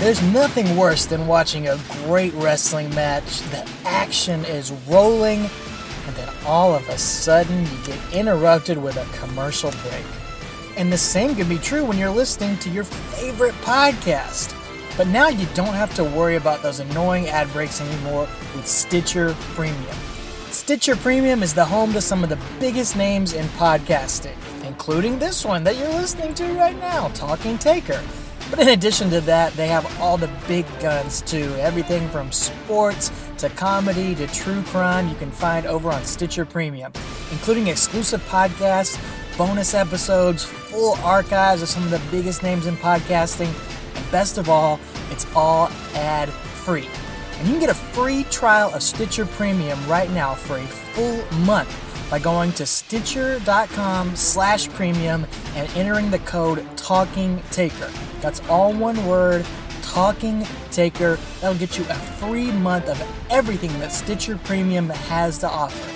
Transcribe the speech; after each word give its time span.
There's 0.00 0.22
nothing 0.22 0.78
worse 0.78 1.04
than 1.04 1.26
watching 1.26 1.68
a 1.68 1.78
great 2.04 2.32
wrestling 2.32 2.88
match. 2.94 3.40
The 3.50 3.68
action 3.84 4.46
is 4.46 4.72
rolling, 4.88 5.40
and 5.40 6.16
then 6.16 6.28
all 6.46 6.74
of 6.74 6.88
a 6.88 6.96
sudden 6.96 7.64
you 7.64 7.84
get 7.84 7.98
interrupted 8.10 8.78
with 8.78 8.96
a 8.96 9.04
commercial 9.18 9.70
break. 9.70 10.04
And 10.78 10.90
the 10.90 10.96
same 10.96 11.36
can 11.36 11.50
be 11.50 11.58
true 11.58 11.84
when 11.84 11.98
you're 11.98 12.08
listening 12.08 12.56
to 12.60 12.70
your 12.70 12.84
favorite 12.84 13.52
podcast. 13.56 14.56
But 14.96 15.06
now 15.08 15.28
you 15.28 15.46
don't 15.52 15.74
have 15.74 15.94
to 15.96 16.04
worry 16.04 16.36
about 16.36 16.62
those 16.62 16.80
annoying 16.80 17.28
ad 17.28 17.52
breaks 17.52 17.82
anymore 17.82 18.26
with 18.56 18.66
Stitcher 18.66 19.36
Premium. 19.54 19.96
Stitcher 20.50 20.96
Premium 20.96 21.42
is 21.42 21.52
the 21.52 21.66
home 21.66 21.92
to 21.92 22.00
some 22.00 22.24
of 22.24 22.30
the 22.30 22.38
biggest 22.58 22.96
names 22.96 23.34
in 23.34 23.44
podcasting, 23.48 24.36
including 24.66 25.18
this 25.18 25.44
one 25.44 25.62
that 25.64 25.76
you're 25.76 25.88
listening 25.90 26.32
to 26.36 26.54
right 26.54 26.78
now, 26.80 27.08
Talking 27.08 27.58
Taker. 27.58 28.02
But 28.48 28.60
in 28.60 28.68
addition 28.68 29.10
to 29.10 29.20
that, 29.22 29.52
they 29.52 29.68
have 29.68 30.00
all 30.00 30.16
the 30.16 30.30
big 30.48 30.66
guns 30.80 31.20
too. 31.22 31.54
Everything 31.58 32.08
from 32.08 32.32
sports 32.32 33.10
to 33.38 33.48
comedy 33.50 34.14
to 34.14 34.26
true 34.28 34.62
crime 34.62 35.08
you 35.08 35.14
can 35.16 35.30
find 35.30 35.66
over 35.66 35.90
on 35.90 36.04
Stitcher 36.04 36.44
Premium, 36.44 36.92
including 37.30 37.66
exclusive 37.66 38.20
podcasts, 38.28 38.98
bonus 39.36 39.74
episodes, 39.74 40.44
full 40.44 40.94
archives 41.02 41.62
of 41.62 41.68
some 41.68 41.82
of 41.84 41.90
the 41.90 42.00
biggest 42.10 42.42
names 42.42 42.66
in 42.66 42.76
podcasting, 42.76 43.52
and 43.96 44.10
best 44.10 44.38
of 44.38 44.48
all, 44.48 44.80
it's 45.10 45.26
all 45.34 45.68
ad 45.94 46.28
free. 46.28 46.88
And 47.38 47.48
you 47.48 47.54
can 47.54 47.60
get 47.60 47.70
a 47.70 47.74
free 47.74 48.24
trial 48.24 48.70
of 48.74 48.82
Stitcher 48.82 49.26
Premium 49.26 49.78
right 49.88 50.10
now 50.10 50.34
for 50.34 50.58
a 50.58 50.66
full 50.66 51.24
month 51.40 51.89
by 52.10 52.18
going 52.18 52.52
to 52.52 52.66
stitcher.com 52.66 54.16
slash 54.16 54.68
premium 54.70 55.26
and 55.54 55.70
entering 55.76 56.10
the 56.10 56.18
code 56.20 56.66
talking 56.76 57.40
taker. 57.50 57.90
That's 58.20 58.40
all 58.48 58.72
one 58.72 59.06
word 59.06 59.46
talking 59.82 60.46
taker. 60.70 61.18
That'll 61.40 61.58
get 61.58 61.78
you 61.78 61.84
a 61.84 61.94
free 61.94 62.50
month 62.50 62.88
of 62.88 63.00
everything 63.30 63.70
that 63.78 63.92
stitcher 63.92 64.36
premium 64.44 64.88
has 64.88 65.38
to 65.38 65.48
offer. 65.48 65.86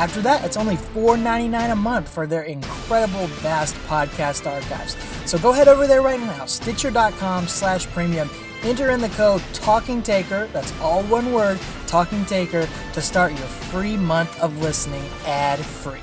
After 0.00 0.20
that 0.22 0.44
it's 0.44 0.56
only 0.56 0.76
$4.99 0.76 1.72
a 1.72 1.76
month 1.76 2.08
for 2.08 2.26
their 2.26 2.42
incredible 2.42 3.26
vast 3.26 3.74
podcast 3.86 4.50
archives. 4.50 4.96
So 5.24 5.38
go 5.38 5.52
head 5.52 5.68
over 5.68 5.86
there 5.86 6.02
right 6.02 6.20
now 6.20 6.46
stitcher.com 6.46 7.46
slash 7.46 7.86
premium 7.86 8.28
enter 8.64 8.90
in 8.90 9.00
the 9.00 9.10
code 9.10 9.42
talking 9.52 10.02
taker 10.02 10.48
that's 10.52 10.72
all 10.80 11.02
one 11.04 11.32
word 11.32 11.60
talking 11.86 12.24
taker 12.24 12.66
to 12.94 13.00
start 13.02 13.30
your 13.32 13.40
free 13.40 13.96
month 13.96 14.40
of 14.40 14.56
listening 14.58 15.04
ad 15.26 15.58
free 15.58 16.00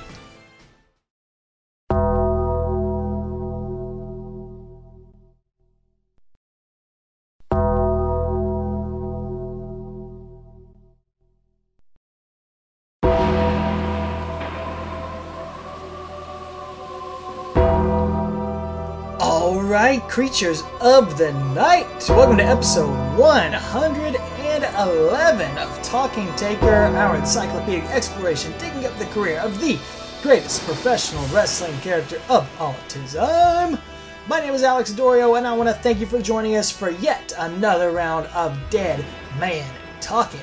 creatures 20.11 20.61
of 20.81 21.17
the 21.17 21.31
night. 21.55 21.87
Welcome 22.09 22.37
to 22.39 22.43
episode 22.43 22.91
111 23.17 25.57
of 25.57 25.81
Talking 25.81 26.35
Taker, 26.35 26.69
our 26.69 27.15
encyclopedic 27.15 27.85
exploration 27.85 28.53
digging 28.57 28.85
up 28.85 28.93
the 28.99 29.05
career 29.05 29.39
of 29.39 29.61
the 29.61 29.79
greatest 30.21 30.65
professional 30.65 31.25
wrestling 31.27 31.79
character 31.79 32.21
of 32.27 32.45
all 32.59 32.75
time. 32.89 33.79
My 34.27 34.41
name 34.41 34.53
is 34.53 34.63
Alex 34.63 34.91
Dorio, 34.91 35.35
and 35.35 35.47
I 35.47 35.53
want 35.53 35.69
to 35.69 35.75
thank 35.75 36.01
you 36.01 36.05
for 36.05 36.21
joining 36.21 36.57
us 36.57 36.69
for 36.69 36.89
yet 36.89 37.31
another 37.37 37.91
round 37.91 38.27
of 38.35 38.59
Dead 38.69 39.05
Man 39.39 39.73
Talking. 40.01 40.41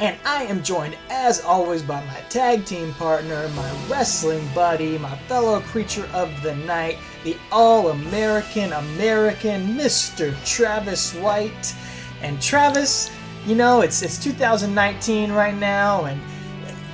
And 0.00 0.18
I 0.26 0.46
am 0.46 0.64
joined, 0.64 0.98
as 1.10 1.42
always, 1.42 1.82
by 1.82 2.04
my 2.06 2.20
tag 2.28 2.64
team 2.64 2.92
partner, 2.94 3.48
my 3.50 3.70
wrestling 3.88 4.48
buddy, 4.52 4.98
my 4.98 5.16
fellow 5.28 5.60
creature 5.60 6.08
of 6.12 6.42
the 6.42 6.56
night, 6.56 6.98
the 7.26 7.36
all 7.50 7.88
American 7.88 8.72
American 8.72 9.76
Mr. 9.76 10.32
Travis 10.46 11.12
White. 11.14 11.74
And 12.22 12.40
Travis, 12.40 13.10
you 13.44 13.56
know, 13.56 13.80
it's, 13.80 14.00
it's 14.02 14.16
2019 14.22 15.32
right 15.32 15.54
now, 15.54 16.04
and 16.04 16.20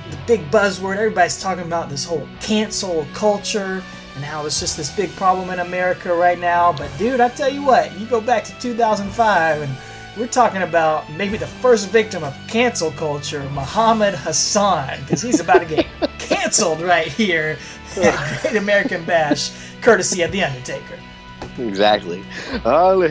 the 0.09 0.17
big 0.25 0.41
buzzword, 0.49 0.97
everybody's 0.97 1.39
talking 1.39 1.63
about 1.63 1.87
this 1.87 2.03
whole 2.03 2.27
cancel 2.41 3.05
culture 3.13 3.83
and 4.15 4.25
how 4.25 4.47
it's 4.47 4.59
just 4.59 4.75
this 4.75 4.89
big 4.95 5.11
problem 5.11 5.51
in 5.51 5.59
America 5.59 6.11
right 6.11 6.39
now. 6.39 6.73
But, 6.73 6.89
dude, 6.97 7.19
I 7.19 7.29
tell 7.29 7.49
you 7.49 7.63
what, 7.63 7.95
you 7.99 8.07
go 8.07 8.19
back 8.19 8.43
to 8.45 8.59
2005 8.59 9.61
and 9.61 9.77
we're 10.17 10.27
talking 10.27 10.61
about 10.61 11.09
maybe 11.13 11.37
the 11.37 11.47
first 11.47 11.89
victim 11.89 12.23
of 12.23 12.35
cancel 12.47 12.91
culture, 12.91 13.41
Muhammad 13.51 14.13
Hassan, 14.15 14.99
because 15.01 15.21
he's 15.21 15.39
about 15.39 15.59
to 15.59 15.65
get 15.65 15.85
canceled 16.19 16.81
right 16.81 17.07
here 17.07 17.57
at 17.97 18.41
Great 18.41 18.55
American 18.57 19.03
Bash, 19.05 19.51
courtesy 19.81 20.21
of 20.21 20.31
The 20.31 20.43
Undertaker. 20.43 20.99
Exactly. 21.59 22.23
Oh, 22.65 23.01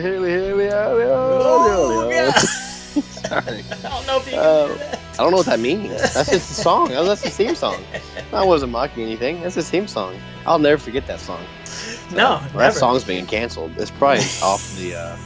yeah. 2.09 2.31
Sorry. 2.31 3.63
I 3.71 3.89
don't 3.89 4.07
know 4.07 4.17
if 4.17 4.31
you 4.31 4.37
Uh. 4.37 4.97
I 5.13 5.17
don't 5.17 5.29
know 5.31 5.37
what 5.37 5.45
that 5.45 5.59
means. 5.59 5.89
That's 6.13 6.29
just 6.31 6.49
the 6.49 6.55
song. 6.63 6.89
That's 6.89 7.21
the 7.21 7.29
theme 7.29 7.53
song. 7.55 7.83
I 8.33 8.43
wasn't 8.43 8.71
mocking 8.71 9.03
anything. 9.03 9.41
That's 9.41 9.53
his 9.55 9.69
theme 9.69 9.87
song. 9.87 10.19
I'll 10.47 10.57
never 10.57 10.79
forget 10.81 11.05
that 11.05 11.19
song. 11.19 11.43
No, 12.11 12.17
Well, 12.17 12.41
never. 12.41 12.57
that 12.57 12.73
song's 12.73 13.03
being 13.03 13.25
canceled. 13.27 13.71
It's 13.77 13.91
probably 13.91 14.23
off 14.41 14.75
the. 14.77 14.95
Uh, 14.95 15.17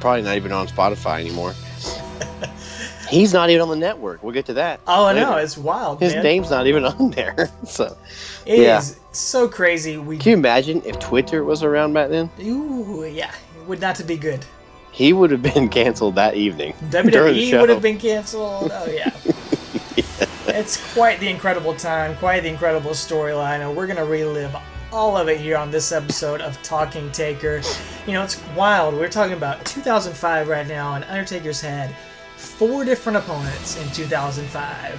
probably 0.00 0.22
not 0.22 0.36
even 0.36 0.52
on 0.52 0.66
Spotify 0.68 1.20
anymore. 1.20 1.54
He's 3.08 3.32
not 3.32 3.50
even 3.50 3.62
on 3.62 3.68
the 3.68 3.76
network. 3.76 4.22
We'll 4.24 4.32
get 4.32 4.46
to 4.46 4.54
that. 4.54 4.80
Oh, 4.88 5.06
I 5.06 5.12
know. 5.12 5.36
It's 5.36 5.56
wild, 5.56 6.00
His 6.00 6.14
man. 6.14 6.24
name's 6.24 6.50
not 6.50 6.66
even 6.66 6.84
on 6.84 7.10
there. 7.12 7.50
So, 7.66 7.96
It 8.44 8.58
is 8.58 8.64
yeah. 8.64 8.80
so 9.12 9.48
crazy. 9.48 9.96
We, 9.96 10.18
can 10.18 10.30
you 10.30 10.36
imagine 10.36 10.82
if 10.84 10.98
Twitter 10.98 11.44
was 11.44 11.62
around 11.62 11.92
back 11.92 12.08
then? 12.10 12.30
ooh, 12.42 13.04
yeah, 13.04 13.30
it 13.60 13.66
would 13.68 13.80
not 13.80 13.94
to 13.96 14.04
be 14.04 14.16
good. 14.16 14.44
He 14.90 15.12
would 15.12 15.30
have 15.30 15.42
been 15.42 15.68
canceled 15.80 16.14
that 16.16 16.34
evening. 16.34 16.72
WWE 16.90 17.60
would 17.60 17.68
have 17.68 17.82
been 17.82 17.98
canceled. 17.98 18.70
Oh 18.72 18.86
yeah. 18.90 19.10
It's 20.48 20.92
quite 20.94 21.20
the 21.20 21.28
incredible 21.28 21.74
time, 21.74 22.16
quite 22.16 22.40
the 22.42 22.48
incredible 22.48 22.92
storyline, 22.92 23.60
and 23.60 23.76
we're 23.76 23.86
gonna 23.86 24.04
relive 24.06 24.54
all 24.92 25.16
of 25.16 25.28
it 25.28 25.40
here 25.40 25.56
on 25.56 25.70
this 25.70 25.92
episode 25.92 26.40
of 26.40 26.60
Talking 26.62 27.10
Taker. 27.12 27.60
You 28.06 28.12
know, 28.14 28.22
it's 28.22 28.40
wild. 28.56 28.94
We're 28.94 29.08
talking 29.08 29.36
about 29.36 29.64
2005 29.64 30.48
right 30.48 30.66
now, 30.66 30.94
and 30.94 31.04
Undertaker's 31.04 31.60
had 31.60 31.94
four 32.36 32.84
different 32.84 33.18
opponents 33.18 33.80
in 33.82 33.90
2005. 33.92 34.94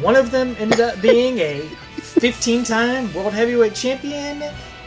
One 0.00 0.16
of 0.16 0.30
them 0.30 0.56
ended 0.58 0.80
up 0.80 1.00
being 1.02 1.38
a 1.38 1.62
15-time 1.96 3.12
World 3.12 3.32
Heavyweight 3.34 3.74
Champion, 3.74 4.42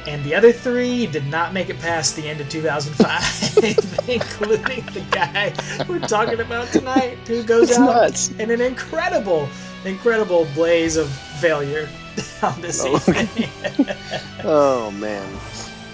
and 0.07 0.23
the 0.23 0.33
other 0.35 0.51
three 0.51 1.05
did 1.07 1.25
not 1.27 1.53
make 1.53 1.69
it 1.69 1.79
past 1.79 2.15
the 2.15 2.27
end 2.27 2.41
of 2.41 2.49
2005, 2.49 3.57
including 4.09 4.85
the 4.87 5.05
guy 5.11 5.53
we're 5.87 5.99
talking 5.99 6.39
about 6.39 6.67
tonight, 6.69 7.17
who 7.27 7.43
goes 7.43 7.69
It's 7.69 7.79
out 7.79 7.85
nuts. 7.85 8.31
in 8.39 8.49
an 8.51 8.61
incredible, 8.61 9.47
incredible 9.85 10.47
blaze 10.55 10.97
of 10.97 11.09
failure 11.09 11.87
on 12.43 12.61
this 12.61 12.81
Oh, 12.83 12.95
evening. 12.95 13.49
Oh 14.43 14.91
man, 14.91 15.27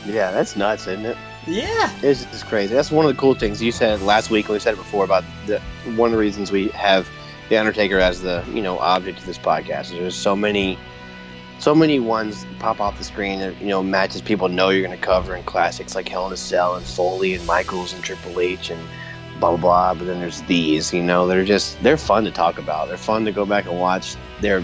yeah, 0.05 0.31
that's 0.31 0.55
nuts, 0.55 0.87
isn't 0.87 1.05
it? 1.05 1.17
yeah, 1.47 1.91
It's 2.03 2.25
just 2.25 2.45
crazy. 2.47 2.73
That's 2.73 2.91
one 2.91 3.05
of 3.05 3.11
the 3.15 3.19
cool 3.19 3.33
things 3.35 3.61
you 3.61 3.71
said 3.71 4.01
last 4.01 4.29
week, 4.29 4.45
and 4.47 4.53
we 4.53 4.59
said 4.59 4.73
it 4.73 4.77
before 4.77 5.03
about 5.03 5.23
the 5.47 5.59
one 5.95 6.07
of 6.09 6.11
the 6.13 6.17
reasons 6.17 6.51
we 6.51 6.67
have 6.69 7.07
the 7.49 7.57
Undertaker 7.57 7.97
as 7.99 8.21
the 8.21 8.43
you 8.53 8.61
know 8.61 8.77
object 8.79 9.19
of 9.19 9.25
this 9.25 9.37
podcast. 9.37 9.85
is 9.85 9.91
There's 9.91 10.15
so 10.15 10.35
many, 10.35 10.77
so 11.59 11.73
many 11.73 11.99
ones 11.99 12.45
pop 12.59 12.79
off 12.79 12.97
the 12.97 13.03
screen. 13.03 13.39
that, 13.39 13.59
You 13.61 13.67
know, 13.67 13.81
matches 13.83 14.21
people 14.21 14.49
know 14.49 14.69
you're 14.69 14.85
going 14.85 14.97
to 14.99 15.03
cover, 15.05 15.35
in 15.35 15.43
classics 15.43 15.95
like 15.95 16.07
Hell 16.09 16.27
in 16.27 16.33
a 16.33 16.37
Cell 16.37 16.75
and 16.75 16.85
Foley 16.85 17.33
and 17.35 17.45
Michaels 17.47 17.93
and 17.93 18.03
Triple 18.03 18.39
H 18.39 18.69
and 18.71 18.81
blah 19.39 19.51
blah 19.51 19.57
blah. 19.57 19.93
But 19.95 20.05
then 20.05 20.19
there's 20.19 20.41
these. 20.43 20.93
You 20.93 21.01
know, 21.03 21.25
they're 21.27 21.45
just 21.45 21.81
they're 21.81 21.97
fun 21.97 22.23
to 22.25 22.31
talk 22.31 22.57
about. 22.59 22.87
They're 22.89 22.97
fun 22.97 23.25
to 23.25 23.31
go 23.31 23.45
back 23.45 23.65
and 23.65 23.79
watch. 23.79 24.15
They're 24.41 24.63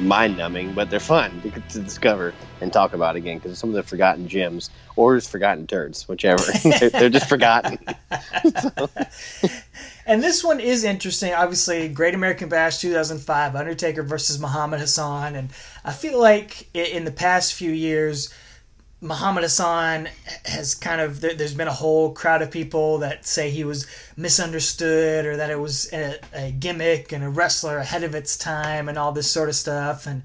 mind 0.00 0.36
numbing, 0.36 0.72
but 0.74 0.90
they're 0.90 1.00
fun 1.00 1.40
to, 1.42 1.50
to 1.50 1.80
discover 1.80 2.34
and 2.60 2.72
talk 2.72 2.92
about 2.92 3.16
again 3.16 3.38
because 3.38 3.58
some 3.58 3.70
of 3.70 3.74
the 3.74 3.82
forgotten 3.82 4.28
gems 4.28 4.70
or 4.96 5.16
just 5.16 5.30
forgotten 5.30 5.66
turds, 5.66 6.08
whichever. 6.08 6.42
they're, 6.64 6.90
they're 6.90 7.08
just 7.08 7.28
forgotten. 7.28 7.78
and 10.06 10.22
this 10.22 10.44
one 10.44 10.60
is 10.60 10.84
interesting. 10.84 11.32
Obviously, 11.32 11.88
Great 11.88 12.14
American 12.14 12.48
Bash 12.48 12.78
2005, 12.78 13.56
Undertaker 13.56 14.02
versus 14.02 14.38
Muhammad 14.38 14.80
Hassan, 14.80 15.34
and 15.34 15.50
I 15.84 15.92
feel 15.92 16.20
like 16.20 16.68
in 16.74 17.04
the 17.04 17.12
past 17.12 17.54
few 17.54 17.72
years, 17.72 18.32
Muhammad 19.02 19.42
Hassan 19.42 20.08
has 20.44 20.76
kind 20.76 21.00
of 21.00 21.20
there, 21.20 21.34
there's 21.34 21.54
been 21.54 21.66
a 21.66 21.72
whole 21.72 22.12
crowd 22.12 22.40
of 22.40 22.52
people 22.52 22.98
that 22.98 23.26
say 23.26 23.50
he 23.50 23.64
was 23.64 23.88
misunderstood 24.16 25.26
or 25.26 25.36
that 25.36 25.50
it 25.50 25.58
was 25.58 25.92
a, 25.92 26.20
a 26.32 26.52
gimmick 26.52 27.10
and 27.10 27.24
a 27.24 27.28
wrestler 27.28 27.78
ahead 27.78 28.04
of 28.04 28.14
its 28.14 28.38
time 28.38 28.88
and 28.88 28.96
all 28.96 29.10
this 29.10 29.28
sort 29.28 29.48
of 29.48 29.56
stuff 29.56 30.06
and 30.06 30.22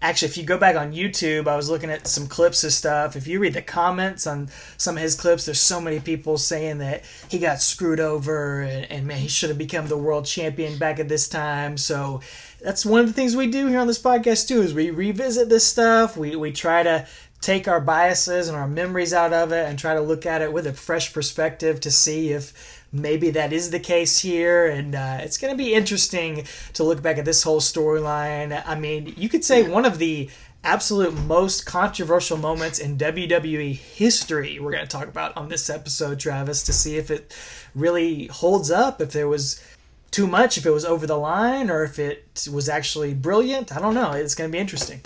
actually, 0.00 0.28
if 0.28 0.36
you 0.36 0.44
go 0.44 0.58
back 0.58 0.76
on 0.76 0.92
YouTube, 0.92 1.48
I 1.48 1.56
was 1.56 1.68
looking 1.68 1.90
at 1.90 2.06
some 2.06 2.26
clips 2.26 2.62
of 2.64 2.72
stuff. 2.72 3.16
If 3.16 3.26
you 3.26 3.40
read 3.40 3.54
the 3.54 3.62
comments 3.62 4.26
on 4.26 4.48
some 4.76 4.96
of 4.96 5.02
his 5.02 5.14
clips, 5.14 5.46
there's 5.46 5.60
so 5.60 5.80
many 5.80 6.00
people 6.00 6.38
saying 6.38 6.78
that 6.78 7.04
he 7.28 7.38
got 7.38 7.60
screwed 7.60 8.00
over 8.00 8.60
and, 8.62 8.90
and 8.90 9.06
man, 9.06 9.18
he 9.18 9.28
should 9.28 9.48
have 9.48 9.58
become 9.58 9.88
the 9.88 9.98
world 9.98 10.26
champion 10.26 10.78
back 10.78 11.00
at 11.00 11.08
this 11.08 11.28
time. 11.28 11.76
So 11.76 12.20
that's 12.60 12.86
one 12.86 13.00
of 13.00 13.06
the 13.06 13.12
things 13.12 13.36
we 13.36 13.48
do 13.48 13.66
here 13.66 13.80
on 13.80 13.86
this 13.86 14.00
podcast 14.00 14.48
too 14.48 14.62
is 14.62 14.74
we 14.74 14.90
revisit 14.90 15.48
this 15.48 15.66
stuff. 15.66 16.16
We 16.16 16.36
we 16.36 16.52
try 16.52 16.82
to 16.82 17.06
take 17.40 17.68
our 17.68 17.80
biases 17.80 18.48
and 18.48 18.56
our 18.56 18.66
memories 18.66 19.12
out 19.12 19.32
of 19.32 19.52
it 19.52 19.68
and 19.68 19.78
try 19.78 19.94
to 19.94 20.00
look 20.00 20.26
at 20.26 20.42
it 20.42 20.52
with 20.52 20.66
a 20.66 20.72
fresh 20.72 21.12
perspective 21.12 21.80
to 21.80 21.90
see 21.90 22.32
if 22.32 22.84
maybe 22.92 23.30
that 23.30 23.52
is 23.52 23.70
the 23.70 23.80
case 23.80 24.18
here. 24.18 24.66
And 24.66 24.94
uh, 24.94 25.18
it's 25.20 25.38
going 25.38 25.52
to 25.52 25.58
be 25.58 25.74
interesting 25.74 26.46
to 26.74 26.84
look 26.84 27.02
back 27.02 27.18
at 27.18 27.24
this 27.24 27.42
whole 27.42 27.60
storyline. 27.60 28.62
I 28.66 28.78
mean, 28.78 29.14
you 29.16 29.28
could 29.28 29.44
say 29.44 29.68
one 29.68 29.84
of 29.84 29.98
the 29.98 30.28
absolute 30.64 31.14
most 31.14 31.64
controversial 31.66 32.36
moments 32.36 32.80
in 32.80 32.98
WWE 32.98 33.74
history 33.76 34.58
we're 34.58 34.72
going 34.72 34.82
to 34.84 34.88
talk 34.88 35.06
about 35.06 35.36
on 35.36 35.48
this 35.48 35.70
episode, 35.70 36.18
Travis, 36.18 36.64
to 36.64 36.72
see 36.72 36.96
if 36.96 37.10
it 37.10 37.36
really 37.74 38.26
holds 38.26 38.70
up, 38.70 39.00
if 39.00 39.12
there 39.12 39.28
was 39.28 39.62
too 40.10 40.26
much, 40.26 40.58
if 40.58 40.66
it 40.66 40.70
was 40.70 40.84
over 40.84 41.06
the 41.06 41.16
line, 41.16 41.70
or 41.70 41.84
if 41.84 41.98
it 41.98 42.48
was 42.52 42.68
actually 42.68 43.14
brilliant. 43.14 43.76
I 43.76 43.80
don't 43.80 43.94
know. 43.94 44.12
It's 44.12 44.34
going 44.34 44.50
to 44.50 44.52
be 44.52 44.58
interesting. 44.58 45.02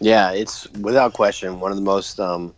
Yeah, 0.00 0.32
it's 0.32 0.70
without 0.72 1.12
question 1.12 1.60
one 1.60 1.70
of 1.70 1.76
the 1.76 1.84
most 1.84 2.18
um, 2.18 2.54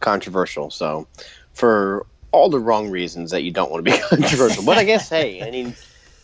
controversial. 0.00 0.70
So, 0.70 1.06
for 1.52 2.06
all 2.32 2.50
the 2.50 2.58
wrong 2.58 2.90
reasons 2.90 3.30
that 3.30 3.42
you 3.42 3.50
don't 3.50 3.70
want 3.70 3.84
to 3.84 3.90
be 3.90 3.98
controversial, 4.08 4.64
but 4.64 4.76
I 4.76 4.84
guess 4.84 5.08
hey, 5.08 5.42
I 5.42 5.50
mean, 5.50 5.74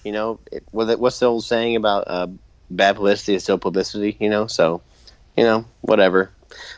you 0.04 0.12
know, 0.12 0.40
it, 0.50 0.64
what's 0.72 1.18
the 1.18 1.26
old 1.26 1.44
saying 1.44 1.76
about 1.76 2.04
uh, 2.06 2.26
bad 2.70 2.96
publicity 2.96 3.34
is 3.34 3.44
still 3.44 3.58
publicity? 3.58 4.16
You 4.18 4.28
know, 4.28 4.46
so 4.48 4.82
you 5.36 5.44
know, 5.44 5.64
whatever. 5.80 6.30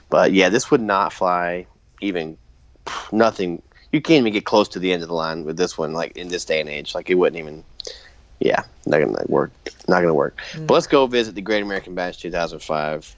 But 0.08 0.32
yeah, 0.32 0.48
this 0.48 0.70
would 0.70 0.80
not 0.80 1.12
fly 1.12 1.66
even 2.00 2.36
nothing. 3.12 3.62
You 3.92 4.00
can't 4.00 4.20
even 4.20 4.32
get 4.32 4.44
close 4.44 4.68
to 4.68 4.78
the 4.78 4.92
end 4.92 5.02
of 5.02 5.08
the 5.08 5.14
line 5.14 5.44
with 5.44 5.56
this 5.56 5.78
one, 5.78 5.92
like 5.92 6.16
in 6.16 6.28
this 6.28 6.44
day 6.44 6.60
and 6.60 6.68
age. 6.68 6.94
Like 6.94 7.10
it 7.10 7.14
wouldn't 7.14 7.40
even. 7.40 7.64
Yeah, 8.38 8.64
not 8.84 8.98
gonna 8.98 9.24
work. 9.28 9.50
Not 9.88 10.00
gonna 10.00 10.12
work. 10.12 10.38
Mm. 10.52 10.66
But 10.66 10.74
let's 10.74 10.86
go 10.86 11.06
visit 11.06 11.34
the 11.34 11.40
Great 11.40 11.62
American 11.62 11.94
Bash 11.94 12.18
2005. 12.18 13.16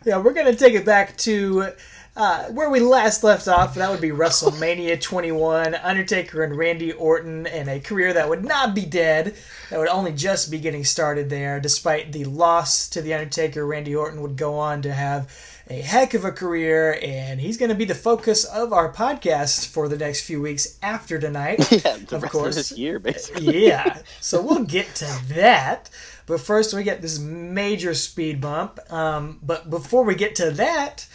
yeah 0.06 0.18
we're 0.20 0.32
gonna 0.32 0.56
take 0.56 0.76
it 0.76 0.86
back 0.86 1.18
to 1.18 1.74
uh, 2.16 2.46
where 2.46 2.70
we 2.70 2.80
last 2.80 3.24
left 3.24 3.48
off, 3.48 3.74
that 3.76 3.90
would 3.90 4.02
be 4.02 4.12
WrestleMania 4.12 5.02
21, 5.02 5.74
Undertaker 5.74 6.44
and 6.44 6.56
Randy 6.56 6.92
Orton, 6.92 7.48
and 7.48 7.68
a 7.68 7.80
career 7.80 8.14
that 8.14 8.30
would 8.30 8.46
not 8.46 8.76
be 8.76 8.86
dead, 8.86 9.36
that 9.70 9.80
would 9.80 9.88
only 9.88 10.12
just 10.14 10.52
be 10.52 10.60
getting 10.60 10.84
started 10.84 11.30
there. 11.30 11.60
Despite 11.60 12.12
the 12.12 12.26
loss 12.26 12.88
to 12.90 13.02
The 13.02 13.16
Undertaker, 13.16 13.66
Randy 13.66 13.96
Orton 13.96 14.22
would 14.22 14.38
go 14.38 14.60
on 14.60 14.84
to 14.84 14.94
have 14.94 15.32
a 15.70 15.82
heck 15.82 16.14
of 16.14 16.24
a 16.24 16.32
career, 16.32 17.00
and 17.02 17.40
he's 17.40 17.58
going 17.58 17.70
to 17.70 17.76
be 17.76 17.86
the 17.86 17.96
focus 17.96 18.44
of 18.44 18.74
our 18.74 18.92
podcast 18.94 19.68
for 19.68 19.88
the 19.88 19.98
next 19.98 20.22
few 20.22 20.42
weeks 20.42 20.78
after 20.84 21.20
tonight. 21.20 21.62
Yeah, 21.84 21.98
of 22.12 22.22
course. 22.30 22.56
Of 22.58 22.70
this 22.70 22.72
year, 22.74 23.00
basically. 23.00 23.66
yeah, 23.66 24.04
so 24.22 24.42
we'll 24.42 24.66
get 24.66 24.94
to 24.96 25.20
that. 25.30 25.90
But 26.28 26.42
first, 26.42 26.74
we 26.74 26.84
get 26.84 27.02
this 27.02 27.18
major 27.20 27.94
speed 27.94 28.40
bump. 28.40 28.80
Um, 28.92 29.40
but 29.42 29.70
before 29.70 30.04
we 30.04 30.16
get 30.16 30.36
to 30.36 30.52
that, 30.52 31.08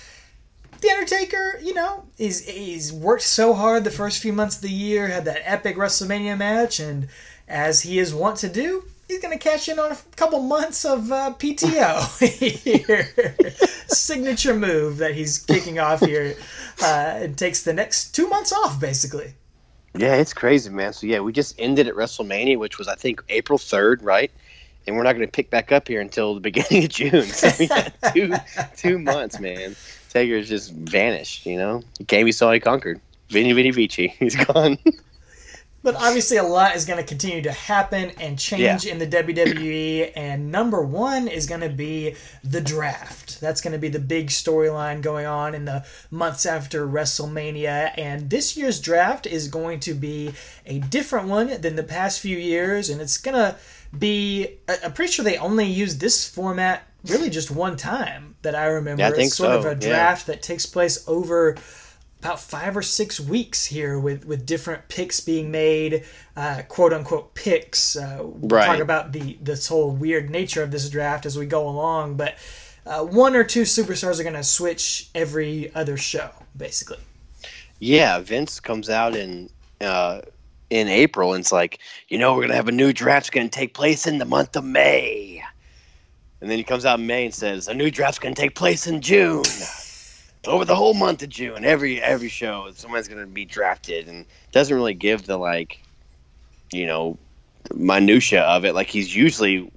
the 0.80 0.90
Undertaker, 0.90 1.58
you 1.62 1.74
know, 1.74 2.04
he's 2.16 2.46
he's 2.46 2.92
worked 2.92 3.22
so 3.22 3.54
hard 3.54 3.84
the 3.84 3.90
first 3.90 4.20
few 4.20 4.32
months 4.32 4.56
of 4.56 4.62
the 4.62 4.70
year, 4.70 5.08
had 5.08 5.24
that 5.24 5.42
epic 5.44 5.76
WrestleMania 5.76 6.36
match, 6.36 6.80
and 6.80 7.08
as 7.46 7.82
he 7.82 7.98
is 7.98 8.14
wont 8.14 8.36
to 8.38 8.48
do, 8.48 8.84
he's 9.08 9.20
going 9.20 9.36
to 9.36 9.42
cash 9.42 9.68
in 9.68 9.78
on 9.78 9.92
a 9.92 9.96
couple 10.16 10.40
months 10.40 10.84
of 10.84 11.10
uh, 11.10 11.34
PTO 11.38 11.98
Signature 13.88 14.54
move 14.54 14.98
that 14.98 15.14
he's 15.14 15.38
kicking 15.38 15.78
off 15.78 16.00
here, 16.00 16.36
uh, 16.82 17.14
and 17.16 17.36
takes 17.36 17.62
the 17.62 17.72
next 17.72 18.14
two 18.14 18.28
months 18.28 18.52
off, 18.52 18.78
basically. 18.78 19.34
Yeah, 19.96 20.16
it's 20.16 20.32
crazy, 20.34 20.70
man. 20.70 20.92
So 20.92 21.06
yeah, 21.06 21.20
we 21.20 21.32
just 21.32 21.54
ended 21.58 21.88
at 21.88 21.94
WrestleMania, 21.94 22.58
which 22.58 22.78
was 22.78 22.88
I 22.88 22.94
think 22.94 23.22
April 23.28 23.58
third, 23.58 24.02
right? 24.02 24.30
And 24.86 24.96
we're 24.96 25.02
not 25.02 25.14
going 25.14 25.26
to 25.26 25.32
pick 25.32 25.50
back 25.50 25.72
up 25.72 25.88
here 25.88 26.00
until 26.00 26.34
the 26.34 26.40
beginning 26.48 26.84
of 26.84 26.90
June. 26.90 27.24
So 27.24 27.48
had 27.66 27.92
two 28.14 28.34
two 28.76 28.98
months, 28.98 29.40
man. 29.40 29.74
Taker's 30.08 30.48
just 30.48 30.72
vanished. 30.72 31.46
You 31.46 31.58
know, 31.58 31.82
he 31.98 32.04
came, 32.04 32.26
he 32.26 32.32
saw, 32.32 32.52
he 32.52 32.60
conquered. 32.60 33.00
Vinny 33.28 33.52
Vinny 33.52 33.70
Vici, 33.70 34.08
he's 34.18 34.36
gone. 34.36 34.78
but 35.82 35.94
obviously, 35.96 36.38
a 36.38 36.42
lot 36.42 36.74
is 36.76 36.84
going 36.84 36.98
to 36.98 37.06
continue 37.06 37.42
to 37.42 37.52
happen 37.52 38.10
and 38.18 38.38
change 38.38 38.84
yeah. 38.84 38.92
in 38.92 38.98
the 38.98 39.06
WWE. 39.06 40.12
And 40.16 40.50
number 40.50 40.82
one 40.82 41.28
is 41.28 41.46
going 41.46 41.60
to 41.60 41.68
be 41.68 42.14
the 42.42 42.60
draft. 42.60 43.40
That's 43.40 43.60
going 43.60 43.72
to 43.72 43.78
be 43.78 43.88
the 43.88 43.98
big 43.98 44.28
storyline 44.28 45.02
going 45.02 45.26
on 45.26 45.54
in 45.54 45.66
the 45.66 45.84
months 46.10 46.46
after 46.46 46.86
WrestleMania. 46.86 47.92
And 47.98 48.30
this 48.30 48.56
year's 48.56 48.80
draft 48.80 49.26
is 49.26 49.48
going 49.48 49.80
to 49.80 49.94
be 49.94 50.32
a 50.64 50.78
different 50.78 51.28
one 51.28 51.60
than 51.60 51.76
the 51.76 51.82
past 51.82 52.20
few 52.20 52.38
years. 52.38 52.88
And 52.88 53.00
it's 53.00 53.18
going 53.18 53.36
to 53.36 53.56
be, 53.96 54.58
I'm 54.68 54.92
pretty 54.92 55.12
sure 55.12 55.24
they 55.24 55.38
only 55.38 55.66
use 55.66 55.98
this 55.98 56.28
format 56.28 56.86
really 57.06 57.30
just 57.30 57.50
one 57.50 57.76
time 57.76 58.36
that 58.42 58.54
I 58.54 58.66
remember. 58.66 59.02
Yeah, 59.02 59.08
I 59.08 59.12
think 59.12 59.28
it's 59.28 59.36
sort 59.36 59.52
so. 59.52 59.58
of 59.58 59.64
a 59.64 59.74
draft 59.74 60.28
yeah. 60.28 60.34
that 60.34 60.42
takes 60.42 60.66
place 60.66 61.06
over 61.08 61.56
about 62.20 62.40
five 62.40 62.76
or 62.76 62.82
six 62.82 63.20
weeks 63.20 63.64
here 63.64 63.98
with, 63.98 64.24
with 64.24 64.44
different 64.44 64.88
picks 64.88 65.20
being 65.20 65.50
made, 65.50 66.04
uh, 66.36 66.62
quote 66.68 66.92
unquote 66.92 67.34
picks. 67.34 67.96
Uh, 67.96 68.18
we'll 68.20 68.48
right. 68.48 68.66
talk 68.66 68.80
about 68.80 69.12
the 69.12 69.38
this 69.40 69.68
whole 69.68 69.90
weird 69.92 70.28
nature 70.28 70.62
of 70.62 70.70
this 70.70 70.90
draft 70.90 71.26
as 71.26 71.38
we 71.38 71.46
go 71.46 71.68
along, 71.68 72.16
but 72.16 72.36
uh, 72.86 73.04
one 73.04 73.36
or 73.36 73.44
two 73.44 73.62
superstars 73.62 74.18
are 74.18 74.24
going 74.24 74.34
to 74.34 74.42
switch 74.42 75.10
every 75.14 75.72
other 75.74 75.96
show, 75.96 76.30
basically. 76.56 76.98
Yeah, 77.78 78.18
Vince 78.20 78.58
comes 78.58 78.90
out 78.90 79.14
and 79.14 79.50
uh, 79.80 80.22
in 80.70 80.88
April 80.88 81.32
and 81.32 81.40
it's 81.40 81.52
like, 81.52 81.78
you 82.08 82.18
know, 82.18 82.34
we're 82.34 82.46
to 82.46 82.54
have 82.54 82.68
a 82.68 82.72
new 82.72 82.92
draft 82.92 83.32
going 83.32 83.48
to 83.48 83.58
take 83.58 83.74
place 83.74 84.06
in 84.06 84.18
the 84.18 84.24
month 84.24 84.56
of 84.56 84.64
May. 84.64 85.42
And 86.40 86.50
then 86.50 86.58
he 86.58 86.64
comes 86.64 86.84
out 86.84 87.00
in 87.00 87.06
May 87.06 87.24
and 87.24 87.34
says 87.34 87.68
a 87.68 87.74
new 87.74 87.90
draft's 87.90 88.18
going 88.18 88.34
to 88.34 88.40
take 88.40 88.54
place 88.54 88.86
in 88.86 89.00
June. 89.00 89.44
Over 90.46 90.64
the 90.64 90.76
whole 90.76 90.94
month 90.94 91.22
of 91.22 91.28
June, 91.30 91.64
every 91.64 92.00
every 92.00 92.28
show, 92.28 92.70
someone's 92.72 93.08
going 93.08 93.20
to 93.20 93.26
be 93.26 93.44
drafted, 93.44 94.08
and 94.08 94.24
doesn't 94.52 94.74
really 94.74 94.94
give 94.94 95.26
the 95.26 95.36
like, 95.36 95.82
you 96.72 96.86
know, 96.86 97.18
minutia 97.74 98.42
of 98.42 98.64
it 98.64 98.74
like 98.74 98.86
he's 98.86 99.14
usually 99.14 99.70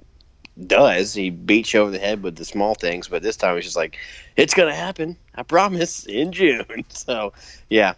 does. 0.67 1.13
He 1.13 1.29
beats 1.29 1.73
you 1.73 1.79
over 1.79 1.91
the 1.91 1.99
head 1.99 2.23
with 2.23 2.35
the 2.35 2.45
small 2.45 2.75
things, 2.75 3.07
but 3.07 3.23
this 3.23 3.37
time 3.37 3.55
he's 3.55 3.65
just 3.65 3.75
like, 3.75 3.97
it's 4.35 4.53
going 4.53 4.69
to 4.69 4.75
happen. 4.75 5.17
I 5.35 5.43
promise 5.43 6.05
in 6.05 6.31
June. 6.31 6.65
So 6.89 7.33
yeah, 7.69 7.93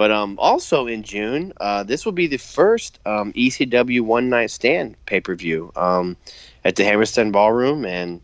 but 0.00 0.10
um, 0.10 0.38
also 0.38 0.86
in 0.86 1.02
June, 1.02 1.52
uh, 1.60 1.82
this 1.82 2.06
will 2.06 2.12
be 2.12 2.26
the 2.26 2.38
first 2.38 2.98
um, 3.04 3.34
ECW 3.34 4.00
One 4.00 4.30
Night 4.30 4.50
Stand 4.50 4.96
pay 5.04 5.20
per 5.20 5.34
view. 5.34 5.70
Um, 5.76 6.16
at 6.64 6.76
the 6.76 6.84
Hammerstein 6.84 7.32
Ballroom, 7.32 7.84
and 7.84 8.22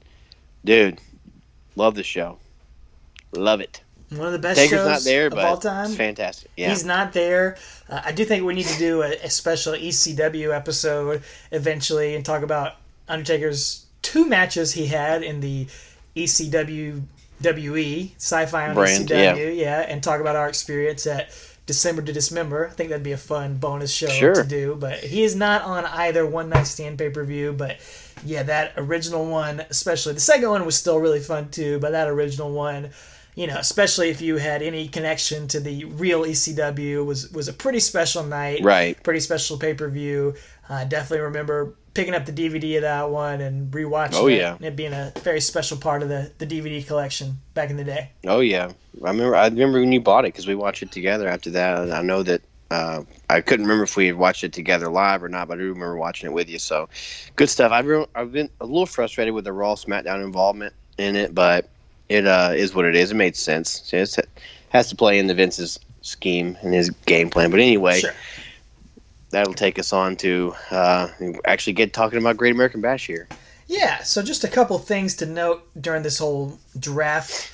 dude, 0.64 0.98
love 1.74 1.94
the 1.94 2.02
show, 2.02 2.38
love 3.32 3.60
it. 3.60 3.82
One 4.08 4.22
of 4.22 4.32
the 4.32 4.38
best 4.38 4.58
Taker's 4.58 4.78
shows 4.78 4.88
not 4.88 5.02
there, 5.02 5.26
of 5.26 5.34
all 5.34 5.58
time. 5.58 5.88
It's 5.88 5.96
fantastic. 5.96 6.50
Yeah. 6.56 6.70
He's 6.70 6.86
not 6.86 7.12
there. 7.12 7.58
Uh, 7.90 8.00
I 8.06 8.12
do 8.12 8.24
think 8.24 8.46
we 8.46 8.54
need 8.54 8.68
to 8.68 8.78
do 8.78 9.02
a, 9.02 9.10
a, 9.24 9.28
special 9.28 9.74
ECW 9.74 10.56
episode 10.56 11.24
eventually 11.52 12.14
and 12.14 12.24
talk 12.24 12.40
about 12.40 12.76
Undertaker's 13.06 13.84
two 14.00 14.26
matches 14.26 14.72
he 14.72 14.86
had 14.86 15.22
in 15.22 15.40
the 15.40 15.66
ECW 16.16 17.02
WE 17.42 18.14
sci-fi 18.16 18.68
on 18.68 18.74
Brand, 18.74 19.08
ECW, 19.10 19.36
yeah. 19.36 19.48
yeah, 19.48 19.80
and 19.80 20.02
talk 20.02 20.22
about 20.22 20.36
our 20.36 20.48
experience 20.48 21.06
at 21.06 21.28
December 21.66 22.00
to 22.02 22.12
Dismember. 22.12 22.68
I 22.68 22.70
think 22.70 22.90
that'd 22.90 23.02
be 23.02 23.12
a 23.12 23.16
fun 23.16 23.56
bonus 23.56 23.92
show 23.92 24.06
sure. 24.06 24.34
to 24.34 24.44
do. 24.44 24.76
But 24.78 25.00
he 25.00 25.24
is 25.24 25.34
not 25.34 25.62
on 25.62 25.84
either 25.84 26.24
One 26.24 26.48
Night 26.48 26.66
Stand 26.66 26.98
pay 26.98 27.10
per 27.10 27.24
view. 27.24 27.52
But 27.52 27.78
yeah, 28.24 28.44
that 28.44 28.72
original 28.76 29.26
one, 29.26 29.60
especially 29.68 30.14
the 30.14 30.20
second 30.20 30.48
one 30.48 30.64
was 30.64 30.76
still 30.76 30.98
really 30.98 31.20
fun 31.20 31.50
too, 31.50 31.78
but 31.80 31.90
that 31.90 32.08
original 32.08 32.52
one, 32.52 32.90
you 33.34 33.46
know, 33.46 33.58
especially 33.58 34.08
if 34.08 34.20
you 34.20 34.36
had 34.36 34.62
any 34.62 34.88
connection 34.88 35.48
to 35.48 35.60
the 35.60 35.84
real 35.84 36.22
ECW, 36.22 37.04
was 37.04 37.30
was 37.32 37.48
a 37.48 37.52
pretty 37.52 37.80
special 37.80 38.22
night, 38.22 38.62
Right. 38.62 39.00
Pretty 39.02 39.20
special 39.20 39.58
pay 39.58 39.74
per 39.74 39.88
view. 39.88 40.34
I 40.68 40.84
definitely 40.84 41.24
remember 41.24 41.74
picking 41.96 42.14
up 42.14 42.26
the 42.26 42.32
DVD 42.32 42.76
of 42.76 42.82
that 42.82 43.10
one 43.10 43.40
and 43.40 43.72
rewatching 43.72 44.10
Oh, 44.14 44.26
it. 44.28 44.36
yeah. 44.36 44.54
and 44.56 44.64
it 44.64 44.76
being 44.76 44.92
a 44.92 45.12
very 45.22 45.40
special 45.40 45.76
part 45.76 46.02
of 46.02 46.08
the 46.08 46.30
the 46.38 46.46
DVD 46.46 46.86
collection 46.86 47.38
back 47.54 47.70
in 47.70 47.76
the 47.76 47.84
day. 47.84 48.10
Oh 48.26 48.40
yeah, 48.40 48.70
I 49.04 49.10
remember. 49.10 49.34
I 49.34 49.46
remember 49.48 49.80
when 49.80 49.90
you 49.92 50.00
bought 50.00 50.24
it 50.24 50.28
because 50.32 50.46
we 50.46 50.54
watched 50.54 50.82
it 50.82 50.92
together. 50.92 51.26
After 51.26 51.50
that, 51.50 51.78
and 51.80 51.92
I 51.92 52.02
know 52.02 52.22
that 52.22 52.42
uh, 52.70 53.02
I 53.30 53.40
couldn't 53.40 53.64
remember 53.66 53.84
if 53.84 53.96
we 53.96 54.06
had 54.06 54.16
watched 54.16 54.44
it 54.44 54.52
together 54.52 54.88
live 54.90 55.22
or 55.24 55.28
not, 55.28 55.48
but 55.48 55.58
I 55.58 55.60
do 55.62 55.68
remember 55.68 55.96
watching 55.96 56.28
it 56.28 56.32
with 56.32 56.48
you. 56.48 56.58
So, 56.58 56.88
good 57.36 57.48
stuff. 57.48 57.72
I've 57.72 57.86
re- 57.86 58.06
I've 58.14 58.32
been 58.32 58.50
a 58.60 58.66
little 58.66 58.86
frustrated 58.86 59.34
with 59.34 59.44
the 59.44 59.52
Raw 59.52 59.74
SmackDown 59.74 60.22
involvement 60.22 60.74
in 60.98 61.16
it, 61.16 61.34
but 61.34 61.68
it 62.08 62.26
uh, 62.26 62.52
is 62.54 62.74
what 62.74 62.84
it 62.84 62.94
is. 62.96 63.10
It 63.10 63.14
made 63.14 63.36
sense. 63.36 63.92
It 63.92 64.16
has 64.70 64.88
to 64.90 64.96
play 64.96 65.18
into 65.18 65.34
Vince's 65.34 65.78
scheme 66.02 66.56
and 66.62 66.72
his 66.74 66.90
game 67.06 67.30
plan. 67.30 67.50
But 67.50 67.60
anyway, 67.60 68.00
Sure. 68.00 68.12
That'll 69.36 69.52
take 69.52 69.78
us 69.78 69.92
on 69.92 70.16
to 70.16 70.54
uh, 70.70 71.08
actually 71.44 71.74
get 71.74 71.92
talking 71.92 72.18
about 72.18 72.38
Great 72.38 72.54
American 72.54 72.80
Bash 72.80 73.06
here. 73.06 73.28
Yeah, 73.66 74.02
so 74.02 74.22
just 74.22 74.44
a 74.44 74.48
couple 74.48 74.78
things 74.78 75.14
to 75.16 75.26
note 75.26 75.68
during 75.78 76.02
this 76.02 76.18
whole 76.18 76.58
draft 76.78 77.52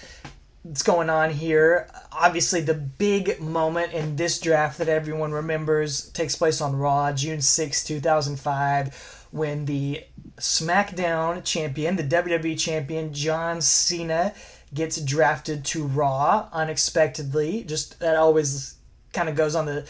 that's 0.64 0.84
going 0.84 1.10
on 1.10 1.30
here. 1.30 1.88
Obviously, 2.12 2.60
the 2.60 2.74
big 2.74 3.40
moment 3.40 3.92
in 3.92 4.14
this 4.14 4.38
draft 4.38 4.78
that 4.78 4.88
everyone 4.88 5.32
remembers 5.32 6.08
takes 6.10 6.36
place 6.36 6.60
on 6.60 6.76
Raw, 6.76 7.12
June 7.12 7.40
6, 7.40 7.82
2005, 7.82 9.26
when 9.32 9.64
the 9.64 10.04
SmackDown 10.36 11.42
champion, 11.42 11.96
the 11.96 12.04
WWE 12.04 12.56
champion, 12.60 13.12
John 13.12 13.60
Cena, 13.60 14.34
gets 14.72 15.00
drafted 15.00 15.64
to 15.64 15.84
Raw 15.84 16.48
unexpectedly. 16.52 17.64
Just 17.64 17.98
that 17.98 18.14
always 18.14 18.76
kind 19.12 19.28
of 19.28 19.34
goes 19.34 19.56
on 19.56 19.66
the 19.66 19.88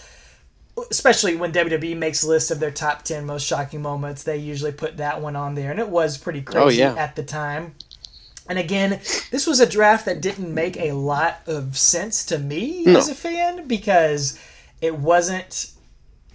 especially 0.90 1.36
when 1.36 1.52
WWE 1.52 1.96
makes 1.96 2.24
lists 2.24 2.50
of 2.50 2.60
their 2.60 2.70
top 2.70 3.02
10 3.02 3.24
most 3.26 3.46
shocking 3.46 3.82
moments, 3.82 4.22
they 4.22 4.36
usually 4.36 4.72
put 4.72 4.96
that 4.98 5.20
one 5.20 5.36
on 5.36 5.54
there. 5.54 5.70
And 5.70 5.80
it 5.80 5.88
was 5.88 6.18
pretty 6.18 6.40
oh, 6.46 6.50
crazy 6.50 6.82
Oh, 6.82 6.94
yeah. 6.94 7.02
at 7.02 7.16
the 7.16 7.22
time. 7.22 7.74
And 8.48 8.58
again, 8.58 9.00
this 9.30 9.46
was 9.46 9.60
a 9.60 9.66
draft 9.66 10.04
that 10.06 10.20
didn't 10.20 10.52
make 10.52 10.76
a 10.76 10.92
lot 10.92 11.40
of 11.46 11.78
sense 11.78 12.24
to 12.26 12.38
me 12.38 12.84
No. 12.84 12.98
as 12.98 13.08
a 13.08 13.14
fan 13.14 13.66
because 13.68 14.38
it 14.80 14.96
wasn't 14.98 15.70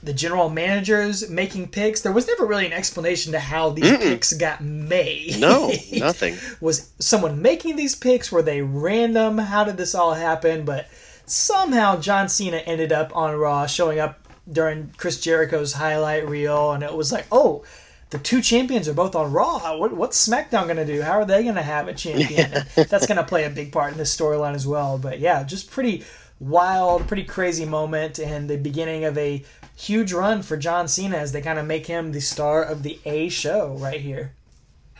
the 0.01 0.13
general 0.13 0.49
managers 0.49 1.29
making 1.29 1.67
picks. 1.67 2.01
There 2.01 2.11
was 2.13 2.27
never 2.27 2.45
really 2.45 2.65
an 2.65 2.71
explanation 2.71 3.33
to 3.33 3.39
how 3.39 3.71
these 3.71 3.97
picks 3.97 4.31
got 4.33 4.63
made. 4.63 5.37
No, 5.39 5.67
nothing. 5.93 6.37
was 6.61 6.91
someone 6.99 7.41
making 7.41 7.75
these 7.75 7.95
picks? 7.95 8.31
Were 8.31 8.43
they 8.43 8.61
random? 8.61 9.37
How 9.39 9.63
did 9.65 9.75
this 9.75 9.93
all 9.95 10.13
happen? 10.13 10.63
But 10.63 10.87
somehow 11.25 11.99
John 11.99 12.29
Cena 12.29 12.57
ended 12.57 12.91
up 12.93 13.13
on 13.15 13.35
Raw, 13.35 13.65
showing 13.65 13.99
up 13.99 14.19
during 14.51 14.93
Chris 14.97 15.19
Jericho's 15.19 15.73
highlight 15.73 16.27
reel, 16.27 16.71
and 16.71 16.83
it 16.83 16.93
was 16.93 17.11
like, 17.11 17.25
oh, 17.31 17.63
the 18.09 18.19
two 18.19 18.41
champions 18.41 18.87
are 18.87 18.93
both 18.93 19.15
on 19.15 19.33
Raw. 19.33 19.77
What, 19.77 19.93
what's 19.93 20.27
SmackDown 20.27 20.65
going 20.65 20.77
to 20.77 20.85
do? 20.85 21.01
How 21.01 21.19
are 21.19 21.25
they 21.25 21.43
going 21.43 21.55
to 21.55 21.61
have 21.61 21.87
a 21.87 21.93
champion? 21.93 22.51
And 22.77 22.87
that's 22.89 23.07
going 23.07 23.17
to 23.17 23.23
play 23.23 23.43
a 23.43 23.49
big 23.49 23.71
part 23.71 23.91
in 23.91 23.97
this 23.97 24.15
storyline 24.15 24.55
as 24.55 24.65
well. 24.65 24.97
But 24.97 25.19
yeah, 25.19 25.43
just 25.43 25.69
pretty 25.69 26.05
wild, 26.39 27.07
pretty 27.07 27.23
crazy 27.23 27.65
moment, 27.65 28.19
and 28.19 28.49
the 28.49 28.57
beginning 28.57 29.03
of 29.03 29.17
a 29.17 29.43
huge 29.75 30.13
run 30.13 30.41
for 30.41 30.57
John 30.57 30.87
Cena 30.87 31.17
as 31.17 31.31
they 31.31 31.41
kind 31.41 31.59
of 31.59 31.65
make 31.65 31.85
him 31.85 32.11
the 32.11 32.21
star 32.21 32.63
of 32.63 32.83
the 32.83 32.99
A 33.05 33.29
show 33.29 33.75
right 33.79 33.99
here. 33.99 34.33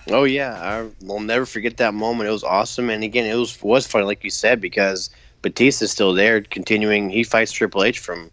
Oh 0.10 0.24
yeah, 0.24 0.54
I 0.54 1.06
will 1.06 1.20
never 1.20 1.46
forget 1.46 1.78
that 1.78 1.94
moment. 1.94 2.30
It 2.30 2.34
was 2.34 2.44
awesome, 2.44 2.90
and 2.90 3.04
again, 3.04 3.26
it 3.26 3.36
was 3.36 3.62
was 3.62 3.88
funny, 3.88 4.06
like 4.06 4.24
you 4.24 4.30
said, 4.30 4.62
because 4.62 5.10
Batista's 5.42 5.92
still 5.92 6.14
there, 6.14 6.42
continuing. 6.42 7.10
He 7.10 7.24
fights 7.24 7.52
Triple 7.52 7.84
H 7.84 8.00
from 8.00 8.32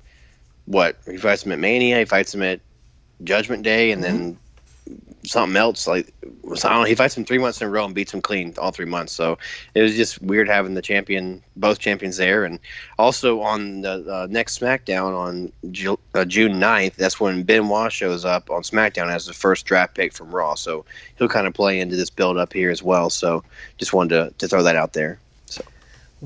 what? 0.66 0.96
He 1.06 1.16
fights 1.16 1.44
him 1.44 1.52
at 1.52 1.58
Mania. 1.58 1.98
He 1.98 2.04
fights 2.04 2.34
him 2.34 2.42
at 2.42 2.60
Judgment 3.22 3.62
Day, 3.62 3.90
and 3.90 4.02
then 4.02 4.38
something 5.24 5.56
else. 5.56 5.86
Like 5.86 6.12
I 6.24 6.68
don't 6.68 6.80
know. 6.80 6.84
He 6.84 6.94
fights 6.94 7.16
him 7.16 7.24
three 7.24 7.38
months 7.38 7.60
in 7.60 7.66
a 7.66 7.70
row 7.70 7.84
and 7.84 7.94
beats 7.94 8.12
him 8.12 8.20
clean 8.20 8.54
all 8.58 8.70
three 8.70 8.84
months. 8.86 9.12
So 9.12 9.38
it 9.74 9.82
was 9.82 9.96
just 9.96 10.20
weird 10.22 10.48
having 10.48 10.74
the 10.74 10.82
champion, 10.82 11.42
both 11.56 11.78
champions 11.78 12.16
there, 12.16 12.44
and 12.44 12.58
also 12.98 13.40
on 13.40 13.82
the 13.82 14.04
uh, 14.10 14.26
next 14.30 14.60
SmackDown 14.60 15.16
on 15.16 15.52
Ju- 15.70 15.98
uh, 16.14 16.24
June 16.24 16.54
9th, 16.54 16.96
that's 16.96 17.18
when 17.18 17.42
Benoit 17.42 17.92
shows 17.92 18.24
up 18.24 18.50
on 18.50 18.62
SmackDown 18.62 19.08
as 19.08 19.26
the 19.26 19.32
first 19.32 19.66
draft 19.66 19.94
pick 19.94 20.12
from 20.12 20.34
Raw. 20.34 20.54
So 20.54 20.84
he'll 21.18 21.28
kind 21.28 21.46
of 21.46 21.54
play 21.54 21.80
into 21.80 21.96
this 21.96 22.10
build 22.10 22.36
up 22.36 22.52
here 22.52 22.70
as 22.70 22.82
well. 22.82 23.10
So 23.10 23.42
just 23.78 23.92
wanted 23.92 24.30
to, 24.30 24.34
to 24.38 24.48
throw 24.48 24.62
that 24.62 24.76
out 24.76 24.92
there. 24.92 25.18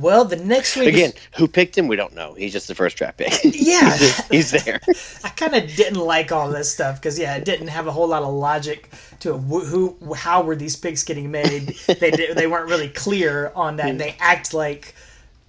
Well, 0.00 0.24
the 0.24 0.36
next 0.36 0.76
week 0.76 0.88
is- 0.88 0.94
Again, 0.94 1.12
who 1.36 1.48
picked 1.48 1.76
him? 1.76 1.88
We 1.88 1.96
don't 1.96 2.14
know. 2.14 2.34
He's 2.34 2.52
just 2.52 2.68
the 2.68 2.74
first 2.74 2.96
draft 2.96 3.18
pick. 3.18 3.32
Yeah. 3.44 3.96
he's, 4.30 4.50
there. 4.52 4.80
I 5.24 5.28
kind 5.30 5.54
of 5.54 5.74
didn't 5.74 5.98
like 5.98 6.30
all 6.30 6.48
this 6.50 6.72
stuff 6.72 6.96
because 7.00 7.18
yeah, 7.18 7.34
it 7.36 7.44
didn't 7.44 7.68
have 7.68 7.86
a 7.86 7.90
whole 7.92 8.06
lot 8.08 8.22
of 8.22 8.32
logic 8.32 8.90
to 9.20 9.34
it. 9.34 9.38
Wh- 9.38 9.66
Who, 9.66 10.14
how 10.14 10.42
were 10.42 10.54
these 10.56 10.76
picks 10.76 11.02
getting 11.02 11.30
made? 11.30 11.74
they 11.86 12.10
did, 12.12 12.36
they 12.36 12.46
weren't 12.46 12.68
really 12.70 12.88
clear 12.90 13.50
on 13.56 13.76
that. 13.76 13.88
And 13.88 14.00
they 14.00 14.14
act 14.20 14.54
like 14.54 14.94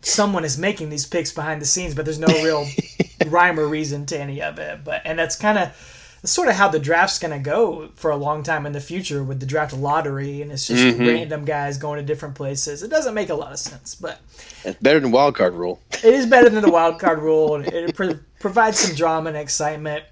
someone 0.01 0.43
is 0.45 0.57
making 0.57 0.89
these 0.89 1.05
picks 1.05 1.31
behind 1.31 1.61
the 1.61 1.65
scenes, 1.65 1.93
but 1.93 2.05
there's 2.05 2.19
no 2.19 2.27
real 2.43 2.65
rhyme 3.27 3.59
or 3.59 3.67
reason 3.67 4.05
to 4.07 4.19
any 4.19 4.41
of 4.41 4.57
it. 4.57 4.83
But 4.83 5.01
and 5.05 5.19
that's 5.19 5.35
kind 5.35 5.57
of 5.59 5.98
that's 6.21 6.31
sort 6.31 6.47
of 6.49 6.55
how 6.55 6.67
the 6.67 6.79
draft's 6.79 7.19
going 7.19 7.31
to 7.31 7.39
go 7.43 7.89
for 7.95 8.11
a 8.11 8.15
long 8.17 8.43
time 8.43 8.65
in 8.65 8.73
the 8.73 8.81
future 8.81 9.23
with 9.23 9.39
the 9.39 9.45
draft 9.45 9.73
lottery, 9.73 10.41
and 10.41 10.51
it's 10.51 10.67
just 10.67 10.97
random 11.07 11.45
guys 11.45 11.77
going 11.77 11.97
to 11.99 12.05
different 12.05 12.35
places. 12.35 12.83
It 12.83 12.89
doesn't 12.89 13.13
make 13.13 13.29
a 13.29 13.35
lot 13.35 13.51
of 13.51 13.59
sense, 13.59 13.95
but 13.95 14.19
It's 14.65 14.79
better 14.79 14.99
than 14.99 15.11
wild 15.11 15.35
card 15.35 15.53
rule. 15.53 15.81
it 15.91 16.03
is 16.03 16.25
better 16.25 16.49
than 16.49 16.61
the 16.61 16.71
wild 16.71 16.99
card 16.99 17.19
rule, 17.19 17.55
and 17.55 17.65
it 17.67 17.95
pro- 17.95 18.19
provides 18.39 18.79
some 18.79 18.95
drama 18.95 19.29
and 19.29 19.37
excitement. 19.37 20.03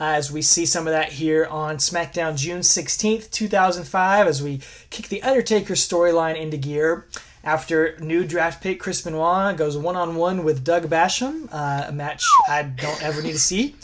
Uh, 0.00 0.04
as 0.16 0.32
we 0.32 0.42
see 0.42 0.64
some 0.66 0.86
of 0.86 0.92
that 0.92 1.12
here 1.12 1.46
on 1.46 1.76
SmackDown 1.76 2.36
June 2.36 2.60
16th, 2.60 3.30
2005, 3.30 4.26
as 4.26 4.42
we 4.42 4.60
kick 4.90 5.08
the 5.08 5.22
Undertaker 5.22 5.74
storyline 5.74 6.36
into 6.40 6.56
gear. 6.56 7.06
After 7.44 7.96
new 7.98 8.24
draft 8.24 8.62
pick 8.62 8.78
Chris 8.80 9.00
Benoit 9.02 9.56
goes 9.56 9.76
one 9.76 9.96
on 9.96 10.14
one 10.14 10.44
with 10.44 10.64
Doug 10.64 10.88
Basham, 10.88 11.48
uh, 11.52 11.86
a 11.88 11.92
match 11.92 12.24
I 12.48 12.62
don't 12.62 13.02
ever 13.02 13.20
need 13.20 13.32
to 13.32 13.38
see. 13.38 13.74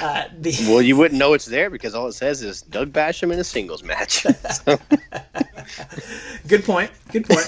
Uh, 0.00 0.24
the 0.40 0.54
Well, 0.68 0.82
you 0.82 0.96
wouldn't 0.96 1.18
know 1.18 1.32
it's 1.34 1.46
there 1.46 1.70
because 1.70 1.94
all 1.94 2.06
it 2.08 2.12
says 2.12 2.42
is 2.42 2.62
Doug 2.62 2.92
Basham 2.92 3.32
in 3.32 3.38
a 3.38 3.44
singles 3.44 3.82
match. 3.82 4.26
So- 4.64 4.78
Good 6.48 6.64
point. 6.64 6.90
Good 7.12 7.26
point. 7.28 7.46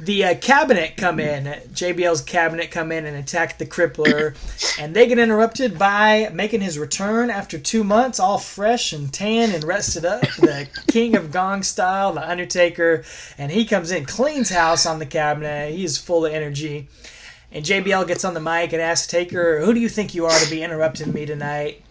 the 0.00 0.24
uh, 0.24 0.34
cabinet 0.36 0.96
come 0.96 1.20
in. 1.20 1.44
JBL's 1.72 2.20
cabinet 2.22 2.70
come 2.70 2.90
in 2.92 3.04
and 3.06 3.16
attack 3.16 3.58
the 3.58 3.66
Crippler, 3.66 4.34
and 4.80 4.94
they 4.94 5.06
get 5.06 5.18
interrupted 5.18 5.78
by 5.78 6.30
making 6.32 6.60
his 6.60 6.78
return 6.78 7.30
after 7.30 7.58
two 7.58 7.84
months, 7.84 8.18
all 8.18 8.38
fresh 8.38 8.92
and 8.92 9.12
tan 9.12 9.52
and 9.52 9.64
rested 9.64 10.04
up. 10.04 10.22
The 10.22 10.68
King 10.88 11.14
of 11.16 11.30
Gong 11.30 11.62
style, 11.62 12.12
the 12.12 12.28
Undertaker, 12.28 13.04
and 13.36 13.52
he 13.52 13.64
comes 13.64 13.90
in, 13.90 14.04
cleans 14.04 14.50
house 14.50 14.86
on 14.86 14.98
the 14.98 15.06
cabinet. 15.06 15.72
He 15.72 15.84
is 15.84 15.98
full 15.98 16.26
of 16.26 16.32
energy. 16.32 16.88
And 17.50 17.64
JBL 17.64 18.06
gets 18.06 18.24
on 18.24 18.34
the 18.34 18.40
mic 18.40 18.72
and 18.72 18.82
asks 18.82 19.06
Taker, 19.06 19.60
"Who 19.60 19.72
do 19.72 19.80
you 19.80 19.88
think 19.88 20.14
you 20.14 20.26
are 20.26 20.38
to 20.38 20.50
be 20.50 20.62
interrupting 20.62 21.12
me 21.12 21.24
tonight?" 21.24 21.82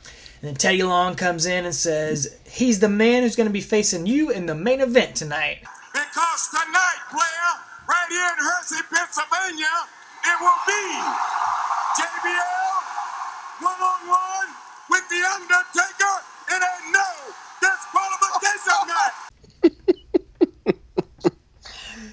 And 0.41 0.49
then 0.49 0.55
Teddy 0.55 0.83
Long 0.83 1.15
comes 1.15 1.47
in 1.47 1.65
and 1.65 1.73
says, 1.73 2.35
"He's 2.47 2.77
the 2.79 2.89
man 2.89 3.23
who's 3.23 3.35
going 3.35 3.49
to 3.49 3.53
be 3.53 3.61
facing 3.61 4.05
you 4.05 4.29
in 4.29 4.45
the 4.45 4.53
main 4.53 4.81
event 4.81 5.15
tonight." 5.15 5.63
Because 5.93 6.49
tonight, 6.49 6.99
player, 7.09 7.53
right 7.89 8.07
here 8.09 8.21
in 8.21 8.37
Hershey, 8.37 8.83
Pennsylvania, 8.93 9.87
it 10.25 10.39
will 10.39 10.61
be 10.67 11.01
JBL 11.97 12.83
one 13.61 13.81
on 13.81 14.07
one 14.07 14.47
with 14.91 15.09
The 15.09 15.23
Undertaker 15.33 16.21
in 16.53 16.61
a 16.61 16.73
no 16.93 17.09
disqualification 17.61 18.85
match. 18.93 19.15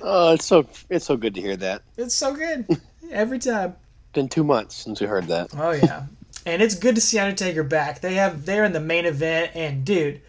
oh, 0.00 0.32
it's 0.32 0.46
so 0.46 0.66
it's 0.88 1.04
so 1.04 1.18
good 1.18 1.34
to 1.34 1.42
hear 1.42 1.56
that. 1.58 1.82
It's 1.98 2.14
so 2.14 2.32
good 2.34 2.66
every 3.10 3.38
time. 3.38 3.76
Been 4.12 4.28
two 4.28 4.44
months 4.44 4.76
since 4.76 5.00
we 5.00 5.06
heard 5.06 5.26
that. 5.28 5.48
Oh 5.56 5.72
yeah, 5.72 6.04
and 6.46 6.62
it's 6.62 6.74
good 6.76 6.94
to 6.94 7.00
see 7.00 7.18
Undertaker 7.18 7.62
back. 7.64 8.00
They 8.00 8.14
have 8.14 8.46
they're 8.46 8.64
in 8.64 8.72
the 8.72 8.80
main 8.80 9.06
event, 9.06 9.52
and 9.56 9.84
dude, 9.84 10.20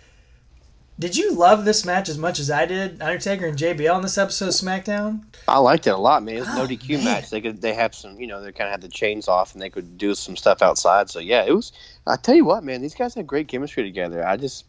did 0.98 1.15
you 1.17 1.34
love 1.36 1.65
this 1.65 1.86
match 1.86 2.08
as 2.10 2.17
much 2.17 2.39
as 2.39 2.50
I 2.50 2.65
did? 2.65 3.01
Undertaker 3.01 3.46
and 3.48 3.58
JBL 3.58 3.96
in 3.98 4.01
this 4.01 4.17
episode 4.17 4.48
of 4.48 4.53
SmackDown. 4.53 5.22
I 5.48 5.60
liked 5.60 5.86
it 5.88 5.91
a 5.91 5.98
lot, 5.98 6.24
man. 6.24 6.38
It 6.38 6.39
was 6.39 6.50
an 6.50 6.58
Oh, 6.60 6.65
ODQ 6.65 6.89
man. 6.96 7.03
match. 7.03 7.29
They 7.29 7.41
could 7.41 7.62
they 7.62 7.74
have 7.74 7.94
some, 7.94 8.20
you 8.20 8.25
know, 8.27 8.41
they 8.41 8.51
kind 8.53 8.67
of 8.67 8.72
had 8.72 8.82
the 8.82 8.88
chains 8.88 9.27
off 9.27 9.53
and 9.53 9.62
they 9.62 9.70
could 9.70 9.98
do 9.98 10.15
some 10.15 10.36
stuff 10.36 10.62
outside. 10.62 11.10
So 11.10 11.20
yeah, 11.20 11.44
it 11.46 11.53
was. 11.53 11.72
I 12.08 12.15
tell 12.15 12.34
you 12.36 12.46
what, 12.46 12.63
man, 12.63 12.82
these 12.82 12.96
guys 12.96 13.13
had 13.13 13.27
great 13.27 13.48
chemistry 13.50 13.84
together. 13.84 14.25
I 14.25 14.38
just, 14.38 14.65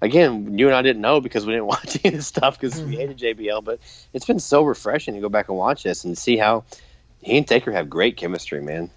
again, 0.00 0.58
you 0.58 0.66
and 0.66 0.74
I 0.74 0.82
didn't 0.82 1.02
know 1.02 1.20
because 1.20 1.44
we 1.46 1.52
didn't 1.52 1.66
watch 1.76 1.98
any 2.02 2.14
of 2.14 2.18
this 2.20 2.26
stuff 2.26 2.58
because 2.58 2.80
Mm-hmm. 2.80 2.90
we 2.90 2.96
hated 2.96 3.18
JBL. 3.18 3.62
But 3.62 3.78
it's 4.12 4.24
been 4.26 4.40
so 4.40 4.62
refreshing 4.64 5.14
to 5.14 5.20
go 5.20 5.28
back 5.28 5.48
and 5.50 5.56
watch 5.58 5.82
this 5.84 6.04
and 6.04 6.16
see 6.18 6.36
how 6.38 6.64
he 7.22 7.36
and 7.36 7.46
Taker 7.46 7.72
have 7.72 7.88
great 7.90 8.16
chemistry, 8.16 8.60
man. 8.62 8.90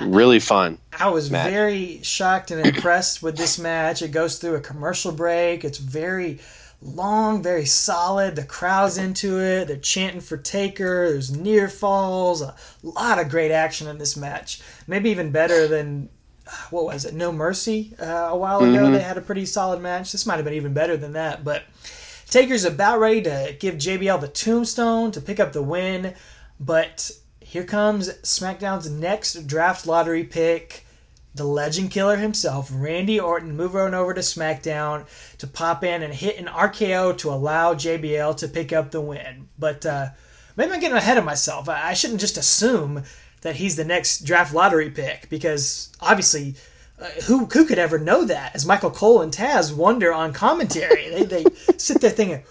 Really 0.00 0.40
fun. 0.40 0.78
I 0.98 1.10
was 1.10 1.30
Match. 1.30 1.50
very 1.50 2.00
shocked 2.02 2.50
and 2.50 2.66
impressed 2.66 3.22
with 3.22 3.36
this 3.36 3.58
match. 3.58 4.02
It 4.02 4.10
goes 4.10 4.38
through 4.38 4.56
a 4.56 4.60
commercial 4.60 5.12
break. 5.12 5.64
It's 5.64 5.78
very 5.78 6.40
long, 6.82 7.42
very 7.42 7.64
solid. 7.64 8.34
The 8.34 8.44
crowd's 8.44 8.98
into 8.98 9.38
it. 9.40 9.68
They're 9.68 9.76
chanting 9.76 10.20
for 10.20 10.36
Taker. 10.36 11.10
There's 11.10 11.34
near 11.36 11.68
falls. 11.68 12.42
A 12.42 12.54
lot 12.82 13.20
of 13.20 13.28
great 13.28 13.52
action 13.52 13.86
in 13.86 13.98
this 13.98 14.16
match. 14.16 14.60
Maybe 14.88 15.10
even 15.10 15.30
better 15.30 15.68
than 15.68 16.08
what 16.70 16.84
was 16.84 17.04
it? 17.04 17.14
No 17.14 17.30
Mercy 17.32 17.94
uh, 18.00 18.04
a 18.32 18.36
while 18.36 18.58
ago. 18.58 18.84
Mhm. 18.86 18.92
They 18.92 19.00
had 19.00 19.16
a 19.16 19.22
pretty 19.22 19.46
solid 19.46 19.80
match. 19.80 20.12
This 20.12 20.26
might 20.26 20.36
have 20.36 20.44
been 20.44 20.54
even 20.54 20.74
better 20.74 20.96
than 20.96 21.12
that. 21.12 21.44
But 21.44 21.62
Taker's 22.28 22.64
about 22.64 22.98
ready 23.00 23.22
to 23.22 23.56
give 23.60 23.76
JBL 23.76 24.20
the 24.20 24.28
tombstone 24.28 25.12
to 25.12 25.20
pick 25.20 25.38
up 25.40 25.52
the 25.52 25.62
win. 25.62 26.14
But 26.60 27.12
here 27.54 27.62
comes 27.62 28.08
SmackDown's 28.22 28.90
next 28.90 29.46
draft 29.46 29.86
lottery 29.86 30.24
pick 30.24 30.84
the 31.36 31.44
legend 31.44 31.92
killer 31.92 32.16
himself, 32.16 32.68
Randy 32.72 33.20
Orton, 33.20 33.56
move 33.56 33.76
on 33.76 33.94
over 33.94 34.12
to 34.12 34.22
SmackDown 34.22 35.06
to 35.38 35.46
pop 35.46 35.84
in 35.84 36.02
and 36.02 36.12
hit 36.12 36.36
an 36.36 36.46
RKO 36.46 37.16
to 37.18 37.30
allow 37.30 37.74
JBL 37.74 38.36
to 38.38 38.48
pick 38.48 38.72
up 38.72 38.90
the 38.90 39.00
win. 39.00 39.48
But 39.56 39.86
uh, 39.86 40.08
maybe 40.56 40.72
I'm 40.72 40.80
getting 40.80 40.96
ahead 40.96 41.16
of 41.16 41.24
myself. 41.24 41.68
I 41.68 41.90
I 41.90 41.94
shouldn't 41.94 42.18
just 42.18 42.36
assume 42.36 43.04
that 43.42 43.54
he's 43.54 43.76
the 43.76 43.84
next 43.84 44.24
draft 44.24 44.52
lottery 44.52 44.90
pick 44.90 45.28
because 45.30 45.92
obviously. 46.00 46.56
Uh, 46.96 47.06
who, 47.26 47.46
who 47.46 47.66
could 47.66 47.78
ever 47.78 47.98
know 47.98 48.24
that? 48.24 48.54
As 48.54 48.64
Michael 48.64 48.92
Cole 48.92 49.20
and 49.20 49.32
Taz 49.32 49.74
wonder 49.74 50.12
on 50.12 50.32
commentary, 50.32 51.10
they, 51.10 51.24
they 51.24 51.44
sit 51.76 52.00
there 52.00 52.10
thinking, 52.10 52.44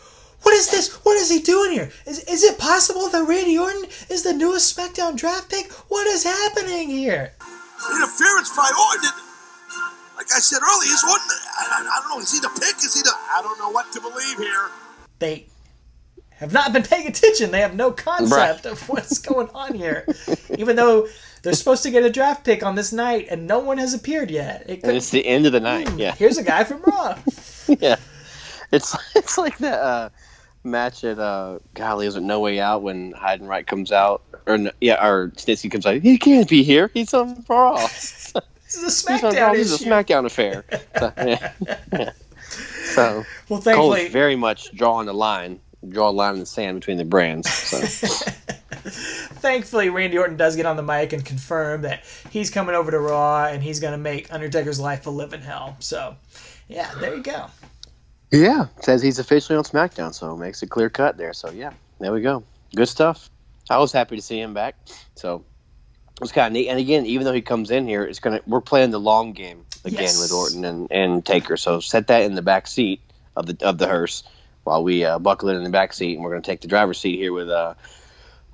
"What 0.43 0.53
is 0.53 0.69
this? 0.69 0.93
What 1.05 1.17
is 1.17 1.29
he 1.29 1.39
doing 1.41 1.71
here? 1.71 1.89
Is, 2.05 2.19
is 2.25 2.43
it 2.43 2.57
possible 2.59 3.09
that 3.09 3.23
Randy 3.27 3.57
Orton 3.57 3.85
is 4.09 4.23
the 4.23 4.33
newest 4.33 4.75
SmackDown 4.77 5.15
draft 5.17 5.49
pick? 5.49 5.71
What 5.89 6.05
is 6.07 6.23
happening 6.23 6.89
here?" 6.89 7.33
Interference 7.91 8.49
by 8.55 8.69
Orton. 8.87 9.11
Like 10.15 10.27
I 10.33 10.39
said 10.39 10.59
earlier, 10.61 10.93
is 10.93 11.03
Orton. 11.03 11.27
I, 11.59 11.63
I, 11.71 11.97
I 11.97 11.99
don't 12.01 12.09
know. 12.17 12.21
Is 12.21 12.31
he 12.31 12.39
the 12.39 12.49
pick? 12.49 12.77
Is 12.77 12.93
he 12.93 13.01
the? 13.01 13.11
I 13.31 13.41
don't 13.41 13.57
know 13.59 13.69
what 13.71 13.91
to 13.93 13.99
believe 14.01 14.37
here. 14.37 14.69
they 15.19 15.47
have 16.37 16.51
not 16.53 16.73
been 16.73 16.83
paying 16.83 17.07
attention. 17.07 17.51
They 17.51 17.61
have 17.61 17.75
no 17.75 17.91
concept 17.91 18.65
of 18.65 18.87
what's 18.89 19.19
going 19.19 19.49
on 19.53 19.73
here. 19.75 20.05
Even 20.57 20.75
though 20.75 21.07
they're 21.41 21.53
supposed 21.53 21.83
to 21.83 21.91
get 21.91 22.03
a 22.03 22.09
draft 22.09 22.43
pick 22.43 22.63
on 22.63 22.75
this 22.75 22.91
night 22.93 23.27
and 23.29 23.47
no 23.47 23.59
one 23.59 23.77
has 23.77 23.93
appeared 23.93 24.29
yet. 24.31 24.63
It 24.67 24.73
And 24.73 24.83
could, 24.83 24.95
it's 24.95 25.09
the 25.09 25.25
end 25.25 25.45
of 25.45 25.51
the 25.51 25.59
night. 25.59 25.89
Yeah. 25.97 26.13
Here's 26.15 26.37
a 26.37 26.43
guy 26.43 26.63
from 26.63 26.81
Raw. 26.81 27.17
yeah. 27.79 27.95
It's 28.71 28.95
it's 29.15 29.37
like 29.37 29.57
that 29.59 29.79
uh, 29.79 30.09
match 30.63 31.03
at 31.03 31.19
uh, 31.19 31.59
golly, 31.73 32.07
is 32.07 32.15
it 32.15 32.23
No 32.23 32.39
Way 32.39 32.59
Out 32.59 32.81
when 32.81 33.13
Heidenreich 33.13 33.67
comes 33.67 33.91
out 33.91 34.21
or 34.45 34.57
no, 34.57 34.71
yeah, 34.81 35.05
or 35.05 35.29
Snitsky 35.29 35.71
comes 35.71 35.85
out. 35.85 36.01
He 36.01 36.17
can't 36.17 36.49
be 36.49 36.63
here. 36.63 36.89
He's 36.93 37.13
on 37.13 37.43
Raw. 37.47 37.87
This 38.73 38.81
is 38.81 39.05
a 39.05 39.07
SmackDown. 39.07 39.53
This 39.53 39.71
is 39.71 39.81
a. 39.83 39.85
SmackDown 39.85 40.25
affair. 40.25 40.65
So, 40.99 41.13
yeah. 41.17 41.51
Yeah. 41.91 42.11
so 42.85 43.23
well, 43.47 43.61
thankfully, 43.61 44.07
very 44.07 44.35
much 44.35 44.71
drawing 44.71 45.05
the 45.05 45.13
line, 45.13 45.59
draw 45.89 46.09
a 46.09 46.11
line 46.11 46.33
in 46.33 46.39
the 46.39 46.47
sand 46.47 46.79
between 46.79 46.97
the 46.97 47.05
brands. 47.05 47.47
So 47.51 47.77
thankfully, 49.43 49.89
Randy 49.89 50.17
Orton 50.17 50.37
does 50.37 50.55
get 50.55 50.65
on 50.65 50.75
the 50.75 50.81
mic 50.81 51.13
and 51.13 51.23
confirm 51.23 51.83
that 51.83 52.03
he's 52.31 52.49
coming 52.49 52.73
over 52.73 52.89
to 52.89 52.99
Raw 52.99 53.45
and 53.45 53.61
he's 53.61 53.79
going 53.79 53.93
to 53.93 53.97
make 53.99 54.33
Undertaker's 54.33 54.79
life 54.79 55.05
a 55.05 55.11
living 55.11 55.41
hell. 55.41 55.77
So, 55.79 56.15
yeah, 56.67 56.91
there 56.99 57.15
you 57.15 57.21
go. 57.21 57.45
Yeah, 58.41 58.67
says 58.81 59.01
he's 59.01 59.19
officially 59.19 59.57
on 59.57 59.63
SmackDown, 59.63 60.13
so 60.13 60.35
makes 60.37 60.61
a 60.63 60.67
clear 60.67 60.89
cut 60.89 61.17
there. 61.17 61.33
So 61.33 61.51
yeah, 61.51 61.73
there 61.99 62.11
we 62.11 62.21
go. 62.21 62.43
Good 62.75 62.89
stuff. 62.89 63.29
I 63.69 63.77
was 63.77 63.91
happy 63.91 64.15
to 64.15 64.21
see 64.21 64.39
him 64.39 64.53
back. 64.53 64.75
So 65.15 65.45
it 66.15 66.21
was 66.21 66.31
kind 66.31 66.47
of 66.47 66.53
neat. 66.53 66.69
And 66.69 66.79
again, 66.79 67.05
even 67.05 67.25
though 67.25 67.33
he 67.33 67.41
comes 67.41 67.71
in 67.71 67.87
here, 67.87 68.03
it's 68.03 68.19
gonna 68.19 68.41
we're 68.47 68.61
playing 68.61 68.91
the 68.91 68.99
long 68.99 69.33
game 69.33 69.65
again 69.85 70.01
Yes. 70.01 70.21
with 70.21 70.31
Orton 70.31 70.65
and, 70.65 70.87
and 70.91 71.25
Taker. 71.25 71.57
So 71.57 71.79
set 71.79 72.07
that 72.07 72.23
in 72.23 72.35
the 72.35 72.41
back 72.41 72.67
seat 72.67 73.01
of 73.35 73.45
the 73.45 73.57
of 73.65 73.77
the 73.77 73.87
hearse 73.87 74.23
while 74.63 74.83
we 74.83 75.03
uh, 75.05 75.19
buckle 75.19 75.49
it 75.49 75.55
in 75.55 75.63
the 75.63 75.69
back 75.69 75.93
seat, 75.93 76.15
and 76.15 76.23
we're 76.23 76.31
gonna 76.31 76.41
take 76.41 76.61
the 76.61 76.67
driver's 76.67 76.99
seat 76.99 77.17
here 77.17 77.33
with 77.33 77.49
uh 77.49 77.73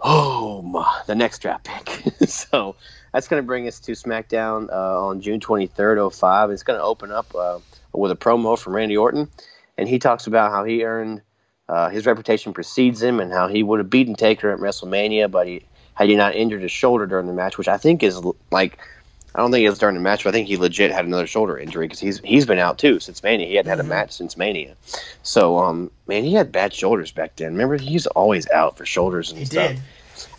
oh 0.01 0.61
my, 0.61 1.01
the 1.07 1.15
next 1.15 1.39
draft 1.39 1.65
pick. 1.65 2.13
so 2.29 2.75
that's 3.13 3.27
gonna 3.27 3.43
bring 3.43 3.67
us 3.67 3.79
to 3.81 3.93
SmackDown 3.93 4.69
uh, 4.71 5.07
on 5.07 5.21
June 5.21 5.39
twenty 5.39 5.67
third, 5.67 5.97
oh 5.97 6.09
five. 6.09 6.51
It's 6.51 6.63
gonna 6.63 6.79
open 6.83 7.11
up 7.11 7.33
uh, 7.35 7.59
with 7.93 8.11
a 8.11 8.15
promo 8.15 8.57
from 8.57 8.75
Randy 8.75 8.97
Orton, 8.97 9.29
and 9.79 9.87
he 9.89 9.97
talks 9.97 10.27
about 10.27 10.51
how 10.51 10.63
he 10.63 10.83
earned. 10.83 11.21
Uh, 11.67 11.89
his 11.89 12.05
reputation 12.05 12.51
precedes 12.53 13.01
him, 13.01 13.19
and 13.19 13.31
how 13.31 13.47
he 13.47 13.63
would 13.63 13.79
have 13.79 13.89
beaten 13.89 14.15
Taker 14.15 14.51
at 14.51 14.59
WrestleMania, 14.59 15.29
but 15.29 15.47
he 15.47 15.63
had 15.93 16.09
he 16.09 16.15
not 16.15 16.35
injured 16.35 16.61
his 16.61 16.71
shoulder 16.71 17.05
during 17.05 17.27
the 17.27 17.33
match, 17.33 17.57
which 17.57 17.67
I 17.67 17.77
think 17.77 18.03
is 18.03 18.19
like 18.51 18.79
I 19.35 19.39
don't 19.39 19.51
think 19.51 19.63
it 19.63 19.69
was 19.69 19.77
during 19.77 19.93
the 19.95 20.01
match, 20.01 20.23
but 20.23 20.29
I 20.29 20.31
think 20.31 20.47
he 20.47 20.57
legit 20.57 20.91
had 20.91 21.05
another 21.05 21.27
shoulder 21.27 21.57
injury 21.57 21.85
because 21.85 21.99
he's 21.99 22.19
he's 22.21 22.45
been 22.47 22.57
out 22.57 22.79
too 22.79 22.99
since 22.99 23.21
Mania. 23.21 23.45
He 23.47 23.55
hadn't 23.55 23.69
had 23.69 23.79
a 23.79 23.83
match 23.83 24.11
since 24.11 24.35
Mania, 24.35 24.75
so 25.21 25.59
um 25.59 25.91
man, 26.07 26.23
he 26.23 26.33
had 26.33 26.51
bad 26.51 26.73
shoulders 26.73 27.11
back 27.11 27.35
then. 27.35 27.51
Remember, 27.53 27.77
he's 27.77 28.07
always 28.07 28.49
out 28.49 28.75
for 28.75 28.85
shoulders 28.85 29.29
and 29.29 29.37
He 29.39 29.45
stuff. 29.45 29.71
did. 29.73 29.81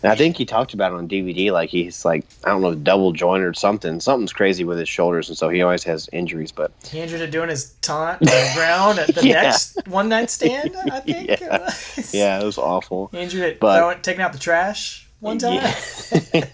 And 0.03 0.11
I 0.11 0.15
think 0.15 0.37
he 0.37 0.45
talked 0.45 0.73
about 0.73 0.91
it 0.91 0.95
on 0.95 1.07
DVD, 1.07 1.51
like 1.51 1.69
he's 1.69 2.03
like 2.05 2.25
I 2.43 2.49
don't 2.49 2.61
know, 2.61 2.75
double 2.75 3.11
jointed 3.13 3.45
or 3.45 3.53
something. 3.53 3.99
Something's 3.99 4.33
crazy 4.33 4.63
with 4.63 4.77
his 4.79 4.89
shoulders, 4.89 5.29
and 5.29 5.37
so 5.37 5.49
he 5.49 5.61
always 5.61 5.83
has 5.83 6.09
injuries. 6.11 6.51
But 6.51 6.71
He 6.89 6.99
injured 6.99 7.21
it 7.21 7.31
doing 7.31 7.49
his 7.49 7.71
taunt 7.81 8.21
on 8.21 8.25
the 8.27 8.51
ground 8.55 8.99
at 8.99 9.13
the 9.15 9.25
Yeah. 9.27 9.41
next 9.43 9.77
one 9.87 10.09
night 10.09 10.29
stand, 10.29 10.75
I 10.91 10.99
think. 11.01 11.29
Yeah. 11.29 11.73
yeah, 12.11 12.39
it 12.41 12.45
was 12.45 12.57
awful. 12.57 13.09
He 13.11 13.19
injured 13.19 13.41
it 13.43 13.59
But- 13.59 13.77
throwing, 13.79 14.01
taking 14.01 14.21
out 14.21 14.33
the 14.33 14.39
trash 14.39 15.07
one 15.19 15.37
time. 15.37 15.53
Yeah. 16.33 16.45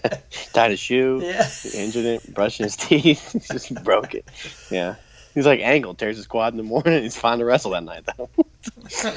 Tied 0.52 0.70
his 0.72 0.80
shoe. 0.80 1.20
Yeah. 1.22 1.48
injured 1.74 2.04
it, 2.04 2.34
brushing 2.34 2.64
his 2.64 2.76
teeth, 2.76 3.46
just 3.50 3.72
broke 3.82 4.14
it. 4.14 4.26
Yeah. 4.70 4.96
He's 5.38 5.46
like 5.46 5.60
Angle, 5.60 5.94
tears 5.94 6.16
his 6.16 6.26
quad 6.26 6.52
in 6.52 6.56
the 6.56 6.64
morning. 6.64 7.02
He's 7.04 7.16
fine 7.16 7.38
to 7.38 7.44
wrestle 7.44 7.70
that 7.70 7.84
night, 7.84 8.04
though. 8.16 8.28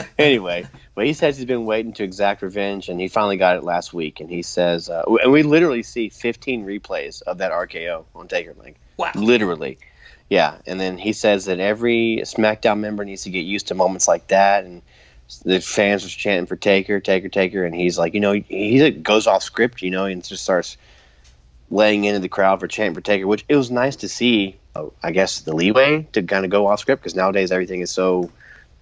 anyway, 0.20 0.68
but 0.94 1.08
he 1.08 1.14
says 1.14 1.36
he's 1.36 1.48
been 1.48 1.66
waiting 1.66 1.94
to 1.94 2.04
exact 2.04 2.44
revenge, 2.44 2.90
and 2.90 3.00
he 3.02 3.08
finally 3.08 3.38
got 3.38 3.58
it 3.58 3.64
last 3.64 3.92
week. 3.92 4.20
And 4.20 4.30
he 4.30 4.44
says, 4.44 4.88
uh, 4.88 5.02
and 5.24 5.32
we 5.32 5.42
literally 5.42 5.82
see 5.82 6.10
15 6.10 6.64
replays 6.64 7.24
of 7.24 7.40
that 7.40 7.52
RKO 7.52 8.06
on 8.14 8.28
Taker. 8.28 8.54
Like, 8.56 8.76
Wow. 8.98 9.12
literally. 9.16 9.80
Yeah. 10.30 10.60
And 10.68 10.80
then 10.80 11.00
he 11.00 11.12
says 11.12 11.46
that 11.46 11.60
every 11.60 12.20
SmackDown 12.24 12.80
member 12.80 13.04
needs 13.04 13.24
to 13.24 13.32
get 13.32 13.40
used 13.40 13.70
to 13.70 13.74
moments 13.74 14.08
like 14.08 14.28
that. 14.28 14.64
And 14.64 14.84
the 15.44 15.60
fans 15.60 16.04
was 16.04 16.14
chanting 16.14 16.46
for 16.46 16.56
Taker, 16.56 17.00
Taker, 17.00 17.30
Taker. 17.30 17.66
And 17.66 17.74
he's 17.74 17.98
like, 17.98 18.14
you 18.14 18.20
know, 18.20 18.34
he, 18.34 18.44
he 18.48 18.92
goes 18.92 19.26
off 19.26 19.42
script, 19.42 19.82
you 19.82 19.90
know, 19.90 20.06
and 20.06 20.24
just 20.24 20.44
starts 20.44 20.78
laying 21.72 22.04
into 22.04 22.20
the 22.20 22.30
crowd 22.30 22.60
for 22.60 22.68
chanting 22.68 22.94
for 22.94 23.02
Taker, 23.02 23.26
which 23.26 23.44
it 23.50 23.56
was 23.56 23.72
nice 23.72 23.96
to 23.98 24.08
see. 24.08 24.58
Uh, 24.76 24.86
I 25.04 25.12
guess 25.12 25.42
the 25.42 25.56
leeway 25.56 26.08
to 26.14 26.24
kind 26.24 26.46
of 26.46 26.52
go 26.52 26.68
off 26.68 26.80
script 26.80 27.02
because 27.02 27.16
nowadays 27.16 27.52
everything 27.52 27.82
is 27.82 27.92
so, 27.92 28.30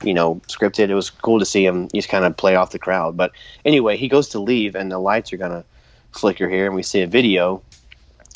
you 0.03 0.13
know, 0.13 0.35
scripted. 0.47 0.89
It 0.89 0.95
was 0.95 1.09
cool 1.09 1.39
to 1.39 1.45
see 1.45 1.65
him 1.65 1.87
just 1.93 2.09
kind 2.09 2.25
of 2.25 2.37
play 2.37 2.55
off 2.55 2.71
the 2.71 2.79
crowd. 2.79 3.17
But 3.17 3.31
anyway, 3.65 3.97
he 3.97 4.07
goes 4.07 4.29
to 4.29 4.39
leave, 4.39 4.75
and 4.75 4.91
the 4.91 4.99
lights 4.99 5.33
are 5.33 5.37
gonna 5.37 5.65
flicker 6.11 6.49
here, 6.49 6.65
and 6.65 6.75
we 6.75 6.83
see 6.83 7.01
a 7.01 7.07
video 7.07 7.61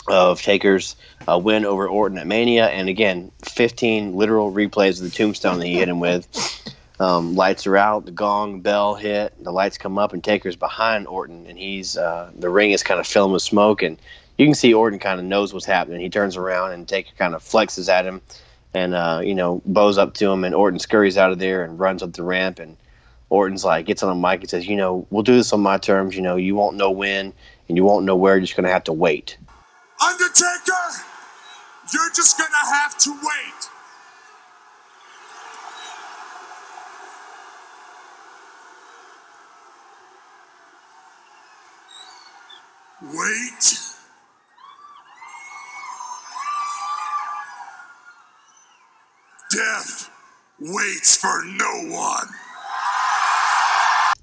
of 0.07 0.41
Taker's 0.41 0.95
uh, 1.27 1.37
win 1.37 1.65
over 1.65 1.87
Orton 1.87 2.17
at 2.17 2.27
Mania, 2.27 2.67
and 2.67 2.89
again, 2.89 3.31
15 3.43 4.15
literal 4.15 4.51
replays 4.51 4.97
of 4.97 5.09
the 5.09 5.09
tombstone 5.09 5.59
that 5.59 5.65
he 5.65 5.75
hit 5.75 5.87
him 5.87 5.99
with. 5.99 6.27
Um, 6.99 7.35
lights 7.35 7.65
are 7.67 7.77
out, 7.77 8.05
the 8.05 8.11
gong 8.11 8.61
bell 8.61 8.95
hit, 8.95 9.33
the 9.41 9.51
lights 9.51 9.77
come 9.77 9.97
up, 9.97 10.13
and 10.13 10.23
Taker's 10.23 10.55
behind 10.55 11.07
Orton, 11.07 11.47
and 11.47 11.57
he's 11.57 11.97
uh, 11.97 12.31
the 12.37 12.49
ring 12.49 12.71
is 12.71 12.83
kind 12.83 12.99
of 12.99 13.07
filling 13.07 13.31
with 13.31 13.41
smoke, 13.41 13.81
and 13.81 13.97
you 14.37 14.45
can 14.45 14.55
see 14.55 14.73
Orton 14.73 14.99
kind 14.99 15.19
of 15.19 15.25
knows 15.25 15.53
what's 15.53 15.65
happening. 15.65 16.01
He 16.01 16.09
turns 16.09 16.37
around, 16.37 16.71
and 16.71 16.87
Taker 16.87 17.11
kind 17.17 17.35
of 17.35 17.43
flexes 17.43 17.89
at 17.89 18.05
him, 18.05 18.21
and 18.73 18.93
uh, 18.93 19.21
you 19.23 19.35
know 19.35 19.61
bows 19.65 19.97
up 19.97 20.13
to 20.15 20.31
him, 20.31 20.43
and 20.43 20.55
Orton 20.55 20.79
scurries 20.79 21.17
out 21.17 21.31
of 21.31 21.39
there 21.39 21.63
and 21.63 21.79
runs 21.79 22.01
up 22.01 22.13
the 22.13 22.23
ramp, 22.23 22.59
and 22.59 22.77
Orton's 23.29 23.63
like 23.65 23.85
gets 23.85 24.03
on 24.03 24.11
a 24.11 24.19
mic 24.19 24.41
and 24.41 24.49
says, 24.49 24.67
you 24.67 24.75
know, 24.75 25.07
we'll 25.09 25.23
do 25.23 25.35
this 25.35 25.53
on 25.53 25.61
my 25.61 25.77
terms. 25.77 26.15
You 26.15 26.21
know, 26.21 26.35
you 26.35 26.55
won't 26.55 26.77
know 26.77 26.91
when, 26.91 27.33
and 27.67 27.77
you 27.77 27.83
won't 27.83 28.05
know 28.05 28.15
where. 28.15 28.35
You're 28.35 28.41
just 28.41 28.55
gonna 28.55 28.69
have 28.69 28.83
to 28.85 28.93
wait. 28.93 29.37
Undertaker, 30.03 31.03
you're 31.93 32.11
just 32.15 32.37
gonna 32.37 32.73
have 32.73 32.97
to 32.99 33.11
wait. 33.11 33.69
Wait. 43.03 43.92
Death 49.53 50.09
waits 50.59 51.15
for 51.15 51.43
no 51.45 51.95
one. 51.95 52.27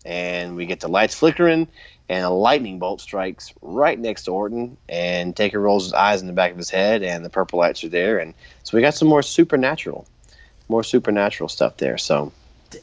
and 0.04 0.56
we 0.56 0.66
get 0.66 0.80
the 0.80 0.88
lights 0.88 1.14
flickering, 1.14 1.68
and 2.08 2.24
a 2.24 2.30
lightning 2.30 2.78
bolt 2.80 3.00
strikes 3.00 3.52
right 3.62 3.98
next 3.98 4.24
to 4.24 4.32
Orton, 4.32 4.76
and 4.88 5.36
Taker 5.36 5.60
rolls 5.60 5.84
his 5.84 5.92
eyes 5.92 6.20
in 6.20 6.26
the 6.26 6.32
back 6.32 6.50
of 6.50 6.56
his 6.56 6.70
head, 6.70 7.02
and 7.04 7.24
the 7.24 7.30
purple 7.30 7.60
lights 7.60 7.84
are 7.84 7.88
there, 7.88 8.18
and 8.18 8.34
so 8.64 8.76
we 8.76 8.82
got 8.82 8.94
some 8.94 9.08
more 9.08 9.22
supernatural, 9.22 10.06
more 10.68 10.82
supernatural 10.82 11.48
stuff 11.48 11.76
there. 11.76 11.98
So 11.98 12.32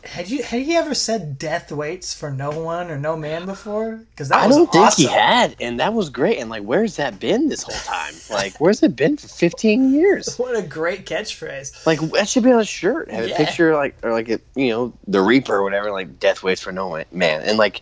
Had 0.03 0.29
you 0.29 0.43
had 0.43 0.61
he 0.61 0.75
ever 0.75 0.93
said 0.93 1.37
death 1.39 1.71
waits 1.71 2.13
for 2.13 2.29
no 2.31 2.49
one 2.49 2.91
or 2.91 2.97
no 2.97 3.15
man 3.15 3.45
before? 3.45 4.01
Because 4.11 4.29
that 4.29 4.43
I 4.43 4.47
don't 4.47 4.71
think 4.71 4.93
he 4.95 5.05
had, 5.05 5.55
and 5.59 5.79
that 5.79 5.93
was 5.93 6.09
great. 6.09 6.39
And 6.39 6.49
like, 6.49 6.63
where's 6.63 6.97
that 6.97 7.19
been 7.19 7.47
this 7.49 7.63
whole 7.63 7.75
time? 7.85 8.13
Like, 8.29 8.59
where's 8.59 8.83
it 8.83 8.95
been 8.95 9.17
for 9.17 9.27
15 9.27 9.93
years? 9.93 10.37
What 10.39 10.55
a 10.57 10.61
great 10.61 11.05
catchphrase. 11.05 11.85
Like, 11.85 11.99
that 12.11 12.27
should 12.27 12.43
be 12.43 12.51
on 12.51 12.59
a 12.59 12.65
shirt. 12.65 13.09
Have 13.11 13.27
Yeah. 13.27 13.33
a 13.35 13.37
picture, 13.37 13.75
like, 13.75 13.95
or 14.03 14.11
like, 14.11 14.29
a, 14.29 14.39
you 14.55 14.69
know, 14.69 14.93
the 15.07 15.21
Reaper 15.21 15.55
or 15.55 15.63
whatever. 15.63 15.91
Like, 15.91 16.19
death 16.19 16.43
waits 16.43 16.61
for 16.61 16.71
no 16.71 17.03
man, 17.11 17.41
and 17.41 17.57
like, 17.57 17.81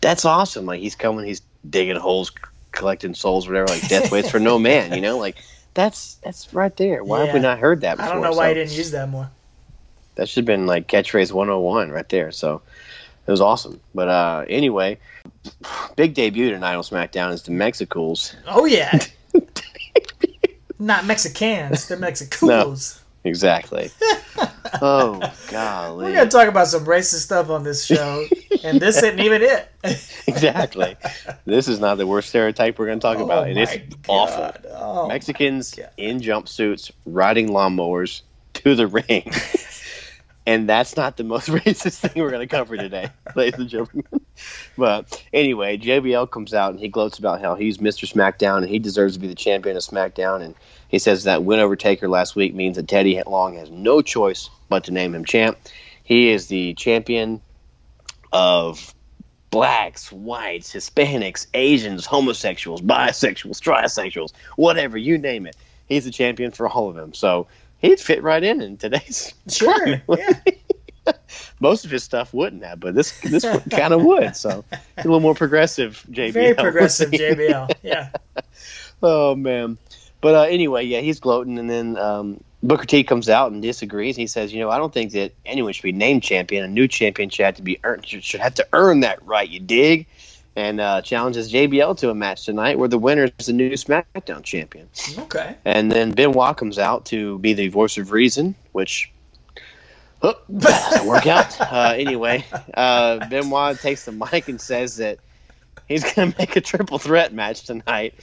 that's 0.00 0.24
awesome. 0.24 0.66
Like, 0.66 0.80
he's 0.80 0.94
coming, 0.94 1.24
he's 1.26 1.40
digging 1.68 1.96
holes, 1.96 2.30
collecting 2.72 3.14
souls, 3.14 3.46
whatever. 3.48 3.68
Like, 3.68 3.88
death 3.88 4.10
waits 4.12 4.30
for 4.30 4.38
no 4.38 4.58
man. 4.58 4.92
You 4.94 5.00
know, 5.00 5.18
like, 5.18 5.36
that's 5.74 6.14
that's 6.16 6.52
right 6.52 6.76
there. 6.76 7.02
Why 7.02 7.24
have 7.24 7.34
we 7.34 7.40
not 7.40 7.58
heard 7.58 7.80
that 7.82 7.98
I 8.00 8.08
don't 8.08 8.20
know 8.20 8.32
why 8.32 8.48
he 8.48 8.54
didn't 8.54 8.72
use 8.76 8.90
that 8.90 9.08
more. 9.08 9.30
That 10.14 10.28
should 10.28 10.42
have 10.42 10.46
been 10.46 10.66
like 10.66 10.88
catchphrase 10.88 11.32
101 11.32 11.90
right 11.90 12.08
there. 12.08 12.30
So 12.30 12.62
it 13.26 13.30
was 13.30 13.40
awesome. 13.40 13.80
But 13.94 14.08
uh, 14.08 14.44
anyway, 14.48 14.98
big 15.96 16.14
debut 16.14 16.50
tonight 16.50 16.74
on 16.74 16.82
SmackDown 16.82 17.32
is 17.32 17.42
the 17.42 17.52
Mexicools. 17.52 18.34
Oh 18.46 18.64
yeah. 18.64 18.98
Not 20.78 21.06
Mexicans, 21.06 21.86
they're 21.86 21.96
Mexicools. 21.96 23.00
Exactly. 23.24 23.90
oh, 24.82 25.20
golly. 25.48 26.06
We're 26.06 26.14
gonna 26.14 26.30
talk 26.30 26.48
about 26.48 26.66
some 26.66 26.84
racist 26.84 27.20
stuff 27.20 27.50
on 27.50 27.62
this 27.62 27.84
show, 27.84 28.26
and 28.64 28.80
this 28.80 28.96
isn't 28.96 29.20
even 29.20 29.42
it. 29.42 29.68
exactly. 30.26 30.96
This 31.44 31.68
is 31.68 31.78
not 31.78 31.98
the 31.98 32.06
worst 32.06 32.30
stereotype 32.30 32.78
we're 32.78 32.86
going 32.86 32.98
to 32.98 33.02
talk 33.02 33.18
Oh 33.18 33.24
about. 33.24 33.48
And 33.48 33.58
it's 33.58 33.76
my 33.76 33.84
awful. 34.08 34.52
Oh, 34.74 35.08
Mexicans 35.08 35.78
in 35.96 36.20
jumpsuits 36.20 36.90
riding 37.06 37.50
lawnmowers 37.50 38.22
to 38.54 38.74
the 38.74 38.88
ring. 38.88 39.30
And 40.46 40.68
that's 40.68 40.96
not 40.96 41.16
the 41.16 41.24
most 41.24 41.48
racist 41.50 42.00
thing 42.00 42.22
we're 42.22 42.30
going 42.30 42.46
to 42.46 42.54
cover 42.54 42.76
today, 42.76 43.10
ladies 43.36 43.60
and 43.60 43.68
gentlemen. 43.68 44.04
But 44.76 45.22
anyway, 45.32 45.76
JBL 45.78 46.30
comes 46.30 46.52
out 46.54 46.70
and 46.70 46.80
he 46.80 46.88
gloats 46.88 47.18
about 47.18 47.40
how 47.40 47.54
he's 47.54 47.78
Mr. 47.78 48.10
SmackDown 48.10 48.58
and 48.58 48.68
he 48.68 48.78
deserves 48.78 49.14
to 49.14 49.20
be 49.20 49.28
the 49.28 49.34
champion 49.34 49.76
of 49.76 49.82
SmackDown. 49.82 50.42
And 50.42 50.54
he 50.88 50.98
says 50.98 51.24
that 51.24 51.44
win 51.44 51.60
over 51.60 51.76
Taker 51.76 52.08
last 52.08 52.34
week 52.34 52.54
means 52.54 52.76
that 52.76 52.88
Teddy 52.88 53.20
Long 53.26 53.56
has 53.56 53.70
no 53.70 54.02
choice 54.02 54.50
but 54.68 54.84
to 54.84 54.92
name 54.92 55.14
him 55.14 55.24
champ. 55.24 55.58
He 56.02 56.30
is 56.30 56.48
the 56.48 56.74
champion 56.74 57.40
of 58.32 58.94
blacks, 59.50 60.10
whites, 60.10 60.72
Hispanics, 60.72 61.46
Asians, 61.54 62.06
homosexuals, 62.06 62.80
bisexuals, 62.80 63.60
trisexuals, 63.60 64.32
whatever, 64.56 64.98
you 64.98 65.18
name 65.18 65.46
it. 65.46 65.54
He's 65.86 66.04
the 66.04 66.10
champion 66.10 66.50
for 66.50 66.68
all 66.68 66.88
of 66.88 66.96
them. 66.96 67.12
So 67.12 67.46
he'd 67.82 68.00
fit 68.00 68.22
right 68.22 68.42
in 68.42 68.60
in 68.60 68.76
today's. 68.78 69.34
sure. 69.48 70.00
Yeah. 70.08 70.32
Most 71.60 71.84
of 71.84 71.90
his 71.90 72.04
stuff 72.04 72.32
wouldn't 72.32 72.64
have, 72.64 72.80
but 72.80 72.94
this 72.94 73.20
this 73.20 73.44
kind 73.70 73.92
of 73.92 74.02
would. 74.04 74.36
So 74.36 74.64
a 74.72 74.78
little 75.04 75.20
more 75.20 75.34
progressive, 75.34 76.04
JBL. 76.10 76.32
Very 76.32 76.54
progressive 76.54 77.10
JBL. 77.10 77.72
Yeah. 77.82 78.10
Oh 79.02 79.34
man. 79.34 79.78
But 80.20 80.34
uh, 80.36 80.42
anyway, 80.42 80.84
yeah, 80.84 81.00
he's 81.00 81.18
gloating, 81.18 81.58
and 81.58 81.68
then 81.68 81.96
um, 81.96 82.40
Booker 82.62 82.84
T 82.84 83.02
comes 83.02 83.28
out 83.28 83.50
and 83.50 83.60
disagrees. 83.60 84.14
He 84.14 84.28
says, 84.28 84.52
"You 84.54 84.60
know, 84.60 84.70
I 84.70 84.78
don't 84.78 84.94
think 84.94 85.10
that 85.12 85.34
anyone 85.44 85.72
should 85.72 85.82
be 85.82 85.90
named 85.90 86.22
champion. 86.22 86.64
A 86.64 86.68
new 86.68 86.86
champion 86.86 87.28
should 87.28 87.44
have 87.44 87.56
to 87.56 87.62
be 87.62 87.80
earned. 87.82 88.06
Should, 88.06 88.22
should 88.22 88.40
have 88.40 88.54
to 88.54 88.66
earn 88.72 89.00
that 89.00 89.24
right. 89.26 89.48
You 89.48 89.58
dig?" 89.58 90.06
And 90.54 90.80
uh, 90.80 91.00
challenges 91.00 91.50
JBL 91.50 91.96
to 91.98 92.10
a 92.10 92.14
match 92.14 92.44
tonight, 92.44 92.78
where 92.78 92.88
the 92.88 92.98
winner 92.98 93.30
is 93.38 93.46
the 93.46 93.54
new 93.54 93.70
SmackDown 93.70 94.42
champion. 94.42 94.88
Okay. 95.18 95.56
And 95.64 95.90
then 95.90 96.12
Benoit 96.12 96.56
comes 96.58 96.78
out 96.78 97.06
to 97.06 97.38
be 97.38 97.54
the 97.54 97.68
voice 97.68 97.96
of 97.96 98.12
reason, 98.12 98.54
which 98.72 99.10
oh, 100.22 100.34
doesn't 100.54 101.06
work 101.06 101.26
out. 101.26 101.58
Uh, 101.58 101.94
anyway, 101.96 102.44
uh, 102.74 103.26
Benoit 103.28 103.78
takes 103.80 104.04
the 104.04 104.12
mic 104.12 104.48
and 104.48 104.60
says 104.60 104.96
that 104.96 105.18
he's 105.88 106.04
going 106.12 106.32
to 106.32 106.38
make 106.38 106.54
a 106.56 106.60
triple 106.60 106.98
threat 106.98 107.32
match 107.32 107.62
tonight. 107.62 108.14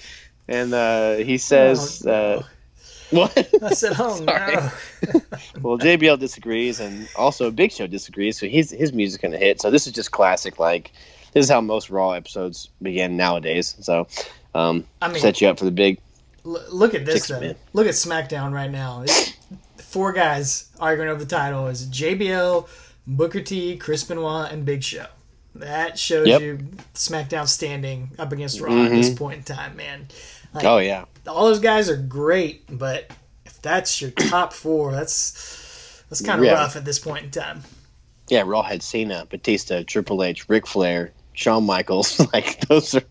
And 0.48 0.74
uh, 0.74 1.16
he 1.16 1.38
says, 1.38 2.04
Oh, 2.06 2.10
no. 2.10 2.14
uh, 2.14 2.44
"What?" 3.12 3.50
I 3.64 3.74
said, 3.74 3.94
"Oh 4.00 4.16
Sorry. 4.26 4.56
no." 4.56 4.72
well, 5.62 5.78
JBL 5.78 6.20
disagrees, 6.20 6.80
and 6.80 7.08
also 7.16 7.52
Big 7.52 7.72
Show 7.72 7.88
disagrees. 7.88 8.40
So 8.40 8.48
he's 8.48 8.72
his 8.72 8.94
music's 8.94 9.22
going 9.22 9.32
to 9.32 9.38
hit. 9.38 9.62
So 9.62 9.70
this 9.70 9.86
is 9.88 9.94
just 9.94 10.12
classic. 10.12 10.58
Like 10.60 10.92
this 11.34 11.46
is 11.46 11.52
how 11.52 11.62
most 11.62 11.90
Raw 11.90 12.12
episodes 12.12 12.70
begin 12.82 13.18
nowadays. 13.18 13.76
So 13.82 14.08
um, 14.56 14.86
I 15.02 15.08
mean- 15.10 15.22
set 15.22 15.42
you 15.42 15.48
up 15.48 15.60
for 15.60 15.66
the 15.66 15.72
big. 15.72 16.00
L- 16.46 16.64
look 16.72 16.96
at 16.96 17.06
this 17.06 17.28
though. 17.28 17.40
men. 17.40 17.56
Look 17.74 17.88
at 17.88 17.94
SmackDown 17.94 18.54
right 18.54 18.72
now. 18.72 19.06
Four 19.78 20.14
guys 20.14 20.70
arguing 20.80 21.10
over 21.10 21.20
the 21.20 21.26
title 21.30 21.68
is 21.68 21.86
JBL, 21.88 22.68
Booker 23.08 23.42
T, 23.42 23.76
Chris 23.78 24.04
Benoit, 24.04 24.52
and 24.52 24.64
Big 24.66 24.84
Show. 24.84 25.06
That 25.56 25.98
shows 26.00 26.28
Yep. 26.28 26.42
you 26.42 26.60
SmackDown 26.94 27.48
standing 27.48 28.12
up 28.20 28.32
against 28.32 28.62
Raw 28.62 28.84
at 28.86 28.92
this 28.92 29.14
point 29.14 29.38
in 29.40 29.44
time, 29.44 29.76
man. 29.76 30.08
Like, 30.54 30.64
Oh 30.64 30.78
yeah. 30.78 31.06
all 31.28 31.46
those 31.46 31.60
guys 31.60 31.90
are 31.90 31.98
great, 31.98 32.64
but 32.70 33.12
if 33.46 33.62
that's 33.62 34.00
your 34.02 34.12
top 34.30 34.54
four, 34.54 34.92
that's 34.92 36.04
that's 36.10 36.22
kind 36.22 36.40
of 36.40 36.46
Yeah. 36.46 36.54
rough 36.54 36.76
at 36.76 36.86
this 36.86 37.00
point 37.00 37.26
in 37.26 37.32
time. 37.32 37.64
Yeah, 38.30 38.44
Raw 38.46 38.62
had 38.62 38.82
Cena, 38.84 39.26
Batista, 39.30 39.84
Triple 39.84 40.24
H, 40.24 40.48
Ric 40.48 40.68
Flair, 40.68 41.12
Shawn 41.40 41.66
Michaels. 41.66 42.20
like 42.34 42.60
those 42.68 42.96
are 42.96 43.04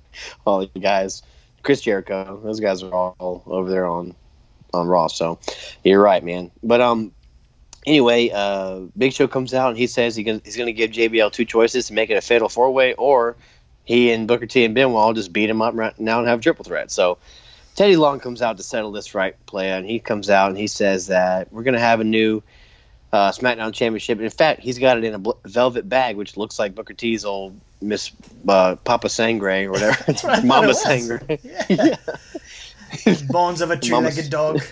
all 0.45 0.61
the 0.61 0.81
guys. 0.81 1.23
Chris 1.63 1.81
Jericho. 1.81 2.41
Those 2.45 2.61
guys 2.61 2.83
are 2.83 2.93
all 2.93 3.43
over 3.47 3.71
there 3.71 3.87
on 3.87 4.15
on 4.75 4.87
Raw. 4.87 5.07
So 5.07 5.39
you're 5.83 6.03
right, 6.03 6.23
man. 6.23 6.51
But 6.63 6.83
um, 6.83 7.13
anyway, 7.87 8.31
uh, 8.33 8.81
Big 8.97 9.15
Show 9.15 9.29
comes 9.29 9.55
out 9.55 9.71
and 9.71 9.79
he 9.79 9.87
says 9.87 10.15
he 10.15 10.23
gonna, 10.23 10.43
he's 10.45 10.57
going 10.57 10.67
to 10.67 10.75
give 10.75 10.91
JBL 10.91 11.33
two 11.33 11.47
choices 11.47 11.87
to 11.87 11.95
make 11.95 12.11
it 12.11 12.15
a 12.15 12.21
fatal 12.21 12.51
four 12.51 12.71
way, 12.71 12.93
or 12.95 13.35
he 13.85 14.13
and 14.13 14.29
Booker 14.29 14.47
T 14.47 14.65
and 14.65 14.75
Benoit 14.75 15.17
just 15.17 15.33
beat 15.33 15.49
him 15.49 15.63
up 15.63 15.75
right 15.75 15.99
now 15.99 16.19
and 16.19 16.29
have 16.29 16.43
triple 16.43 16.67
threat. 16.67 16.91
So 16.91 17.17
Teddy 17.77 17.97
Long 17.97 18.21
comes 18.21 18.43
out 18.43 18.59
to 18.59 18.63
settle 18.63 18.93
this 18.93 19.15
right 19.15 19.35
play, 19.47 19.71
and 19.71 19.87
he 19.87 20.01
comes 20.01 20.29
out 20.29 20.51
and 20.51 20.59
he 20.59 20.67
says 20.67 21.07
that 21.07 21.51
we're 21.51 21.63
going 21.63 21.75
to 21.75 21.81
have 21.81 22.01
a 22.01 22.05
new 22.05 22.43
uh, 23.11 23.31
SmackDown 23.31 23.73
Championship. 23.73 24.21
In 24.21 24.29
fact, 24.29 24.61
he's 24.61 24.79
got 24.79 24.99
it 24.99 25.05
in 25.05 25.15
a 25.15 25.19
bl- 25.19 25.31
velvet 25.47 25.89
bag, 25.89 26.17
which 26.17 26.37
looks 26.37 26.59
like 26.59 26.75
Booker 26.75 26.93
T's 26.93 27.25
old 27.25 27.59
Miss 27.81 28.11
uh, 28.49 28.77
Papa 28.77 29.09
Sangre 29.09 29.67
or 29.67 29.71
whatever, 29.73 30.03
what 30.07 30.25
I 30.25 30.41
Mama. 30.45 30.75
Sangre. 30.75 31.21
Yeah. 31.69 31.97
Bones 33.29 33.61
of 33.61 33.71
a 33.71 33.77
tree-legged 33.77 34.31
dog. 34.31 34.63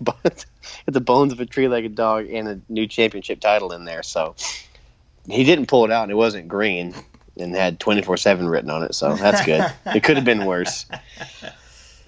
but 0.00 0.46
the 0.86 1.00
bones 1.02 1.34
of 1.34 1.40
a 1.40 1.44
tree-legged 1.44 1.94
dog 1.94 2.26
and 2.30 2.48
a 2.48 2.60
new 2.70 2.86
championship 2.86 3.40
title 3.40 3.72
in 3.72 3.84
there. 3.84 4.02
So 4.02 4.34
he 5.28 5.44
didn't 5.44 5.66
pull 5.66 5.84
it 5.84 5.90
out, 5.92 6.04
and 6.04 6.10
it 6.10 6.14
wasn't 6.14 6.48
green, 6.48 6.94
and 7.38 7.54
had 7.54 7.78
twenty-four 7.78 8.16
seven 8.16 8.48
written 8.48 8.70
on 8.70 8.82
it. 8.84 8.94
So 8.94 9.14
that's 9.16 9.44
good. 9.44 9.70
it 9.94 10.02
could 10.02 10.16
have 10.16 10.24
been 10.24 10.46
worse. 10.46 10.86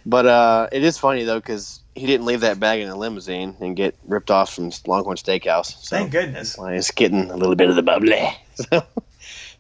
But 0.06 0.26
uh, 0.26 0.68
it 0.72 0.82
is 0.82 0.96
funny 0.98 1.24
though 1.24 1.40
because 1.40 1.80
he 1.94 2.06
didn't 2.06 2.26
leave 2.26 2.40
that 2.40 2.58
bag 2.58 2.80
in 2.80 2.88
a 2.88 2.96
limousine 2.96 3.54
and 3.60 3.76
get 3.76 3.94
ripped 4.06 4.30
off 4.30 4.54
from 4.54 4.70
Longhorn 4.86 5.16
Steakhouse. 5.16 5.76
So 5.84 5.96
Thank 5.96 6.12
goodness. 6.12 6.56
it's 6.58 6.90
getting 6.90 7.30
a 7.30 7.36
little 7.36 7.54
bit 7.54 7.68
of 7.70 7.76
the 7.76 7.82
bubbly. 7.82 8.34
So, 8.54 8.82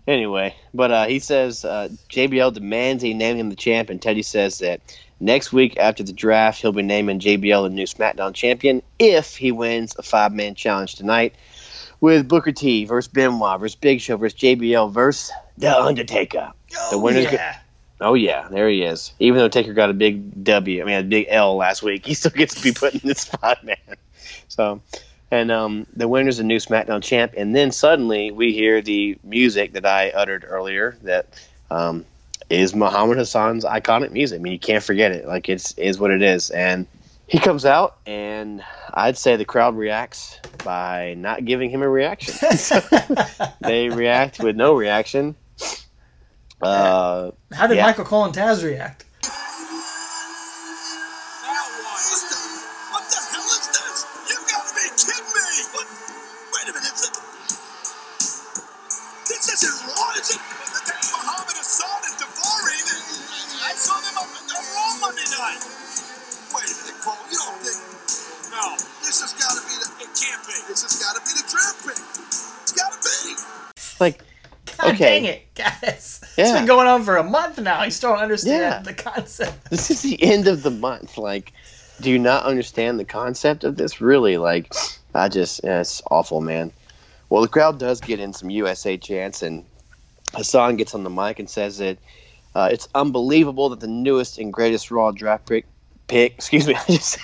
anyway, 0.06 0.54
but 0.72 0.90
uh, 0.90 1.04
he 1.06 1.18
says 1.18 1.64
uh, 1.64 1.88
JBL 2.10 2.52
demands 2.54 3.02
he 3.02 3.14
name 3.14 3.36
him 3.36 3.50
the 3.50 3.56
champ, 3.56 3.90
and 3.90 4.00
Teddy 4.00 4.22
says 4.22 4.58
that 4.58 4.80
next 5.20 5.52
week 5.52 5.76
after 5.78 6.02
the 6.02 6.12
draft, 6.12 6.60
he'll 6.60 6.72
be 6.72 6.82
naming 6.82 7.20
JBL 7.20 7.64
the 7.64 7.70
new 7.70 7.86
SmackDown 7.86 8.34
champion 8.34 8.82
if 8.98 9.36
he 9.36 9.52
wins 9.52 9.94
a 9.98 10.02
five 10.02 10.32
man 10.32 10.54
challenge 10.54 10.94
tonight 10.96 11.34
with 12.00 12.28
Booker 12.28 12.52
T 12.52 12.84
versus 12.84 13.10
Benoit 13.12 13.58
versus 13.60 13.76
Big 13.76 14.00
Show 14.00 14.16
versus 14.16 14.38
JBL 14.38 14.92
versus 14.92 15.30
The 15.58 15.76
Undertaker. 15.76 16.52
The 16.70 16.76
Oh, 16.92 16.98
winner's 16.98 17.26
go- 17.26 17.32
yeah. 17.32 17.58
Oh 18.00 18.14
yeah, 18.14 18.48
there 18.50 18.68
he 18.68 18.82
is. 18.82 19.12
Even 19.20 19.38
though 19.38 19.48
Taker 19.48 19.72
got 19.72 19.88
a 19.88 19.94
big 19.94 20.42
W, 20.44 20.82
I 20.82 20.84
mean 20.84 20.96
a 20.98 21.02
big 21.04 21.26
L 21.30 21.56
last 21.56 21.82
week, 21.82 22.04
he 22.06 22.14
still 22.14 22.32
gets 22.32 22.54
to 22.56 22.62
be 22.62 22.72
put 22.72 22.92
in 22.94 23.00
this 23.04 23.20
spot, 23.22 23.64
man. 23.64 23.76
So, 24.48 24.82
and 25.30 25.50
um, 25.50 25.86
the 25.94 26.06
winner's 26.08 26.38
a 26.38 26.44
new 26.44 26.58
SmackDown 26.58 27.02
champ, 27.02 27.34
and 27.36 27.54
then 27.54 27.72
suddenly 27.72 28.30
we 28.30 28.52
hear 28.52 28.80
the 28.80 29.18
music 29.24 29.72
that 29.72 29.86
I 29.86 30.10
uttered 30.10 30.44
earlier 30.46 30.96
that 31.02 31.26
um, 31.70 32.04
is 32.50 32.74
Muhammad 32.74 33.18
Hassan's 33.18 33.64
iconic 33.64 34.10
music. 34.12 34.38
I 34.38 34.42
mean, 34.42 34.52
you 34.52 34.58
can't 34.58 34.84
forget 34.84 35.12
it. 35.12 35.26
Like 35.26 35.48
it's 35.48 35.72
is 35.78 35.98
what 35.98 36.10
it 36.10 36.22
is, 36.22 36.50
and 36.50 36.86
he 37.26 37.38
comes 37.38 37.64
out, 37.64 37.96
and 38.06 38.62
I'd 38.92 39.16
say 39.16 39.36
the 39.36 39.44
crowd 39.44 39.76
reacts 39.76 40.38
by 40.62 41.14
not 41.16 41.44
giving 41.44 41.70
him 41.70 41.82
a 41.82 41.88
reaction. 41.88 42.34
they 43.60 43.88
react 43.88 44.40
with 44.40 44.56
no 44.56 44.74
reaction. 44.74 45.34
Uh, 46.62 47.30
How 47.52 47.66
did 47.66 47.76
Yeah. 47.76 47.84
Michael 47.84 48.04
Cole 48.06 48.24
and 48.24 48.34
Taz 48.34 48.64
react? 48.64 49.03
God 74.84 74.94
Okay. 74.94 75.20
dang 75.20 75.24
it, 75.24 75.54
guys. 75.54 76.20
It's 76.36 76.52
been 76.52 76.66
going 76.66 76.86
on 76.86 77.02
for 77.04 77.16
a 77.16 77.22
month 77.24 77.58
now. 77.58 77.82
You 77.82 77.90
still 77.90 78.10
don't 78.12 78.22
understand 78.22 78.60
Yeah. 78.60 78.78
the 78.80 78.94
concept. 78.94 79.64
this 79.70 79.90
is 79.90 80.02
the 80.02 80.22
end 80.22 80.46
of 80.48 80.62
the 80.62 80.70
month. 80.70 81.16
Like, 81.18 81.52
do 82.00 82.10
you 82.10 82.18
not 82.18 82.44
understand 82.44 82.98
the 83.00 83.04
concept 83.04 83.64
of 83.64 83.76
this? 83.76 84.00
Really? 84.00 84.36
Like, 84.36 84.72
I 85.14 85.28
just, 85.28 85.60
yeah, 85.64 85.80
it's 85.80 86.02
awful, 86.10 86.40
man. 86.40 86.72
Well, 87.30 87.42
the 87.42 87.48
crowd 87.48 87.78
does 87.78 88.00
get 88.00 88.20
in 88.20 88.32
some 88.32 88.50
USA 88.50 88.96
chants, 88.96 89.42
and 89.42 89.64
Hassan 90.34 90.76
gets 90.76 90.94
on 90.94 91.02
the 91.04 91.10
mic 91.10 91.38
and 91.38 91.48
says 91.48 91.78
that 91.78 91.98
uh, 92.54 92.68
it's 92.70 92.88
unbelievable 92.94 93.68
that 93.70 93.80
the 93.80 93.86
newest 93.86 94.38
and 94.38 94.52
greatest 94.52 94.90
Raw 94.90 95.10
draft 95.12 95.48
pick, 95.48 95.64
pick 96.08 96.34
excuse 96.34 96.66
me, 96.68 96.74
I 96.78 96.84
just 96.88 97.18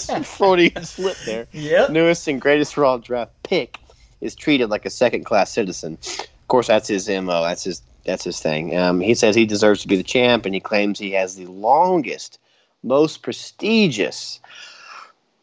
said 0.00 0.26
Freudian 0.26 0.84
slip 0.84 1.16
there. 1.26 1.46
Yep. 1.52 1.90
Newest 1.90 2.26
and 2.28 2.40
greatest 2.40 2.76
Raw 2.76 2.96
draft 2.98 3.32
pick 3.42 3.78
is 4.24 4.34
treated 4.34 4.70
like 4.70 4.86
a 4.86 4.90
second 4.90 5.24
class 5.24 5.52
citizen. 5.52 5.98
Of 6.02 6.48
course, 6.48 6.66
that's 6.66 6.88
his 6.88 7.08
mo. 7.08 7.42
That's 7.42 7.64
his 7.64 7.82
that's 8.04 8.24
his 8.24 8.40
thing. 8.40 8.76
Um, 8.76 9.00
he 9.00 9.14
says 9.14 9.36
he 9.36 9.46
deserves 9.46 9.82
to 9.82 9.88
be 9.88 9.96
the 9.96 10.02
champ, 10.02 10.46
and 10.46 10.54
he 10.54 10.60
claims 10.60 10.98
he 10.98 11.12
has 11.12 11.36
the 11.36 11.46
longest, 11.46 12.38
most 12.82 13.22
prestigious 13.22 14.40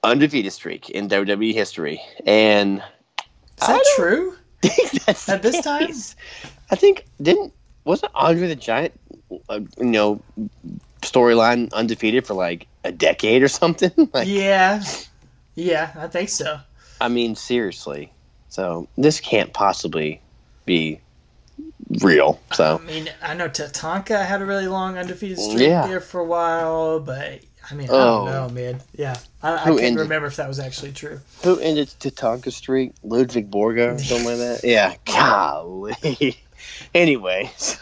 undefeated 0.03 0.51
streak 0.51 0.89
in 0.89 1.07
WWE 1.07 1.53
history. 1.53 2.01
And 2.25 2.79
Is 3.61 3.67
that 3.67 3.85
true? 3.95 4.35
that's 5.05 5.29
At 5.29 5.41
this 5.41 5.63
time? 5.63 5.91
I 6.69 6.75
think 6.75 7.05
didn't 7.21 7.53
wasn't 7.83 8.11
Andre 8.15 8.47
the 8.47 8.55
Giant, 8.55 8.99
uh, 9.49 9.61
you 9.77 9.85
know, 9.85 10.21
storyline 11.01 11.71
undefeated 11.73 12.27
for 12.27 12.33
like 12.33 12.67
a 12.83 12.91
decade 12.91 13.43
or 13.43 13.47
something? 13.47 13.91
like, 14.13 14.27
Yeah. 14.27 14.83
Yeah, 15.55 15.91
I 15.95 16.07
think 16.07 16.29
so. 16.29 16.59
I 17.01 17.09
mean, 17.09 17.35
seriously. 17.35 18.13
So 18.51 18.87
this 18.97 19.21
can't 19.21 19.53
possibly 19.53 20.21
be 20.65 20.99
real. 22.01 22.39
So 22.53 22.79
I 22.81 22.85
mean, 22.85 23.09
I 23.23 23.33
know 23.33 23.47
Tatanka 23.47 24.25
had 24.25 24.41
a 24.41 24.45
really 24.45 24.67
long 24.67 24.97
undefeated 24.97 25.39
streak 25.39 25.69
Yeah. 25.69 25.87
there 25.87 26.01
for 26.01 26.19
a 26.19 26.25
while, 26.25 26.99
but 26.99 27.39
I 27.69 27.73
mean, 27.75 27.89
I 27.89 27.93
Oh. 27.93 28.25
don't 28.25 28.25
know, 28.25 28.49
man. 28.49 28.81
Yeah, 28.93 29.15
I, 29.41 29.53
I 29.53 29.63
can't 29.63 29.79
ended- 29.79 29.99
remember 30.03 30.27
if 30.27 30.35
that 30.35 30.49
was 30.49 30.59
actually 30.59 30.91
true. 30.91 31.21
who 31.43 31.59
ended 31.59 31.87
Tatanka 32.01 32.51
streak? 32.51 32.91
Ludwig 33.03 33.49
Borga 33.49 33.95
or 33.95 33.99
something 33.99 34.27
like 34.27 34.37
that? 34.37 34.61
Yeah. 34.65 34.95
Golly. 35.05 36.37
anyway, 36.93 37.49
so 37.57 37.77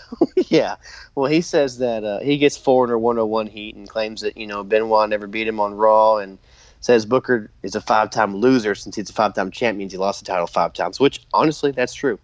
yeah. 0.50 0.76
Well, 1.16 1.32
he 1.32 1.42
says 1.42 1.80
that 1.80 2.04
uh, 2.04 2.20
he 2.20 2.38
gets 2.38 2.58
Foreigner 2.58 2.98
101 3.00 3.48
heat 3.48 3.76
and 3.76 3.90
claims 3.90 4.22
that 4.22 4.38
you 4.38 4.46
know 4.46 4.64
Benoit 4.64 5.10
never 5.10 5.26
beat 5.26 5.48
him 5.48 5.60
on 5.60 5.74
Raw 5.74 6.18
and 6.18 6.38
says 6.82 7.06
Booker 7.06 7.52
is 7.64 7.76
a 7.76 7.82
five-time 7.82 8.36
loser 8.36 8.76
since 8.76 8.96
he's 8.96 9.10
a 9.10 9.14
five-time 9.14 9.52
champ 9.52 9.78
means 9.78 9.92
he 9.92 9.98
lost 9.98 10.20
the 10.20 10.26
title 10.26 10.48
five 10.48 10.74
times. 10.74 11.00
Which 11.00 11.22
honestly, 11.34 11.72
that's 11.72 11.94
true. 11.94 12.20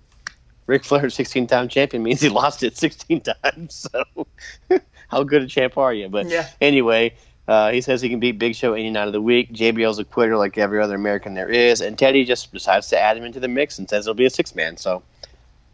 Ric 0.67 0.83
Flair, 0.83 1.03
16-time 1.03 1.67
champion, 1.67 2.01
means 2.01 2.21
he 2.21 2.29
lost 2.29 2.63
it 2.63 2.75
16 2.77 3.21
times. 3.21 3.87
So, 3.91 4.27
how 5.09 5.23
good 5.23 5.43
a 5.43 5.47
champ 5.47 5.77
are 5.77 5.93
you? 5.93 6.09
But 6.09 6.27
Yeah. 6.27 6.47
anyway, 6.59 7.13
uh, 7.47 7.71
he 7.71 7.81
says 7.81 8.01
he 8.01 8.09
can 8.09 8.19
beat 8.19 8.39
Big 8.39 8.55
Show 8.55 8.73
any 8.73 8.89
night 8.89 9.05
of 9.07 9.13
the 9.13 9.21
week. 9.21 9.53
JBL's 9.53 9.99
a 9.99 10.03
quitter 10.03 10.35
like 10.37 10.57
every 10.57 10.81
other 10.81 10.95
American 10.95 11.35
there 11.35 11.49
is, 11.49 11.81
and 11.81 11.99
Teddy 11.99 12.25
just 12.25 12.51
decides 12.51 12.87
to 12.87 12.99
add 12.99 13.15
him 13.15 13.23
into 13.23 13.39
the 13.39 13.47
mix 13.47 13.77
and 13.77 13.87
says 13.87 14.07
it'll 14.07 14.15
be 14.15 14.25
a 14.25 14.29
six-man. 14.31 14.77
So, 14.77 15.03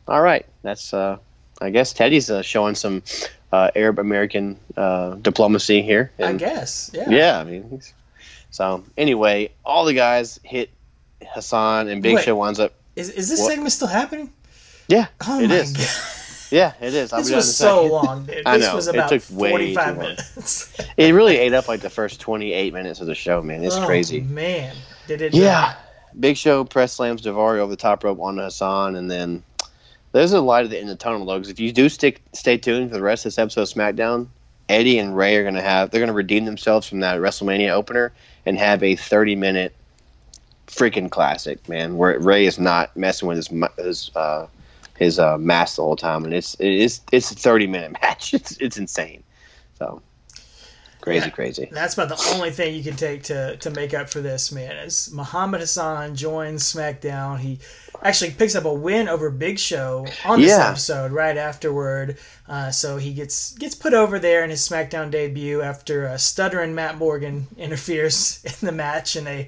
all 0.09 0.21
right, 0.21 0.45
that's 0.63 0.93
uh, 0.93 1.17
I 1.61 1.69
guess 1.69 1.93
Teddy's 1.93 2.29
uh, 2.29 2.41
showing 2.41 2.75
some 2.75 3.03
uh, 3.53 3.71
Arab 3.75 3.99
American 3.99 4.59
uh, 4.75 5.11
diplomacy 5.15 5.81
here. 5.81 6.11
I 6.19 6.33
guess. 6.33 6.91
Yeah. 6.93 7.09
yeah, 7.09 7.39
I 7.39 7.43
mean, 7.45 7.69
he's- 7.69 7.93
so 8.51 8.83
anyway, 8.97 9.49
all 9.65 9.85
the 9.85 9.93
guys 9.93 10.39
hit 10.43 10.69
Hassan, 11.25 11.87
and 11.87 12.03
Big 12.03 12.15
Wait. 12.15 12.25
Show 12.25 12.35
winds 12.35 12.59
up. 12.59 12.73
Is, 12.95 13.09
is 13.09 13.29
this 13.29 13.39
What? 13.41 13.49
segment 13.51 13.71
still 13.71 13.87
happening? 13.87 14.31
Yeah, 14.87 15.07
Oh 15.27 15.39
it 15.41 15.49
is. 15.51 15.71
god. 15.73 16.17
Yeah, 16.53 16.73
it 16.81 16.93
is. 16.93 17.11
This 17.11 17.31
was 17.31 17.55
so 17.55 17.85
long, 17.85 18.25
dude. 18.25 18.41
I 18.45 18.57
This 18.57 18.67
know. 18.67 18.75
was 18.75 18.87
It 18.89 19.07
took 19.07 19.23
way 19.39 19.51
45 19.51 19.85
too 19.85 19.89
long. 19.91 19.97
minutes. 19.99 20.77
It 20.97 21.13
really 21.13 21.37
ate 21.37 21.53
up 21.53 21.67
like 21.69 21.79
the 21.79 21.89
first 21.89 22.19
28 22.19 22.73
minutes 22.73 22.99
of 22.99 23.07
the 23.07 23.15
show, 23.15 23.41
man. 23.41 23.63
It's 23.63 23.75
Oh, 23.77 23.85
crazy. 23.85 24.19
Man. 24.21 24.75
Did 25.07 25.21
it 25.21 25.33
uh, 25.33 25.37
Yeah. 25.37 25.75
Big 26.19 26.35
Show 26.35 26.65
press 26.65 26.91
slams 26.91 27.21
Daivari 27.21 27.59
over 27.59 27.69
the 27.69 27.77
top 27.77 28.03
rope 28.03 28.19
onto 28.19 28.41
Hassan, 28.41 28.97
and 28.97 29.09
then 29.09 29.43
there's 30.11 30.33
a 30.33 30.41
light 30.41 30.65
at 30.65 30.71
the 30.71 30.77
end 30.77 30.89
of 30.89 30.97
the 30.97 31.01
tunnel, 31.01 31.25
though, 31.25 31.35
because 31.37 31.49
if 31.49 31.57
you 31.61 31.71
do 31.71 31.87
stick, 31.87 32.21
stay 32.33 32.57
tuned 32.57 32.89
for 32.89 32.95
the 32.97 33.01
rest 33.01 33.25
of 33.25 33.31
this 33.31 33.39
episode 33.39 33.61
of 33.61 33.69
SmackDown, 33.69 34.27
Eddie 34.67 34.99
and 34.99 35.15
Ray 35.15 35.37
are 35.37 35.43
going 35.43 35.55
to 35.55 35.61
have, 35.61 35.89
they're 35.89 36.01
going 36.01 36.09
to 36.09 36.13
redeem 36.13 36.43
themselves 36.43 36.85
from 36.85 36.99
that 36.99 37.19
WrestleMania 37.21 37.69
opener 37.69 38.11
and 38.45 38.57
have 38.57 38.83
a 38.83 38.95
30 38.95 39.35
minute 39.35 39.75
freaking 40.67 41.09
classic, 41.09 41.67
man, 41.67 41.97
where 41.97 42.17
Ray 42.19 42.45
is 42.45 42.59
not 42.59 42.95
messing 42.95 43.27
with 43.27 43.37
his, 43.37 43.49
his, 43.77 44.11
uh, 44.15 44.47
his 44.97 45.19
uh, 45.19 45.37
mask 45.37 45.75
the 45.75 45.81
whole 45.81 45.95
time, 45.95 46.23
and 46.23 46.33
it's 46.33 46.53
it 46.55 46.71
is 46.71 47.01
it's 47.11 47.31
a 47.31 47.35
30 47.35 47.67
minute 47.67 47.91
match. 48.01 48.33
It's 48.33 48.57
it's 48.57 48.77
insane. 48.77 49.23
So 49.77 50.01
crazy, 51.01 51.25
Yeah. 51.25 51.31
crazy. 51.31 51.69
That's 51.71 51.95
about 51.95 52.09
the 52.09 52.31
only 52.35 52.51
thing 52.51 52.75
you 52.75 52.83
can 52.83 52.95
take 52.95 53.23
to, 53.23 53.57
to 53.57 53.69
make 53.71 53.93
up 53.93 54.09
for 54.09 54.21
this, 54.21 54.51
man. 54.51 54.75
Is 54.77 55.11
Muhammad 55.11 55.59
Hassan 55.61 56.15
joins 56.15 56.63
SmackDown. 56.63 57.39
He 57.39 57.59
actually 58.03 58.31
picks 58.31 58.55
up 58.55 58.65
a 58.65 58.73
win 58.73 59.07
over 59.09 59.29
Big 59.29 59.59
Show 59.59 60.05
on 60.25 60.39
this 60.41 60.51
Yeah. 60.51 60.69
episode 60.69 61.11
right 61.11 61.35
afterward. 61.37 62.17
Uh, 62.47 62.71
so 62.71 62.97
he 62.97 63.13
gets 63.13 63.51
gets 63.53 63.75
put 63.75 63.93
over 63.93 64.19
there 64.19 64.43
in 64.43 64.49
his 64.49 64.67
SmackDown 64.67 65.09
debut 65.11 65.61
after 65.61 66.07
uh, 66.07 66.17
stuttering 66.17 66.73
Matt 66.75 66.97
Morgan 66.97 67.47
interferes 67.57 68.43
in 68.61 68.65
the 68.65 68.71
match 68.71 69.15
in 69.15 69.27
a 69.27 69.47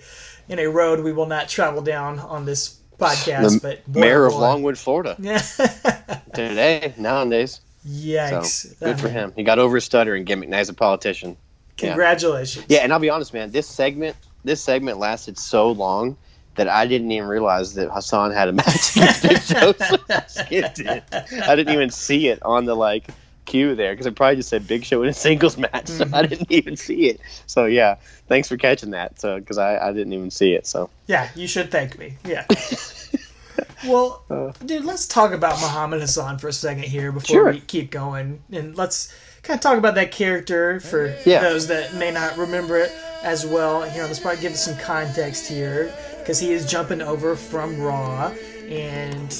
in 0.49 0.59
a 0.59 0.67
road 0.67 0.99
we 1.03 1.13
will 1.13 1.25
not 1.25 1.47
travel 1.49 1.81
down 1.81 2.19
on 2.19 2.45
this 2.45 2.77
podcast. 2.99 3.61
The 3.61 3.79
but 3.87 3.95
Mayor 3.99 4.25
of. 4.25 4.33
Longwood, 4.35 4.77
Florida, 4.77 5.15
Yeah. 5.19 5.41
today 6.33 6.93
nowadays. 6.97 7.61
So 7.85 8.43
good 8.79 8.99
for 8.99 9.09
him. 9.09 9.33
He 9.35 9.43
got 9.43 9.59
over 9.59 9.75
his 9.75 9.83
stuttering 9.83 10.23
gimmick. 10.23 10.47
Now 10.49 10.59
he's 10.59 10.69
a 10.69 10.73
politician. 10.73 11.35
Yeah. 11.79 11.89
Congratulations. 11.89 12.65
Yeah, 12.69 12.79
and 12.79 12.93
I'll 12.93 12.99
be 12.99 13.09
honest, 13.09 13.33
man. 13.33 13.51
This 13.51 13.67
segment, 13.67 14.15
this 14.43 14.61
segment 14.61 14.99
lasted 14.99 15.37
so 15.37 15.71
long 15.71 16.17
that 16.55 16.67
I 16.67 16.85
didn't 16.85 17.11
even 17.11 17.27
realize 17.27 17.73
that 17.75 17.89
Hassan 17.89 18.31
had 18.31 18.47
a 18.47 18.51
match 18.61 18.95
against 18.95 19.23
Big 19.23 19.41
Show. 19.41 19.73
I 20.09 20.23
skipped 20.27 20.79
it. 20.79 21.03
I 21.47 21.55
didn't 21.55 21.73
even 21.73 21.89
see 21.89 22.27
it 22.27 22.39
on 22.43 22.65
the 22.65 22.75
like 22.75 23.07
queue 23.45 23.75
there 23.75 23.91
because 23.93 24.05
it 24.05 24.15
probably 24.15 24.35
just 24.37 24.49
said 24.49 24.67
Big 24.67 24.85
Show 24.85 25.01
in 25.03 25.09
a 25.09 25.13
singles 25.13 25.57
match. 25.57 25.87
So 25.87 26.05
I 26.13 26.25
didn't 26.27 26.51
even 26.51 26.77
see 26.77 27.09
it. 27.09 27.19
So 27.47 27.65
yeah, 27.65 27.95
thanks 28.27 28.47
for 28.47 28.55
catching 28.57 28.91
that. 28.91 29.19
So 29.19 29.39
because 29.39 29.57
I, 29.57 29.77
I 29.79 29.91
didn't 29.93 30.13
even 30.13 30.29
see 30.29 30.53
it. 30.53 30.67
So 30.67 30.89
Yeah, 31.07 31.27
you 31.35 31.47
should 31.47 31.71
thank 31.71 31.97
me. 31.97 32.17
Yeah. 32.23 32.45
well, 33.87 34.23
Uh. 34.29 34.51
dude, 34.65 34.85
let's 34.85 35.07
talk 35.07 35.31
about 35.31 35.59
Muhammad 35.59 36.01
Hassan 36.01 36.37
for 36.37 36.47
a 36.47 36.53
second 36.53 36.83
here 36.83 37.11
before 37.11 37.33
Sure. 37.35 37.51
we 37.51 37.59
keep 37.61 37.91
going, 37.91 38.41
and 38.51 38.77
let's 38.77 39.13
kind 39.43 39.57
of 39.57 39.61
talk 39.61 39.77
about 39.77 39.95
that 39.95 40.11
character 40.11 40.79
for 40.79 41.13
Yeah. 41.25 41.41
those 41.41 41.67
that 41.67 41.93
may 41.95 42.11
not 42.11 42.37
remember 42.37 42.77
it 42.77 42.91
as 43.23 43.45
well. 43.45 43.81
Here 43.83 44.03
on 44.03 44.09
this 44.09 44.19
part, 44.19 44.39
give 44.41 44.53
us 44.53 44.63
some 44.65 44.77
context 44.77 45.47
here 45.47 45.91
because 46.19 46.39
he 46.39 46.53
is 46.53 46.65
jumping 46.65 47.01
over 47.01 47.35
from 47.35 47.79
Raw, 47.81 48.31
and 48.69 49.35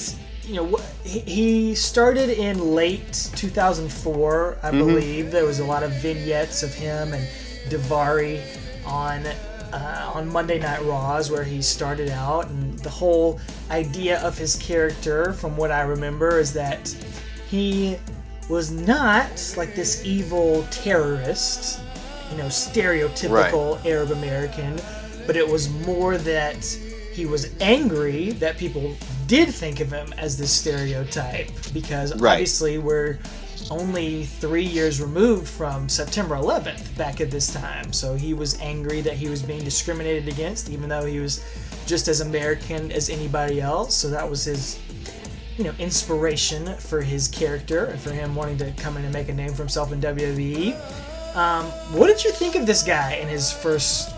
you 0.46 0.56
know 0.56 0.78
he- 1.04 1.74
started 1.76 2.30
in 2.30 2.76
late 2.76 3.30
2004, 3.36 4.58
I 4.62 4.72
believe. 4.72 5.32
There 5.32 5.46
was 5.46 5.60
a 5.60 5.66
lot 5.66 5.84
of 5.84 5.92
vignettes 5.94 6.64
of 6.64 6.74
him 6.74 7.14
and 7.14 7.26
Daivari 7.70 8.42
on 8.86 9.26
uh, 9.72 10.12
on 10.14 10.28
Monday 10.32 10.60
Night 10.60 10.84
Raws 10.86 11.32
where 11.32 11.44
he 11.44 11.62
started 11.62 12.10
out, 12.10 12.48
and 12.50 12.78
the 12.80 12.90
whole 12.92 13.40
idea 13.72 14.20
of 14.22 14.38
his 14.38 14.56
character, 14.58 15.34
from 15.34 15.58
what 15.58 15.72
I 15.72 15.82
remember, 15.82 16.38
is 16.38 16.54
that 16.54 16.94
he 17.50 17.98
was 18.50 18.72
not 18.72 19.54
like 19.58 19.76
this 19.76 20.04
evil 20.06 20.66
terrorist, 20.72 21.80
you 22.32 22.38
know, 22.38 22.46
stereotypical 22.46 23.84
Arab 23.86 24.12
American, 24.12 24.80
but 25.26 25.36
it 25.36 25.48
was 25.48 25.70
more 25.86 26.18
that 26.18 26.64
he 27.14 27.26
was 27.26 27.54
angry 27.62 28.32
that 28.34 28.58
people 28.58 28.96
did 29.28 29.50
think 29.50 29.80
of 29.80 29.92
him 29.92 30.12
as 30.18 30.38
this 30.38 30.52
stereotype 30.52 31.50
because 31.74 32.14
Right. 32.20 32.34
obviously 32.34 32.78
we're 32.78 33.20
only 33.72 34.26
three 34.26 34.66
years 34.66 35.00
removed 35.00 35.48
from 35.48 35.88
September 35.88 36.36
11th 36.36 36.96
back 36.98 37.22
at 37.22 37.32
this 37.32 37.54
time. 37.54 37.94
So 37.94 38.16
he 38.16 38.34
was 38.34 38.60
angry 38.60 39.00
that 39.02 39.14
he 39.14 39.30
was 39.30 39.42
being 39.42 39.64
discriminated 39.64 40.28
against, 40.28 40.70
even 40.70 40.90
though 40.90 41.06
he 41.06 41.20
was 41.20 41.42
just 41.86 42.08
as 42.08 42.20
American 42.22 42.92
as 42.92 43.10
anybody 43.10 43.62
else. 43.62 43.96
So 43.96 44.10
that 44.10 44.30
was 44.30 44.44
his, 44.44 44.80
you 45.58 45.64
know, 45.64 45.74
inspiration 45.80 46.76
for 46.78 47.02
his 47.02 47.28
character 47.28 47.86
and 47.86 48.00
for 48.00 48.12
him 48.12 48.36
wanting 48.36 48.58
to 48.58 48.72
come 48.72 48.98
in 48.98 49.04
and 49.04 49.14
make 49.14 49.30
a 49.30 49.34
name 49.34 49.52
for 49.52 49.58
himself 49.58 49.92
in 49.92 50.02
WWE. 50.02 50.76
Um, 51.36 51.66
what 51.98 52.08
did 52.08 52.24
you 52.24 52.32
think 52.32 52.56
of 52.56 52.66
this 52.66 52.84
guy 52.84 53.14
in 53.14 53.28
his 53.28 53.52
first, 53.52 54.14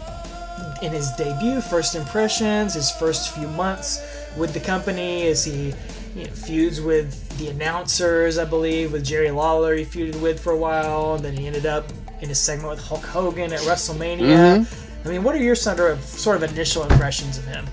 in 0.82 0.92
his 0.92 1.12
debut, 1.12 1.62
first 1.62 1.96
impressions, 1.96 2.74
his 2.74 2.92
first 2.92 3.34
few 3.34 3.48
months 3.50 4.02
with 4.38 4.54
the 4.54 4.60
company? 4.60 5.24
Is 5.24 5.44
he 5.44 5.74
you 6.16 6.26
know, 6.26 6.32
feuds 6.32 6.82
with 6.82 7.38
the 7.38 7.50
announcers, 7.50 8.38
I 8.38 8.46
believe, 8.46 8.94
with 8.94 9.06
Jerry 9.06 9.32
Lawler. 9.32 9.76
He 9.76 9.84
feuded 9.84 10.20
with 10.22 10.40
for 10.40 10.52
a 10.52 10.58
while, 10.58 11.16
and 11.16 11.24
then 11.24 11.36
he 11.36 11.48
ended 11.48 11.66
up 11.66 11.86
in 12.22 12.30
a 12.32 12.36
segment 12.36 12.70
with 12.70 12.82
Hulk 12.82 13.04
Hogan 13.04 13.52
at 13.52 13.60
WrestleMania. 13.62 14.66
I 15.04 15.08
mean, 15.08 15.24
what 15.24 15.36
are 15.36 15.44
your 15.44 15.56
sort 15.56 15.80
of 15.80 16.02
sort 16.02 16.42
of 16.42 16.52
initial 16.52 16.84
impressions 16.84 17.38
of 17.38 17.46
him? 17.46 17.66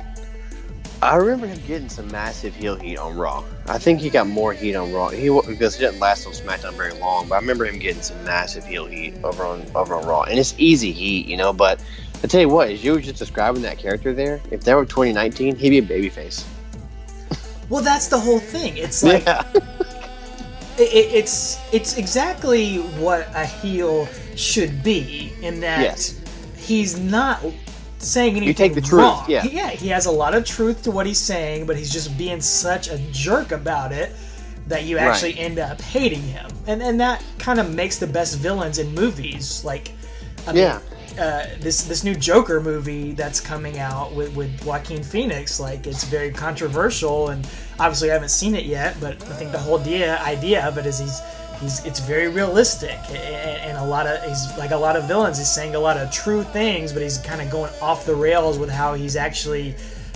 I 1.03 1.17
remember 1.17 1.47
him 1.49 1.61
getting 1.67 1.89
some 1.89 2.07
massive 2.13 2.55
heel 2.55 2.77
heat 2.77 2.97
on 2.97 3.17
Raw. 3.17 3.43
I 3.67 3.79
think 3.79 4.01
he 4.01 4.09
got 4.09 4.27
more 4.29 4.53
heat 4.53 4.75
on 4.77 4.93
Raw. 4.93 5.09
He 5.09 5.29
because 5.29 5.75
he 5.77 5.85
didn't 5.85 5.99
last 5.99 6.27
on 6.27 6.33
SmackDown 6.33 6.75
very 6.75 6.93
long, 6.95 7.29
but 7.29 7.35
I 7.35 7.39
remember 7.39 7.65
him 7.65 7.79
getting 7.79 8.03
some 8.03 8.23
massive 8.25 8.65
heel 8.65 8.87
heat 8.87 9.15
over 9.25 9.45
on 9.45 9.65
over 9.75 9.95
on 9.95 10.07
Raw, 10.07 10.23
and 10.23 10.39
it's 10.39 10.55
easy 10.59 10.93
heat, 10.93 11.27
you 11.27 11.37
know. 11.37 11.53
But 11.53 11.83
I 12.23 12.29
tell 12.29 12.41
you 12.41 12.49
what, 12.49 12.71
as 12.71 12.85
you 12.85 12.93
were 12.93 13.01
just 13.01 13.19
describing 13.19 13.63
that 13.63 13.79
character 13.79 14.15
there, 14.15 14.41
if 14.53 14.63
that 14.63 14.77
were 14.77 14.85
2019, 14.85 15.57
he'd 15.57 15.71
be 15.71 15.79
a 15.79 15.83
babyface. 15.83 16.45
Well, 17.69 17.83
that's 17.83 18.07
the 18.09 18.19
whole 18.19 18.39
thing. 18.39 18.77
It's 18.77 19.03
like 19.03 19.25
yeah, 19.25 19.43
it, 19.55 20.83
it- 20.83 21.15
it's 21.15 21.59
it's 21.73 21.97
exactly 21.99 22.77
what 22.77 23.27
a 23.35 23.45
heel 23.45 24.07
should 24.37 24.83
be 24.85 25.33
in 25.43 25.59
that 25.61 25.81
Yes. 25.81 26.21
he's 26.57 26.99
not 26.99 27.43
saying 28.03 28.37
anything 28.37 28.55
take 28.55 28.75
the 28.75 28.81
truth, 28.81 29.01
wrong. 29.03 29.25
yeah. 29.29 29.45
yeah, 29.45 29.71
he 29.71 29.89
has 29.89 30.07
a 30.07 30.11
lot 30.11 30.35
of 30.35 30.45
truth 30.45 30.83
to 30.83 30.91
what 30.91 31.07
he's 31.07 31.19
saying, 31.19 31.67
but 31.67 31.77
he's 31.77 31.93
just 31.93 32.17
being 32.19 32.41
such 32.41 32.89
a 32.89 32.99
jerk 33.13 33.53
about 33.53 33.93
it 33.93 34.13
that 34.69 34.85
you 34.85 34.97
actually 34.99 35.39
end 35.39 35.59
up 35.59 35.81
hating 35.81 36.23
him, 36.23 36.51
and 36.67 36.83
and 36.83 37.01
that 37.01 37.23
kind 37.39 37.59
of 37.61 37.73
makes 37.75 37.99
the 37.99 38.07
best 38.07 38.39
villains 38.39 38.79
in 38.79 38.95
movies. 38.95 39.65
Like, 39.65 39.93
I 40.47 40.53
mean, 40.53 40.63
Yeah. 40.63 40.79
uh, 41.19 41.47
this 41.61 41.83
this 41.83 42.05
new 42.05 42.15
Joker 42.15 42.61
movie 42.61 43.13
that's 43.13 43.41
coming 43.41 43.79
out 43.79 44.15
with 44.15 44.35
with 44.37 44.65
Joaquin 44.65 45.03
Phoenix, 45.03 45.59
like 45.61 45.87
it's 45.87 46.05
very 46.05 46.31
controversial, 46.31 47.29
and 47.31 47.47
obviously 47.81 48.11
I 48.11 48.15
haven't 48.15 48.31
seen 48.31 48.55
it 48.55 48.65
yet, 48.65 48.97
but 49.01 49.15
I 49.25 49.35
think 49.35 49.53
the 49.53 49.59
whole 49.59 49.79
idea 49.81 50.19
idea 50.23 50.67
of 50.67 50.79
it 50.79 50.87
is 50.87 50.99
he's 51.01 51.21
he's 51.63 51.85
it's 51.85 52.01
very 52.01 52.29
realistic, 52.29 52.99
and, 53.09 53.17
and 53.17 53.79
a 53.79 53.85
lot 53.85 54.07
of 54.07 54.23
he's 54.25 54.47
like 54.59 54.73
a 54.73 54.77
lot 54.77 54.97
of 54.97 55.05
villains. 55.05 55.39
He's 55.39 55.51
saying 55.51 55.75
a 55.75 55.81
lot 55.81 55.97
of 55.97 56.11
true 56.11 56.43
things, 56.43 56.93
but 56.93 57.03
he's 57.03 57.19
kind 57.19 57.41
of 57.41 57.51
going 57.51 57.73
off 57.81 58.05
the 58.05 58.15
rails 58.15 58.59
with 58.59 58.71
how 58.71 58.95
he's 58.95 59.17
actually. 59.17 59.75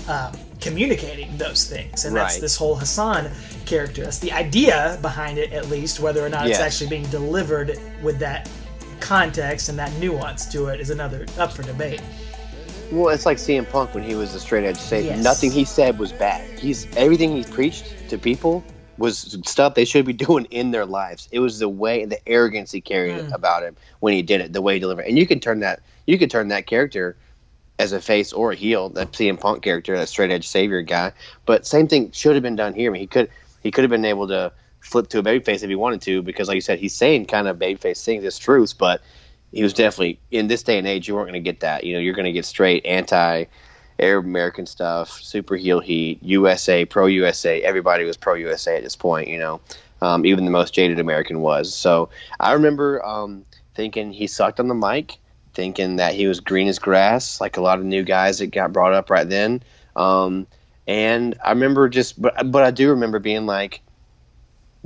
Um, 0.09 0.33
communicating 0.59 1.37
those 1.37 1.69
things 1.69 2.07
and 2.07 2.17
that's 2.17 2.41
this 2.41 2.57
whole 2.57 2.75
hassan 2.75 3.31
character 3.67 4.05
that's 4.05 4.19
the 4.21 4.33
idea 4.33 4.99
behind 5.03 5.37
it 5.37 5.53
at 5.53 5.69
least 5.69 6.01
whether 6.01 6.25
or 6.25 6.31
not 6.31 6.49
it's 6.49 6.59
actually 6.59 6.89
being 6.89 7.05
delivered 7.11 7.79
with 8.03 8.19
that 8.19 8.49
context 9.01 9.69
and 9.69 9.79
that 9.79 9.93
nuance 10.01 10.47
to 10.47 10.67
it 10.69 10.81
is 10.81 10.91
another 10.91 11.27
up 11.39 11.53
for 11.53 11.63
debate. 11.63 12.01
well, 12.91 13.09
it's 13.09 13.27
like 13.27 13.37
CM 13.37 13.69
Punk 13.69 13.95
when 13.95 14.03
he 14.03 14.15
was 14.15 14.35
a 14.35 14.41
straight 14.41 14.65
edge 14.65 14.79
saint. 14.79 15.07
Yes. 15.07 15.23
Nothing 15.23 15.51
he 15.51 15.65
said 15.65 15.99
was 15.99 16.13
bad. 16.13 16.59
He's 16.59 16.87
everything 16.97 17.37
he 17.37 17.45
preached 17.45 17.93
to 18.09 18.19
people 18.19 18.65
was 18.99 19.39
stuff 19.47 19.75
they 19.75 19.85
should 19.85 20.07
be 20.07 20.13
doing 20.27 20.47
in 20.47 20.71
their 20.71 20.87
lives. 20.87 21.29
It 21.33 21.41
was 21.41 21.59
the 21.59 21.69
way, 21.69 22.03
and 22.03 22.11
the 22.11 22.29
arrogance 22.29 22.73
he 22.73 22.81
carried 22.81 23.17
Mm. 23.17 23.35
about 23.35 23.63
him 23.63 23.77
when 24.01 24.15
he 24.15 24.23
did 24.23 24.41
it, 24.41 24.53
the 24.53 24.63
way 24.63 24.75
he 24.75 24.81
delivered. 24.81 25.07
And 25.07 25.19
you 25.19 25.27
can 25.27 25.41
turn 25.41 25.61
that, 25.61 25.81
you 26.07 26.19
could 26.19 26.31
turn 26.31 26.49
that 26.49 26.67
character 26.67 27.17
as 27.79 27.93
a 27.93 28.01
face 28.01 28.33
or 28.33 28.53
a 28.53 28.57
heel, 28.57 28.89
that 28.91 29.13
CM 29.13 29.39
Punk 29.39 29.63
character, 29.63 29.97
that 29.97 30.09
straight 30.09 30.31
edge 30.31 30.49
savior 30.49 30.83
guy. 30.83 31.13
But 31.45 31.67
same 31.67 31.89
thing 31.89 32.11
should 32.13 32.35
have 32.35 32.43
been 32.43 32.57
done 32.57 32.75
here. 32.75 32.91
I 32.91 32.93
mean, 32.93 33.01
he 33.01 33.07
could 33.07 33.29
he 33.63 33.71
could 33.71 33.85
have 33.85 33.91
been 33.91 34.05
able 34.05 34.29
to 34.29 34.53
flip 34.81 35.09
to 35.09 35.19
a 35.19 35.23
babyface 35.23 35.63
if 35.63 35.69
he 35.69 35.75
wanted 35.75 36.01
to, 36.03 36.23
because 36.23 36.49
like 36.49 36.55
you 36.55 36.61
said, 36.61 36.79
he's 36.79 36.95
saying 36.95 37.27
kind 37.27 37.49
of 37.49 37.59
babyface 37.59 38.05
things 38.05 38.25
as 38.25 38.39
truths, 38.39 38.73
but 38.73 39.03
he 39.53 39.63
was 39.63 39.75
definitely 39.75 40.21
in 40.31 40.47
this 40.49 40.63
day 40.63 40.79
and 40.79 40.87
age 40.87 41.09
you 41.09 41.15
weren't 41.15 41.29
going 41.29 41.43
to 41.43 41.53
get 41.53 41.61
that. 41.61 41.85
You 41.85 41.95
know, 41.95 42.01
you're 42.01 42.15
going 42.15 42.27
to 42.27 42.33
get 42.33 42.45
straight 42.45 42.87
anti 42.87 43.45
Arab 43.99 44.25
American 44.25 44.67
stuff, 44.67 45.11
super 45.23 45.57
heel 45.57 45.81
heat, 45.81 46.23
USA, 46.23 46.85
pro 46.85 47.07
USA. 47.07 47.63
Everybody 47.63 48.05
was 48.05 48.17
pro 48.17 48.35
USA 48.35 48.77
at 48.77 48.83
this 48.83 48.97
point. 48.97 49.29
You 49.29 49.39
know, 49.39 49.61
um, 50.03 50.27
even 50.27 50.45
the 50.45 50.51
most 50.51 50.75
jaded 50.75 50.99
American 50.99 51.41
was. 51.41 51.75
So 51.75 52.11
I 52.39 52.53
remember 52.53 53.05
um, 53.05 53.45
thinking 53.75 54.13
he 54.13 54.27
sucked 54.27 54.61
on 54.61 54.69
the 54.69 54.75
mic, 54.75 55.17
thinking 55.55 55.97
that 55.97 56.15
he 56.15 56.27
was 56.27 56.41
green 56.41 56.69
as 56.69 56.79
grass, 56.79 57.41
like 57.41 57.57
a 57.57 57.63
lot 57.63 57.79
of 57.79 57.85
new 57.85 58.03
guys 58.03 58.39
that 58.39 58.49
got 58.49 58.73
brought 58.73 58.93
up 58.93 59.11
right 59.11 59.29
then. 59.29 59.63
Um, 59.95 60.47
and 60.87 61.37
I 61.45 61.51
remember 61.51 61.89
just, 61.89 62.21
but 62.21 62.51
but 62.51 62.63
I 62.63 62.71
do 62.71 62.91
remember 62.91 63.19
being 63.19 63.47
like, 63.47 63.81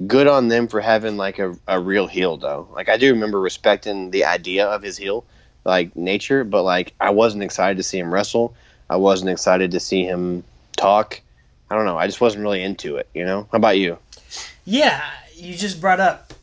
good 0.07 0.27
on 0.27 0.49
them 0.49 0.67
for 0.69 0.81
having 0.81 1.17
like 1.17 1.39
a, 1.39 1.55
a 1.69 1.79
real 1.79 2.07
heel 2.07 2.37
though. 2.37 2.69
Like 2.73 2.89
I 2.89 2.97
do 2.97 3.13
remember 3.13 3.41
respecting 3.41 4.11
the 4.11 4.25
idea 4.25 4.67
of 4.67 4.83
his 4.83 4.97
heel 4.97 5.25
like 5.65 5.95
nature, 5.95 6.45
but 6.45 6.63
like 6.63 6.95
I 7.01 7.11
wasn't 7.11 7.43
excited 7.43 7.77
to 7.77 7.83
see 7.83 7.99
him 7.99 8.13
wrestle. 8.13 8.55
I 8.91 8.97
wasn't 8.97 9.31
excited 9.31 9.71
to 9.71 9.81
see 9.81 10.05
him 10.05 10.45
talk. 10.77 11.21
I 11.71 11.77
don't 11.77 11.85
know. 11.87 11.97
I 11.97 12.07
just 12.07 12.21
wasn't 12.21 12.43
really 12.43 12.63
into 12.63 12.97
it. 12.97 13.09
You 13.15 13.25
know. 13.25 13.49
How 13.53 13.57
about 13.57 13.79
you? 13.79 13.97
Yeah, 14.65 15.03
you 15.35 15.55
just 15.57 15.81
brought 15.81 16.01
up 16.01 16.35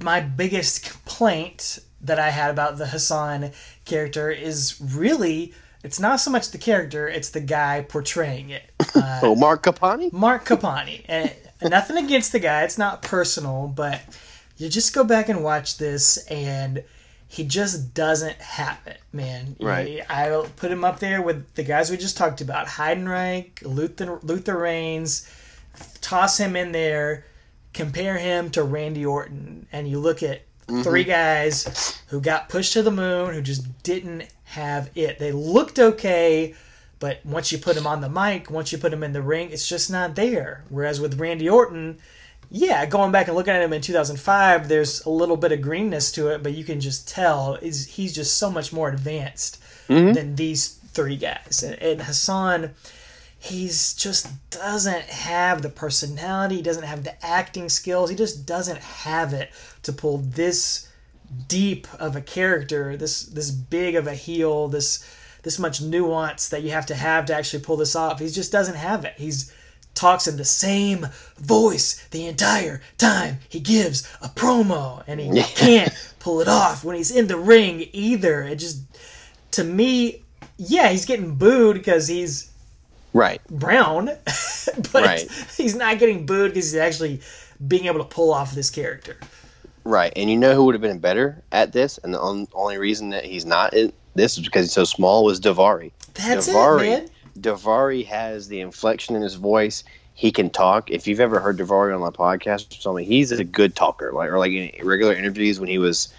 my 0.00 0.20
biggest 0.20 0.84
complaint 0.90 1.80
that 2.00 2.18
I 2.18 2.30
had 2.30 2.50
about 2.50 2.78
the 2.78 2.86
Hassan 2.86 3.50
character 3.84 4.30
is 4.30 4.80
really 4.80 5.52
it's 5.84 5.98
not 5.98 6.20
so 6.20 6.30
much 6.30 6.52
the 6.52 6.58
character, 6.58 7.08
it's 7.08 7.30
the 7.30 7.40
guy 7.40 7.84
portraying 7.88 8.50
it. 8.50 8.62
Uh, 8.94 9.20
Oh, 9.22 9.34
Marc 9.34 9.62
Copani. 9.62 10.12
Marc 10.12 10.44
Copani. 10.44 11.02
And 11.08 11.32
nothing 11.62 11.96
against 11.96 12.30
the 12.30 12.38
guy, 12.38 12.62
it's 12.62 12.76
not 12.76 13.00
personal, 13.00 13.68
but 13.68 14.02
you 14.58 14.68
just 14.68 14.94
go 14.94 15.02
back 15.02 15.30
and 15.30 15.42
watch 15.42 15.78
this 15.78 16.18
and 16.26 16.84
he 17.32 17.44
just 17.44 17.94
doesn't 17.94 18.36
have 18.42 18.78
it, 18.84 19.00
man. 19.10 19.56
Right. 19.58 20.02
I'll 20.10 20.44
put 20.56 20.70
him 20.70 20.84
up 20.84 20.98
there 21.00 21.22
with 21.22 21.54
the 21.54 21.62
guys 21.62 21.90
we 21.90 21.96
just 21.96 22.18
talked 22.18 22.42
about 22.42 22.66
Heidenreich, 22.66 23.62
Luther, 23.62 24.20
Luther 24.22 24.58
Reigns. 24.58 25.26
Toss 26.02 26.36
him 26.36 26.56
in 26.56 26.72
there, 26.72 27.24
compare 27.72 28.18
him 28.18 28.50
to 28.50 28.62
Randy 28.62 29.06
Orton, 29.06 29.66
and 29.72 29.88
you 29.88 29.98
look 29.98 30.22
at 30.22 30.42
mm-hmm. 30.66 30.82
three 30.82 31.04
guys 31.04 32.02
who 32.08 32.20
got 32.20 32.50
pushed 32.50 32.74
to 32.74 32.82
the 32.82 32.90
moon 32.90 33.32
who 33.32 33.40
just 33.40 33.82
didn't 33.82 34.28
have 34.44 34.90
it. 34.94 35.18
They 35.18 35.32
looked 35.32 35.78
okay, 35.78 36.54
but 36.98 37.24
once 37.24 37.50
you 37.50 37.56
put 37.56 37.78
him 37.78 37.86
on 37.86 38.02
the 38.02 38.10
mic, 38.10 38.50
once 38.50 38.72
you 38.72 38.76
put 38.76 38.92
him 38.92 39.02
in 39.02 39.14
the 39.14 39.22
ring, 39.22 39.48
it's 39.50 39.66
just 39.66 39.90
not 39.90 40.16
there. 40.16 40.64
Whereas 40.68 41.00
with 41.00 41.18
Randy 41.18 41.48
Orton, 41.48 41.98
yeah, 42.54 42.84
going 42.84 43.12
back 43.12 43.28
and 43.28 43.36
looking 43.36 43.54
at 43.54 43.62
him 43.62 43.72
in 43.72 43.80
2005, 43.80 44.68
there's 44.68 45.02
a 45.06 45.10
little 45.10 45.38
bit 45.38 45.52
of 45.52 45.62
greenness 45.62 46.12
to 46.12 46.28
it, 46.28 46.42
but 46.42 46.52
you 46.52 46.64
can 46.64 46.80
just 46.80 47.08
tell 47.08 47.54
is 47.62 47.86
he's 47.86 48.14
just 48.14 48.36
so 48.36 48.50
much 48.50 48.74
more 48.74 48.90
advanced 48.90 49.58
mm-hmm. 49.88 50.12
than 50.12 50.36
these 50.36 50.78
three 50.92 51.16
guys. 51.16 51.62
And, 51.62 51.80
and 51.80 52.02
Hassan, 52.02 52.74
he's 53.38 53.94
just 53.94 54.28
doesn't 54.50 55.04
have 55.04 55.62
the 55.62 55.70
personality, 55.70 56.56
he 56.56 56.62
doesn't 56.62 56.84
have 56.84 57.04
the 57.04 57.24
acting 57.24 57.70
skills, 57.70 58.10
he 58.10 58.16
just 58.16 58.44
doesn't 58.44 58.78
have 58.80 59.32
it 59.32 59.50
to 59.84 59.92
pull 59.92 60.18
this 60.18 60.90
deep 61.48 61.86
of 61.98 62.16
a 62.16 62.20
character, 62.20 62.98
this 62.98 63.22
this 63.22 63.50
big 63.50 63.94
of 63.94 64.06
a 64.06 64.14
heel, 64.14 64.68
this 64.68 65.08
this 65.42 65.58
much 65.58 65.80
nuance 65.80 66.50
that 66.50 66.62
you 66.62 66.70
have 66.72 66.84
to 66.86 66.94
have 66.94 67.24
to 67.26 67.34
actually 67.34 67.62
pull 67.62 67.78
this 67.78 67.96
off. 67.96 68.20
He 68.20 68.28
just 68.28 68.52
doesn't 68.52 68.76
have 68.76 69.06
it. 69.06 69.14
He's 69.16 69.50
talks 69.94 70.26
in 70.26 70.36
the 70.36 70.44
same 70.44 71.06
voice 71.38 72.06
the 72.10 72.26
entire 72.26 72.80
time 72.98 73.38
he 73.48 73.60
gives 73.60 74.08
a 74.20 74.28
promo 74.28 75.02
and 75.06 75.20
he 75.20 75.42
can't 75.54 75.92
pull 76.18 76.40
it 76.40 76.48
off 76.48 76.84
when 76.84 76.96
he's 76.96 77.10
in 77.10 77.26
the 77.26 77.36
ring 77.36 77.88
either. 77.92 78.42
It 78.42 78.56
just 78.56 78.80
to 79.52 79.64
me, 79.64 80.22
yeah, 80.56 80.88
he's 80.88 81.04
getting 81.04 81.34
booed 81.34 81.74
because 81.74 82.08
he's 82.08 82.50
Right. 83.12 83.40
brown, 83.50 84.06
but 84.92 84.94
Right. 85.04 85.30
he's 85.56 85.74
not 85.74 85.98
getting 85.98 86.24
booed 86.24 86.52
because 86.54 86.72
he's 86.72 86.80
actually 86.80 87.20
being 87.68 87.86
able 87.86 87.98
to 87.98 88.04
pull 88.04 88.32
off 88.32 88.54
this 88.54 88.70
character. 88.70 89.16
Right. 89.84 90.12
And 90.16 90.30
you 90.30 90.36
know 90.36 90.54
who 90.54 90.64
would 90.64 90.74
have 90.74 90.82
been 90.82 90.98
better 91.00 91.42
at 91.52 91.72
this, 91.72 91.98
and 92.02 92.14
the 92.14 92.20
on, 92.20 92.48
only 92.54 92.78
reason 92.78 93.10
that 93.10 93.24
he's 93.24 93.44
not 93.44 93.74
in 93.74 93.92
this 94.14 94.38
is 94.38 94.44
because 94.44 94.66
he's 94.66 94.72
so 94.72 94.84
small 94.84 95.24
was 95.24 95.40
Daivari. 95.40 95.90
That's 96.14 96.48
Daivari, 96.48 96.80
it, 96.86 97.00
man. 97.00 97.08
Daivari 97.38 98.06
has 98.06 98.48
the 98.48 98.60
inflection 98.60 99.16
in 99.16 99.22
his 99.22 99.34
voice. 99.34 99.84
He 100.14 100.30
can 100.30 100.50
talk. 100.50 100.90
If 100.90 101.06
you've 101.06 101.20
ever 101.20 101.40
heard 101.40 101.58
Daivari 101.58 101.94
on 101.94 102.00
my 102.00 102.10
podcast 102.10 102.76
or 102.76 102.80
something, 102.80 103.06
he's 103.06 103.32
a 103.32 103.44
good 103.44 103.74
talker. 103.74 104.12
Like 104.12 104.30
or 104.30 104.38
like 104.38 104.52
in 104.52 104.86
regular 104.86 105.14
interviews 105.14 105.58
when 105.58 105.68
he 105.68 105.78
was 105.78 106.12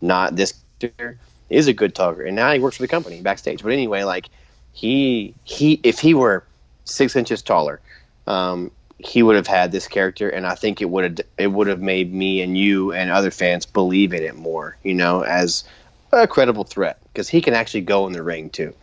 not 0.00 0.36
this 0.36 0.54
character, 0.78 1.18
is 1.50 1.66
a 1.66 1.72
good 1.72 1.94
talker. 1.94 2.22
And 2.22 2.36
now 2.36 2.52
he 2.52 2.58
works 2.58 2.76
for 2.76 2.82
the 2.82 2.88
company 2.88 3.20
backstage. 3.20 3.62
But 3.62 3.72
anyway, 3.72 4.04
like 4.04 4.28
he 4.72 5.34
he 5.44 5.80
if 5.82 5.98
he 5.98 6.14
were 6.14 6.44
six 6.84 7.16
inches 7.16 7.42
taller, 7.42 7.80
um, 8.26 8.70
he 8.98 9.22
would 9.22 9.36
have 9.36 9.46
had 9.46 9.72
this 9.72 9.88
character, 9.88 10.28
and 10.28 10.46
I 10.46 10.54
think 10.54 10.82
it 10.82 10.90
would 10.90 11.04
have 11.04 11.26
it 11.38 11.48
would 11.48 11.66
have 11.66 11.80
made 11.80 12.12
me 12.12 12.42
and 12.42 12.56
you 12.56 12.92
and 12.92 13.10
other 13.10 13.30
fans 13.30 13.64
believe 13.64 14.12
in 14.12 14.22
it 14.22 14.36
more. 14.36 14.76
You 14.82 14.94
know, 14.94 15.22
as 15.22 15.64
a 16.12 16.26
credible 16.26 16.64
threat 16.64 16.98
because 17.12 17.28
he 17.28 17.40
can 17.40 17.54
actually 17.54 17.82
go 17.82 18.06
in 18.06 18.12
the 18.12 18.22
ring 18.22 18.50
too. 18.50 18.74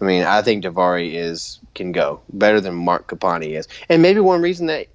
I 0.00 0.04
mean, 0.04 0.24
I 0.24 0.42
think 0.42 0.64
Daivari 0.64 1.14
is 1.14 1.58
can 1.74 1.92
go 1.92 2.20
better 2.32 2.60
than 2.60 2.74
Marc 2.74 3.08
Copani 3.08 3.58
is, 3.58 3.66
and 3.88 4.02
maybe 4.02 4.20
one 4.20 4.42
reason 4.42 4.66
that 4.66 4.88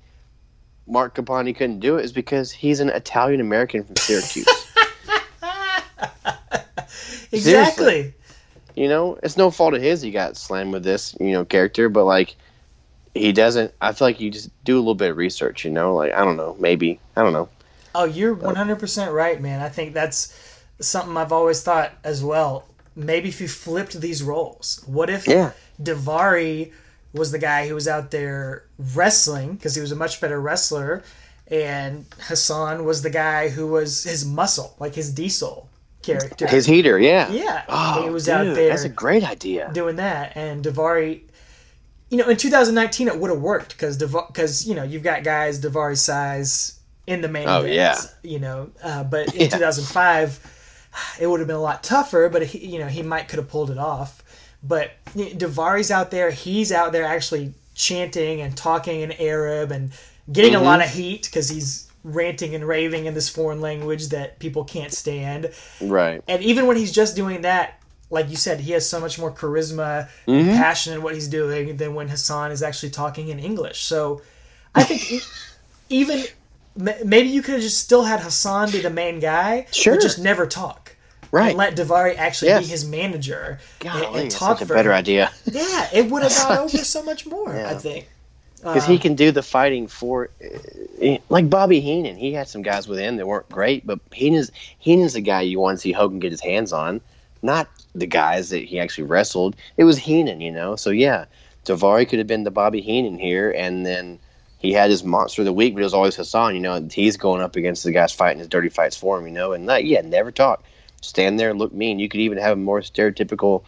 Marc 0.87 1.15
Copani 1.15 1.55
couldn't 1.55 1.79
do 1.79 1.97
it 1.97 2.05
is 2.05 2.11
because 2.11 2.51
he's 2.51 2.79
an 2.79 2.89
Italian 2.89 3.41
American 3.41 3.83
from 3.83 3.95
Syracuse. 3.97 4.47
Exactly. 7.31 8.13
you 8.75 8.89
know, 8.89 9.17
it's 9.23 9.37
no 9.37 9.51
fault 9.51 9.73
of 9.73 9.81
his 9.81 10.01
he 10.01 10.11
got 10.11 10.35
slammed 10.35 10.73
with 10.73 10.83
this, 10.83 11.15
you 11.19 11.31
know, 11.31 11.45
character, 11.45 11.89
but 11.89 12.05
like 12.05 12.35
he 13.13 13.31
doesn't. 13.31 13.73
I 13.81 13.93
feel 13.93 14.07
like 14.07 14.19
you 14.19 14.29
just 14.29 14.49
do 14.63 14.75
a 14.75 14.79
little 14.79 14.95
bit 14.95 15.11
of 15.11 15.17
research, 15.17 15.65
you 15.65 15.71
know, 15.71 15.95
like 15.95 16.13
I 16.13 16.23
don't 16.23 16.37
know, 16.37 16.55
maybe 16.59 16.99
I 17.15 17.23
don't 17.23 17.33
know. 17.33 17.49
Oh, 17.93 18.05
you're 18.05 18.35
100% 18.35 19.13
right, 19.13 19.41
man. 19.41 19.61
I 19.61 19.67
think 19.67 19.93
that's 19.93 20.33
something 20.79 21.17
I've 21.17 21.33
always 21.33 21.61
thought 21.61 21.91
as 22.03 22.23
well. 22.23 22.65
Maybe 22.95 23.29
if 23.29 23.39
you 23.41 23.47
flipped 23.47 23.99
these 24.01 24.21
roles, 24.23 24.83
what 24.85 25.09
if 25.09 25.27
Yeah. 25.27 25.51
Daivari 25.81 26.71
was 27.13 27.31
the 27.31 27.39
guy 27.39 27.67
who 27.67 27.75
was 27.75 27.87
out 27.87 28.11
there 28.11 28.63
wrestling 28.95 29.53
because 29.55 29.75
he 29.75 29.81
was 29.81 29.91
a 29.91 29.95
much 29.95 30.19
better 30.21 30.39
wrestler, 30.39 31.03
and 31.47 32.05
Hassan 32.27 32.85
was 32.85 33.01
the 33.01 33.09
guy 33.09 33.49
who 33.49 33.67
was 33.67 34.03
his 34.03 34.25
muscle, 34.25 34.75
like 34.79 34.95
his 34.95 35.11
diesel 35.11 35.69
character. 36.01 36.47
His 36.47 36.65
heater, 36.65 36.97
yeah. 36.99 37.29
yeah, 37.29 37.63
Oh, 37.69 38.03
he 38.03 38.09
was 38.09 38.25
dude, 38.25 38.33
out 38.33 38.55
there 38.55 38.69
That's 38.69 38.83
a 38.85 38.89
great 38.89 39.23
idea. 39.23 39.69
doing 39.73 39.97
that, 39.97 40.33
and 40.35 40.63
Daivari. 40.63 41.21
You 42.09 42.17
know, 42.17 42.27
in 42.27 42.35
2019, 42.35 43.07
it 43.07 43.17
would 43.17 43.29
have 43.31 43.39
worked 43.39 43.69
because 43.69 43.97
because 43.97 44.67
you 44.67 44.75
know 44.75 44.83
you've 44.83 45.03
got 45.03 45.23
guys 45.23 45.61
Daivari's 45.61 46.01
size 46.01 46.77
in 47.07 47.21
the 47.21 47.29
main 47.29 47.47
Oh, 47.47 47.59
event. 47.61 47.73
yeah. 47.73 47.97
You 48.23 48.39
know, 48.39 48.69
uh, 48.83 49.03
but 49.05 49.33
in 49.35 49.41
Yeah. 49.43 49.47
2005, 49.47 50.39
it 51.19 51.27
would 51.27 51.39
have 51.39 51.47
been 51.47 51.55
a 51.57 51.61
lot 51.61 51.83
tougher. 51.83 52.29
But 52.31 52.43
he, 52.47 52.65
you 52.67 52.79
know, 52.79 52.87
he 52.87 53.01
might 53.01 53.27
could 53.27 53.39
have 53.39 53.49
pulled 53.49 53.71
it 53.71 53.77
off. 53.77 54.23
But 54.63 54.91
Daivari's 55.15 55.89
out 55.91 56.11
there. 56.11 56.29
He's 56.31 56.71
out 56.71 56.91
there 56.91 57.05
actually 57.05 57.53
chanting 57.73 58.41
and 58.41 58.55
talking 58.55 59.01
in 59.01 59.11
Arab 59.13 59.71
and 59.71 59.91
getting 60.31 60.53
Mm-hmm. 60.53 60.61
a 60.61 60.65
lot 60.65 60.81
of 60.83 60.89
heat 60.89 61.23
because 61.23 61.49
he's 61.49 61.89
ranting 62.03 62.53
and 62.55 62.67
raving 62.67 63.05
in 63.05 63.13
this 63.13 63.29
foreign 63.29 63.61
language 63.61 64.09
that 64.09 64.39
people 64.39 64.63
can't 64.63 64.91
stand. 64.93 65.51
Right. 65.79 66.23
And 66.27 66.41
even 66.43 66.67
when 66.67 66.77
he's 66.77 66.91
just 66.91 67.15
doing 67.15 67.41
that, 67.41 67.79
like 68.09 68.29
you 68.29 68.35
said, 68.35 68.59
he 68.59 68.71
has 68.73 68.87
so 68.87 68.99
much 68.99 69.17
more 69.17 69.31
charisma 69.31 70.07
Mm-hmm. 70.27 70.49
and 70.49 70.57
passion 70.57 70.93
in 70.93 71.01
what 71.01 71.13
he's 71.15 71.27
doing 71.27 71.77
than 71.77 71.95
when 71.95 72.07
Hassan 72.07 72.51
is 72.51 72.61
actually 72.61 72.89
talking 72.91 73.29
in 73.29 73.39
English. 73.39 73.81
So 73.83 74.21
I 74.75 74.83
think 74.83 75.21
even 75.89 76.23
maybe 76.75 77.29
you 77.29 77.41
could 77.41 77.53
have 77.55 77.61
just 77.63 77.79
still 77.79 78.03
had 78.03 78.19
Hassan 78.19 78.71
be 78.71 78.79
the 78.81 78.89
main 78.89 79.19
guy, 79.19 79.67
Sure. 79.71 79.95
but 79.95 80.01
just 80.01 80.19
never 80.19 80.45
talk. 80.45 80.80
Right. 81.31 81.49
And 81.49 81.57
let 81.57 81.75
Daivari 81.75 82.17
actually 82.17 82.49
Yes. 82.49 82.63
be 82.65 82.69
his 82.71 82.85
manager 82.85 83.59
and- 83.81 83.89
Golly, 83.89 84.05
and, 84.05 84.15
that's 84.25 84.35
talk 84.37 84.59
such 84.59 84.69
a 84.69 84.73
better 84.73 84.91
him. 84.91 84.97
idea. 84.97 85.31
Yeah, 85.45 85.87
it 85.93 86.09
would 86.11 86.23
have 86.23 86.35
gone 86.35 86.57
over 86.65 86.77
so 86.79 87.01
much 87.03 87.25
more, 87.25 87.55
I 87.55 87.73
think. 87.75 88.07
Because 88.57 88.85
he 88.85 88.99
can 88.99 89.15
do 89.15 89.31
the 89.31 89.41
fighting 89.41 89.87
for, 89.87 90.29
uh, 91.03 91.17
like 91.29 91.49
Bobby 91.49 91.79
Heenan. 91.79 92.15
He 92.15 92.31
had 92.33 92.47
some 92.47 92.61
guys 92.61 92.87
with 92.87 92.99
him 92.99 93.15
that 93.17 93.25
weren't 93.25 93.49
great, 93.49 93.87
but 93.87 93.99
Heenan's 94.13 94.51
Heenan's 94.77 95.13
the 95.13 95.21
guy 95.21 95.41
you 95.41 95.59
want 95.59 95.77
to 95.77 95.81
see 95.81 95.91
Hogan 95.91 96.19
get 96.19 96.31
his 96.31 96.41
hands 96.41 96.71
on, 96.71 97.01
not 97.41 97.67
the 97.95 98.05
guys 98.05 98.49
that 98.51 98.63
he 98.63 98.79
actually 98.79 99.05
wrestled. 99.05 99.55
It 99.77 99.85
was 99.85 99.97
Heenan, 99.97 100.41
you 100.41 100.51
know. 100.51 100.75
So 100.75 100.91
yeah, 100.91 101.25
Daivari 101.65 102.07
could 102.07 102.19
have 102.19 102.27
been 102.27 102.43
the 102.43 102.51
Bobby 102.51 102.81
Heenan 102.81 103.17
here, 103.17 103.49
and 103.57 103.83
then 103.83 104.19
he 104.59 104.73
had 104.73 104.91
his 104.91 105.03
monster 105.03 105.41
of 105.41 105.47
the 105.47 105.53
week, 105.53 105.73
but 105.73 105.79
it 105.79 105.85
was 105.85 105.93
always 105.95 106.15
Hassan. 106.15 106.53
You 106.53 106.61
know, 106.61 106.73
and 106.75 106.93
he's 106.93 107.17
going 107.17 107.41
up 107.41 107.55
against 107.55 107.83
the 107.83 107.91
guys 107.91 108.11
fighting 108.11 108.37
his 108.37 108.47
dirty 108.47 108.69
fights 108.69 108.95
for 108.95 109.17
him. 109.17 109.25
You 109.25 109.33
know, 109.33 109.53
and 109.53 109.65
not, 109.65 109.85
yeah, 109.85 110.01
never 110.01 110.29
talk, 110.31 110.63
stand 111.01 111.39
there 111.39 111.49
and 111.49 111.59
look 111.59 111.73
mean. 111.73 111.99
You 111.99 112.09
could 112.09 112.21
even 112.21 112.37
have 112.37 112.53
a 112.53 112.61
more 112.61 112.81
stereotypical, 112.81 113.63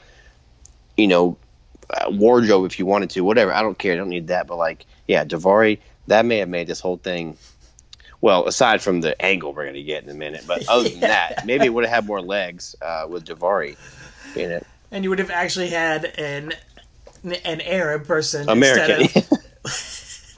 you 0.96 1.08
know, 1.08 1.38
uh, 1.90 2.10
wardrobe 2.10 2.66
if 2.66 2.80
you 2.80 2.86
wanted 2.86 3.10
to, 3.12 3.22
whatever. 3.22 3.54
I 3.54 3.62
don't 3.62 3.78
care. 3.78 3.94
I 3.94 3.98
don't 3.98 4.10
need 4.10 4.28
that. 4.28 4.48
But 4.48 4.58
like, 4.58 4.86
yeah, 5.08 5.26
Daivari, 5.26 5.80
that 6.08 6.26
may 6.26 6.38
have 6.38 6.50
made 6.50 6.68
this 6.68 6.80
whole 6.80 6.98
thing. 6.98 7.38
Well, 8.22 8.48
aside 8.48 8.82
from 8.82 9.02
the 9.02 9.22
angle 9.22 9.54
we're 9.54 9.64
going 9.64 9.76
to 9.76 9.84
get 9.84 10.04
in 10.04 10.10
a 10.10 10.14
minute, 10.14 10.46
but 10.48 10.68
other 10.70 10.88
than 10.88 11.02
that, 11.02 11.42
maybe 11.46 11.66
it 11.66 11.74
would 11.74 11.84
have 11.84 11.94
had 11.94 12.06
more 12.06 12.22
legs 12.22 12.74
uh, 12.82 13.06
with 13.10 13.26
Daivari 13.26 13.76
in 14.36 14.52
it. 14.52 14.66
And 14.92 15.04
you 15.04 15.10
would 15.10 15.20
have 15.20 15.32
actually 15.32 15.70
had 15.70 16.06
an 16.18 16.54
an 17.46 17.62
Arab 17.62 18.06
person 18.06 18.48
American, 18.50 19.02
instead 19.02 19.24
of 19.32 19.40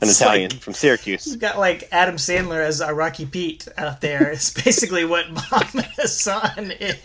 an 0.01 0.09
It's 0.09 0.19
Italian 0.19 0.51
like- 0.51 0.59
from 0.61 0.73
Syracuse. 0.73 1.25
You've 1.27 1.39
got 1.39 1.57
like 1.57 1.87
Adam 1.91 2.15
Sandler 2.15 2.63
as 2.65 2.81
uh, 2.81 2.87
Iraqi 2.87 3.25
Pete 3.25 3.67
out 3.77 4.01
there. 4.01 4.31
It's 4.31 4.51
basically 4.51 5.05
what 5.05 5.29
Muhammad 5.31 5.85
Hassan 5.97 6.71
is. 6.79 6.97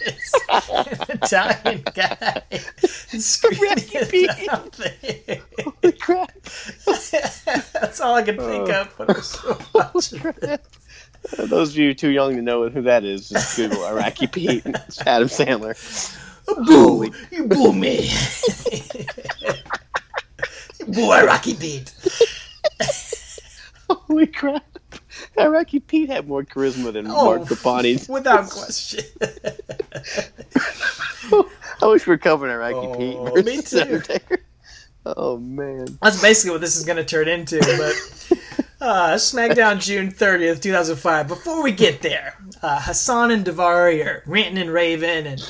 An 0.51 0.87
Italian 1.09 1.83
guy. 1.95 2.43
Screaming 2.81 3.77
Pete. 4.09 4.31
out 4.51 4.73
there. 4.73 5.39
Holy 5.65 5.93
crap! 5.93 6.33
That's 7.73 8.01
all 8.01 8.15
I 8.17 8.23
could 8.23 8.39
think 8.39 8.69
Oh. 8.69 8.81
of 8.83 8.99
when 8.99 9.11
I 9.11 9.13
was 9.13 9.39
watching 9.73 10.21
it. 10.43 10.61
Uh, 11.39 11.47
those 11.47 11.71
of 11.71 11.77
you 11.77 11.93
too 11.95 12.09
young 12.11 12.35
to 12.37 12.43
know 12.43 12.69
who 12.71 12.83
that 12.83 13.05
is, 13.05 13.29
just 13.29 13.57
Google 13.57 13.85
Iraqi 13.85 14.27
Pete. 14.27 14.63
It's 14.65 15.01
Adam 15.03 15.29
Sandler. 15.29 15.77
Boo! 16.67 17.11
You 17.31 17.47
boo 17.47 17.73
me! 17.73 18.11
you 20.81 20.87
boo 20.87 21.13
Iraqi 21.13 21.55
Pete! 21.55 21.93
Holy 23.91 24.27
crap! 24.27 24.65
Iraqi 25.39 25.81
Pete 25.81 26.09
had 26.11 26.29
more 26.29 26.45
charisma 26.45 26.93
than 26.93 27.07
Oh. 27.09 27.37
Marc 27.37 27.43
Copani. 27.43 28.09
Without 28.09 28.49
question. 28.51 29.05
I 31.83 31.87
wish 31.87 32.07
we 32.07 32.13
were 32.13 32.19
covering 32.19 32.53
Iraqi 32.53 33.15
Oh, 33.17 33.33
Pete 33.35 33.45
me 33.47 33.63
too. 33.63 33.81
Undertaker. 33.81 34.39
Oh 35.07 35.39
man. 35.39 35.87
That's 36.03 36.21
basically 36.21 36.53
what 36.53 36.61
this 36.61 36.77
is 36.77 36.85
going 36.85 36.99
to 36.99 37.05
turn 37.05 37.29
into. 37.29 37.59
But 37.59 38.39
uh, 38.81 39.15
SmackDown 39.15 39.81
June 39.81 40.11
30th, 40.13 40.61
2005. 40.61 41.29
Before 41.29 41.63
we 41.63 41.73
get 41.73 42.03
there, 42.03 42.37
uh, 42.63 42.81
Hassan 42.81 43.31
and 43.31 43.45
Daivari 43.45 44.05
are 44.05 44.23
ranting 44.27 44.59
and 44.59 44.71
raving 44.71 45.27
and 45.27 45.41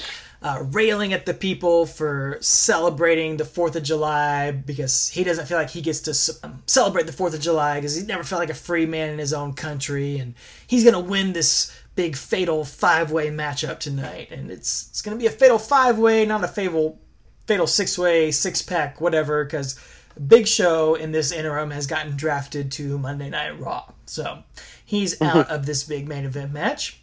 uh, 0.43 0.65
railing 0.71 1.13
at 1.13 1.27
the 1.27 1.35
people 1.35 1.85
for 1.85 2.39
celebrating 2.41 3.37
the 3.37 3.45
4th 3.45 3.77
of 3.77 3.83
July 3.83 4.51
because 4.51 5.09
he 5.09 5.23
doesn't 5.23 5.47
feel 5.47 5.59
like 5.59 5.71
he 5.71 5.83
gets 5.83 6.01
to 6.01 6.47
um, 6.47 6.63
celebrate 6.67 7.07
the 7.07 7.13
4th 7.13 7.35
of 7.35 7.41
July 7.41 7.77
because 7.77 7.95
he 7.95 8.07
never 8.07 8.25
felt 8.25 8.41
like 8.41 8.51
a 8.51 8.55
free 8.55 8.87
man 8.87 9.11
in 9.11 9.19
his 9.19 9.35
own 9.35 9.53
country. 9.53 10.19
And 10.19 10.35
he's 10.67 10.83
going 10.83 10.95
to 10.95 11.11
win 11.11 11.35
this 11.35 11.77
big 11.95 12.17
fatal 12.17 12.65
five 12.65 13.13
way 13.13 13.29
matchup 13.29 13.81
tonight. 13.81 14.31
And 14.31 14.51
it's, 14.51 14.89
it's 14.89 15.03
going 15.03 15.17
to 15.17 15.21
be 15.21 15.27
a 15.27 15.31
fatal 15.31 15.59
five 15.59 15.99
way, 15.99 16.25
not 16.25 16.43
a 16.43 16.49
fatal 16.49 16.99
fatal 17.47 17.67
six 17.67 17.99
way, 17.99 18.31
six 18.31 18.63
pack, 18.63 19.01
whatever, 19.01 19.45
because 19.45 19.79
Big 20.27 20.47
Show 20.47 20.95
in 20.95 21.13
this 21.13 21.33
interim 21.33 21.71
has 21.71 21.87
gotten 21.87 22.17
drafted 22.17 22.73
to 22.73 22.97
Monday 22.99 23.29
Night 23.29 23.59
Raw. 23.59 23.87
So 24.07 24.43
he's 24.85 25.21
out 25.21 25.51
of 25.51 25.67
this 25.67 25.85
big 25.85 26.09
main 26.09 26.25
event 26.25 26.53
match. 26.53 27.03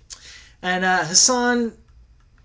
And 0.61 0.83
uh, 0.83 1.03
Hassan 1.03 1.73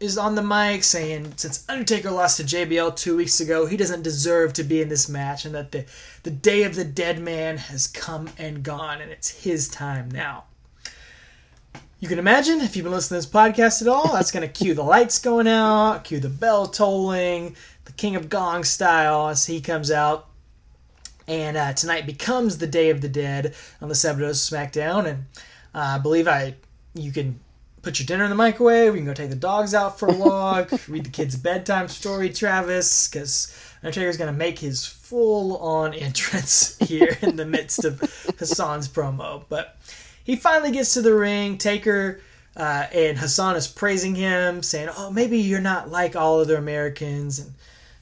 is 0.03 0.19
on 0.19 0.35
the 0.35 0.43
mic 0.43 0.83
saying 0.83 1.33
since 1.37 1.65
Undertaker 1.69 2.11
lost 2.11 2.39
to 2.39 2.43
JBL 2.43 2.97
two 2.97 3.17
weeks 3.17 3.41
ago, 3.41 3.67
he 3.67 3.77
doesn't 3.77 4.03
deserve 4.03 4.53
to 4.55 4.65
be 4.65 4.83
in 4.83 4.89
this 4.89 5.09
match, 5.09 5.45
and 5.45 5.55
that 5.55 5.73
the, 5.73 5.85
the 6.25 6.31
day 6.31 6.65
of 6.65 6.75
the 6.75 6.85
dead 6.85 7.21
man 7.21 7.57
has 7.57 7.87
come 7.87 8.29
and 8.39 8.63
gone, 8.63 9.01
and 9.01 9.11
it's 9.11 9.45
his 9.45 9.69
time 9.69 10.11
now. 10.11 10.45
You 12.01 12.09
can 12.09 12.19
imagine 12.19 12.61
if 12.61 12.75
you've 12.75 12.83
been 12.83 12.93
listening 12.93 13.21
to 13.21 13.29
this 13.29 13.35
podcast 13.35 13.81
at 13.81 13.87
all, 13.87 14.13
that's 14.13 14.33
going 14.33 14.47
to 14.47 14.53
cue 14.53 14.75
the 14.75 14.83
lights 14.83 15.21
going 15.21 15.47
out, 15.47 16.03
cue 16.03 16.19
the 16.19 16.29
bell 16.29 16.67
tolling, 16.67 17.55
the 17.85 17.93
King 17.93 18.17
of 18.17 18.29
Gong 18.29 18.65
style 18.65 19.29
as 19.29 19.47
he 19.47 19.61
comes 19.61 19.91
out. 19.91 20.27
And 21.29 21.57
uh, 21.57 21.73
tonight 21.75 22.07
becomes 22.07 22.59
the 22.59 22.67
Day 22.67 22.91
of 22.91 23.01
the 23.01 23.09
Dead 23.09 23.55
on 23.81 23.89
the 23.89 23.95
Sabbath 23.95 24.35
SmackDown, 24.35 25.07
and 25.07 25.25
uh, 25.73 25.95
I 25.95 25.99
believe 25.99 26.27
I 26.27 26.57
you 26.95 27.13
can 27.13 27.39
put 27.83 27.99
your 27.99 28.07
dinner 28.07 28.24
in 28.24 28.30
the 28.30 28.37
microwave. 28.37 28.95
You 28.95 29.01
can 29.01 29.07
go 29.07 29.14
take 29.14 29.30
the 29.30 29.37
dogs 29.37 29.74
out 29.74 29.99
for 29.99 30.09
a 30.09 30.14
walk, 30.14 30.70
read 30.89 31.05
the 31.05 31.11
kids 31.11 31.37
bedtime 31.37 31.89
story, 31.89 32.30
Travis, 32.30 33.09
because 33.09 33.55
Undertaker's 33.83 34.16
going 34.16 34.33
to 34.33 34.39
make 34.39 34.59
his 34.59 34.87
full 34.87 35.57
on 35.59 35.93
entrance 35.93 36.78
here 36.89 37.18
in 37.20 37.37
the 37.37 37.45
midst 37.45 37.85
of 37.85 38.01
Hassan's 38.39 38.89
promo. 38.89 39.45
But 39.49 39.76
he 40.24 40.37
finally 40.37 40.70
gets 40.70 40.95
to 40.95 41.03
the 41.03 41.14
ring. 41.14 41.59
Taker 41.59 42.20
uh, 42.57 42.87
and 42.93 43.18
Hassan 43.18 43.57
is 43.57 43.66
praising 43.66 44.14
him, 44.14 44.62
saying, 44.62 44.91
"Oh, 44.97 45.11
maybe 45.11 45.39
you're 45.39 45.61
not 45.61 45.91
like 45.91 46.14
all 46.14 46.41
other 46.41 46.57
Americans." 46.57 47.39
And 47.39 47.53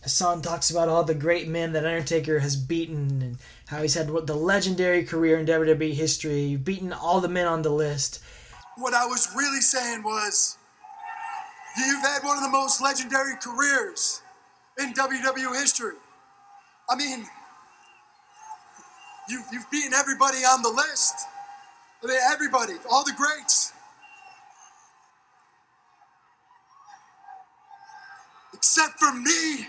Hassan 0.03 0.43
talks 0.43 0.71
about 0.71 0.89
all 0.89 1.05
the 1.05 1.15
great 1.15 1.49
men 1.49 1.73
that 1.73 1.87
Undertaker 1.87 2.41
has 2.41 2.57
beaten, 2.57 3.23
and 3.23 3.39
how 3.67 3.81
he's 3.81 3.95
had 3.95 4.09
the 4.09 4.35
legendary 4.35 5.05
career 5.05 5.39
in 5.39 5.47
WWE 5.47 5.95
history. 5.95 6.41
You've 6.41 6.65
beaten 6.65 6.93
all 6.93 7.21
the 7.21 7.29
men 7.29 7.47
on 7.47 7.63
the 7.63 7.71
list. 7.71 8.21
What 8.81 8.95
I 8.95 9.05
was 9.05 9.29
really 9.37 9.61
saying 9.61 10.03
was, 10.03 10.57
you've 11.77 12.01
had 12.01 12.23
one 12.23 12.39
of 12.39 12.43
the 12.43 12.49
most 12.49 12.81
legendary 12.81 13.35
careers 13.37 14.23
in 14.79 14.95
WWE 14.95 15.55
history. 15.55 15.97
I 16.89 16.97
mean, 16.97 17.27
you've, 19.29 19.45
you've 19.53 19.71
beaten 19.71 19.93
everybody 19.93 20.39
on 20.39 20.63
the 20.63 20.71
list. 20.71 21.15
I 22.03 22.07
mean, 22.07 22.17
everybody, 22.33 22.73
all 22.91 23.05
the 23.05 23.13
greats. 23.13 23.75
Except 28.55 28.99
for 28.99 29.13
me, 29.13 29.69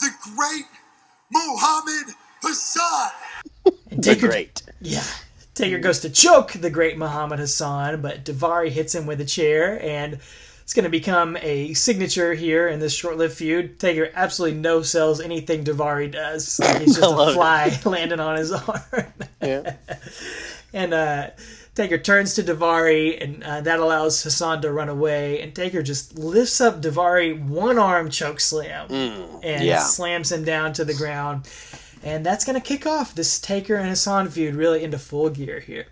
the 0.00 0.10
great 0.34 0.64
Muhammad 1.30 2.14
Hassan. 2.42 3.10
And 3.90 4.02
The 4.02 4.14
great. 4.14 4.62
Yeah. 4.80 5.04
Taker 5.60 5.78
goes 5.78 6.00
to 6.00 6.08
choke 6.08 6.52
the 6.52 6.70
great 6.70 6.96
Muhammad 6.96 7.38
Hassan, 7.38 8.00
but 8.00 8.24
Daivari 8.24 8.70
hits 8.70 8.94
him 8.94 9.04
with 9.04 9.20
a 9.20 9.26
chair, 9.26 9.78
and 9.84 10.18
it's 10.62 10.72
going 10.72 10.84
to 10.84 10.90
become 10.90 11.36
a 11.42 11.74
signature 11.74 12.32
here 12.32 12.66
in 12.66 12.80
this 12.80 12.94
short-lived 12.94 13.34
feud. 13.34 13.78
Taker 13.78 14.10
absolutely 14.14 14.58
no 14.58 14.80
sells 14.80 15.20
anything 15.20 15.62
Daivari 15.62 16.10
does. 16.10 16.58
Like 16.64 16.80
he's 16.80 16.96
just 16.96 17.04
a 17.04 17.10
love 17.10 17.30
it. 17.30 17.34
fly 17.34 17.78
landing 17.84 18.20
on 18.20 18.38
his 18.38 18.52
arm. 18.52 19.12
Yeah. 19.42 19.74
and 20.72 20.94
uh, 20.94 21.30
Taker 21.74 21.98
turns 21.98 22.34
to 22.36 22.42
Daivari, 22.42 23.22
and 23.22 23.44
uh, 23.44 23.60
that 23.60 23.80
allows 23.80 24.22
Hassan 24.22 24.62
to 24.62 24.72
run 24.72 24.88
away. 24.88 25.42
And 25.42 25.54
Taker 25.54 25.82
just 25.82 26.18
lifts 26.18 26.62
up 26.62 26.80
Daivari, 26.80 27.38
one 27.38 27.78
arm 27.78 28.08
choke 28.08 28.40
slam, 28.40 28.90
and 28.90 29.62
yeah. 29.62 29.80
slams 29.80 30.32
him 30.32 30.42
down 30.42 30.72
to 30.72 30.86
the 30.86 30.94
ground. 30.94 31.46
And 32.02 32.24
that's 32.24 32.44
going 32.44 32.60
to 32.60 32.66
kick 32.66 32.86
off 32.86 33.14
this 33.14 33.38
Taker 33.38 33.76
and 33.76 33.88
Hassan 33.88 34.28
feud 34.28 34.54
really 34.54 34.82
into 34.82 34.98
full 34.98 35.28
gear 35.28 35.60
here. 35.60 35.86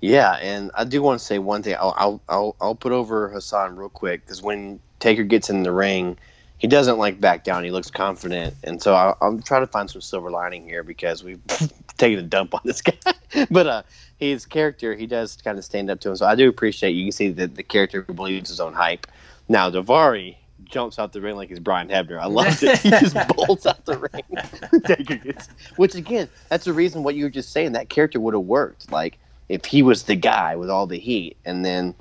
Yeah, 0.00 0.32
and 0.34 0.70
I 0.74 0.84
do 0.84 1.00
want 1.00 1.20
to 1.20 1.24
say 1.24 1.38
one 1.38 1.62
thing. 1.62 1.76
I'll 1.78 1.94
I'll 1.96 2.20
I'll, 2.28 2.56
I'll 2.60 2.74
put 2.74 2.92
over 2.92 3.28
Hassan 3.28 3.76
real 3.76 3.88
quick 3.88 4.24
because 4.24 4.42
when 4.42 4.80
Taker 4.98 5.22
gets 5.22 5.48
in 5.48 5.62
the 5.62 5.70
ring, 5.70 6.18
he 6.58 6.66
doesn't 6.66 6.98
like 6.98 7.20
back 7.20 7.44
down. 7.44 7.62
He 7.62 7.70
looks 7.70 7.90
confident, 7.90 8.54
and 8.64 8.82
so 8.82 8.94
I'll, 8.94 9.16
I'll 9.20 9.40
try 9.40 9.60
to 9.60 9.66
find 9.66 9.88
some 9.88 10.00
silver 10.00 10.30
lining 10.30 10.64
here 10.64 10.82
because 10.82 11.22
we've 11.22 11.40
taken 11.98 12.18
a 12.18 12.22
dump 12.22 12.52
on 12.52 12.62
this 12.64 12.82
guy. 12.82 12.94
but 13.50 13.66
uh, 13.68 13.82
his 14.18 14.44
character, 14.44 14.94
he 14.94 15.06
does 15.06 15.36
kind 15.36 15.56
of 15.56 15.64
stand 15.64 15.88
up 15.88 16.00
to 16.00 16.10
him. 16.10 16.16
So 16.16 16.26
I 16.26 16.34
do 16.34 16.48
appreciate 16.48 16.92
you 16.92 17.04
can 17.04 17.12
see 17.12 17.28
that 17.30 17.54
the 17.54 17.62
character 17.62 18.02
believes 18.02 18.50
his 18.50 18.58
own 18.58 18.72
hype. 18.72 19.06
Now 19.48 19.70
Daivari 19.70 20.36
jumps 20.72 20.98
out 20.98 21.12
the 21.12 21.20
ring 21.20 21.36
like 21.36 21.50
he's 21.50 21.60
Brian 21.60 21.88
Hebner. 21.88 22.18
I 22.20 22.26
love 22.28 22.60
it. 22.62 22.78
He 22.78 22.90
just 22.90 23.16
bolts 23.28 23.66
out 23.66 23.84
the 23.84 23.98
ring. 23.98 25.34
Which 25.76 25.94
again, 25.94 26.28
that's 26.48 26.64
the 26.64 26.72
reason 26.72 27.04
what 27.04 27.14
you 27.14 27.24
were 27.24 27.30
just 27.30 27.52
saying. 27.52 27.72
That 27.72 27.88
character 27.88 28.18
would 28.18 28.34
have 28.34 28.42
worked. 28.42 28.90
Like 28.90 29.18
if 29.48 29.64
he 29.64 29.82
was 29.82 30.04
the 30.04 30.16
guy 30.16 30.56
with 30.56 30.70
all 30.70 30.86
the 30.86 30.98
heat, 30.98 31.36
and 31.44 31.64
then 31.64 31.94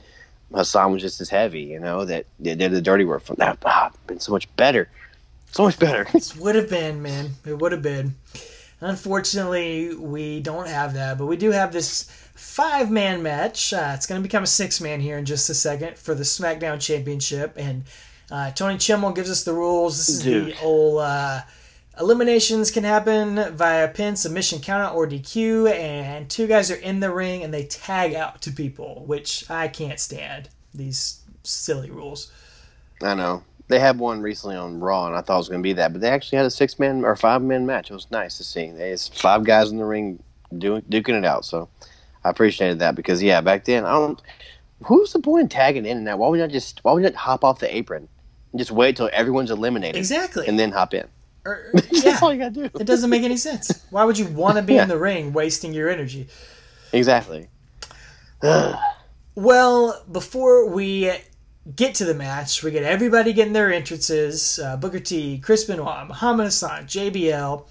Hassan 0.53 0.91
was 0.91 1.01
just 1.01 1.21
as 1.21 1.29
heavy, 1.29 1.61
you 1.61 1.79
know, 1.79 2.05
that 2.05 2.25
they 2.39 2.55
did 2.55 2.71
the 2.71 2.81
dirty 2.81 3.05
work 3.05 3.23
from 3.23 3.35
that. 3.37 3.57
Ah, 3.65 3.91
been 4.07 4.19
so 4.19 4.31
much 4.31 4.53
better, 4.55 4.89
so 5.51 5.63
much 5.63 5.77
better. 5.77 6.07
It 6.13 6.35
would 6.39 6.55
have 6.55 6.69
been, 6.69 7.01
man. 7.01 7.31
It 7.45 7.59
would 7.59 7.71
have 7.71 7.83
been. 7.83 8.15
Unfortunately, 8.79 9.93
we 9.93 10.39
don't 10.39 10.67
have 10.67 10.95
that, 10.95 11.19
but 11.19 11.27
we 11.27 11.37
do 11.37 11.51
have 11.51 11.71
this 11.71 12.03
five 12.33 12.89
man 12.89 13.21
match. 13.21 13.71
Uh, 13.71 13.91
it's 13.93 14.07
going 14.07 14.19
to 14.19 14.27
become 14.27 14.43
a 14.43 14.47
six 14.47 14.81
man 14.81 14.99
here 14.99 15.17
in 15.17 15.25
just 15.25 15.49
a 15.49 15.53
second 15.53 15.97
for 15.97 16.15
the 16.15 16.23
SmackDown 16.23 16.81
Championship. 16.81 17.53
And 17.57 17.83
uh, 18.31 18.51
Tony 18.51 18.77
Chimmel 18.77 19.11
gives 19.11 19.29
us 19.29 19.43
the 19.43 19.53
rules. 19.53 19.97
This 19.97 20.09
is 20.09 20.23
Dude. 20.23 20.53
the 20.53 20.61
old 20.61 21.01
uh, 21.01 21.41
eliminations 21.99 22.71
can 22.71 22.83
happen 22.83 23.55
via 23.55 23.87
pin, 23.89 24.15
submission, 24.15 24.59
countout, 24.59 24.95
or 24.95 25.07
DQ. 25.07 25.71
And 25.71 26.29
two 26.29 26.47
guys 26.47 26.71
are 26.71 26.75
in 26.75 26.99
the 26.99 27.11
ring 27.13 27.43
and 27.43 27.53
they 27.53 27.65
tag 27.65 28.13
out 28.13 28.41
to 28.43 28.51
people, 28.51 29.03
which 29.05 29.49
I 29.49 29.67
can't 29.67 29.99
stand. 29.99 30.49
These 30.73 31.21
silly 31.43 31.91
rules. 31.91 32.31
I 33.01 33.15
know 33.15 33.43
they 33.67 33.79
had 33.79 33.99
one 33.99 34.21
recently 34.21 34.55
on 34.55 34.79
Raw, 34.79 35.07
and 35.07 35.15
I 35.15 35.21
thought 35.21 35.35
it 35.35 35.37
was 35.39 35.49
going 35.49 35.61
to 35.61 35.67
be 35.67 35.73
that, 35.73 35.91
but 35.91 36.01
they 36.01 36.09
actually 36.09 36.37
had 36.37 36.45
a 36.45 36.51
six 36.51 36.79
man 36.79 37.03
or 37.03 37.15
five 37.15 37.41
man 37.41 37.65
match. 37.65 37.89
It 37.89 37.93
was 37.93 38.09
nice 38.11 38.37
to 38.37 38.43
see. 38.43 38.69
There's 38.69 39.07
five 39.07 39.43
guys 39.43 39.71
in 39.71 39.77
the 39.77 39.85
ring 39.85 40.21
doing 40.57 40.83
duking 40.83 41.17
it 41.17 41.25
out. 41.25 41.45
So 41.45 41.67
I 42.23 42.29
appreciated 42.29 42.79
that 42.79 42.95
because 42.95 43.21
yeah, 43.21 43.41
back 43.41 43.65
then 43.65 43.85
I 43.85 43.93
don't. 43.93 44.21
Who's 44.83 45.13
the 45.13 45.19
point 45.19 45.43
in 45.43 45.49
tagging 45.49 45.85
in 45.85 45.97
and 45.97 46.07
out? 46.07 46.19
Why 46.19 46.29
would 46.29 46.39
not 46.39 46.49
just 46.49 46.83
why 46.83 46.93
would 46.93 47.03
not 47.03 47.15
hop 47.15 47.43
off 47.43 47.59
the 47.59 47.75
apron 47.75 48.07
just 48.55 48.71
wait 48.71 48.95
till 48.97 49.09
everyone's 49.13 49.51
eliminated 49.51 49.95
Exactly. 49.97 50.47
and 50.47 50.59
then 50.59 50.71
hop 50.71 50.93
in? 50.93 51.07
Or- 51.45 51.71
yeah. 51.91 52.01
That's 52.03 52.21
all 52.21 52.33
you 52.33 52.39
gotta 52.39 52.51
do. 52.53 52.63
It 52.79 52.85
doesn't 52.85 53.09
make 53.09 53.23
any 53.23 53.37
sense. 53.37 53.85
Why 53.89 54.03
would 54.03 54.17
you 54.17 54.25
want 54.27 54.57
to 54.57 54.61
be 54.61 54.73
Yeah. 54.75 54.83
in 54.83 54.89
the 54.89 54.97
ring 54.97 55.33
wasting 55.33 55.73
your 55.73 55.89
energy? 55.89 56.27
Exactly. 56.93 57.47
Well, 59.33 60.03
before 60.11 60.67
we 60.69 61.11
get 61.75 61.95
to 61.95 62.05
the 62.05 62.13
match, 62.13 62.63
we 62.63 62.71
get 62.71 62.83
everybody 62.83 63.31
getting 63.33 63.53
their 63.53 63.71
entrances. 63.71 64.59
Uh, 64.59 64.75
Booker 64.75 64.99
T, 64.99 65.37
Chris 65.39 65.63
Benoit, 65.63 66.07
Muhammad 66.07 66.47
Hassan, 66.47 66.85
JBL. 66.85 67.65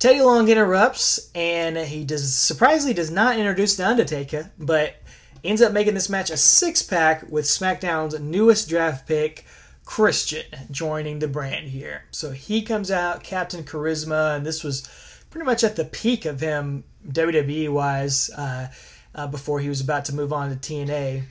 Teddy 0.00 0.20
Long 0.20 0.48
interrupts, 0.48 1.30
and 1.34 1.76
he 1.76 2.04
does 2.04 2.34
surprisingly 2.34 2.94
does 2.94 3.10
not 3.10 3.38
introduce 3.38 3.76
the 3.76 3.86
Undertaker, 3.86 4.50
but 4.58 4.96
ends 5.44 5.62
up 5.62 5.72
making 5.72 5.94
this 5.94 6.08
match 6.08 6.30
a 6.30 6.36
six 6.36 6.82
pack 6.82 7.22
with 7.30 7.44
SmackDown's 7.44 8.18
newest 8.18 8.68
draft 8.68 9.06
pick, 9.06 9.44
Christian, 9.90 10.44
joining 10.70 11.18
the 11.18 11.26
brand 11.26 11.66
here. 11.66 12.04
So 12.12 12.30
he 12.30 12.62
comes 12.62 12.92
out, 12.92 13.24
Captain 13.24 13.64
Charisma, 13.64 14.36
and 14.36 14.46
this 14.46 14.62
was 14.62 14.88
pretty 15.30 15.44
much 15.44 15.64
at 15.64 15.74
the 15.74 15.84
peak 15.84 16.24
of 16.26 16.38
him 16.38 16.84
WWE 17.08 17.68
wise. 17.72 18.30
Uh, 18.30 18.68
uh, 19.16 19.26
before 19.26 19.58
he 19.58 19.68
was 19.68 19.80
about 19.80 20.04
to 20.04 20.14
move 20.14 20.32
on 20.32 20.48
to 20.50 20.54
TNA. 20.54 21.24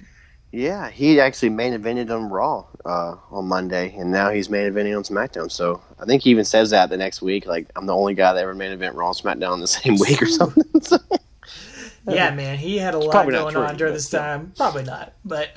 Yeah, 0.52 0.90
he 0.90 1.22
actually 1.22 1.48
main 1.48 1.72
evented 1.74 2.14
on 2.14 2.30
Raw 2.30 2.66
uh, 2.84 3.16
on 3.32 3.46
Monday, 3.46 3.96
and 3.96 4.12
now 4.12 4.30
he's 4.30 4.50
main 4.50 4.70
eventing 4.70 4.98
on 4.98 5.04
SmackDown. 5.04 5.50
So 5.50 5.82
I 5.98 6.04
think 6.04 6.24
he 6.24 6.32
even 6.32 6.44
says 6.44 6.72
that 6.72 6.90
the 6.90 6.98
next 6.98 7.22
week, 7.22 7.46
like 7.46 7.70
I'm 7.78 7.86
the 7.86 7.96
only 7.96 8.14
guy 8.14 8.34
that 8.34 8.44
ever 8.44 8.54
main 8.54 8.74
event 8.74 8.94
Raw 8.94 9.08
and 9.08 9.18
SmackDown 9.18 9.54
in 9.54 9.62
the 9.62 9.68
same 9.68 9.96
week 9.98 10.22
or 10.22 10.28
something. 10.28 10.66
So, 10.82 12.16
Yeah, 12.16 12.34
man, 12.34 12.58
he 12.58 12.78
had 12.78 12.96
a 12.96 12.98
lot 12.98 13.30
going 13.30 13.54
true, 13.54 13.62
on 13.62 13.78
during 13.78 13.94
this 13.94 14.10
time. 14.10 14.52
Probably 14.58 14.84
not, 14.84 15.14
but 15.24 15.56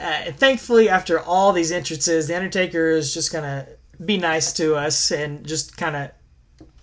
uh, 0.00 0.32
thankfully, 0.32 0.88
after 0.88 1.20
all 1.20 1.52
these 1.52 1.72
entrances, 1.72 2.26
the 2.28 2.36
Undertaker 2.36 2.90
is 2.90 3.12
just 3.14 3.32
gonna 3.32 3.66
be 4.04 4.16
nice 4.16 4.52
to 4.54 4.74
us 4.74 5.10
and 5.12 5.46
just 5.46 5.76
kind 5.76 5.94
of 5.96 6.10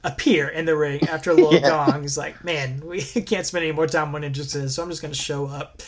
appear 0.04 0.48
in 0.48 0.66
the 0.66 0.76
ring 0.76 1.02
after 1.10 1.32
a 1.32 1.34
little 1.36 1.54
Yeah. 1.54 1.70
gong. 1.88 2.02
He's 2.02 2.18
like, 2.18 2.44
"Man, 2.44 2.82
we 2.86 3.02
can't 3.26 3.46
spend 3.46 3.64
any 3.66 3.72
more 3.74 3.88
time 3.88 4.14
on 4.16 4.24
entrances, 4.24 4.76
so 4.76 4.84
I'm 4.84 4.90
just 4.90 5.02
gonna 5.02 5.14
show 5.14 5.46
up." 5.48 5.82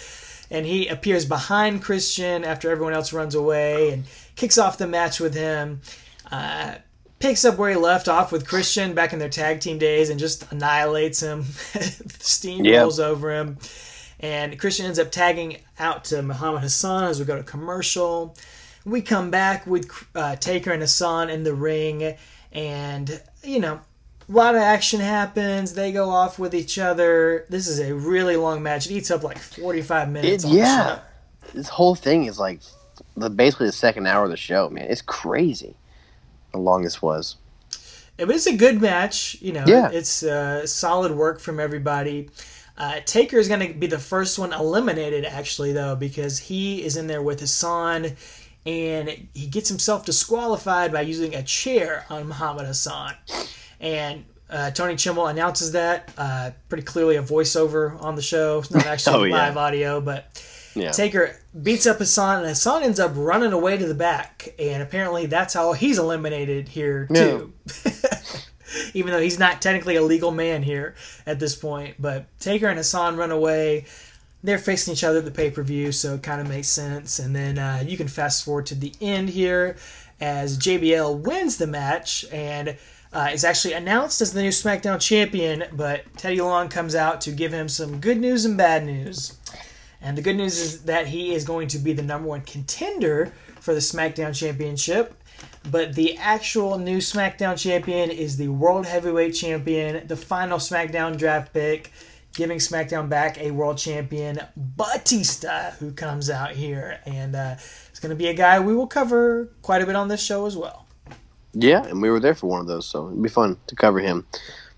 And 0.52 0.66
he 0.66 0.88
appears 0.88 1.26
behind 1.26 1.82
Christian 1.82 2.44
after 2.44 2.70
everyone 2.70 2.94
else 2.94 3.12
runs 3.14 3.34
away 3.34 3.92
and 3.92 4.04
kicks 4.36 4.58
off 4.58 4.78
the 4.78 4.86
match 4.88 5.20
with 5.20 5.34
him. 5.34 5.82
Uh, 6.32 6.76
picks 7.20 7.46
up 7.46 7.58
where 7.58 7.70
he 7.72 7.76
left 7.78 8.08
off 8.10 8.32
with 8.32 8.46
Christian 8.48 8.94
back 8.94 9.14
in 9.14 9.20
their 9.20 9.30
tag 9.30 9.62
team 9.62 9.78
days 9.80 10.10
and 10.10 10.20
just 10.20 10.52
annihilates 10.52 11.22
him. 11.22 11.44
Steam 12.20 12.66
Yeah. 12.66 12.82
rolls 12.82 13.00
over 13.00 13.34
him. 13.34 13.58
And 14.24 14.58
Christian 14.58 14.86
ends 14.86 15.00
up 15.00 15.12
tagging 15.12 15.58
out 15.78 16.06
to 16.06 16.22
Muhammad 16.24 16.62
Hassan 16.62 17.04
as 17.04 17.20
we 17.20 17.26
go 17.26 17.36
to 17.36 17.44
commercial. 17.44 18.36
We 18.86 19.02
come 19.02 19.30
back 19.30 19.68
with 19.68 19.92
uh, 20.16 20.38
Taker 20.38 20.72
and 20.72 20.82
Hassan 20.82 21.30
in 21.30 21.44
the 21.44 21.54
ring, 21.54 22.16
and 22.54 23.22
you 23.44 23.60
know, 23.60 23.82
a 24.28 24.32
lot 24.32 24.56
of 24.56 24.62
action 24.62 25.02
happens. 25.02 25.74
They 25.74 25.92
go 25.92 26.10
off 26.10 26.40
with 26.40 26.56
each 26.56 26.80
other. 26.80 27.46
This 27.50 27.68
is 27.68 27.80
a 27.82 27.94
really 27.94 28.38
long 28.38 28.64
match. 28.64 28.86
It 28.88 28.94
eats 28.94 29.12
up 29.12 29.24
like 29.24 29.38
45 29.40 30.10
minutes. 30.10 30.46
It- 30.46 30.52
yeah. 30.52 31.00
this 31.54 31.68
whole 31.68 31.96
thing 31.96 32.24
is 32.26 32.40
like 32.40 32.62
the, 33.18 33.30
basically 33.30 33.66
the 33.68 33.74
second 33.74 34.08
hour 34.08 34.24
of 34.24 34.32
the 34.32 34.38
show, 34.38 34.70
man. 34.70 34.86
It's 34.90 35.02
crazy 35.02 35.76
how 36.54 36.60
long 36.60 36.84
this 36.84 37.02
was. 37.02 37.36
It 38.18 38.28
was 38.28 38.48
a 38.48 38.56
good 38.56 38.82
match. 38.82 39.38
You 39.42 39.52
know, 39.54 39.66
Yeah. 39.68 39.90
it's 39.92 40.24
uh, 40.24 40.66
solid 40.66 41.12
work 41.12 41.40
from 41.42 41.60
everybody. 41.60 42.30
Uh, 42.78 43.00
Taker 43.06 43.38
is 43.38 43.48
going 43.48 43.60
to 43.68 43.74
be 43.74 43.88
the 43.88 44.00
first 44.00 44.40
one 44.40 44.52
eliminated, 44.54 45.26
actually, 45.26 45.74
though, 45.74 45.96
because 45.96 46.40
he 46.40 46.84
is 46.84 46.98
in 46.98 47.08
there 47.08 47.22
with 47.22 47.40
Hassan, 47.40 48.14
and 48.66 49.10
he 49.34 49.48
gets 49.48 49.70
himself 49.70 50.06
disqualified 50.06 50.92
by 50.92 51.02
using 51.02 51.36
a 51.36 51.44
chair 51.44 52.06
on 52.10 52.28
Muhammad 52.28 52.66
Hassan. 52.66 53.14
And 53.80 54.26
uh, 54.50 54.72
Tony 54.72 54.96
Chimmel 54.96 55.28
announces 55.28 55.74
that 55.74 56.12
uh, 56.18 56.52
pretty 56.70 56.84
clearly 56.84 57.16
a 57.18 57.22
voiceover 57.24 58.02
on 58.02 58.16
the 58.16 58.22
show. 58.22 58.60
It's 58.60 58.72
not 58.72 58.86
actually 58.88 59.16
Oh, 59.16 59.24
yeah. 59.24 59.34
live 59.36 59.58
audio, 59.58 60.02
but 60.02 60.26
Yeah. 60.76 60.92
Taker 60.92 61.36
beats 61.62 61.86
up 61.86 61.98
Hassan, 62.00 62.40
and 62.40 62.48
Hassan 62.48 62.82
ends 62.84 63.00
up 63.00 63.12
running 63.16 63.52
away 63.54 63.78
to 63.78 63.86
the 63.86 63.94
back. 63.94 64.54
And 64.58 64.82
apparently, 64.82 65.28
that's 65.28 65.54
how 65.54 65.74
he's 65.74 66.00
eliminated 66.00 66.70
here 66.70 67.08
too. 67.14 67.54
Even 68.94 69.12
though 69.12 69.22
he's 69.22 69.40
not 69.40 69.62
technically 69.62 69.96
a 69.96 70.04
legal 70.04 70.32
man 70.32 70.64
here 70.64 70.96
at 71.26 71.40
this 71.40 71.56
point, 71.56 71.96
but 72.00 72.26
Taker 72.40 72.68
and 72.68 72.78
Hassan 72.78 73.18
run 73.18 73.32
away. 73.32 73.86
They're 74.44 74.58
facing 74.58 74.94
each 74.94 75.06
other 75.06 75.20
at 75.20 75.26
the 75.26 75.32
pay 75.32 75.52
per 75.52 75.64
view, 75.64 75.92
so 75.92 76.16
it 76.16 76.24
kind 76.24 76.42
of 76.42 76.50
makes 76.50 76.68
sense. 76.68 77.20
And 77.20 77.36
then 77.36 77.58
uh, 77.58 77.84
you 77.86 77.96
can 77.96 78.10
fast 78.10 78.44
forward 78.44 78.66
to 78.68 78.76
the 78.76 78.94
end 79.00 79.30
here 79.30 79.78
as 80.20 80.58
JBL 80.58 81.20
wins 81.20 81.58
the 81.58 81.68
match 81.68 82.26
and 82.32 82.78
uh, 83.14 83.30
is 83.32 83.44
actually 83.44 83.74
announced 83.74 84.22
as 84.22 84.34
the 84.34 84.42
new 84.42 84.50
SmackDown 84.50 85.00
champion. 85.00 85.64
But 85.72 86.04
Teddy 86.18 86.42
Long 86.42 86.68
comes 86.70 86.96
out 86.96 87.22
to 87.22 87.32
give 87.32 87.54
him 87.54 87.70
some 87.70 88.00
good 88.00 88.20
news 88.20 88.46
and 88.46 88.58
bad 88.58 88.86
news. 88.86 89.38
And 90.02 90.18
the 90.18 90.22
good 90.22 90.36
news 90.36 90.58
is 90.60 90.84
that 90.84 91.08
he 91.08 91.34
is 91.34 91.46
going 91.46 91.70
to 91.70 91.78
be 91.78 91.94
the 91.94 92.02
number 92.02 92.28
one 92.28 92.42
contender 92.42 93.32
for 93.62 93.74
the 93.74 93.80
SmackDown 93.80 94.36
Championship. 94.36 95.16
But 95.72 95.95
the 95.95 96.18
actual 96.18 96.78
new 96.78 96.97
SmackDown 96.97 97.57
champion 97.57 98.09
is 98.09 98.38
the 98.38 98.49
World 98.49 98.86
Heavyweight 98.86 99.34
Champion, 99.34 100.05
the 100.07 100.18
final 100.18 100.57
SmackDown 100.57 101.18
draft 101.18 101.53
pick, 101.53 101.91
giving 102.34 102.57
SmackDown 102.57 103.09
back 103.09 103.39
a 103.39 103.51
world 103.51 103.78
champion, 103.78 104.39
Batista, 104.55 105.72
who 105.72 105.91
comes 105.91 106.30
out 106.30 106.51
here. 106.51 106.99
And 107.05 107.36
uh, 107.36 107.55
it's 107.89 107.99
going 107.99 108.09
to 108.09 108.16
be 108.16 108.28
a 108.28 108.34
guy 108.34 108.59
we 108.59 108.76
will 108.76 108.88
cover 108.88 109.49
quite 109.61 109.82
a 109.82 109.86
bit 109.86 109.95
on 109.95 110.07
this 110.07 110.22
show 110.22 110.45
as 110.45 110.57
well. 110.57 110.88
Yeah, 111.53 111.84
and 111.84 112.01
we 112.01 112.09
were 112.09 112.20
there 112.20 112.34
for 112.34 112.47
one 112.47 112.61
of 112.61 112.68
those, 112.68 112.88
so 112.88 113.07
it'd 113.07 113.22
be 113.22 113.30
fun 113.30 113.57
to 113.68 113.76
cover 113.76 113.99
him. 113.99 114.26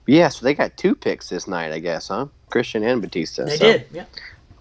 But 0.05 0.13
yeah, 0.13 0.27
so 0.27 0.45
they 0.45 0.53
got 0.53 0.75
two 0.77 0.93
picks 0.93 1.29
this 1.29 1.47
night, 1.47 1.71
I 1.71 1.79
guess, 1.79 2.09
huh? 2.09 2.27
Christian 2.49 2.83
and 2.83 3.01
Batista. 3.01 3.45
They 3.45 3.57
so 3.57 3.71
did, 3.71 3.87
yeah. 3.91 4.05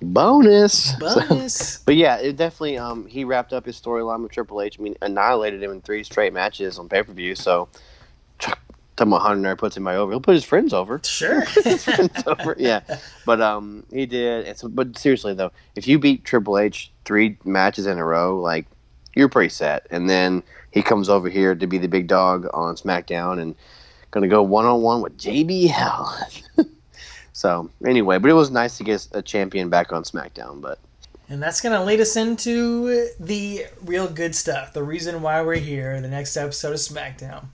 Bonus. 0.02 0.90
So- 0.98 0.98
Bonus. 0.98 1.78
but 1.86 1.96
yeah, 1.96 2.16
it 2.16 2.36
definitely. 2.36 2.78
Um, 2.78 3.06
he 3.06 3.24
wrapped 3.24 3.52
up 3.52 3.66
his 3.66 3.80
storyline 3.80 4.22
with 4.22 4.32
Triple 4.32 4.60
H. 4.62 4.78
I 4.78 4.82
mean, 4.82 4.96
annihilated 5.02 5.62
him 5.62 5.70
in 5.70 5.80
three 5.80 6.02
straight 6.04 6.32
matches 6.32 6.78
on 6.78 6.88
pay 6.88 7.02
per 7.02 7.12
view. 7.12 7.34
So, 7.34 7.68
talking 8.96 9.12
about 9.12 9.22
Hunter 9.22 9.56
puts 9.56 9.76
anybody 9.76 9.96
over. 9.98 10.12
He'll 10.12 10.20
put 10.20 10.34
his 10.34 10.44
friends 10.44 10.72
over. 10.72 11.00
Sure. 11.04 11.40
his 11.64 11.84
friends 11.84 12.22
over. 12.26 12.54
Yeah, 12.58 12.80
but 13.26 13.40
um, 13.40 13.84
he 13.92 14.06
did. 14.06 14.46
And 14.46 14.56
so, 14.56 14.68
but 14.68 14.96
seriously 14.98 15.34
though, 15.34 15.52
if 15.76 15.86
you 15.88 15.98
beat 15.98 16.24
Triple 16.24 16.58
H 16.58 16.90
three 17.04 17.36
matches 17.44 17.86
in 17.86 17.98
a 17.98 18.04
row, 18.04 18.38
like 18.38 18.66
you're 19.16 19.28
pretty 19.28 19.48
set. 19.50 19.86
And 19.90 20.08
then 20.10 20.42
he 20.70 20.82
comes 20.82 21.08
over 21.08 21.28
here 21.28 21.54
to 21.54 21.66
be 21.66 21.78
the 21.78 21.88
big 21.88 22.08
dog 22.08 22.46
on 22.52 22.74
SmackDown 22.76 23.40
and 23.40 23.54
gonna 24.10 24.28
go 24.28 24.42
one 24.42 24.64
on 24.64 24.82
one 24.82 25.00
with 25.00 25.16
JBL. 25.18 26.42
So 27.44 27.68
anyway, 27.84 28.16
but 28.16 28.30
it 28.30 28.34
was 28.34 28.50
nice 28.50 28.78
to 28.78 28.84
get 28.84 29.06
a 29.12 29.20
champion 29.20 29.68
back 29.68 29.92
on 29.92 30.02
SmackDown. 30.02 30.62
But 30.62 30.78
And 31.28 31.42
that's 31.42 31.60
going 31.60 31.78
to 31.78 31.84
lead 31.84 32.00
us 32.00 32.16
into 32.16 33.10
the 33.20 33.66
real 33.84 34.08
good 34.08 34.34
stuff. 34.34 34.72
The 34.72 34.82
reason 34.82 35.20
why 35.20 35.42
we're 35.42 35.56
here, 35.56 36.00
the 36.00 36.08
next 36.08 36.38
episode 36.38 36.72
of 36.72 36.78
SmackDown. 36.78 37.44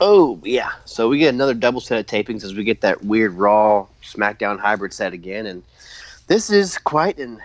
oh 0.00 0.38
yeah, 0.44 0.70
so 0.84 1.08
we 1.08 1.18
get 1.18 1.34
another 1.34 1.54
double 1.54 1.80
set 1.80 1.98
of 1.98 2.06
tapings 2.06 2.44
as 2.44 2.54
we 2.54 2.62
get 2.62 2.82
that 2.82 3.04
weird 3.04 3.32
Raw 3.32 3.88
SmackDown 4.04 4.60
hybrid 4.60 4.92
set 4.92 5.12
again, 5.12 5.44
and 5.44 5.64
this 6.28 6.48
is 6.48 6.78
quite 6.78 7.18
an 7.18 7.42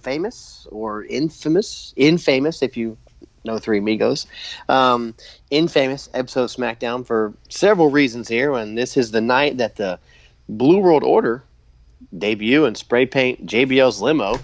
famous 0.00 0.66
or 0.70 1.04
infamous, 1.04 1.92
infamous 1.96 2.62
if 2.62 2.78
you 2.78 2.96
know 3.44 3.58
Three 3.58 3.76
Amigos, 3.76 4.26
um, 4.70 5.14
infamous 5.50 6.08
episode 6.14 6.44
of 6.44 6.50
SmackDown 6.50 7.04
for 7.04 7.34
several 7.50 7.90
reasons 7.90 8.26
here, 8.26 8.54
and 8.54 8.78
this 8.78 8.96
is 8.96 9.10
the 9.10 9.20
night 9.20 9.58
that 9.58 9.76
the 9.76 9.98
Blue 10.48 10.78
World 10.78 11.04
Order 11.04 11.42
debut 12.16 12.64
and 12.64 12.76
spray 12.76 13.06
paint 13.06 13.46
JBL's 13.46 14.00
limo. 14.00 14.38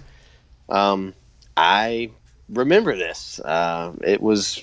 Um, 0.69 1.15
I 1.57 2.11
remember 2.49 2.97
this. 2.97 3.41
Uh, 3.41 3.93
it 4.03 4.21
was 4.21 4.63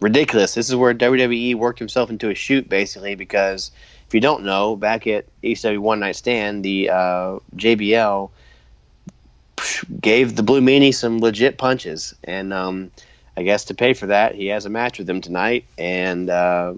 ridiculous. 0.00 0.54
This 0.54 0.68
is 0.68 0.76
where 0.76 0.94
WWE 0.94 1.54
worked 1.54 1.78
himself 1.78 2.10
into 2.10 2.30
a 2.30 2.34
shoot, 2.34 2.68
basically, 2.68 3.14
because 3.14 3.70
if 4.06 4.14
you 4.14 4.20
don't 4.20 4.44
know, 4.44 4.76
back 4.76 5.06
at 5.06 5.26
ECW 5.42 5.78
One 5.78 6.00
Night 6.00 6.16
Stand, 6.16 6.64
the 6.64 6.90
uh, 6.90 7.38
JBL 7.56 8.30
gave 10.00 10.36
the 10.36 10.42
Blue 10.42 10.60
Meanie 10.60 10.94
some 10.94 11.18
legit 11.18 11.58
punches, 11.58 12.14
and 12.24 12.52
um, 12.52 12.90
I 13.36 13.42
guess 13.42 13.64
to 13.66 13.74
pay 13.74 13.92
for 13.92 14.06
that, 14.06 14.34
he 14.34 14.46
has 14.46 14.64
a 14.64 14.70
match 14.70 14.98
with 14.98 15.06
them 15.06 15.20
tonight, 15.20 15.64
and 15.76 16.30
uh, 16.30 16.74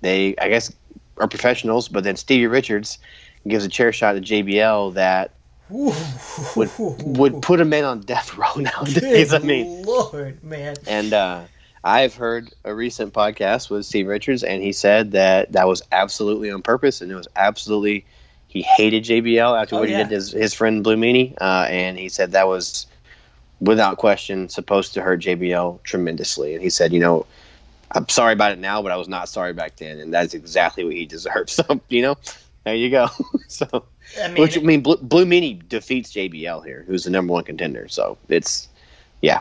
they, 0.00 0.36
I 0.36 0.48
guess, 0.48 0.72
are 1.18 1.28
professionals. 1.28 1.88
But 1.88 2.04
then 2.04 2.16
Stevie 2.16 2.46
Richards 2.46 2.98
gives 3.46 3.64
a 3.64 3.68
chair 3.68 3.92
shot 3.92 4.12
to 4.12 4.20
JBL 4.20 4.94
that 4.94 5.32
would 5.70 6.70
would 7.18 7.42
put 7.42 7.60
a 7.60 7.64
man 7.64 7.84
on 7.84 8.00
death 8.00 8.36
row 8.36 8.52
nowadays. 8.56 9.32
I 9.32 9.38
mean, 9.38 9.82
Lord, 9.82 10.42
man. 10.44 10.76
and 10.86 11.12
uh, 11.12 11.42
I've 11.84 12.14
heard 12.14 12.52
a 12.64 12.74
recent 12.74 13.12
podcast 13.12 13.70
with 13.70 13.84
Steve 13.86 14.06
Richards, 14.06 14.42
and 14.42 14.62
he 14.62 14.72
said 14.72 15.12
that 15.12 15.52
that 15.52 15.66
was 15.68 15.82
absolutely 15.92 16.50
on 16.50 16.62
purpose, 16.62 17.00
and 17.00 17.10
it 17.10 17.14
was 17.14 17.28
absolutely 17.36 18.04
he 18.48 18.62
hated 18.62 19.04
JBL 19.04 19.60
after 19.60 19.74
Oh, 19.76 19.80
what 19.80 19.88
yeah. 19.88 19.98
he 19.98 20.02
did 20.04 20.08
to 20.10 20.14
his, 20.14 20.30
his 20.32 20.54
friend 20.54 20.84
Blue 20.84 20.96
Meanie, 20.96 21.34
uh, 21.40 21.66
and 21.68 21.98
he 21.98 22.08
said 22.08 22.32
that 22.32 22.46
was 22.46 22.86
without 23.60 23.96
question 23.98 24.48
supposed 24.48 24.94
to 24.94 25.02
hurt 25.02 25.20
JBL 25.20 25.82
tremendously. 25.82 26.54
And 26.54 26.62
he 26.62 26.70
said, 26.70 26.92
you 26.92 27.00
know, 27.00 27.26
I'm 27.92 28.08
sorry 28.08 28.32
about 28.32 28.52
it 28.52 28.58
now, 28.58 28.82
but 28.82 28.92
I 28.92 28.96
was 28.96 29.08
not 29.08 29.28
sorry 29.28 29.52
back 29.52 29.76
then, 29.76 29.98
and 29.98 30.12
that's 30.12 30.34
exactly 30.34 30.84
what 30.84 30.94
he 30.94 31.06
deserves. 31.06 31.60
So 31.68 31.80
you 31.88 32.02
know, 32.02 32.16
there 32.64 32.74
you 32.74 32.90
go. 32.90 33.08
so. 33.48 33.84
I 34.22 34.28
mean, 34.28 34.40
Which 34.42 34.56
I 34.58 34.60
mean, 34.60 34.82
Blue, 34.82 34.96
Blue 34.98 35.24
Meanie 35.24 35.66
defeats 35.68 36.12
JBL 36.12 36.64
here, 36.64 36.84
who's 36.86 37.04
the 37.04 37.10
number 37.10 37.32
one 37.32 37.44
contender. 37.44 37.88
So 37.88 38.18
it's 38.28 38.68
yeah, 39.22 39.40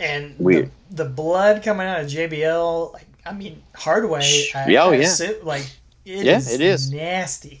and 0.00 0.34
Weird. 0.38 0.70
The, 0.90 1.04
the 1.04 1.10
blood 1.10 1.62
coming 1.62 1.86
out 1.86 2.00
of 2.00 2.06
JBL, 2.06 2.92
like, 2.94 3.06
I 3.26 3.32
mean, 3.32 3.62
Hardway. 3.74 4.48
I, 4.54 4.68
Yeah, 4.68 4.84
oh, 4.84 4.90
I 4.92 4.96
yeah. 4.96 5.02
assume- 5.02 5.44
like, 5.44 5.66
it 6.04 6.24
Yeah, 6.24 6.38
is 6.38 6.52
it 6.52 6.60
is. 6.60 6.90
nasty. 6.90 7.60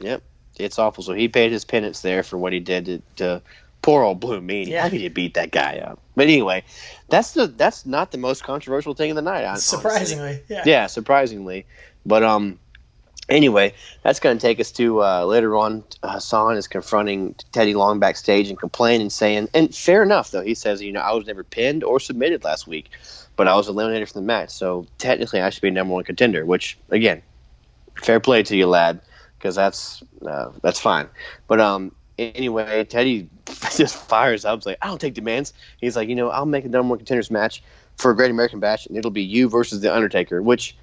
Yep, 0.00 0.22
it's 0.58 0.78
awful. 0.78 1.04
So 1.04 1.12
he 1.12 1.28
paid 1.28 1.52
his 1.52 1.64
penance 1.64 2.00
there 2.00 2.22
for 2.24 2.36
what 2.36 2.52
he 2.52 2.58
did 2.60 2.84
to, 2.86 3.02
to 3.16 3.42
poor 3.82 4.02
old 4.02 4.18
Blue 4.20 4.40
Meanie. 4.40 4.66
Yeah. 4.68 4.82
How 4.82 4.88
could 4.90 5.00
you 5.00 5.10
beat 5.10 5.34
that 5.34 5.52
guy 5.52 5.78
up? 5.78 6.00
But 6.16 6.24
anyway, 6.24 6.64
that's 7.08 7.32
the 7.32 7.46
that's 7.46 7.86
not 7.86 8.10
the 8.10 8.18
most 8.18 8.42
controversial 8.44 8.94
thing 8.94 9.10
of 9.10 9.16
the 9.16 9.22
night. 9.22 9.42
hon- 9.44 9.50
honestly. 9.52 9.76
Surprisingly, 9.78 10.40
yeah. 10.48 10.62
yeah, 10.66 10.86
surprisingly. 10.88 11.64
But 12.04 12.22
um, 12.24 12.58
anyway, 13.28 13.72
that's 14.02 14.20
going 14.20 14.36
to 14.36 14.40
take 14.40 14.60
us 14.60 14.70
to 14.72 15.02
uh, 15.02 15.24
later 15.24 15.56
on. 15.56 15.84
Hassan 16.02 16.56
is 16.56 16.68
confronting 16.68 17.34
Teddy 17.52 17.74
Long 17.74 17.98
backstage 17.98 18.48
and 18.48 18.58
complaining, 18.58 19.10
saying, 19.10 19.48
and 19.54 19.74
fair 19.74 20.02
enough 20.02 20.30
though. 20.30 20.42
He 20.42 20.54
says, 20.54 20.82
you 20.82 20.92
know, 20.92 21.00
I 21.00 21.12
was 21.12 21.26
never 21.26 21.44
pinned 21.44 21.84
or 21.84 22.00
submitted 22.00 22.44
last 22.44 22.66
week, 22.66 22.90
but 23.36 23.48
I 23.48 23.56
was 23.56 23.68
eliminated 23.68 24.08
from 24.08 24.22
the 24.22 24.26
match, 24.26 24.50
so 24.50 24.86
technically 24.98 25.40
I 25.40 25.50
should 25.50 25.62
be 25.62 25.70
number 25.70 25.94
one 25.94 26.04
contender. 26.04 26.44
Which 26.44 26.78
again, 26.90 27.22
fair 28.02 28.20
play 28.20 28.42
to 28.44 28.56
you, 28.56 28.66
lad, 28.66 29.00
because 29.38 29.54
that's 29.54 30.02
uh, 30.26 30.50
that's 30.62 30.80
fine. 30.80 31.08
But 31.48 31.60
um. 31.60 31.94
Anyway, 32.18 32.84
Teddy 32.84 33.28
just 33.74 33.96
fires 33.96 34.44
up. 34.44 34.58
He's 34.58 34.66
like, 34.66 34.78
I 34.82 34.86
don't 34.86 35.00
take 35.00 35.14
demands. 35.14 35.54
He's 35.80 35.96
like, 35.96 36.10
you 36.10 36.14
know, 36.14 36.28
I'll 36.28 36.46
make 36.46 36.64
a 36.64 36.68
number 36.68 36.90
one 36.90 36.98
contenders 36.98 37.30
match 37.30 37.62
for 37.96 38.10
a 38.10 38.16
Great 38.16 38.30
American 38.30 38.60
Bash, 38.60 38.86
and 38.86 38.96
it'll 38.96 39.10
be 39.10 39.22
you 39.22 39.48
versus 39.48 39.80
the 39.80 39.92
Undertaker. 39.92 40.42
Which, 40.42 40.76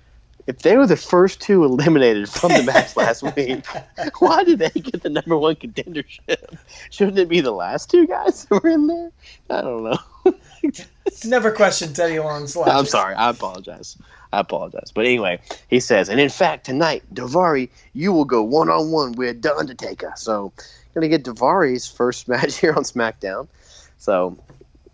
if 0.49 0.63
they 0.63 0.75
were 0.77 0.87
the 0.87 0.97
first 0.97 1.39
two 1.39 1.63
eliminated 1.63 2.27
from 2.27 2.51
the 2.51 2.63
match 2.63 2.95
last 2.97 3.21
week, 3.21 3.63
why 4.17 4.43
did 4.43 4.57
they 4.57 4.71
get 4.71 5.03
the 5.03 5.09
number 5.09 5.37
one 5.37 5.55
contendership? 5.55 6.57
Shouldn't 6.89 7.19
it 7.19 7.29
be 7.29 7.39
the 7.39 7.51
last 7.51 7.91
two 7.91 8.07
guys 8.07 8.47
who 8.49 8.57
were 8.57 8.69
in 8.69 8.87
there? 8.87 9.11
I 9.51 9.61
don't 9.61 9.83
know. 9.83 10.33
Never 11.25 11.51
questioned 11.51 11.95
Teddy 11.95 12.17
Long's 12.17 12.55
logic. 12.55 12.73
I'm 12.73 12.85
sorry. 12.87 13.13
I 13.13 13.29
apologize. 13.29 13.95
I 14.33 14.39
apologize. 14.39 14.91
But 14.91 15.05
anyway, 15.05 15.39
he 15.67 15.79
says, 15.79 16.09
and 16.09 16.19
in 16.19 16.29
fact, 16.29 16.65
tonight, 16.65 17.03
Daivari, 17.13 17.69
you 17.93 18.11
will 18.11 18.25
go 18.25 18.41
one 18.41 18.69
on 18.69 18.89
one 18.89 19.11
with 19.11 19.43
The 19.43 19.55
Undertaker. 19.55 20.13
So, 20.15 20.51
going 20.95 21.03
to 21.03 21.15
get 21.15 21.23
Daivari's 21.23 21.87
first 21.87 22.27
match 22.27 22.57
here 22.57 22.73
on 22.73 22.83
SmackDown. 22.85 23.47
So, 23.99 24.35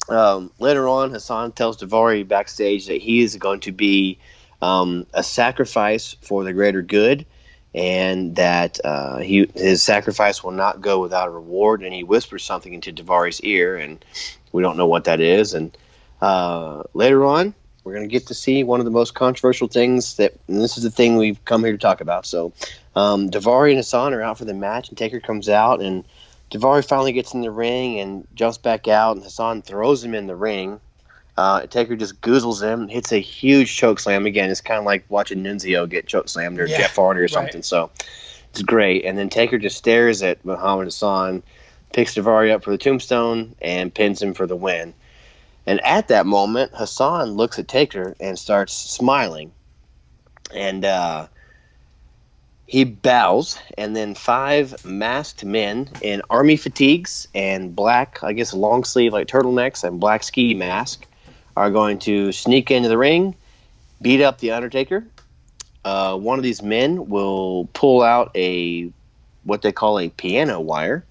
um, 0.09 0.51
later 0.59 0.89
on, 0.89 1.11
Hassan 1.11 1.53
tells 1.53 1.77
Davari 1.77 2.27
backstage 2.27 2.87
that 2.87 3.01
he 3.01 3.21
is 3.21 3.37
going 3.37 3.61
to 3.61 3.71
be 3.71 4.19
um, 4.65 5.05
a 5.13 5.23
sacrifice 5.23 6.15
for 6.21 6.43
the 6.43 6.53
greater 6.53 6.81
good. 6.81 7.25
And 7.73 8.37
that 8.37 8.79
uh, 8.85 9.17
he 9.17 9.49
his 9.53 9.83
sacrifice 9.83 10.41
will 10.41 10.53
not 10.53 10.79
go 10.79 11.01
without 11.01 11.27
a 11.27 11.31
reward. 11.31 11.83
And 11.83 11.93
he 11.93 12.03
whispers 12.03 12.43
something 12.43 12.73
into 12.73 12.93
Daivari's 12.93 13.41
ear, 13.41 13.75
and 13.75 14.03
we 14.53 14.63
don't 14.63 14.77
know 14.77 14.87
what 14.87 15.03
that 15.03 15.19
is. 15.19 15.53
And 15.53 15.77
uh, 16.21 16.83
later 16.93 17.25
on, 17.25 17.53
we're 17.83 17.93
going 17.93 18.07
to 18.07 18.11
get 18.11 18.27
to 18.27 18.33
see 18.33 18.63
one 18.63 18.79
of 18.79 18.85
the 18.85 18.91
most 18.91 19.13
controversial 19.13 19.67
things 19.67 20.15
that, 20.15 20.33
this 20.47 20.77
is 20.77 20.83
the 20.83 20.89
thing 20.89 21.17
we've 21.17 21.43
come 21.45 21.63
here 21.63 21.73
to 21.73 21.77
talk 21.77 22.01
about. 22.01 22.25
So, 22.25 22.53
um, 22.95 23.29
Daivari 23.29 23.71
and 23.71 23.77
Hassan 23.77 24.13
are 24.13 24.23
out 24.23 24.37
for 24.37 24.45
the 24.45 24.53
match, 24.53 24.87
and 24.89 24.97
Taker 24.97 25.19
comes 25.19 25.49
out, 25.49 25.81
and 25.81 26.05
Daivari 26.51 26.87
finally 26.87 27.11
gets 27.11 27.33
in 27.33 27.41
the 27.41 27.51
ring 27.51 27.99
and 27.99 28.25
jumps 28.33 28.57
back 28.57 28.87
out, 28.87 29.17
and 29.17 29.23
Hassan 29.23 29.61
throws 29.61 30.03
him 30.03 30.15
in 30.15 30.27
the 30.27 30.35
ring. 30.35 30.79
Uh, 31.37 31.65
Taker 31.67 31.95
just 31.95 32.21
goozles 32.21 32.61
him, 32.61 32.87
hits 32.87 33.11
a 33.11 33.19
huge 33.19 33.75
choke 33.75 33.99
slam. 33.99 34.25
Again, 34.25 34.49
it's 34.49 34.61
kind 34.61 34.79
of 34.79 34.85
like 34.85 35.03
watching 35.09 35.43
Nunzio 35.43 35.87
get 35.89 36.07
choke 36.07 36.29
slammed 36.29 36.59
or 36.59 36.67
Yeah, 36.67 36.77
Jeff 36.77 36.95
Hardy 36.95 37.19
or 37.19 37.23
right. 37.23 37.29
something. 37.31 37.61
So 37.61 37.91
it's 38.51 38.61
great. 38.61 39.03
And 39.03 39.17
then 39.17 39.29
Taker 39.29 39.57
just 39.57 39.77
stares 39.77 40.23
at 40.23 40.43
Muhammad 40.45 40.85
Hassan, 40.85 41.43
picks 41.91 42.15
Daivari 42.15 42.51
up 42.53 42.63
for 42.63 42.71
the 42.71 42.77
tombstone, 42.77 43.53
and 43.61 43.93
pins 43.93 44.21
him 44.21 44.33
for 44.33 44.47
the 44.47 44.55
win. 44.55 44.93
And 45.67 45.83
at 45.83 46.07
that 46.07 46.25
moment, 46.25 46.71
Hassan 46.73 47.31
looks 47.31 47.59
at 47.59 47.67
Taker 47.67 48.15
and 48.19 48.39
starts 48.39 48.73
smiling. 48.73 49.51
And 50.53 50.85
uh, 50.85 51.27
he 52.67 52.85
bows, 52.85 53.59
and 53.77 53.95
then 53.95 54.15
five 54.15 54.85
masked 54.85 55.43
men 55.43 55.89
in 56.01 56.21
army 56.29 56.55
fatigues 56.55 57.27
and 57.35 57.75
black, 57.75 58.23
I 58.23 58.31
guess, 58.31 58.53
long 58.53 58.85
sleeve 58.85 59.11
like 59.11 59.27
turtlenecks 59.27 59.83
and 59.83 59.99
black 59.99 60.23
ski 60.23 60.53
mask 60.53 61.05
are 61.55 61.71
going 61.71 61.99
to 61.99 62.31
sneak 62.31 62.71
into 62.71 62.89
the 62.89 62.97
ring, 62.97 63.35
beat 64.01 64.21
up 64.21 64.39
the 64.39 64.51
Undertaker. 64.51 65.05
Uh, 65.83 66.17
one 66.17 66.39
of 66.39 66.43
these 66.43 66.61
men 66.61 67.07
will 67.07 67.69
pull 67.73 68.01
out 68.01 68.31
a 68.35 68.91
what 69.43 69.61
they 69.61 69.71
call 69.71 69.99
a 69.99 70.09
piano 70.09 70.59
wire 70.59 71.05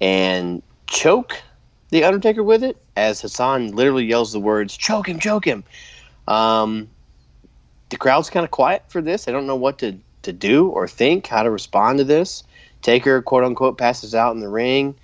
and 0.00 0.62
choke 0.86 1.34
the 1.90 2.04
Undertaker 2.04 2.42
with 2.42 2.62
it 2.62 2.76
as 2.96 3.20
Hassan 3.20 3.72
literally 3.72 4.04
yells 4.04 4.32
the 4.32 4.40
words 4.40 4.76
"choke 4.76 5.08
him, 5.08 5.18
choke 5.18 5.44
him." 5.44 5.64
Um, 6.28 6.88
the 7.90 7.96
crowd's 7.96 8.30
kind 8.30 8.44
of 8.44 8.50
quiet 8.50 8.84
for 8.88 9.02
this. 9.02 9.28
I 9.28 9.32
don't 9.32 9.46
know 9.46 9.56
what 9.56 9.78
to 9.80 9.96
to 10.22 10.32
do 10.32 10.68
or 10.68 10.88
think, 10.88 11.26
how 11.26 11.42
to 11.42 11.50
respond 11.50 11.98
to 11.98 12.04
this. 12.04 12.42
Taker, 12.82 13.22
quote 13.22 13.44
unquote, 13.44 13.78
passes 13.78 14.14
out 14.14 14.34
in 14.34 14.40
the 14.40 14.48
ring. 14.48 14.94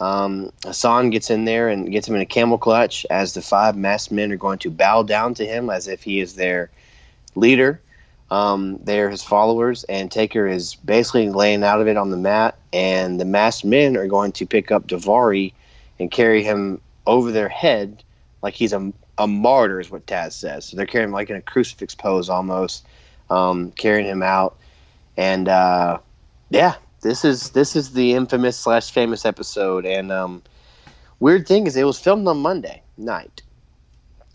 Um, 0.00 0.50
Hassan 0.64 1.10
gets 1.10 1.30
in 1.30 1.44
there 1.44 1.68
and 1.68 1.92
gets 1.92 2.08
him 2.08 2.14
in 2.14 2.22
a 2.22 2.26
camel 2.26 2.58
clutch 2.58 3.04
as 3.10 3.34
the 3.34 3.42
five 3.42 3.76
masked 3.76 4.10
men 4.10 4.32
are 4.32 4.36
going 4.36 4.58
to 4.60 4.70
bow 4.70 5.02
down 5.02 5.34
to 5.34 5.46
him 5.46 5.68
as 5.68 5.88
if 5.88 6.02
he 6.02 6.20
is 6.20 6.34
their 6.34 6.70
leader. 7.34 7.80
Um, 8.30 8.78
they're 8.84 9.10
his 9.10 9.22
followers, 9.22 9.84
and 9.84 10.10
Taker 10.10 10.46
is 10.46 10.76
basically 10.76 11.30
laying 11.30 11.64
out 11.64 11.80
of 11.80 11.88
it 11.88 11.96
on 11.96 12.10
the 12.10 12.16
mat, 12.16 12.56
and 12.72 13.20
the 13.20 13.24
masked 13.24 13.64
men 13.64 13.96
are 13.96 14.06
going 14.06 14.32
to 14.32 14.46
pick 14.46 14.70
up 14.70 14.86
Daivari 14.86 15.52
and 15.98 16.10
carry 16.10 16.42
him 16.42 16.80
over 17.06 17.32
their 17.32 17.48
head 17.48 18.02
like 18.42 18.54
he's 18.54 18.72
a, 18.72 18.92
a 19.18 19.26
martyr, 19.26 19.80
is 19.80 19.90
what 19.90 20.06
Taz 20.06 20.32
says. 20.32 20.64
So 20.64 20.76
they're 20.76 20.86
carrying 20.86 21.08
him 21.08 21.14
like 21.14 21.28
in 21.28 21.36
a 21.36 21.42
crucifix 21.42 21.94
pose 21.94 22.30
almost, 22.30 22.86
um, 23.28 23.72
carrying 23.72 24.06
him 24.06 24.22
out. 24.22 24.56
And 25.16 25.48
uh, 25.48 25.98
yeah, 26.50 26.76
this 27.02 27.24
is 27.24 27.50
this 27.50 27.76
is 27.76 27.92
the 27.92 28.14
infamous 28.14 28.58
slash 28.58 28.90
famous 28.90 29.24
episode. 29.24 29.86
And 29.86 30.12
um, 30.12 30.42
weird 31.20 31.46
thing 31.48 31.66
is, 31.66 31.76
it 31.76 31.84
was 31.84 31.98
filmed 31.98 32.28
on 32.28 32.38
Monday 32.40 32.82
night, 32.96 33.42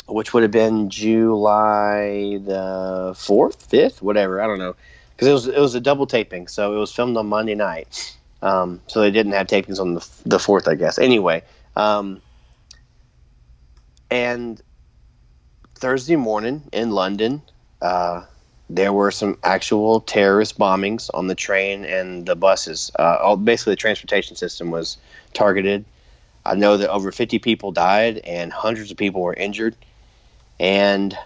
which 0.07 0.34
would 0.34 0.43
have 0.43 0.51
been 0.51 0.89
July 0.89 2.39
the 2.43 3.13
fourth, 3.18 3.66
fifth, 3.70 4.01
whatever. 4.01 4.41
I 4.41 4.47
don't 4.47 4.59
know. 4.59 4.76
because 5.16 5.28
it 5.28 5.34
was 5.34 5.47
it 5.47 5.59
was 5.59 5.76
a 5.76 5.82
double 5.82 6.07
taping, 6.07 6.47
so 6.47 6.76
it 6.76 6.80
was 6.80 6.91
filmed 6.91 7.18
on 7.18 7.28
Monday 7.28 7.55
night. 7.55 8.18
Um, 8.41 8.82
so 8.88 9.01
they 9.01 9.11
didn't 9.11 9.34
have 9.34 9.47
tapings 9.47 9.80
on 9.80 9.95
the 9.95 10.07
the 10.26 10.39
fourth, 10.39 10.68
I 10.68 10.76
guess. 10.76 10.99
Anyway, 10.99 11.43
um, 11.76 12.22
and 14.11 14.61
Thursday 15.76 16.16
morning 16.16 16.63
in 16.74 16.91
London, 16.91 17.41
uh, 17.82 18.24
there 18.70 18.91
were 18.91 19.11
some 19.11 19.38
actual 19.43 20.01
terrorist 20.01 20.57
bombings 20.57 21.09
on 21.13 21.28
the 21.28 21.36
train 21.36 21.86
and 21.86 22.26
the 22.26 22.36
buses. 22.36 22.91
Uh, 22.97 23.18
all, 23.22 23.38
basically, 23.38 23.74
the 23.74 23.78
transportation 23.78 24.36
system 24.36 24.72
was 24.72 24.97
targeted. 25.34 25.86
I 26.45 26.55
know 26.55 26.78
that 26.78 26.89
over 26.89 27.11
50 27.11 27.39
people 27.39 27.72
died 27.72 28.20
and 28.20 28.51
hundreds 28.51 28.91
of 28.91 28.97
people 28.97 29.22
were 29.22 29.34
injured. 29.34 29.76
And 30.59 31.18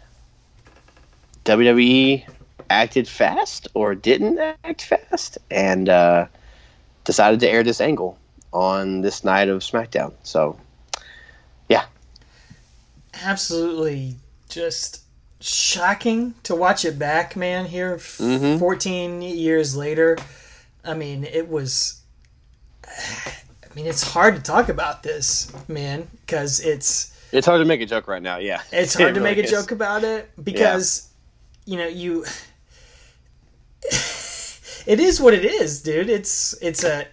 WWE 1.45 2.25
acted 2.69 3.07
fast 3.07 3.67
or 3.73 3.95
didn't 3.95 4.39
act 4.63 4.81
fast 4.81 5.37
and 5.49 5.89
uh, 5.89 6.27
decided 7.03 7.39
to 7.41 7.49
air 7.49 7.63
this 7.63 7.81
angle 7.81 8.17
on 8.51 9.01
this 9.01 9.23
night 9.23 9.47
of 9.47 9.61
SmackDown. 9.61 10.13
So, 10.23 10.59
yeah. 11.69 11.85
Absolutely 13.23 14.15
just 14.49 15.03
shocking 15.39 16.33
to 16.43 16.53
watch 16.55 16.83
it 16.85 16.99
back, 16.99 17.35
man, 17.35 17.65
here 17.65 17.97
Mhm. 17.97 18.59
14 18.59 19.21
years 19.21 19.75
later. 19.75 20.17
I 20.83 20.93
mean, 20.93 21.23
it 21.23 21.47
was. 21.49 22.01
I 22.87 23.75
mean, 23.75 23.85
it's 23.85 24.03
hard 24.03 24.35
to 24.35 24.41
talk 24.41 24.67
about 24.69 25.03
this, 25.03 25.51
man, 25.67 26.07
because 26.25 26.59
it's 26.59 27.11
It's 27.31 27.45
hard 27.45 27.59
to 27.61 27.65
make 27.65 27.81
a 27.81 27.85
joke 27.85 28.07
right 28.07 28.21
now, 28.21 28.37
yeah. 28.37 28.61
it's 28.71 28.93
hard 28.97 29.11
It 29.11 29.13
to 29.15 29.19
make 29.21 29.37
really 29.37 29.41
a 29.41 29.45
is. 29.45 29.51
joke 29.51 29.71
about 29.71 30.03
it 30.03 30.29
because 30.43 31.07
you 31.65 31.77
know 31.77 31.87
you 31.87 32.25
it 34.87 34.99
is 34.99 35.21
what 35.21 35.33
it 35.35 35.45
is 35.45 35.81
dude 35.83 36.09
it's 36.09 36.53
it's 36.61 36.83
a 36.83 37.05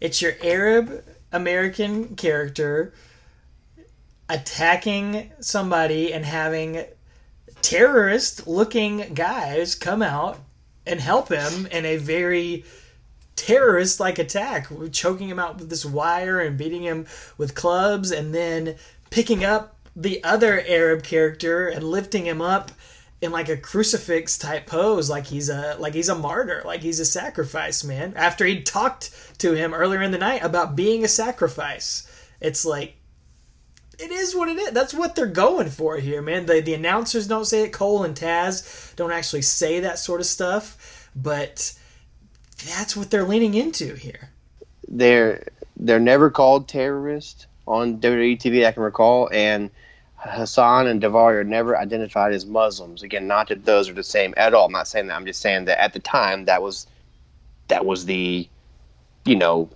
it's 0.00 0.22
your 0.22 0.32
arab 0.42 1.02
american 1.32 2.14
character 2.14 2.92
attacking 4.28 5.32
somebody 5.40 6.12
and 6.12 6.24
having 6.24 6.84
terrorist 7.64 8.46
looking 8.46 9.14
guys 9.14 9.74
come 9.74 10.02
out 10.02 10.38
and 10.86 11.00
help 11.00 11.30
him 11.30 11.66
in 11.66 11.86
a 11.86 11.96
very 11.96 12.64
terrorist 13.36 13.98
like 13.98 14.18
attack 14.18 14.68
choking 14.92 15.28
him 15.28 15.38
out 15.38 15.58
with 15.58 15.70
this 15.70 15.84
wire 15.84 16.40
and 16.40 16.58
beating 16.58 16.82
him 16.82 17.06
with 17.38 17.54
clubs 17.54 18.10
and 18.10 18.34
then 18.34 18.76
picking 19.10 19.44
up 19.44 19.76
the 19.96 20.22
other 20.22 20.62
arab 20.68 21.02
character 21.02 21.66
and 21.68 21.82
lifting 21.82 22.26
him 22.26 22.42
up 22.42 22.70
in 23.22 23.32
like 23.32 23.48
a 23.48 23.56
crucifix 23.56 24.36
type 24.36 24.66
pose 24.66 25.08
like 25.08 25.26
he's 25.26 25.48
a 25.48 25.76
like 25.78 25.94
he's 25.94 26.10
a 26.10 26.14
martyr 26.14 26.62
like 26.66 26.82
he's 26.82 27.00
a 27.00 27.04
sacrifice 27.04 27.82
man 27.82 28.12
after 28.14 28.44
he 28.44 28.60
talked 28.60 29.10
to 29.38 29.54
him 29.54 29.72
earlier 29.72 30.02
in 30.02 30.10
the 30.10 30.18
night 30.18 30.42
about 30.44 30.76
being 30.76 31.04
a 31.04 31.08
sacrifice. 31.08 32.10
It's 32.40 32.64
like 32.64 32.96
it 33.98 34.10
is 34.10 34.34
what 34.34 34.48
it 34.48 34.58
is. 34.58 34.70
That's 34.72 34.94
what 34.94 35.14
they're 35.14 35.26
going 35.26 35.70
for 35.70 35.96
here, 35.98 36.22
man. 36.22 36.46
The 36.46 36.60
the 36.60 36.74
announcers 36.74 37.26
don't 37.26 37.44
say 37.44 37.62
it. 37.64 37.72
Cole 37.72 38.04
and 38.04 38.16
Taz 38.16 38.94
don't 38.96 39.12
actually 39.12 39.42
say 39.42 39.80
that 39.80 39.98
sort 39.98 40.20
of 40.20 40.26
stuff, 40.26 41.10
but 41.14 41.74
that's 42.66 42.96
what 42.96 43.10
they're 43.10 43.24
leaning 43.24 43.54
into 43.54 43.94
here. 43.94 44.30
they're 44.88 45.46
they're 45.76 46.00
never 46.00 46.30
called 46.30 46.68
terrorists 46.68 47.46
on 47.66 47.98
WWE 47.98 48.38
TV 48.38 48.66
I 48.66 48.72
can 48.72 48.82
recall, 48.82 49.28
and 49.32 49.70
Hassan 50.16 50.86
and 50.86 51.02
Daivari 51.02 51.34
are 51.34 51.44
never 51.44 51.76
identified 51.76 52.32
as 52.32 52.46
Muslims. 52.46 53.02
Again, 53.02 53.26
not 53.26 53.48
that 53.48 53.64
those 53.64 53.88
are 53.88 53.94
the 53.94 54.02
same 54.02 54.34
at 54.36 54.54
all. 54.54 54.66
I'm 54.66 54.72
not 54.72 54.88
saying 54.88 55.08
that. 55.08 55.14
I'm 55.14 55.26
just 55.26 55.40
saying 55.40 55.66
that 55.66 55.82
at 55.82 55.92
the 55.92 55.98
time 55.98 56.46
that 56.46 56.62
was 56.62 56.86
that 57.68 57.84
was 57.84 58.06
the 58.06 58.48
you 59.24 59.36
know 59.36 59.68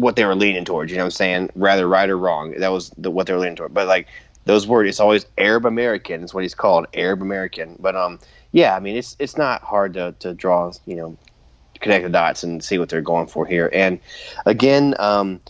what 0.00 0.16
they 0.16 0.24
were 0.24 0.34
leaning 0.34 0.64
towards. 0.64 0.90
You 0.90 0.98
know 0.98 1.04
what 1.04 1.06
I'm 1.06 1.10
saying? 1.12 1.50
Rather 1.54 1.88
right 1.88 2.08
or 2.08 2.16
wrong. 2.16 2.52
That 2.58 2.68
was 2.68 2.90
the, 2.96 3.10
what 3.10 3.26
they 3.26 3.32
were 3.32 3.40
leaning 3.40 3.56
toward. 3.56 3.74
But 3.74 3.88
like 3.88 4.06
those 4.44 4.66
words, 4.66 4.88
it's 4.88 5.00
always 5.00 5.26
Arab 5.36 5.66
American. 5.66 6.22
Is 6.22 6.32
what 6.32 6.42
he's 6.42 6.54
called, 6.54 6.86
Arab 6.94 7.20
American. 7.20 7.76
But 7.80 7.96
um, 7.96 8.18
yeah, 8.52 8.76
I 8.76 8.80
mean, 8.80 8.96
it's 8.96 9.16
it's 9.18 9.36
not 9.36 9.62
hard 9.62 9.94
to 9.94 10.14
to 10.20 10.34
draw. 10.34 10.72
You 10.86 10.96
know, 10.96 11.18
connect 11.80 12.04
the 12.04 12.10
dots 12.10 12.42
and 12.42 12.62
see 12.62 12.78
what 12.78 12.88
they're 12.88 13.00
going 13.00 13.26
for 13.26 13.44
here. 13.44 13.70
And 13.72 13.98
again, 14.46 14.94
um, 14.98 15.40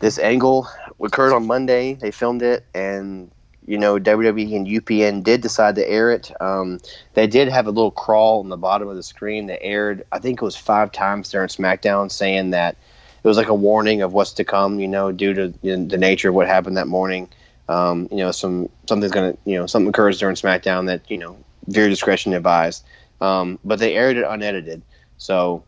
this 0.00 0.18
angle 0.18 0.68
occurred 1.00 1.32
on 1.32 1.46
Monday. 1.46 1.94
They 1.94 2.10
filmed 2.10 2.42
it, 2.42 2.64
and 2.74 3.30
you 3.66 3.78
know 3.78 3.98
WWE 3.98 4.56
and 4.56 4.66
UPN 4.66 5.24
did 5.24 5.40
decide 5.40 5.74
to 5.74 5.88
air 5.88 6.12
it. 6.12 6.30
Um, 6.40 6.78
they 7.14 7.26
did 7.26 7.48
have 7.48 7.66
a 7.66 7.70
little 7.70 7.90
crawl 7.90 8.40
on 8.40 8.48
the 8.48 8.56
bottom 8.56 8.88
of 8.88 8.96
the 8.96 9.02
screen 9.02 9.46
that 9.46 9.62
aired. 9.62 10.04
I 10.12 10.20
think 10.20 10.40
it 10.40 10.44
was 10.44 10.56
five 10.56 10.92
times 10.92 11.30
during 11.30 11.48
SmackDown, 11.48 12.10
saying 12.10 12.50
that 12.50 12.76
it 13.22 13.28
was 13.28 13.36
like 13.36 13.48
a 13.48 13.54
warning 13.54 14.02
of 14.02 14.12
what's 14.12 14.32
to 14.34 14.44
come. 14.44 14.80
You 14.80 14.88
know, 14.88 15.12
due 15.12 15.34
to 15.34 15.54
you 15.62 15.76
know, 15.76 15.84
the 15.86 15.98
nature 15.98 16.28
of 16.30 16.34
what 16.34 16.46
happened 16.46 16.76
that 16.76 16.88
morning. 16.88 17.28
Um, 17.68 18.08
you 18.10 18.18
know, 18.18 18.32
some 18.32 18.68
something's 18.88 19.12
gonna 19.12 19.36
you 19.44 19.56
know 19.58 19.66
something 19.66 19.88
occurs 19.88 20.18
during 20.18 20.36
SmackDown 20.36 20.86
that 20.86 21.10
you 21.10 21.18
know 21.18 21.36
viewer 21.66 21.88
discretion 21.88 22.32
advised. 22.34 22.84
Um, 23.20 23.58
but 23.64 23.78
they 23.78 23.94
aired 23.94 24.16
it 24.16 24.24
unedited, 24.28 24.82
so 25.16 25.62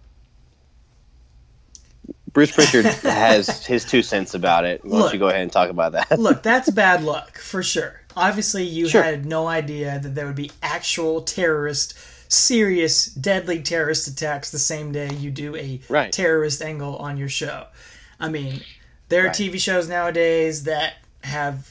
Bruce 2.32 2.50
Pritchard 2.50 2.84
has 3.04 3.64
his 3.64 3.84
two 3.84 4.02
cents 4.02 4.34
about 4.34 4.64
it. 4.64 4.84
Why 4.84 4.90
don't 4.90 5.00
Look. 5.02 5.12
you 5.12 5.18
go 5.20 5.28
ahead 5.28 5.42
and 5.42 5.52
talk 5.52 5.70
about 5.70 5.92
that? 5.92 6.18
Look, 6.18 6.42
that's 6.42 6.68
bad 6.70 7.04
luck 7.04 7.38
for 7.38 7.62
sure. 7.62 8.00
Obviously, 8.16 8.64
you 8.64 8.88
Sure. 8.88 9.02
had 9.02 9.24
no 9.24 9.46
idea 9.46 9.98
that 10.00 10.14
there 10.16 10.26
would 10.26 10.34
be 10.36 10.50
actual 10.62 11.22
terrorist, 11.22 11.94
serious, 12.28 13.06
deadly 13.06 13.62
terrorist 13.62 14.08
attacks 14.08 14.50
the 14.50 14.58
same 14.58 14.92
day 14.92 15.12
you 15.14 15.30
do 15.30 15.54
a 15.56 15.80
Right. 15.88 16.12
terrorist 16.12 16.62
angle 16.62 16.96
on 16.96 17.16
your 17.16 17.28
show. 17.28 17.66
I 18.20 18.28
mean, 18.28 18.62
there 19.08 19.22
are 19.22 19.26
Right. 19.26 19.34
TV 19.36 19.58
shows 19.58 19.88
nowadays 19.88 20.64
that 20.64 20.94
have 21.22 21.68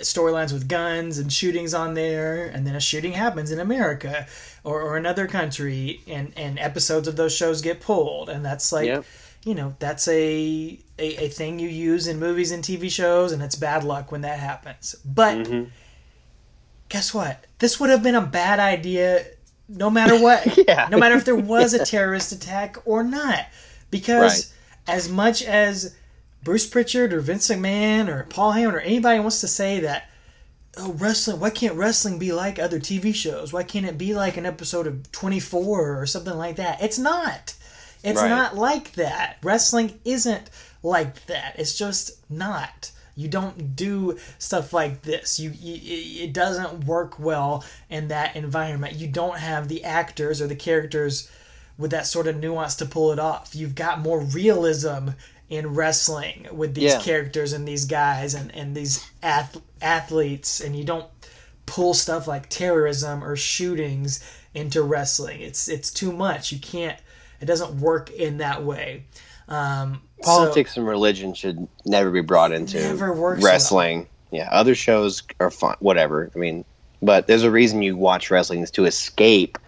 storylines 0.00 0.52
with 0.52 0.68
guns 0.68 1.18
and 1.18 1.32
shootings 1.32 1.74
on 1.74 1.94
there, 1.94 2.46
and 2.46 2.66
then 2.66 2.74
a 2.74 2.80
shooting 2.80 3.12
happens 3.12 3.50
in 3.50 3.60
America 3.60 4.26
or, 4.64 4.80
or 4.80 4.96
another 4.96 5.26
country, 5.26 6.00
and, 6.06 6.32
and 6.36 6.58
episodes 6.58 7.06
of 7.08 7.16
those 7.16 7.34
shows 7.34 7.60
get 7.60 7.80
pulled, 7.80 8.28
and 8.28 8.44
that's 8.44 8.72
like 8.72 8.86
Yep. 8.86 9.04
you 9.44 9.54
know 9.54 9.74
that's 9.78 10.08
a, 10.08 10.78
a 10.98 11.24
a 11.26 11.28
thing 11.28 11.58
you 11.58 11.68
use 11.68 12.06
in 12.06 12.18
movies 12.18 12.50
and 12.50 12.64
TV 12.64 12.90
shows, 12.90 13.32
and 13.32 13.42
it's 13.42 13.54
bad 13.54 13.84
luck 13.84 14.10
when 14.10 14.22
that 14.22 14.38
happens. 14.38 14.96
But 15.04 15.38
Mhm. 15.38 15.70
guess 16.88 17.12
what? 17.14 17.44
This 17.58 17.78
would 17.80 17.90
have 17.90 18.02
been 18.02 18.14
a 18.14 18.20
bad 18.26 18.58
idea, 18.60 19.24
no 19.68 19.90
matter 19.90 20.20
what. 20.20 20.56
Yeah. 20.68 20.88
No 20.90 20.98
matter 20.98 21.14
if 21.16 21.24
there 21.24 21.36
was 21.54 21.74
a 21.74 21.84
terrorist 21.84 22.32
attack 22.32 22.76
or 22.84 23.02
not, 23.04 23.46
because 23.90 24.52
as 24.86 25.08
much 25.08 25.42
as 25.42 25.94
Bruce 26.42 26.66
Pritchard 26.66 27.12
or 27.12 27.20
Vince 27.20 27.48
McMahon 27.48 28.08
or 28.08 28.24
Paul 28.24 28.52
Heyman 28.52 28.72
or 28.74 28.80
anybody 28.80 29.18
wants 29.20 29.40
to 29.40 29.48
say 29.48 29.80
that. 29.80 30.08
Oh, 30.78 30.92
wrestling! 30.92 31.40
Why 31.40 31.48
can't 31.48 31.74
wrestling 31.74 32.18
be 32.18 32.32
like 32.32 32.58
other 32.58 32.78
TV 32.78 33.14
shows? 33.14 33.50
Why 33.50 33.62
can't 33.62 33.86
it 33.86 33.96
be 33.96 34.12
like 34.14 34.36
an 34.36 34.44
episode 34.44 34.86
of 34.86 35.10
Twenty 35.10 35.40
Four 35.40 35.98
or 35.98 36.04
something 36.04 36.34
like 36.36 36.56
that? 36.56 36.82
It's 36.82 36.98
not. 36.98 37.54
It's 38.04 38.20
Right. 38.20 38.28
not 38.28 38.56
like 38.56 38.92
that. 38.92 39.38
Wrestling 39.42 39.98
isn't 40.04 40.50
like 40.82 41.24
that. 41.26 41.54
It's 41.58 41.74
just 41.78 42.18
not. 42.30 42.90
You 43.16 43.28
don't 43.28 43.74
do 43.74 44.18
stuff 44.38 44.72
like 44.72 45.02
this. 45.02 45.40
You, 45.40 45.50
you 45.58 46.24
it 46.24 46.32
doesn't 46.34 46.84
work 46.84 47.18
well 47.18 47.64
in 47.88 48.08
that 48.08 48.36
environment. 48.36 48.94
You 48.94 49.08
don't 49.08 49.38
have 49.38 49.68
the 49.68 49.82
actors 49.84 50.42
or 50.42 50.46
the 50.46 50.54
characters 50.56 51.30
with 51.78 51.90
that 51.92 52.06
sort 52.06 52.26
of 52.26 52.36
nuance 52.36 52.74
to 52.76 52.86
pull 52.86 53.12
it 53.12 53.18
off. 53.18 53.54
You've 53.54 53.74
got 53.74 54.00
more 54.00 54.20
realism 54.20 55.10
in 55.48 55.74
wrestling 55.74 56.46
with 56.52 56.74
these 56.74 56.92
Yeah. 56.92 57.00
characters 57.00 57.52
and 57.52 57.66
these 57.66 57.84
guys 57.86 58.34
and, 58.34 58.54
and 58.54 58.74
these 58.76 59.04
ath- 59.22 59.60
athletes, 59.80 60.60
and 60.60 60.76
you 60.76 60.84
don't 60.84 61.06
pull 61.66 61.94
stuff 61.94 62.26
like 62.28 62.48
terrorism 62.48 63.22
or 63.24 63.34
shootings 63.36 64.22
into 64.54 64.82
wrestling. 64.82 65.40
It's 65.40 65.68
it's 65.68 65.90
too 65.90 66.12
much. 66.12 66.52
You 66.52 66.58
can't. 66.58 66.98
It 67.40 67.46
doesn't 67.46 67.80
work 67.80 68.10
in 68.10 68.38
that 68.38 68.64
way. 68.64 69.04
Um, 69.48 70.00
so- 70.22 70.30
Politics 70.30 70.76
and 70.76 70.86
religion 70.86 71.34
should 71.34 71.66
never 71.84 72.10
be 72.10 72.20
brought 72.20 72.52
into 72.52 72.78
Never 72.80 73.12
wrestling. 73.12 74.08
Yeah, 74.32 74.48
other 74.50 74.74
shows 74.74 75.22
are 75.38 75.50
fun, 75.50 75.76
whatever. 75.78 76.30
I 76.34 76.38
mean, 76.38 76.64
but 77.00 77.26
there's 77.26 77.44
a 77.44 77.50
reason 77.50 77.82
you 77.82 77.96
watch 77.96 78.30
wrestling 78.30 78.60
is 78.62 78.70
to 78.72 78.84
escape. 78.84 79.58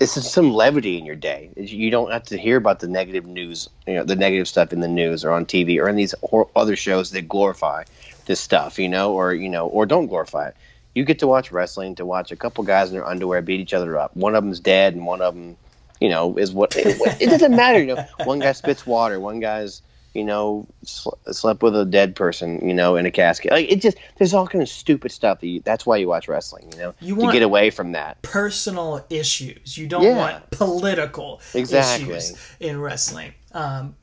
It's 0.00 0.12
some 0.30 0.52
levity 0.52 0.98
in 0.98 1.06
your 1.06 1.16
day. 1.16 1.50
You 1.56 1.90
don't 1.90 2.10
have 2.10 2.24
to 2.24 2.36
hear 2.38 2.56
about 2.56 2.80
the 2.80 2.88
negative 2.88 3.26
news, 3.26 3.68
you 3.86 3.94
know, 3.94 4.04
the 4.04 4.16
negative 4.16 4.46
stuff 4.46 4.72
in 4.72 4.80
the 4.80 4.88
news 4.88 5.24
or 5.24 5.30
on 5.30 5.46
TV 5.46 5.78
or 5.80 5.88
in 5.88 5.96
these 5.96 6.14
other 6.54 6.76
shows 6.76 7.10
that 7.12 7.28
glorify 7.28 7.84
this 8.26 8.40
stuff, 8.40 8.78
you 8.78 8.88
know, 8.88 9.14
or 9.14 9.32
you 9.34 9.48
know, 9.48 9.66
or 9.68 9.86
don't 9.86 10.06
glorify 10.06 10.48
it. 10.48 10.56
You 10.94 11.04
get 11.04 11.18
to 11.20 11.26
watch 11.26 11.52
wrestling 11.52 11.94
to 11.96 12.06
watch 12.06 12.30
a 12.32 12.36
couple 12.36 12.64
guys 12.64 12.88
in 12.88 12.94
their 12.94 13.06
underwear 13.06 13.40
beat 13.42 13.60
each 13.60 13.74
other 13.74 13.98
up. 13.98 14.14
One 14.16 14.34
of 14.34 14.42
them's 14.44 14.60
dead, 14.60 14.94
and 14.94 15.06
one 15.06 15.20
of 15.22 15.34
them, 15.34 15.56
you 16.00 16.08
know, 16.08 16.36
is 16.36 16.52
what 16.52 16.76
it, 16.76 16.86
it 17.20 17.26
doesn't 17.30 17.54
matter. 17.56 17.78
You 17.80 17.94
know, 17.94 18.06
one 18.24 18.38
guy 18.38 18.52
spits 18.52 18.86
water, 18.86 19.18
one 19.20 19.40
guy's, 19.40 19.82
you 20.14 20.24
know, 20.24 20.66
sl- 20.84 21.14
slept 21.30 21.62
with 21.62 21.76
a 21.76 21.84
dead 21.84 22.16
person, 22.16 22.66
you 22.66 22.74
know, 22.74 22.96
in 22.96 23.06
a 23.06 23.10
casket. 23.10 23.50
Like 23.50 23.70
it 23.70 23.80
just 23.80 23.96
there's 24.18 24.32
all 24.34 24.46
kind 24.46 24.62
of 24.62 24.68
stupid 24.68 25.12
stuff 25.12 25.40
that 25.40 25.46
you, 25.46 25.60
that's 25.60 25.84
why 25.86 25.96
you 25.96 26.08
watch 26.08 26.28
wrestling, 26.28 26.70
you 26.72 26.78
know, 26.78 26.94
You 27.00 27.16
to 27.16 27.32
get 27.32 27.42
away 27.42 27.70
from 27.70 27.92
that. 27.92 28.22
personal 28.22 29.04
issues. 29.10 29.76
You 29.76 29.86
don't 29.86 30.02
Yeah. 30.02 30.16
want 30.16 30.50
political 30.50 31.40
Exactly. 31.54 32.14
issues 32.14 32.38
in 32.60 32.80
wrestling. 32.80 33.32
Um, 33.52 33.96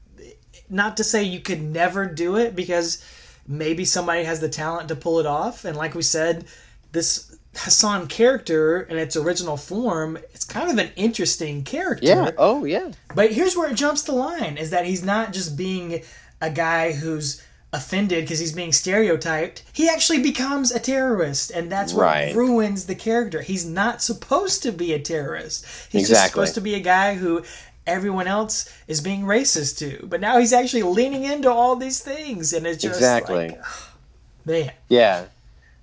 not 0.70 0.98
to 0.98 1.04
say 1.04 1.24
you 1.24 1.40
could 1.40 1.62
never 1.62 2.06
do 2.06 2.38
it 2.38 2.56
because 2.56 3.04
maybe 3.48 3.86
somebody 3.86 4.24
has 4.24 4.40
the 4.40 4.50
talent 4.50 4.88
to 4.88 4.96
pull 4.96 5.20
it 5.20 5.26
off. 5.26 5.66
And 5.66 5.76
like 5.78 5.94
we 5.94 6.02
said, 6.02 6.46
this 6.92 7.33
Hassan 7.56 8.08
character 8.08 8.82
in 8.82 8.98
its 8.98 9.16
original 9.16 9.58
form, 9.58 10.18
it's 10.34 10.44
kind 10.46 10.72
of 10.72 10.78
an 10.78 10.92
interesting 10.96 11.64
character. 11.64 12.06
Yeah. 12.08 12.32
Oh 12.38 12.66
yeah. 12.66 12.92
But 13.16 13.32
here's 13.32 13.56
where 13.56 13.70
it 13.70 13.76
jumps 13.76 14.02
the 14.04 14.12
line 14.14 14.58
is 14.58 14.72
that 14.72 14.86
he's 14.86 15.04
not 15.04 15.34
just 15.34 15.56
being 15.56 16.02
a 16.42 16.50
guy 16.50 16.92
who's 16.94 17.44
offended 17.72 18.24
because 18.24 18.40
he's 18.40 18.54
being 18.54 18.72
stereotyped. 18.72 19.64
He 19.74 19.90
actually 19.90 20.22
becomes 20.22 20.72
a 20.72 20.80
terrorist, 20.80 21.50
and 21.52 21.72
that's 21.72 21.94
what 21.94 22.04
Right. 22.04 22.36
ruins 22.36 22.86
the 22.86 22.94
character. 22.96 23.42
He's 23.42 23.66
not 23.66 24.02
supposed 24.02 24.62
to 24.64 24.72
be 24.72 24.94
a 24.94 25.00
terrorist. 25.00 25.66
He's 25.90 26.10
just 26.10 26.28
supposed 26.28 26.54
to 26.56 26.62
be 26.62 26.76
a 26.76 26.80
guy 26.80 27.16
who 27.16 27.44
everyone 27.88 28.28
else 28.28 28.70
is 28.88 29.02
being 29.02 29.24
racist 29.24 29.78
to. 29.80 30.06
But 30.06 30.22
now 30.22 30.38
he's 30.40 30.54
actually 30.54 30.84
leaning 30.84 31.24
into 31.24 31.52
all 31.52 31.76
these 31.76 32.00
things, 32.00 32.54
and 32.54 32.66
it's 32.68 32.82
just 32.82 32.96
Exactly. 32.96 33.48
like, 33.50 33.62
man, 34.46 34.72
Yeah. 34.90 35.26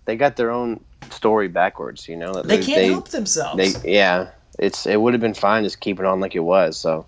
They 0.06 0.16
got 0.16 0.36
their 0.36 0.50
own 0.50 0.84
story 1.10 1.48
backwards, 1.48 2.08
you 2.08 2.16
know. 2.16 2.32
they 2.42 2.62
can't 2.62 2.90
help 2.90 3.08
themselves. 3.08 3.56
They 3.82 3.92
yeah. 3.92 4.30
It's 4.58 4.86
it 4.86 5.00
would 5.00 5.14
have 5.14 5.20
been 5.20 5.34
fine 5.34 5.64
just 5.64 5.80
keeping 5.80 6.04
on 6.04 6.20
like 6.20 6.34
it 6.34 6.40
was. 6.40 6.76
So 6.78 7.06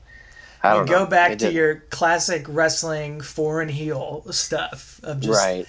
I 0.62 0.78
you 0.80 0.86
go 0.86 1.01
know. 1.01 1.07
back 1.07 1.32
It 1.32 1.38
to 1.40 1.47
did- 1.47 1.55
your 1.55 1.74
classic 1.90 2.47
wrestling 2.49 3.20
foreign 3.20 3.68
heel 3.68 4.24
stuff 4.30 5.01
of 5.03 5.20
just 5.20 5.38
right. 5.45 5.66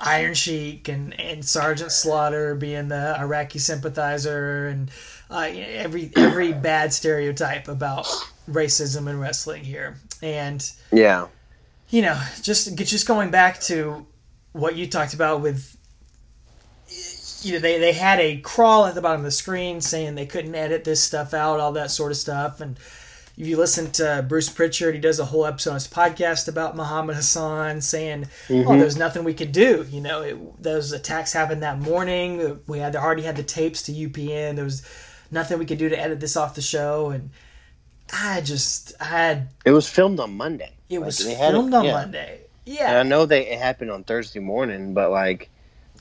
Iron 0.00 0.34
Sheik 0.34 0.88
and, 0.88 1.18
and 1.18 1.44
Sergeant 1.44 1.90
Slaughter 1.90 2.54
being 2.54 2.86
the 2.88 3.16
Iraqi 3.18 3.58
sympathizer 3.58 4.68
and 4.68 4.90
uh, 5.30 5.48
every 5.54 6.10
every 6.14 6.52
bad 6.68 6.92
stereotype 6.92 7.66
about 7.68 8.06
racism 8.50 9.08
in 9.08 9.18
wrestling 9.18 9.64
here. 9.64 9.96
And 10.22 10.68
Yeah. 10.92 11.26
you 11.90 12.02
know, 12.02 12.20
just 12.42 12.76
just 12.76 13.06
going 13.08 13.30
back 13.30 13.60
to 13.62 14.06
what 14.52 14.76
you 14.76 14.86
talked 14.88 15.14
about 15.14 15.40
with 15.40 15.76
you 17.42 17.52
know 17.54 17.58
they, 17.58 17.78
they 17.78 17.92
had 17.92 18.18
a 18.20 18.38
crawl 18.38 18.86
at 18.86 18.94
the 18.94 19.00
bottom 19.02 19.20
of 19.20 19.24
the 19.24 19.30
screen 19.30 19.80
saying 19.80 20.14
they 20.14 20.26
couldn't 20.26 20.54
edit 20.54 20.84
this 20.84 21.02
stuff 21.02 21.32
out 21.34 21.60
all 21.60 21.72
that 21.72 21.90
sort 21.90 22.10
of 22.12 22.16
stuff 22.18 22.60
and 22.60 22.78
if 23.36 23.46
you 23.46 23.56
listen 23.56 23.92
to 23.92 24.26
Bruce 24.28 24.48
Pritchard, 24.48 24.96
he 24.96 25.00
does 25.00 25.20
a 25.20 25.24
whole 25.24 25.46
episode 25.46 25.70
on 25.70 25.74
his 25.76 25.86
podcast 25.86 26.48
about 26.48 26.74
Muhammad 26.74 27.14
Hassan, 27.14 27.80
saying, 27.82 28.26
"Oh, 28.50 28.52
mm-hmm. 28.52 28.80
there's 28.80 28.96
nothing 28.96 29.22
we 29.22 29.32
could 29.32 29.52
do." 29.52 29.86
You 29.92 30.00
know, 30.00 30.22
it, 30.22 30.60
those 30.60 30.90
attacks 30.90 31.34
happened 31.34 31.62
that 31.62 31.78
morning. 31.78 32.58
We 32.66 32.80
had 32.80 32.96
already 32.96 33.22
had 33.22 33.36
the 33.36 33.44
tapes 33.44 33.82
to 33.82 33.92
UPN. 33.92 34.56
There 34.56 34.64
was 34.64 34.82
nothing 35.30 35.60
we 35.60 35.66
could 35.66 35.78
do 35.78 35.88
to 35.88 35.96
edit 35.96 36.18
this 36.18 36.36
off 36.36 36.56
the 36.56 36.62
show, 36.62 37.10
and 37.10 37.30
I 38.12 38.40
just, 38.40 38.94
I 39.00 39.04
had 39.04 39.48
It 39.64 39.70
was 39.70 39.88
filmed 39.88 40.18
on 40.18 40.36
Monday. 40.36 40.72
it 40.90 40.98
Like, 40.98 41.06
was 41.06 41.24
had 41.24 41.50
it- 41.50 41.52
filmed 41.52 41.74
on 41.74 41.84
yeah. 41.84 41.92
Monday. 41.92 42.40
And 42.66 42.74
Yeah, 42.76 42.98
I 42.98 43.02
know 43.04 43.24
they 43.24 43.46
it 43.46 43.60
happened 43.60 43.92
on 43.92 44.02
Thursday 44.02 44.40
morning, 44.40 44.94
but 44.94 45.12
like 45.12 45.48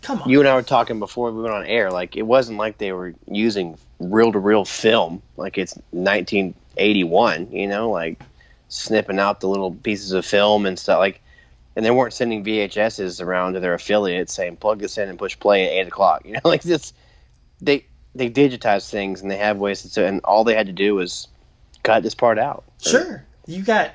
come 0.02 0.22
on. 0.22 0.30
you 0.30 0.40
and 0.40 0.48
I 0.48 0.56
were 0.56 0.62
talking 0.62 1.00
before 1.00 1.32
we 1.32 1.42
went 1.42 1.54
on 1.54 1.66
air, 1.66 1.92
like 1.92 2.16
it 2.16 2.24
wasn't 2.24 2.58
like 2.58 2.78
they 2.78 2.92
were 2.92 3.14
using 3.28 3.78
reel 4.00 4.32
to 4.32 4.40
reel 4.40 4.66
film, 4.66 5.22
like 5.38 5.58
it's 5.58 5.76
1981, 5.92 7.52
you 7.52 7.68
know, 7.68 7.90
like 7.90 8.22
snipping 8.70 9.20
out 9.20 9.40
the 9.40 9.48
little 9.48 9.74
pieces 9.74 10.12
of 10.12 10.26
film 10.26 10.66
and 10.66 10.78
stuff. 10.78 11.00
Like, 11.00 11.22
and 11.76 11.86
they 11.86 11.92
weren't 11.92 12.14
sending 12.14 12.44
VHSs 12.44 13.24
around 13.24 13.54
to 13.54 13.60
their 13.60 13.74
affiliates 13.74 14.34
saying 14.34 14.58
plug 14.58 14.80
this 14.80 14.98
in 14.98 15.10
and 15.10 15.20
push 15.20 15.38
play 15.40 15.66
at 15.66 15.74
eight 15.74 15.88
o'clock. 15.88 16.22
You 16.26 16.34
know, 16.34 16.42
like 16.44 16.64
this, 16.64 16.94
they 17.62 17.86
they 18.16 18.30
digitize 18.30 18.90
things 18.90 19.22
and 19.22 19.30
they 19.30 19.38
have 19.38 19.58
ways 19.58 19.84
to, 19.84 20.06
and 20.06 20.22
all 20.24 20.44
they 20.44 20.56
had 20.56 20.68
to 20.68 20.74
do 20.74 20.96
was 20.96 21.28
cut 21.84 22.04
this 22.04 22.16
part 22.16 22.40
out. 22.40 22.64
Sure. 22.82 23.24
You 23.46 23.64
got 23.64 23.94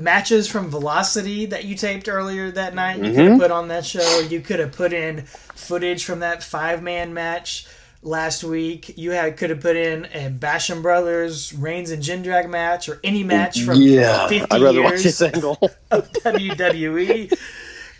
matches 0.00 0.48
from 0.48 0.70
Velocity 0.70 1.46
that 1.46 1.64
you 1.64 1.76
taped 1.76 2.08
earlier 2.08 2.50
that 2.50 2.74
night. 2.74 2.98
You 2.98 3.04
could 3.04 3.14
have 3.16 3.26
mm-hmm. 3.32 3.40
put 3.40 3.50
on 3.50 3.68
that 3.68 3.84
show. 3.84 4.20
You 4.20 4.40
could 4.40 4.60
have 4.60 4.72
put 4.72 4.92
in 4.92 5.22
footage 5.26 6.04
from 6.04 6.20
that 6.20 6.42
five 6.42 6.82
man 6.82 7.14
match 7.14 7.66
last 8.02 8.42
week. 8.42 8.96
You 8.96 9.12
had 9.12 9.36
could 9.36 9.50
have 9.50 9.60
put 9.60 9.76
in 9.76 10.06
a 10.06 10.30
Basham 10.30 10.82
Brothers 10.82 11.52
Reigns 11.52 11.90
and 11.90 12.02
Jindrak 12.02 12.48
match 12.48 12.88
or 12.88 13.00
any 13.04 13.22
match 13.22 13.62
from 13.62 13.76
50 13.76 14.40
I'd 14.50 14.62
rather 14.62 14.82
watch 14.82 15.04
years 15.04 15.20
angle. 15.22 15.58
of 15.90 16.10
WWE 16.12 17.32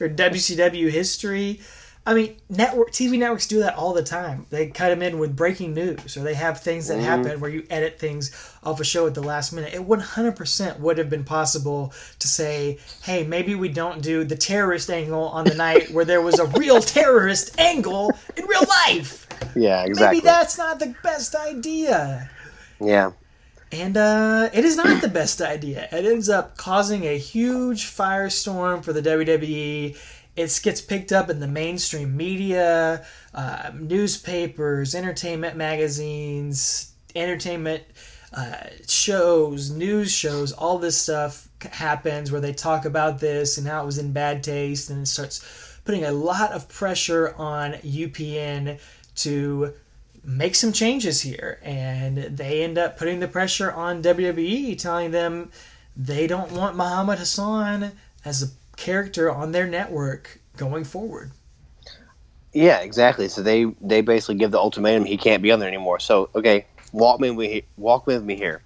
or 0.01 0.09
WCW 0.09 0.91
history. 0.91 1.61
I 2.11 2.15
mean, 2.15 2.37
network 2.49 2.91
TV 2.91 3.17
networks 3.17 3.47
do 3.47 3.61
that 3.61 3.77
all 3.77 3.93
the 3.93 4.03
time. 4.03 4.45
They 4.51 4.67
cut 4.67 4.89
them 4.89 5.01
in 5.01 5.21
with 5.21 5.37
breaking 5.37 5.75
news, 5.75 6.17
or 6.17 6.23
they 6.23 6.35
have 6.35 6.59
things 6.59 6.89
that 6.89 6.99
happen 6.99 7.39
where 7.39 7.53
you 7.53 7.65
edit 7.71 8.01
things 8.01 8.33
off 8.65 8.81
a 8.81 8.85
show 8.85 9.07
at 9.07 9.15
the 9.15 9.23
last 9.23 9.53
minute. 9.53 9.75
It 9.75 9.87
100% 9.87 10.81
would 10.81 10.99
have 10.99 11.09
been 11.09 11.23
possible 11.23 11.93
to 12.19 12.27
say, 12.27 12.81
"Hey, 13.05 13.23
maybe 13.23 13.55
we 13.55 13.69
don't 13.69 14.03
do 14.03 14.25
the 14.25 14.35
terrorist 14.35 14.91
angle 14.91 15.29
on 15.29 15.45
the 15.45 15.55
night 15.55 15.93
where 15.93 16.05
there 16.05 16.21
was 16.21 16.41
a 16.41 16.47
real 16.47 16.81
terrorist 16.97 17.57
angle 17.61 18.11
in 18.37 18.45
real 18.45 18.67
life." 18.89 19.29
yeah, 19.55 19.85
exactly. 19.85 20.17
Maybe 20.17 20.25
that's 20.25 20.59
not 20.59 20.81
the 20.81 20.93
best 21.05 21.37
idea. 21.37 22.29
yeah. 22.81 23.13
And 23.73 23.97
uh, 23.97 24.51
it 24.53 24.65
is 24.65 24.75
not 24.75 25.01
the 25.01 25.09
best 25.09 25.41
idea. 25.41 25.89
It 25.93 26.05
ends 26.05 26.29
up 26.29 26.57
causing 26.57 27.05
a 27.05 27.17
huge 27.17 27.85
firestorm 27.85 28.83
for 28.83 28.93
the 28.93 29.01
WWE. 29.01 29.97
It 30.37 30.61
gets 30.63 30.81
picked 30.81 31.13
up 31.13 31.29
in 31.29 31.41
the 31.41 31.49
mainstream 31.49 32.17
media, 32.17 33.05
uh, 33.35 33.71
newspapers, 33.75 34.95
entertainment 34.95 35.57
magazines, 35.57 36.93
entertainment 37.15 37.83
uh, 38.33 38.67
shows, 38.87 39.71
news 39.71 40.13
shows. 40.13 40.53
All 40.53 40.79
this 40.79 40.97
stuff 40.97 41.49
happens 41.73 42.31
where 42.31 42.41
they 42.41 42.53
talk 42.53 42.85
about 42.85 43.19
this 43.19 43.59
and 43.59 43.67
how 43.67 43.83
it 43.83 43.87
was 43.87 43.99
in 43.99 44.13
bad 44.13 44.43
taste, 44.43 44.89
and 44.91 45.03
it 45.03 45.07
starts 45.07 45.79
putting 45.85 46.05
a 46.05 46.13
lot 46.13 46.53
of 46.53 46.69
pressure 46.69 47.35
on 47.37 47.73
UPN 47.73 48.79
to 49.17 49.75
make 50.23 50.55
some 50.55 50.73
changes 50.73 51.23
here 51.23 51.59
and 51.63 52.19
they 52.19 52.63
end 52.63 52.77
up 52.77 52.99
putting 52.99 53.21
the 53.21 53.29
pressure 53.29 53.73
on 53.73 54.03
WWE 54.03 54.79
telling 54.79 55.11
them 55.11 55.51
they 55.97 56.27
don't 56.27 56.53
want 56.53 56.77
Muhammad 56.77 57.19
Hassan 57.19 57.93
as 58.25 58.43
a 58.43 58.47
character 58.81 59.31
on 59.31 59.53
their 59.53 59.67
network 59.67 60.41
going 60.57 60.85
forward. 60.85 61.31
Yeah, 62.53 62.81
exactly. 62.81 63.29
So 63.29 63.43
they 63.43 63.67
they 63.81 64.01
basically 64.01 64.37
give 64.37 64.51
the 64.51 64.59
ultimatum 64.59 65.05
he 65.05 65.17
can't 65.17 65.43
be 65.43 65.53
on 65.53 65.61
there 65.61 65.69
anymore. 65.69 66.01
So 66.01 66.31
okay, 66.35 66.67
walk 66.93 67.21
me 67.21 67.31
with 67.31 67.65
walk 67.77 68.07
with 68.07 68.25
me 68.25 68.35
here. 68.35 68.63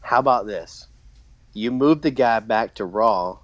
How 0.00 0.20
about 0.20 0.46
this? 0.46 0.86
You 1.52 1.70
move 1.70 2.00
the 2.00 2.10
guy 2.10 2.40
back 2.40 2.74
to 2.76 2.84
Raw. 2.84 3.38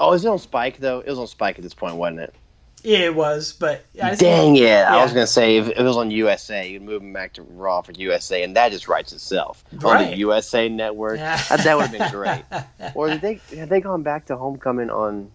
Oh, 0.00 0.12
is 0.12 0.24
it 0.24 0.28
on 0.28 0.38
Spike 0.38 0.78
though? 0.78 1.00
It 1.00 1.08
was 1.08 1.18
on 1.18 1.26
Spike 1.28 1.56
at 1.58 1.62
this 1.62 1.74
point, 1.74 1.96
wasn't 1.96 2.20
it? 2.20 2.34
Yeah, 2.82 2.98
it 3.00 3.14
was, 3.14 3.52
but 3.52 3.84
I 4.02 4.16
Dang 4.16 4.56
it! 4.56 4.68
I 4.68 5.04
was 5.04 5.12
gonna 5.12 5.26
say 5.26 5.58
if, 5.58 5.68
it 5.68 5.82
was 5.82 5.96
on 5.96 6.10
USA, 6.10 6.68
you'd 6.68 6.82
move 6.82 7.00
him 7.00 7.12
back 7.12 7.34
to 7.34 7.42
Raw 7.42 7.82
for 7.82 7.92
USA, 7.92 8.42
and 8.42 8.56
that 8.56 8.72
just 8.72 8.88
writes 8.88 9.12
itself 9.12 9.62
on 9.84 10.10
the 10.10 10.16
USA 10.16 10.68
Network. 10.68 11.18
Yeah. 11.18 11.40
that 11.48 11.62
that 11.62 11.76
would 11.76 11.86
have 11.86 11.92
been 11.92 12.10
great. 12.10 12.42
Or 12.96 13.08
did 13.08 13.20
they 13.20 13.40
have 13.56 13.68
they 13.68 13.80
gone 13.80 14.02
back 14.02 14.26
to 14.26 14.36
Homecoming 14.36 14.90
on 14.90 15.30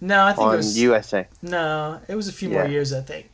No, 0.00 0.24
I 0.24 0.32
think 0.32 0.52
it 0.52 0.56
was 0.56 0.78
USA? 0.78 1.26
no, 1.42 2.00
it 2.08 2.14
was 2.14 2.28
a 2.28 2.32
few 2.32 2.50
more 2.50 2.66
years, 2.66 2.92
I 2.92 3.00
think. 3.00 3.30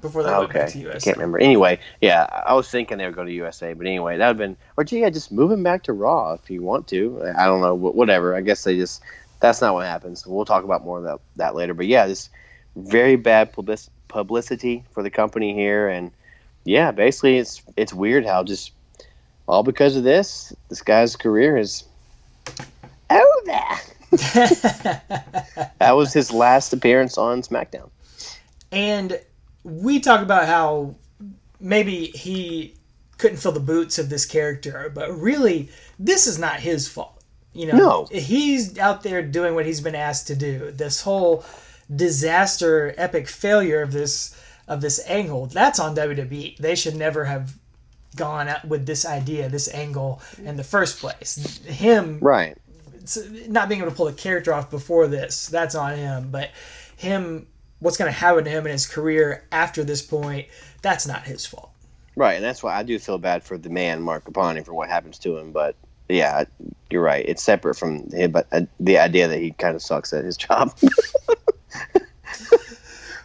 Before 0.00 0.24
they 0.24 0.30
went 0.30 0.44
Okay, 0.44 0.58
back 0.58 0.70
to 0.70 0.90
I 0.90 0.98
can't 0.98 1.16
remember. 1.16 1.38
Anyway, 1.38 1.78
yeah, 2.00 2.26
I 2.44 2.54
was 2.54 2.68
thinking 2.68 2.98
they 2.98 3.06
would 3.06 3.14
go 3.14 3.24
to 3.24 3.32
USA, 3.32 3.72
but 3.72 3.86
anyway, 3.86 4.16
that 4.16 4.26
would 4.26 4.30
have 4.30 4.38
been. 4.38 4.56
Or 4.76 4.82
gee, 4.82 5.00
yeah, 5.00 5.10
just 5.10 5.30
move 5.30 5.52
him 5.52 5.62
back 5.62 5.84
to 5.84 5.92
Raw 5.92 6.32
if 6.32 6.50
you 6.50 6.60
want 6.60 6.88
to. 6.88 7.22
I 7.36 7.44
don't 7.44 7.60
know, 7.60 7.74
whatever. 7.74 8.34
I 8.34 8.40
guess 8.40 8.64
they 8.64 8.76
just. 8.76 9.00
That's 9.38 9.60
not 9.60 9.74
what 9.74 9.86
happens. 9.86 10.26
We'll 10.26 10.44
talk 10.44 10.64
about 10.64 10.84
more 10.84 10.98
of 10.98 11.04
that, 11.04 11.18
that 11.36 11.54
later. 11.54 11.74
But 11.74 11.86
yeah, 11.86 12.06
this 12.06 12.30
very 12.74 13.16
bad 13.16 13.52
public, 13.52 13.78
publicity 14.08 14.84
for 14.92 15.04
the 15.04 15.10
company 15.10 15.54
here, 15.54 15.88
and 15.88 16.10
yeah, 16.64 16.90
basically 16.90 17.38
it's 17.38 17.62
it's 17.76 17.94
weird 17.94 18.26
how 18.26 18.42
just 18.42 18.72
all 19.46 19.62
because 19.62 19.96
of 19.96 20.02
this, 20.02 20.52
this 20.68 20.82
guy's 20.82 21.14
career 21.14 21.56
is 21.56 21.84
over. 23.20 23.80
That 25.78 25.92
was 25.96 26.12
his 26.12 26.32
last 26.32 26.72
appearance 26.72 27.18
on 27.18 27.42
SmackDown. 27.42 27.90
And 28.70 29.20
we 29.64 30.00
talk 30.00 30.22
about 30.22 30.46
how 30.46 30.94
maybe 31.60 32.06
he 32.06 32.74
couldn't 33.18 33.38
fill 33.38 33.52
the 33.52 33.60
boots 33.60 33.98
of 33.98 34.08
this 34.08 34.24
character, 34.26 34.90
but 34.94 35.10
really, 35.18 35.68
this 35.98 36.26
is 36.26 36.38
not 36.38 36.60
his 36.60 36.88
fault. 36.88 37.22
You 37.52 37.66
know, 37.66 37.76
No. 37.76 38.08
he's 38.10 38.78
out 38.78 39.02
there 39.02 39.22
doing 39.22 39.54
what 39.54 39.66
he's 39.66 39.80
been 39.80 39.94
asked 39.94 40.26
to 40.28 40.36
do. 40.36 40.70
This 40.70 41.02
whole 41.02 41.44
disaster, 41.94 42.94
epic 42.96 43.28
failure 43.28 43.82
of 43.82 43.92
this 43.92 44.34
of 44.68 44.80
this 44.80 45.00
angle, 45.08 45.46
that's 45.46 45.78
on 45.80 45.94
WWE. 45.94 46.56
They 46.58 46.74
should 46.74 46.94
never 46.96 47.24
have 47.24 47.54
gone 48.16 48.48
out 48.48 48.64
with 48.66 48.86
this 48.86 49.04
idea, 49.04 49.48
this 49.48 49.68
angle 49.74 50.22
in 50.44 50.56
the 50.56 50.64
first 50.64 50.98
place. 50.98 51.58
Him 51.66 52.18
Right. 52.20 52.56
Not 53.48 53.68
being 53.68 53.80
able 53.80 53.90
to 53.90 53.96
pull 53.96 54.06
the 54.06 54.12
character 54.12 54.52
off 54.52 54.70
before 54.70 55.06
this, 55.06 55.46
that's 55.46 55.74
on 55.74 55.96
him. 55.96 56.30
But 56.30 56.50
him, 56.96 57.46
what's 57.80 57.96
going 57.96 58.12
to 58.12 58.16
happen 58.18 58.44
to 58.44 58.50
him 58.50 58.66
in 58.66 58.72
his 58.72 58.86
career 58.86 59.46
after 59.52 59.84
this 59.84 60.02
point, 60.02 60.48
that's 60.82 61.06
not 61.06 61.22
his 61.22 61.46
fault. 61.46 61.70
Right, 62.14 62.34
and 62.34 62.44
that's 62.44 62.62
why 62.62 62.76
I 62.76 62.82
do 62.82 62.98
feel 62.98 63.18
bad 63.18 63.42
for 63.42 63.56
the 63.56 63.70
man, 63.70 64.02
Marc 64.02 64.24
Copani, 64.24 64.64
for 64.64 64.74
what 64.74 64.88
happens 64.88 65.18
to 65.20 65.36
him. 65.36 65.52
But 65.52 65.76
yeah, 66.08 66.44
you're 66.90 67.02
right. 67.02 67.24
It's 67.26 67.42
separate 67.42 67.76
from 67.76 68.10
him, 68.10 68.32
but 68.32 68.46
uh, 68.52 68.62
the 68.78 68.98
idea 68.98 69.28
that 69.28 69.38
he 69.38 69.52
kind 69.52 69.74
of 69.74 69.82
sucks 69.82 70.12
at 70.12 70.24
his 70.24 70.36
job. 70.36 70.76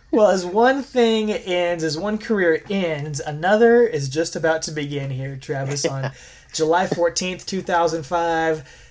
Well, 0.10 0.32
as 0.32 0.46
one 0.46 0.84
thing 0.84 1.32
ends, 1.32 1.84
as 1.84 1.98
one 1.98 2.18
career 2.18 2.64
ends, 2.70 3.20
another 3.20 3.86
is 3.86 4.08
just 4.08 4.36
about 4.36 4.62
to 4.64 4.72
begin 4.72 5.12
here, 5.12 5.36
Travis, 5.36 5.86
on 5.86 6.12
July 6.54 6.88
14th, 6.88 7.46
2005. 7.46 8.87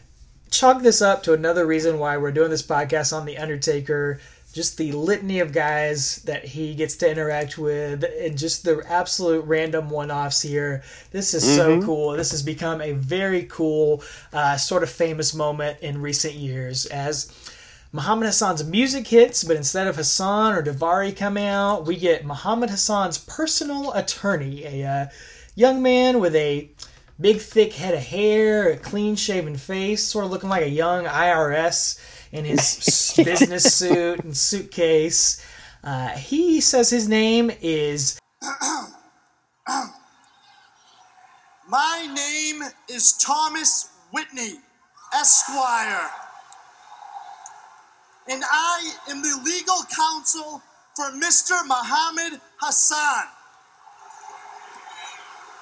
Chalk 0.56 0.80
this 0.80 1.02
up 1.02 1.22
to 1.24 1.34
another 1.34 1.66
reason 1.66 1.98
why 1.98 2.16
we're 2.16 2.32
doing 2.32 2.48
this 2.48 2.62
podcast 2.62 3.14
on 3.14 3.26
The 3.26 3.36
Undertaker. 3.36 4.20
Just 4.54 4.78
the 4.78 4.90
litany 4.92 5.40
of 5.40 5.52
guys 5.52 6.22
that 6.22 6.46
he 6.46 6.74
gets 6.74 6.96
to 6.96 7.10
interact 7.10 7.58
with, 7.58 8.02
and 8.02 8.38
just 8.38 8.64
the 8.64 8.82
absolute 8.88 9.44
random 9.44 9.90
one 9.90 10.10
offs 10.10 10.40
here. 10.40 10.82
This 11.10 11.34
is 11.34 11.44
so 11.44 11.82
cool. 11.82 12.12
This 12.12 12.30
has 12.30 12.42
become 12.42 12.80
a 12.80 12.92
very 12.92 13.42
cool, 13.50 14.02
uh, 14.32 14.56
sort 14.56 14.82
of 14.82 14.88
famous 14.88 15.34
moment 15.34 15.80
in 15.80 16.00
recent 16.00 16.32
years 16.32 16.86
as 16.86 17.30
Muhammad 17.92 18.24
Hassan's 18.24 18.64
music 18.64 19.06
hits, 19.08 19.44
but 19.44 19.56
instead 19.58 19.86
of 19.86 19.96
Hassan 19.96 20.54
or 20.54 20.62
Daivari 20.62 21.14
coming 21.14 21.44
out, 21.44 21.84
we 21.84 21.96
get 21.98 22.24
Muhammad 22.24 22.70
Hassan's 22.70 23.18
personal 23.18 23.92
attorney, 23.92 24.64
a 24.64 24.88
uh, 24.88 25.06
young 25.54 25.82
man 25.82 26.18
with 26.18 26.34
a 26.34 26.70
big, 27.20 27.38
thick 27.40 27.72
head 27.72 27.94
of 27.94 28.00
hair, 28.00 28.70
a 28.70 28.76
clean 28.76 29.16
shaven 29.16 29.56
face, 29.56 30.02
sort 30.02 30.24
of 30.24 30.30
looking 30.30 30.48
like 30.48 30.62
a 30.62 30.70
young 30.70 31.04
IRS 31.04 32.00
in 32.32 32.44
his 32.44 33.12
business 33.24 33.74
suit 33.74 34.22
and 34.24 34.36
suitcase. 34.36 35.44
Uh, 35.82 36.08
he 36.10 36.60
says 36.60 36.90
his 36.90 37.08
name 37.08 37.50
is 37.60 38.18
My 41.68 42.06
name 42.14 42.62
is 42.88 43.12
Thomas 43.14 43.88
Whitney, 44.12 44.60
Esquire. 45.14 46.08
And 48.28 48.42
I 48.44 48.92
am 49.08 49.22
the 49.22 49.40
legal 49.44 49.82
counsel 49.96 50.62
for 50.94 51.10
Mr. 51.12 51.66
Muhammad 51.66 52.40
Hassan. 52.60 53.26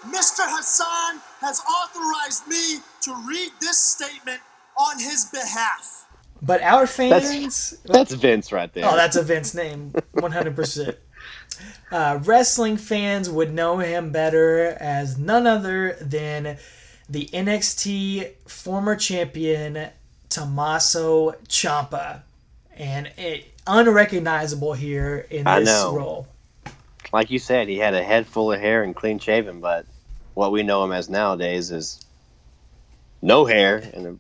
Mr. 0.09 0.45
Hassan 0.45 1.21
has 1.45 1.61
authorized 1.61 2.49
me 2.49 2.79
to 3.03 3.15
read 3.29 3.51
this 3.61 3.79
statement 3.79 4.41
on 4.79 4.99
his 4.99 5.27
behalf. 5.27 6.07
But 6.43 6.63
our 6.63 6.87
fans, 6.87 7.77
That's 7.85 8.13
Vince 8.15 8.53
right 8.53 8.73
there. 8.73 8.85
Oh, 8.87 8.97
that's 8.97 9.17
a 9.17 9.23
Vince 9.23 9.55
name, 9.55 9.93
100%. 10.17 10.97
Uh, 11.93 12.19
wrestling 12.25 12.77
fans 12.77 13.31
would 13.31 13.55
know 13.55 13.79
him 13.79 14.11
better 14.11 14.77
as 14.81 15.17
none 15.17 15.47
other 15.47 15.97
than 16.01 16.59
the 17.09 17.27
NXT 17.33 18.33
former 18.49 18.97
champion 18.97 19.89
Tommaso 20.29 21.33
Ciampa. 21.49 22.23
And 22.77 23.07
it, 23.17 23.53
unrecognizable 23.69 24.73
here 24.73 25.27
in 25.31 25.47
I 25.47 25.61
this 25.61 25.69
know. 25.69 25.97
role. 25.97 26.29
like 27.13 27.31
you 27.31 27.39
said, 27.39 27.69
he 27.69 27.79
had 27.79 27.95
a 27.95 28.03
head 28.03 28.27
full 28.27 28.53
of 28.53 28.61
hair 28.61 28.83
and 28.83 28.95
clean 28.97 29.21
shaven, 29.21 29.61
but 29.61 29.87
what 30.35 30.53
we 30.53 30.63
know 30.63 30.85
him 30.85 30.93
as 30.93 31.09
nowadays 31.09 31.71
is 31.71 32.05
no 33.23 33.45
hair 33.45 33.77
and 33.95 34.07
a 34.07 34.17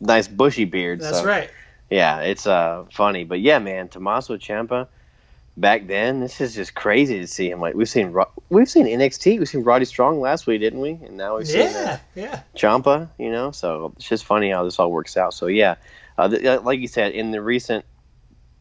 nice 0.00 0.28
bushy 0.28 0.64
beard. 0.64 1.00
That's 1.00 1.20
so, 1.20 1.24
right. 1.24 1.50
Yeah, 1.90 2.20
it's 2.20 2.46
uh 2.46 2.84
funny, 2.92 3.24
but 3.24 3.40
yeah, 3.40 3.58
man, 3.58 3.88
Tommaso 3.88 4.36
Ciampa. 4.36 4.88
Back 5.56 5.86
then, 5.86 6.18
this 6.18 6.40
is 6.40 6.52
just 6.52 6.74
crazy 6.74 7.20
to 7.20 7.28
see 7.28 7.48
him. 7.48 7.60
Like 7.60 7.74
we've 7.74 7.88
seen, 7.88 8.12
we've 8.48 8.68
seen 8.68 8.86
NXT, 8.86 9.38
we've 9.38 9.48
seen 9.48 9.62
Roddy 9.62 9.84
Strong 9.84 10.20
last 10.20 10.48
week, 10.48 10.60
didn't 10.60 10.80
we? 10.80 10.98
And 11.04 11.16
now 11.16 11.36
we've 11.36 11.46
seen 11.46 11.68
uh, 11.68 11.68
Yeah, 11.68 11.98
yeah. 12.16 12.40
Ciampa, 12.56 13.08
you 13.18 13.30
know. 13.30 13.52
So 13.52 13.92
it's 13.96 14.08
just 14.08 14.24
funny 14.24 14.50
how 14.50 14.64
this 14.64 14.80
all 14.80 14.90
works 14.90 15.16
out. 15.16 15.32
So 15.32 15.46
yeah, 15.46 15.76
uh, 16.18 16.28
th- 16.28 16.44
uh, 16.44 16.60
like 16.64 16.80
you 16.80 16.88
said, 16.88 17.12
in 17.12 17.30
the 17.30 17.40
recent 17.40 17.84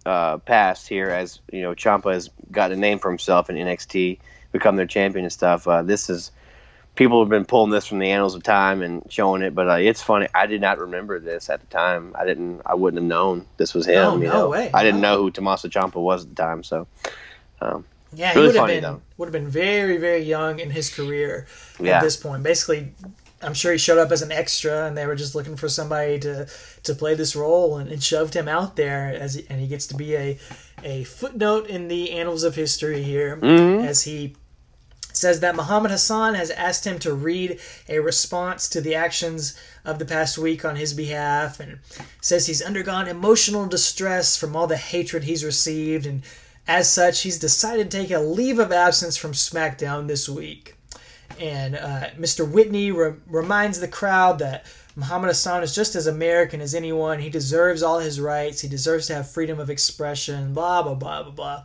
uh, 0.05 0.37
past 0.37 0.87
here, 0.87 1.09
as 1.09 1.39
you 1.51 1.61
know, 1.61 1.73
Ciampa 1.73 2.13
has 2.13 2.29
got 2.51 2.71
a 2.71 2.75
name 2.75 2.99
for 2.99 3.09
himself 3.09 3.49
in 3.49 3.55
NXT, 3.55 4.19
become 4.51 4.75
their 4.75 4.85
champion 4.85 5.25
and 5.25 5.33
stuff. 5.33 5.67
Uh, 5.67 5.81
this 5.81 6.11
is 6.11 6.31
people 6.95 7.19
have 7.21 7.29
been 7.29 7.45
pulling 7.45 7.71
this 7.71 7.85
from 7.87 7.99
the 7.99 8.11
annals 8.11 8.35
of 8.35 8.43
time 8.43 8.81
and 8.81 9.03
showing 9.11 9.41
it, 9.41 9.55
but 9.55 9.67
uh, 9.69 9.73
it's 9.73 10.01
funny. 10.01 10.27
I 10.33 10.45
did 10.45 10.61
not 10.61 10.77
remember 10.79 11.19
this 11.19 11.49
at 11.49 11.59
the 11.59 11.67
time. 11.67 12.15
I 12.17 12.25
didn't. 12.25 12.61
I 12.65 12.75
wouldn't 12.75 13.01
have 13.01 13.07
known 13.09 13.45
this 13.57 13.73
was 13.73 13.85
him. 13.87 13.95
No, 13.95 14.17
you 14.17 14.23
no 14.27 14.33
know? 14.33 14.49
way, 14.49 14.69
I 14.73 14.83
didn't 14.83 15.01
no. 15.01 15.15
know 15.15 15.21
who 15.23 15.31
Tommaso 15.31 15.67
Ciampa 15.69 15.95
was 16.01 16.23
at 16.23 16.35
the 16.35 16.41
time. 16.41 16.63
So 16.63 16.87
um, 17.61 17.85
Yeah, 18.13 18.33
he 18.33 18.35
Really 18.39 18.47
would 18.47 18.55
have 18.55 18.63
funny, 18.63 18.73
been 18.75 18.83
though. 18.83 19.01
would 19.17 19.25
have 19.27 19.33
been 19.33 19.47
very 19.49 19.97
very 19.97 20.21
young 20.21 20.59
in 20.59 20.69
his 20.69 20.89
career 20.93 21.47
Yeah. 21.79 21.97
at 21.97 22.03
this 22.03 22.15
point. 22.17 22.43
Basically, 22.43 22.91
I'm 23.41 23.53
sure 23.53 23.71
he 23.73 23.77
showed 23.77 23.97
up 23.97 24.11
as 24.11 24.21
an 24.21 24.31
extra, 24.31 24.85
and 24.87 24.95
they 24.97 25.05
were 25.05 25.15
just 25.15 25.35
looking 25.35 25.55
for 25.55 25.67
somebody 25.69 26.19
to 26.19 26.47
to 26.83 26.93
play 26.95 27.15
this 27.15 27.35
role, 27.35 27.77
and, 27.77 27.89
and 27.91 28.03
shoved 28.03 28.33
him 28.35 28.47
out 28.47 28.75
there 28.75 29.07
as 29.19 29.33
he, 29.35 29.45
and 29.49 29.59
he 29.59 29.67
gets 29.67 29.87
to 29.87 29.95
be 29.95 30.15
a 30.15 30.37
a 30.83 31.03
footnote 31.05 31.67
in 31.67 31.87
the 31.87 32.11
annals 32.11 32.43
of 32.43 32.55
history 32.55 33.01
here 33.03 33.37
Mm-hmm. 33.37 33.85
as 33.85 34.03
he 34.03 34.35
says 35.23 35.39
that 35.39 35.55
Muhammad 35.55 35.89
Hassan 35.89 36.35
has 36.35 36.51
asked 36.51 36.85
him 36.85 36.99
to 36.99 37.13
read 37.13 37.57
a 37.87 37.99
response 37.99 38.67
to 38.67 38.81
the 38.81 38.93
actions 38.93 39.57
of 39.85 39.97
the 39.97 40.03
past 40.03 40.37
week 40.37 40.65
on 40.65 40.75
his 40.75 40.93
behalf 40.93 41.61
and 41.61 41.79
says 42.19 42.45
he's 42.45 42.61
undergone 42.61 43.07
emotional 43.07 43.65
distress 43.65 44.35
from 44.35 44.53
all 44.53 44.67
the 44.67 44.75
hatred 44.75 45.23
he's 45.23 45.45
received 45.45 46.05
and 46.05 46.23
as 46.67 46.91
such 46.91 47.21
he's 47.21 47.39
decided 47.39 47.89
to 47.89 47.97
take 47.97 48.11
a 48.11 48.19
leave 48.19 48.59
of 48.59 48.73
absence 48.73 49.15
from 49.15 49.31
SmackDown 49.31 50.09
this 50.09 50.27
week. 50.27 50.75
And 51.39 51.77
uh, 51.77 52.09
Mr. 52.19 52.45
Whitney 52.45 52.91
re- 52.91 53.13
reminds 53.25 53.79
the 53.79 53.87
crowd 53.87 54.39
that 54.39 54.65
Muhammad 54.97 55.29
Hassan 55.29 55.63
is 55.63 55.73
just 55.73 55.95
as 55.95 56.05
American 56.05 56.59
as 56.59 56.75
anyone. 56.75 57.19
He 57.19 57.29
deserves 57.29 57.81
all 57.81 57.99
his 57.99 58.19
rights. 58.19 58.59
He 58.59 58.67
deserves 58.67 59.07
to 59.07 59.15
have 59.15 59.31
freedom 59.31 59.57
of 59.57 59.69
expression. 59.69 60.53
Blah 60.53 60.83
blah 60.83 60.95
blah 60.95 61.23
blah 61.23 61.31
blah 61.31 61.63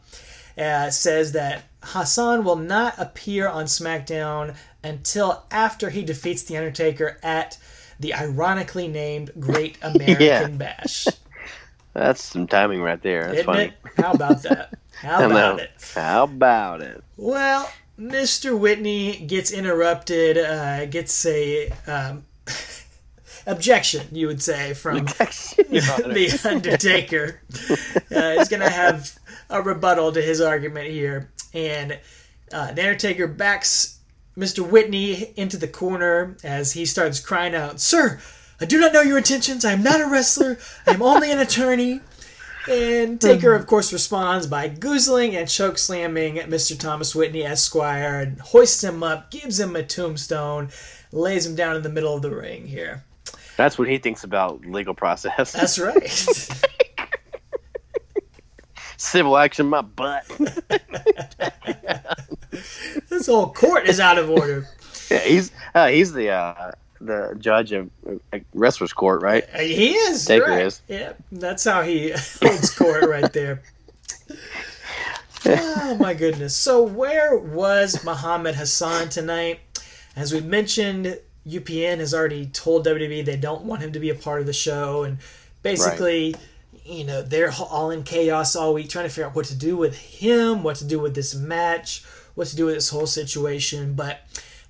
uh, 0.58 0.90
says 0.90 1.32
that 1.32 1.64
Hassan 1.82 2.44
will 2.44 2.56
not 2.56 2.94
appear 2.98 3.48
on 3.48 3.64
SmackDown 3.66 4.56
until 4.82 5.44
after 5.50 5.90
he 5.90 6.02
defeats 6.04 6.42
The 6.44 6.56
Undertaker 6.56 7.18
at 7.22 7.58
the 8.00 8.14
ironically 8.14 8.88
named 8.88 9.30
Great 9.38 9.78
American 9.82 10.20
Yeah. 10.20 10.48
Bash. 10.48 11.06
that's 11.94 12.22
some 12.22 12.46
timing 12.46 12.80
right 12.82 13.00
there. 13.02 13.22
That's 13.22 13.34
Isn't 13.40 13.46
funny. 13.46 13.64
it? 13.64 13.72
How 13.96 14.12
about 14.12 14.42
that? 14.42 14.74
How 15.00 15.26
about 15.30 15.60
it? 15.60 15.70
How 15.94 16.24
about 16.24 16.80
it? 16.82 17.02
Well, 17.16 17.70
Mr. 17.98 18.56
Whitney 18.58 19.18
gets 19.26 19.50
interrupted, 19.50 20.38
uh, 20.38 20.86
gets 20.86 21.26
a 21.26 21.70
um, 21.88 22.24
objection, 23.46 24.06
you 24.12 24.26
would 24.28 24.42
say, 24.42 24.74
from 24.74 24.98
the 25.06 26.40
Undertaker. 26.44 27.40
Uh, 28.14 28.32
he's 28.38 28.48
going 28.48 28.62
to 28.62 28.70
have 28.70 29.17
a 29.50 29.62
rebuttal 29.62 30.12
to 30.12 30.22
his 30.22 30.40
argument 30.40 30.88
here. 30.88 31.30
And 31.54 31.98
uh, 32.52 32.72
the 32.72 32.82
Undertaker 32.82 33.26
backs 33.26 33.98
Mr. 34.36 34.68
Whitney 34.68 35.32
into 35.36 35.56
the 35.56 35.68
corner 35.68 36.36
as 36.44 36.72
he 36.72 36.86
starts 36.86 37.20
crying 37.20 37.54
out, 37.54 37.80
Sir, 37.80 38.20
I 38.60 38.64
do 38.64 38.78
not 38.78 38.92
know 38.92 39.02
your 39.02 39.18
intentions. 39.18 39.64
I 39.64 39.72
am 39.72 39.82
not 39.82 40.00
a 40.00 40.06
wrestler. 40.06 40.58
I 40.86 40.92
am 40.92 41.02
only 41.02 41.30
an 41.30 41.38
attorney. 41.38 42.00
And 42.68 43.20
Taker, 43.20 43.54
of 43.54 43.66
course, 43.66 43.92
responds 43.92 44.46
by 44.46 44.68
goozling 44.68 45.32
and 45.32 45.48
choke 45.48 45.78
slamming 45.78 46.36
Mr. 46.36 46.78
Thomas 46.78 47.14
Whitney 47.14 47.44
Esquire 47.44 48.20
and 48.20 48.38
hoists 48.40 48.84
him 48.84 49.02
up, 49.02 49.30
gives 49.30 49.58
him 49.58 49.74
a 49.74 49.82
tombstone, 49.82 50.68
lays 51.10 51.46
him 51.46 51.54
down 51.54 51.76
in 51.76 51.82
the 51.82 51.88
middle 51.88 52.14
of 52.14 52.20
the 52.20 52.34
ring 52.34 52.66
here. 52.66 53.04
That's 53.56 53.78
what 53.78 53.88
he 53.88 53.98
thinks 53.98 54.22
about 54.22 54.64
legal 54.66 54.94
process. 54.94 55.52
That's 55.52 55.78
right. 55.78 56.48
Civil 58.98 59.36
action, 59.38 59.66
my 59.66 59.80
butt. 59.80 60.26
this 63.08 63.26
whole 63.26 63.52
court 63.52 63.86
is 63.86 64.00
out 64.00 64.18
of 64.18 64.28
order. 64.28 64.66
yeah, 65.10 65.20
he's 65.20 65.52
uh, 65.72 65.86
he's 65.86 66.12
the 66.12 66.30
uh, 66.30 66.72
the 67.00 67.36
judge 67.38 67.70
of 67.70 67.88
uh, 68.06 68.38
wrestlers 68.54 68.92
court, 68.92 69.22
right? 69.22 69.44
Uh, 69.54 69.60
He 69.60 69.92
is. 69.92 70.24
Taker 70.24 70.46
right. 70.46 70.66
is. 70.66 70.82
Yeah, 70.88 71.12
that's 71.30 71.62
how 71.62 71.82
he 71.82 72.10
holds 72.42 72.76
court 72.76 73.08
right 73.08 73.32
there. 73.32 73.62
Oh 75.46 75.96
my 76.00 76.14
goodness. 76.14 76.56
So 76.56 76.82
where 76.82 77.38
was 77.38 78.04
Muhammad 78.04 78.56
Hassan 78.56 79.10
tonight? 79.10 79.60
As 80.16 80.32
we 80.32 80.40
mentioned, 80.40 81.20
UPN 81.46 81.98
has 81.98 82.12
already 82.12 82.46
told 82.46 82.84
WWE 82.84 83.24
they 83.24 83.36
don't 83.36 83.62
want 83.62 83.80
him 83.80 83.92
to 83.92 84.00
be 84.00 84.10
a 84.10 84.16
part 84.16 84.40
of 84.40 84.46
the 84.46 84.52
show, 84.52 85.04
and 85.04 85.18
basically, 85.62 86.34
you 86.88 87.04
know, 87.04 87.22
they're 87.22 87.52
all 87.70 87.90
in 87.90 88.02
chaos 88.02 88.56
all 88.56 88.74
week 88.74 88.88
trying 88.88 89.04
to 89.04 89.08
figure 89.10 89.26
out 89.26 89.34
what 89.36 89.46
to 89.46 89.54
do 89.54 89.76
with 89.76 89.96
him, 89.96 90.62
what 90.62 90.76
to 90.76 90.84
do 90.84 90.98
with 90.98 91.14
this 91.14 91.34
match, 91.34 92.02
what 92.34 92.46
to 92.48 92.56
do 92.56 92.66
with 92.66 92.74
this 92.74 92.88
whole 92.88 93.06
situation. 93.06 93.94
But 93.94 94.20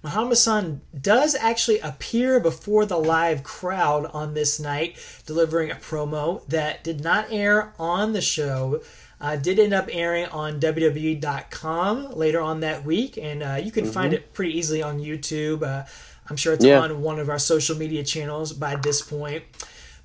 Muhammad 0.03 0.31
Hassan 0.31 0.81
does 1.01 1.35
actually 1.35 1.81
appear 1.81 2.39
before 2.41 2.87
the 2.87 2.99
live 2.99 3.43
crowd 3.43 4.07
on 4.12 4.35
this 4.35 4.61
night, 4.61 4.97
delivering 5.27 5.71
a 5.71 5.75
promo 5.77 6.47
that 6.47 6.85
did 6.85 7.03
not 7.03 7.27
air 7.31 7.73
on 7.79 8.12
the 8.12 8.21
show. 8.21 8.81
Uh, 9.21 9.35
did 9.35 9.59
end 9.59 9.75
up 9.75 9.89
airing 9.91 10.27
on 10.27 10.61
WWE.com 10.61 12.12
later 12.12 12.41
on 12.41 12.61
that 12.61 12.85
week, 12.85 13.19
and 13.21 13.43
uh, 13.43 13.59
you 13.62 13.73
can 13.73 13.85
find 13.85 14.12
it 14.12 14.33
pretty 14.33 14.57
easily 14.57 14.83
on 14.83 15.01
YouTube. 15.01 15.62
Uh, 15.62 15.85
I'm 16.31 16.37
sure 16.37 16.53
it's 16.53 16.64
Yeah. 16.64 16.81
on 16.81 17.03
one 17.03 17.19
of 17.19 17.29
our 17.29 17.39
social 17.39 17.77
media 17.77 18.05
channels 18.05 18.53
by 18.53 18.77
this 18.77 19.03
point. 19.03 19.43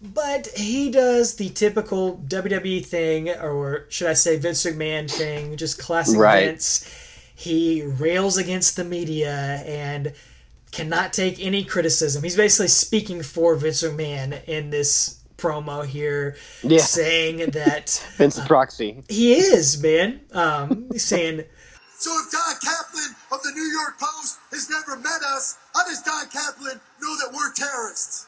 But 0.03 0.47
he 0.57 0.91
does 0.91 1.35
the 1.35 1.49
typical 1.49 2.17
WWE 2.27 2.85
thing, 2.85 3.29
or 3.29 3.85
should 3.89 4.07
I 4.09 4.13
say 4.13 4.37
Vince 4.37 4.63
McMahon 4.65 5.09
thing, 5.09 5.55
just 5.55 5.79
classic 5.79 6.19
Right. 6.19 6.47
Vince. 6.47 6.85
He 7.35 7.83
rails 7.83 8.37
against 8.37 8.75
the 8.75 8.83
media 8.83 9.31
and 9.65 10.13
cannot 10.71 11.13
take 11.13 11.39
any 11.43 11.63
criticism. 11.63 12.21
He's 12.23 12.35
basically 12.35 12.67
speaking 12.67 13.23
for 13.23 13.55
Vince 13.55 13.81
McMahon 13.83 14.43
in 14.45 14.69
this 14.71 15.19
promo 15.37 15.85
here, 15.85 16.35
Yeah. 16.63 16.79
saying 16.81 17.37
that 17.51 17.89
Vince 18.17 18.39
Proxy. 18.45 19.03
he 19.07 19.33
is, 19.35 19.81
man. 19.81 20.19
Um, 20.33 20.89
saying, 20.97 21.43
So 21.97 22.11
if 22.25 22.31
Don 22.31 22.55
Kaplan 22.61 23.15
of 23.31 23.41
the 23.43 23.51
New 23.51 23.63
York 23.71 23.97
Post 23.99 24.37
has 24.51 24.69
never 24.69 24.97
met 24.99 25.21
us, 25.33 25.57
how 25.73 25.85
does 25.85 26.01
Don 26.01 26.25
Kaplan 26.27 26.79
know 27.01 27.15
that 27.19 27.31
we're 27.33 27.53
terrorists? 27.53 28.27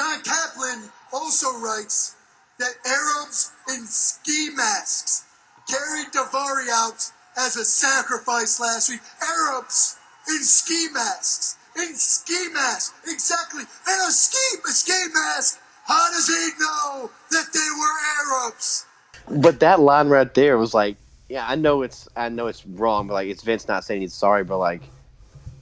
Don 0.00 0.22
Kaplan 0.22 0.88
also 1.12 1.58
writes 1.58 2.16
that 2.58 2.72
Arabs 2.86 3.52
in 3.68 3.84
ski 3.84 4.48
masks 4.56 5.24
carried 5.68 6.06
Daivari 6.06 6.70
out 6.72 7.12
as 7.36 7.56
a 7.56 7.64
sacrifice 7.66 8.58
last 8.58 8.88
week. 8.88 9.00
Arabs 9.20 9.98
in 10.26 10.42
ski 10.42 10.86
masks. 10.94 11.58
In 11.76 11.94
ski 11.94 12.48
masks. 12.54 12.94
Exactly. 13.12 13.60
In 13.60 13.98
a 14.08 14.10
ski, 14.10 14.58
a 14.66 14.72
ski 14.72 15.04
mask. 15.12 15.60
How 15.84 16.10
does 16.12 16.28
he 16.28 16.48
know 16.58 17.10
that 17.32 17.52
they 17.52 17.68
were 17.78 18.46
Arabs? 18.46 18.86
But 19.28 19.60
that 19.60 19.80
line 19.80 20.08
right 20.08 20.32
there 20.32 20.56
was 20.56 20.72
like, 20.72 20.96
yeah, 21.28 21.44
I 21.46 21.56
know 21.56 21.82
it's 21.82 22.08
I 22.16 22.30
know 22.30 22.46
it's 22.46 22.64
wrong, 22.64 23.06
but 23.06 23.12
like 23.12 23.28
it's 23.28 23.42
Vince 23.42 23.68
not 23.68 23.84
saying 23.84 24.00
he's 24.00 24.14
sorry, 24.14 24.44
but 24.44 24.56
like 24.56 24.80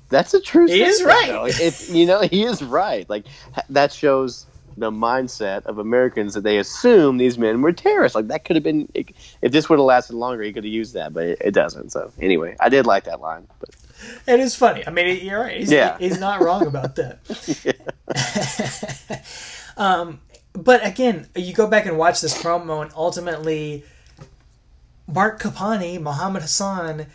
that's 0.08 0.34
a 0.34 0.40
true. 0.40 0.66
He 0.66 0.82
is 0.82 1.02
right. 1.02 1.32
Like, 1.32 1.60
It, 1.60 1.88
you 1.90 2.06
know, 2.06 2.20
he 2.22 2.44
is 2.44 2.62
right. 2.62 3.08
Like 3.08 3.26
that 3.68 3.92
shows 3.92 4.46
the 4.76 4.90
mindset 4.90 5.64
of 5.66 5.78
Americans 5.78 6.34
that 6.34 6.42
they 6.42 6.58
assume 6.58 7.16
these 7.16 7.36
men 7.36 7.60
were 7.62 7.72
terrorists. 7.72 8.14
Like 8.14 8.28
that 8.28 8.44
could 8.44 8.56
have 8.56 8.62
been 8.62 8.88
if 8.94 9.52
this 9.52 9.68
would 9.68 9.78
have 9.78 9.84
lasted 9.84 10.14
longer, 10.14 10.42
he 10.42 10.52
could 10.52 10.64
have 10.64 10.72
used 10.72 10.94
that, 10.94 11.12
but 11.12 11.24
it, 11.24 11.38
it 11.40 11.50
doesn't. 11.52 11.90
So 11.90 12.12
anyway, 12.20 12.56
I 12.60 12.68
did 12.68 12.86
like 12.86 13.04
that 13.04 13.20
line. 13.20 13.46
But 13.60 13.70
it 14.26 14.40
is 14.40 14.54
funny. 14.54 14.86
I 14.86 14.90
mean, 14.90 15.24
you're 15.24 15.40
right. 15.40 15.58
He's, 15.58 15.72
Yeah. 15.72 15.98
he's 15.98 16.20
not 16.20 16.40
wrong 16.40 16.66
about 16.66 16.96
that. 16.96 17.18
um, 19.76 20.20
but 20.52 20.86
again, 20.86 21.28
you 21.34 21.52
go 21.52 21.66
back 21.66 21.86
and 21.86 21.98
watch 21.98 22.20
this 22.20 22.40
promo, 22.40 22.82
and 22.82 22.90
ultimately, 22.96 23.84
Marc 25.06 25.40
Copani, 25.40 26.00
Muhammad 26.00 26.42
Hassan, 26.42 27.06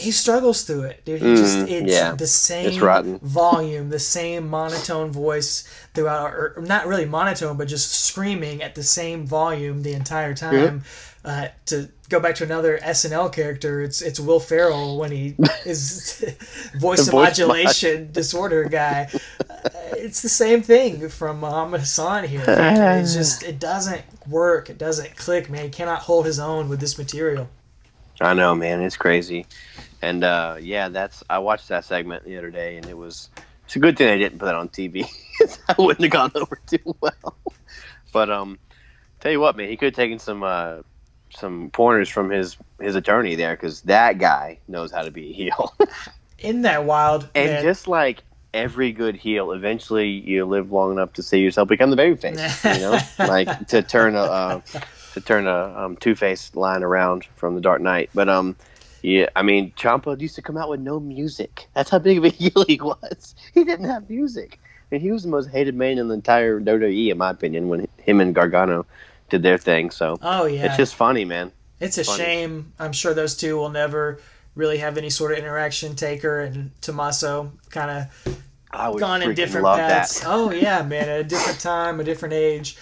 he 0.00 0.10
struggles 0.10 0.62
through 0.62 0.82
it, 0.84 1.04
dude. 1.04 1.22
He 1.22 1.34
just 1.34 1.58
Mm, 1.58 1.68
it's 1.70 1.92
yeah. 1.92 2.12
the 2.14 2.26
same 2.26 3.18
volume, 3.22 3.90
the 3.90 3.98
same 3.98 4.48
monotone 4.48 5.10
voice 5.12 5.64
throughout, 5.94 6.32
or 6.32 6.56
not 6.62 6.86
really 6.86 7.04
monotone, 7.06 7.56
but 7.56 7.68
just 7.68 7.90
screaming 8.06 8.62
at 8.62 8.74
the 8.74 8.82
same 8.82 9.26
volume 9.26 9.82
the 9.82 9.92
entire 9.92 10.34
time. 10.34 10.84
Uh, 11.22 11.48
to 11.66 11.88
go 12.08 12.18
back 12.18 12.34
to 12.36 12.44
another 12.44 12.78
SNL 12.82 13.30
character, 13.32 13.82
it's 13.82 14.00
it's 14.00 14.18
Will 14.18 14.40
Ferrell 14.40 14.98
when 14.98 15.12
he 15.12 15.36
is 15.66 16.24
voice 16.78 17.12
modulation 17.12 18.10
disorder 18.12 18.64
guy. 18.64 19.08
Uh, 19.62 19.68
it's 19.98 20.22
the 20.22 20.28
same 20.28 20.62
thing 20.62 21.06
from 21.10 21.40
Muhammad 21.40 21.80
Hassan 21.80 22.24
here. 22.24 22.42
It's 22.48 23.12
just 23.14 23.42
it 23.42 23.58
doesn't 23.58 24.02
work. 24.26 24.70
It 24.70 24.78
doesn't 24.78 25.16
click, 25.16 25.50
man. 25.50 25.64
He 25.64 25.68
cannot 25.70 26.00
hold 26.00 26.24
his 26.24 26.38
own 26.38 26.70
with 26.70 26.80
this 26.80 26.96
material. 26.96 27.50
I 28.22 28.32
know, 28.34 28.54
man, 28.54 28.80
it's 28.80 28.96
crazy. 28.96 29.46
And 30.02 30.24
uh, 30.24 30.56
yeah, 30.60 30.88
that's 30.88 31.22
I 31.28 31.38
watched 31.38 31.68
that 31.68 31.84
segment 31.84 32.24
the 32.24 32.38
other 32.38 32.50
day, 32.50 32.76
and 32.76 32.86
it 32.86 32.96
was 32.96 33.28
it's 33.64 33.76
a 33.76 33.78
good 33.78 33.96
thing 33.96 34.08
I 34.08 34.18
didn't 34.18 34.38
put 34.38 34.46
that 34.46 34.54
on 34.54 34.68
TV. 34.68 35.06
I 35.68 35.74
wouldn't 35.78 36.02
have 36.02 36.10
gone 36.10 36.32
over 36.34 36.60
too 36.66 36.96
well. 37.00 37.36
But 38.12 38.28
um, 38.28 38.58
tell 39.20 39.30
you 39.30 39.38
what, 39.38 39.56
man, 39.56 39.68
he 39.68 39.76
could 39.76 39.86
have 39.86 39.94
taken 39.94 40.18
some 40.18 40.42
uh, 40.42 40.78
some 41.32 41.70
pointers 41.70 42.08
from 42.08 42.30
his 42.30 42.56
his 42.80 42.96
attorney 42.96 43.36
there 43.36 43.54
because 43.54 43.82
that 43.82 44.18
guy 44.18 44.58
knows 44.66 44.90
how 44.90 45.02
to 45.02 45.12
be 45.12 45.30
a 45.30 45.32
heel. 45.32 45.72
In 46.40 46.62
that 46.62 46.84
wild, 46.84 47.28
and 47.36 47.52
man. 47.52 47.62
just 47.62 47.86
like 47.86 48.24
every 48.52 48.90
good 48.90 49.14
heel, 49.14 49.52
eventually 49.52 50.08
you 50.08 50.44
live 50.44 50.72
long 50.72 50.90
enough 50.90 51.12
to 51.12 51.22
see 51.22 51.38
yourself 51.38 51.68
become 51.68 51.90
the 51.90 51.96
babyface. 51.96 52.74
you 52.74 52.80
know, 52.80 53.28
like 53.28 53.68
to 53.68 53.82
turn 53.82 54.16
a 54.16 54.22
uh, 54.22 54.60
to 55.14 55.20
turn 55.20 55.46
a 55.46 55.84
um, 55.84 55.96
Two 55.96 56.14
Face 56.16 56.54
line 56.56 56.82
around 56.82 57.26
from 57.36 57.54
the 57.54 57.60
Dark 57.60 57.80
Knight. 57.80 58.10
But 58.12 58.28
um, 58.28 58.56
yeah, 59.02 59.28
I 59.36 59.42
mean, 59.42 59.72
Ciampa 59.72 60.20
used 60.20 60.34
to 60.36 60.42
come 60.42 60.56
out 60.56 60.68
with 60.68 60.80
no 60.80 61.00
music. 61.00 61.68
That's 61.74 61.90
how 61.90 61.98
big 61.98 62.18
of 62.18 62.24
a 62.24 62.28
heel 62.30 62.64
he 62.66 62.80
was. 62.80 63.34
He 63.54 63.64
didn't 63.64 63.86
have 63.86 64.08
music, 64.08 64.60
and 64.90 65.00
he 65.00 65.10
was 65.10 65.22
the 65.22 65.28
most 65.28 65.50
hated 65.50 65.74
man 65.74 65.98
in 65.98 66.08
the 66.08 66.14
entire 66.14 66.60
WWE, 66.60 67.10
in 67.10 67.18
my 67.18 67.30
opinion, 67.30 67.68
when 67.68 67.88
him 67.98 68.20
and 68.20 68.34
Gargano 68.34 68.86
did 69.30 69.42
their 69.42 69.58
thing. 69.58 69.90
So 69.90 70.18
oh 70.22 70.46
yeah, 70.46 70.66
it's 70.66 70.76
just 70.76 70.94
funny, 70.94 71.24
man. 71.24 71.52
It's 71.78 71.96
a 71.98 72.04
funny. 72.04 72.18
shame. 72.18 72.72
I'm 72.78 72.92
sure 72.92 73.14
those 73.14 73.36
two 73.36 73.56
will 73.56 73.70
never 73.70 74.20
really 74.54 74.78
have 74.78 74.98
any 74.98 75.10
sort 75.10 75.32
of 75.32 75.38
interaction. 75.38 75.96
Taker 75.96 76.40
and 76.40 76.70
Tommaso 76.80 77.52
kind 77.70 78.06
of 78.70 78.98
gone 78.98 79.22
in 79.22 79.34
different 79.34 79.66
paths. 79.66 80.20
that. 80.20 80.26
Oh 80.28 80.50
yeah, 80.50 80.82
man! 80.82 81.08
At 81.08 81.20
a 81.20 81.24
different 81.24 81.60
time, 81.60 82.00
a 82.00 82.04
different 82.04 82.34
age, 82.34 82.76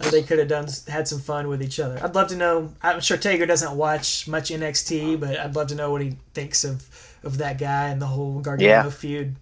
uh, 0.00 0.10
they 0.10 0.22
could 0.22 0.38
have 0.38 0.48
done 0.48 0.66
had 0.88 1.06
some 1.08 1.20
fun 1.20 1.48
with 1.48 1.62
each 1.62 1.78
other. 1.80 1.98
I'd 2.02 2.14
love 2.14 2.28
to 2.28 2.36
know. 2.36 2.72
I'm 2.82 3.00
sure 3.00 3.16
Taker 3.16 3.46
doesn't 3.46 3.76
watch 3.76 4.26
much 4.28 4.50
NXT, 4.50 5.20
but 5.20 5.38
I'd 5.38 5.54
love 5.54 5.68
to 5.68 5.74
know 5.74 5.90
what 5.92 6.02
he 6.02 6.16
thinks 6.34 6.64
of 6.64 6.88
of 7.22 7.38
that 7.38 7.58
guy 7.58 7.88
and 7.88 8.02
the 8.02 8.06
whole 8.06 8.40
Gargano 8.40 8.68
Yeah. 8.68 8.90
feud. 8.90 9.34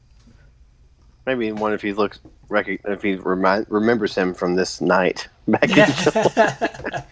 Maybe 1.26 1.50
one 1.52 1.72
if 1.72 1.82
he 1.82 1.92
looks, 1.92 2.18
if 2.50 3.02
he 3.02 3.14
remind, 3.14 3.66
remembers 3.68 4.14
him 4.14 4.34
from 4.34 4.56
this 4.56 4.80
night 4.80 5.28
back 5.48 5.70
in 5.70 5.76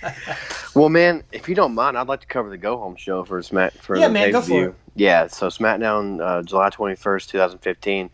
Well, 0.74 0.88
man, 0.88 1.22
if 1.32 1.48
you 1.48 1.54
don't 1.54 1.74
mind, 1.74 1.96
I'd 1.98 2.08
like 2.08 2.20
to 2.20 2.26
cover 2.26 2.50
the 2.50 2.58
go 2.58 2.76
home 2.76 2.96
show 2.96 3.24
for 3.24 3.40
Smack 3.42 3.72
for 3.74 3.96
Yeah, 3.96 4.08
the 4.08 4.14
man, 4.14 4.32
go 4.32 4.42
for 4.42 4.68
it. 4.68 4.74
Yeah, 4.94 5.26
so 5.28 5.46
SmackDown, 5.48 6.20
uh, 6.20 6.42
July 6.42 6.70
twenty 6.70 6.96
first, 6.96 7.30
two 7.30 7.38
thousand 7.38 7.58
fifteen. 7.60 8.10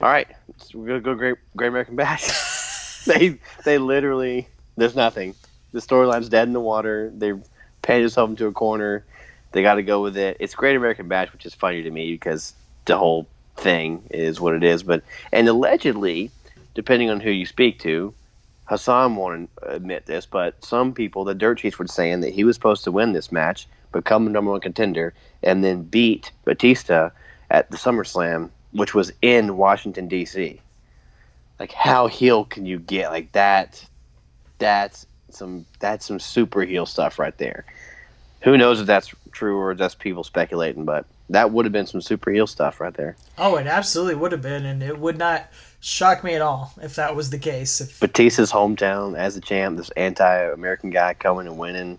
All 0.00 0.08
right, 0.08 0.28
we're 0.72 0.86
gonna 0.86 1.00
go 1.00 1.14
Great 1.14 1.36
Great 1.56 1.68
American 1.68 1.96
Bash. 1.96 2.30
they 3.06 3.38
they 3.64 3.78
literally 3.78 4.48
there's 4.76 4.96
nothing. 4.96 5.34
The 5.72 5.80
storyline's 5.80 6.28
dead 6.28 6.48
in 6.48 6.54
the 6.54 6.60
water. 6.60 7.10
They 7.14 7.32
painted 7.82 8.04
themselves 8.04 8.30
into 8.30 8.46
a 8.46 8.52
corner. 8.52 9.04
They 9.52 9.62
got 9.62 9.74
to 9.74 9.82
go 9.82 10.02
with 10.02 10.16
it. 10.16 10.36
It's 10.40 10.54
Great 10.54 10.76
American 10.76 11.08
Bash, 11.08 11.32
which 11.32 11.46
is 11.46 11.54
funny 11.54 11.82
to 11.82 11.90
me 11.90 12.12
because 12.12 12.54
the 12.86 12.96
whole 12.96 13.26
thing 13.56 14.02
is 14.10 14.40
what 14.40 14.54
it 14.54 14.64
is. 14.64 14.82
But 14.82 15.02
and 15.32 15.48
allegedly, 15.48 16.30
depending 16.74 17.10
on 17.10 17.20
who 17.20 17.30
you 17.30 17.46
speak 17.46 17.78
to, 17.80 18.14
Hassan 18.66 19.16
won't 19.16 19.50
admit 19.62 20.06
this, 20.06 20.26
but 20.26 20.64
some 20.64 20.94
people, 20.94 21.24
the 21.24 21.34
dirt 21.34 21.60
sheets, 21.60 21.78
were 21.78 21.86
saying 21.86 22.20
that 22.20 22.32
he 22.32 22.44
was 22.44 22.56
supposed 22.56 22.84
to 22.84 22.92
win 22.92 23.12
this 23.12 23.30
match, 23.30 23.68
become 23.92 24.24
the 24.24 24.30
number 24.30 24.50
one 24.50 24.60
contender, 24.60 25.12
and 25.42 25.62
then 25.62 25.82
beat 25.82 26.32
Batista 26.44 27.10
at 27.50 27.70
the 27.70 27.76
SummerSlam, 27.76 28.50
which 28.72 28.94
was 28.94 29.12
in 29.20 29.56
Washington 29.56 30.08
D.C. 30.08 30.60
Like, 31.64 31.72
how 31.72 32.08
heel 32.08 32.44
can 32.44 32.66
you 32.66 32.78
get? 32.78 33.10
Like 33.10 33.32
that? 33.32 33.82
That's 34.58 35.06
some 35.30 35.64
that's 35.78 36.04
some 36.04 36.20
super 36.20 36.60
heel 36.60 36.84
stuff 36.84 37.18
right 37.18 37.34
there. 37.38 37.64
Who 38.42 38.58
knows 38.58 38.82
if 38.82 38.86
that's 38.86 39.14
true 39.32 39.58
or 39.58 39.74
just 39.74 39.98
people 39.98 40.24
speculating, 40.24 40.84
but 40.84 41.06
that 41.30 41.52
would 41.52 41.64
have 41.64 41.72
been 41.72 41.86
some 41.86 42.02
super 42.02 42.30
heel 42.30 42.46
stuff 42.46 42.80
right 42.80 42.92
there. 42.92 43.16
oh, 43.38 43.56
it 43.56 43.66
absolutely 43.66 44.16
would 44.16 44.32
have 44.32 44.42
been, 44.42 44.66
and 44.66 44.82
it 44.82 44.98
would 44.98 45.16
not 45.16 45.48
shock 45.80 46.22
me 46.22 46.34
at 46.34 46.42
all 46.42 46.74
if 46.82 46.96
that 46.96 47.16
was 47.16 47.30
the 47.30 47.38
case. 47.38 47.80
If 47.80 47.98
Batista's 47.98 48.52
hometown 48.52 49.16
as 49.16 49.34
a 49.34 49.40
champ, 49.40 49.78
this 49.78 49.88
anti-American 49.96 50.90
guy 50.90 51.14
coming 51.14 51.46
and 51.46 51.56
winning 51.56 51.98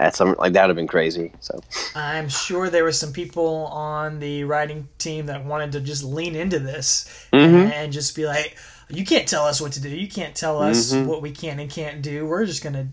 at 0.00 0.16
some 0.16 0.34
like 0.40 0.52
that 0.54 0.62
would 0.62 0.70
have 0.70 0.76
been 0.76 0.88
crazy. 0.88 1.30
So 1.38 1.60
I'm 1.94 2.28
sure 2.28 2.70
there 2.70 2.82
were 2.82 2.90
some 2.90 3.12
people 3.12 3.66
on 3.66 4.18
the 4.18 4.42
writing 4.42 4.88
team 4.98 5.26
that 5.26 5.44
wanted 5.44 5.70
to 5.72 5.80
just 5.80 6.02
lean 6.02 6.34
into 6.34 6.58
this 6.58 7.28
Mhm. 7.32 7.70
and 7.70 7.92
just 7.92 8.16
be 8.16 8.26
like, 8.26 8.56
"You 8.88 9.04
can't 9.04 9.28
tell 9.28 9.44
us 9.46 9.60
what 9.60 9.72
to 9.72 9.80
do. 9.80 9.88
You 9.88 10.08
can't 10.08 10.34
tell 10.34 10.60
us 10.62 10.92
Mhm. 10.92 11.06
what 11.06 11.22
we 11.22 11.30
can 11.30 11.58
and 11.60 11.70
can't 11.70 12.02
do. 12.02 12.26
We're 12.26 12.46
just 12.46 12.62
gonna 12.62 12.88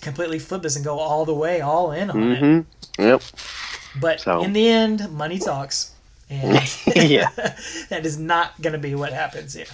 completely 0.00 0.38
flip 0.38 0.62
this 0.62 0.76
and 0.76 0.84
go 0.84 0.98
all 0.98 1.24
the 1.24 1.34
way, 1.34 1.60
all 1.60 1.92
in 1.92 2.10
on 2.10 2.22
it." 2.32 2.38
hmm 2.38 2.60
Yep. 3.02 3.22
But 4.00 4.20
So- 4.20 4.42
in 4.42 4.52
the 4.52 4.68
end, 4.68 5.10
money 5.10 5.38
talks, 5.38 5.92
and 6.30 6.54
Yeah. 6.96 7.28
that 7.90 8.04
is 8.06 8.18
not 8.18 8.60
gonna 8.62 8.78
be 8.78 8.94
what 8.94 9.12
happens 9.12 9.54
here. 9.54 9.66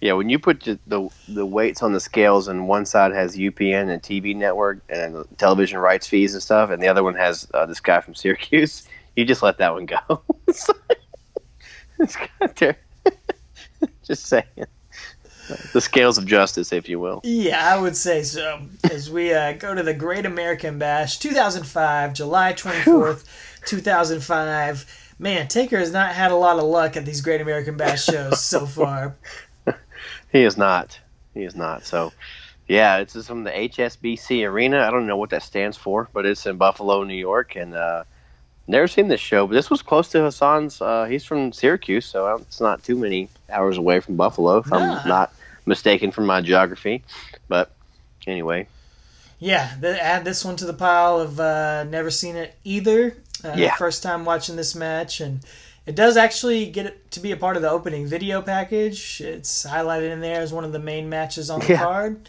Yeah, 0.00 0.12
when 0.12 0.28
you 0.28 0.38
put 0.38 0.60
the, 0.62 0.78
the 0.86 1.08
the 1.26 1.46
weights 1.46 1.82
on 1.82 1.92
the 1.92 2.00
scales, 2.00 2.48
and 2.48 2.68
one 2.68 2.84
side 2.84 3.12
has 3.12 3.34
UPN 3.36 3.88
and 3.88 4.02
TV 4.02 4.36
network 4.36 4.80
and 4.90 5.24
television 5.38 5.78
rights 5.78 6.06
fees 6.06 6.34
and 6.34 6.42
stuff, 6.42 6.68
and 6.70 6.82
the 6.82 6.88
other 6.88 7.02
one 7.02 7.14
has 7.14 7.48
uh, 7.54 7.64
this 7.64 7.80
guy 7.80 8.00
from 8.00 8.14
Syracuse, 8.14 8.86
you 9.16 9.24
just 9.24 9.42
let 9.42 9.56
that 9.58 9.72
one 9.72 9.86
go. 9.86 10.20
it's 10.46 12.16
got 12.38 12.56
there. 12.56 12.76
Just 14.06 14.26
saying. 14.26 14.44
The 15.72 15.80
scales 15.80 16.18
of 16.18 16.26
justice, 16.26 16.72
if 16.72 16.88
you 16.88 16.98
will. 16.98 17.20
Yeah, 17.24 17.74
I 17.74 17.78
would 17.78 17.96
say 17.96 18.22
so. 18.22 18.60
As 18.90 19.10
we 19.10 19.32
uh, 19.32 19.52
go 19.52 19.74
to 19.74 19.82
the 19.82 19.94
Great 19.94 20.26
American 20.26 20.78
Bash 20.78 21.18
2005, 21.18 22.14
July 22.14 22.52
24th, 22.52 23.24
2005. 23.66 25.12
Man, 25.18 25.48
Taker 25.48 25.78
has 25.78 25.92
not 25.92 26.14
had 26.14 26.30
a 26.30 26.36
lot 26.36 26.58
of 26.58 26.64
luck 26.64 26.96
at 26.96 27.04
these 27.04 27.20
Great 27.20 27.40
American 27.40 27.76
Bash 27.76 28.04
shows 28.04 28.42
so 28.42 28.66
far. 28.66 29.16
He 30.32 30.42
is 30.42 30.56
not. 30.56 30.98
He 31.34 31.44
is 31.44 31.54
not. 31.54 31.84
So, 31.84 32.12
yeah, 32.68 32.98
it's 32.98 33.26
from 33.26 33.44
the 33.44 33.50
HSBC 33.50 34.46
Arena. 34.46 34.80
I 34.80 34.90
don't 34.90 35.06
know 35.06 35.16
what 35.16 35.30
that 35.30 35.42
stands 35.42 35.76
for, 35.76 36.08
but 36.12 36.26
it's 36.26 36.46
in 36.46 36.56
Buffalo, 36.56 37.04
New 37.04 37.14
York. 37.14 37.56
And 37.56 37.74
uh, 37.74 38.04
never 38.68 38.86
seen 38.88 39.08
this 39.08 39.20
show, 39.20 39.46
but 39.46 39.54
this 39.54 39.70
was 39.70 39.82
close 39.82 40.08
to 40.10 40.22
Hassan's. 40.22 40.80
Uh, 40.80 41.04
he's 41.04 41.24
from 41.24 41.52
Syracuse, 41.52 42.06
so 42.06 42.36
it's 42.36 42.60
not 42.60 42.82
too 42.82 42.96
many 42.96 43.28
hours 43.50 43.78
away 43.78 44.00
from 44.00 44.16
Buffalo, 44.16 44.58
if 44.58 44.66
Nah. 44.68 44.76
I'm 45.02 45.08
not 45.08 45.32
mistaken 45.66 46.10
from 46.12 46.26
my 46.26 46.40
geography. 46.40 47.02
But 47.48 47.70
anyway, 48.26 48.66
Yeah, 49.38 49.70
th- 49.80 49.98
add 50.00 50.24
this 50.24 50.44
one 50.44 50.56
to 50.56 50.64
the 50.64 50.72
pile 50.74 51.20
of 51.20 51.38
uh, 51.38 51.84
never 51.84 52.10
seen 52.10 52.36
it 52.36 52.54
either. 52.64 53.16
Uh, 53.44 53.52
Yeah. 53.56 53.74
First 53.76 54.02
time 54.02 54.24
watching 54.24 54.56
this 54.56 54.74
match, 54.74 55.20
and 55.20 55.40
it 55.84 55.94
does 55.94 56.16
actually 56.16 56.66
get 56.66 57.10
to 57.12 57.20
be 57.20 57.32
a 57.32 57.36
part 57.36 57.54
of 57.56 57.62
the 57.62 57.70
opening 57.70 58.06
video 58.06 58.40
package. 58.42 59.20
It's 59.20 59.64
highlighted 59.66 60.10
in 60.10 60.20
there 60.20 60.40
as 60.40 60.52
one 60.52 60.64
of 60.64 60.72
the 60.72 60.78
main 60.80 61.08
matches 61.08 61.50
on 61.50 61.60
the 61.60 61.68
Yeah. 61.68 61.82
card, 61.82 62.28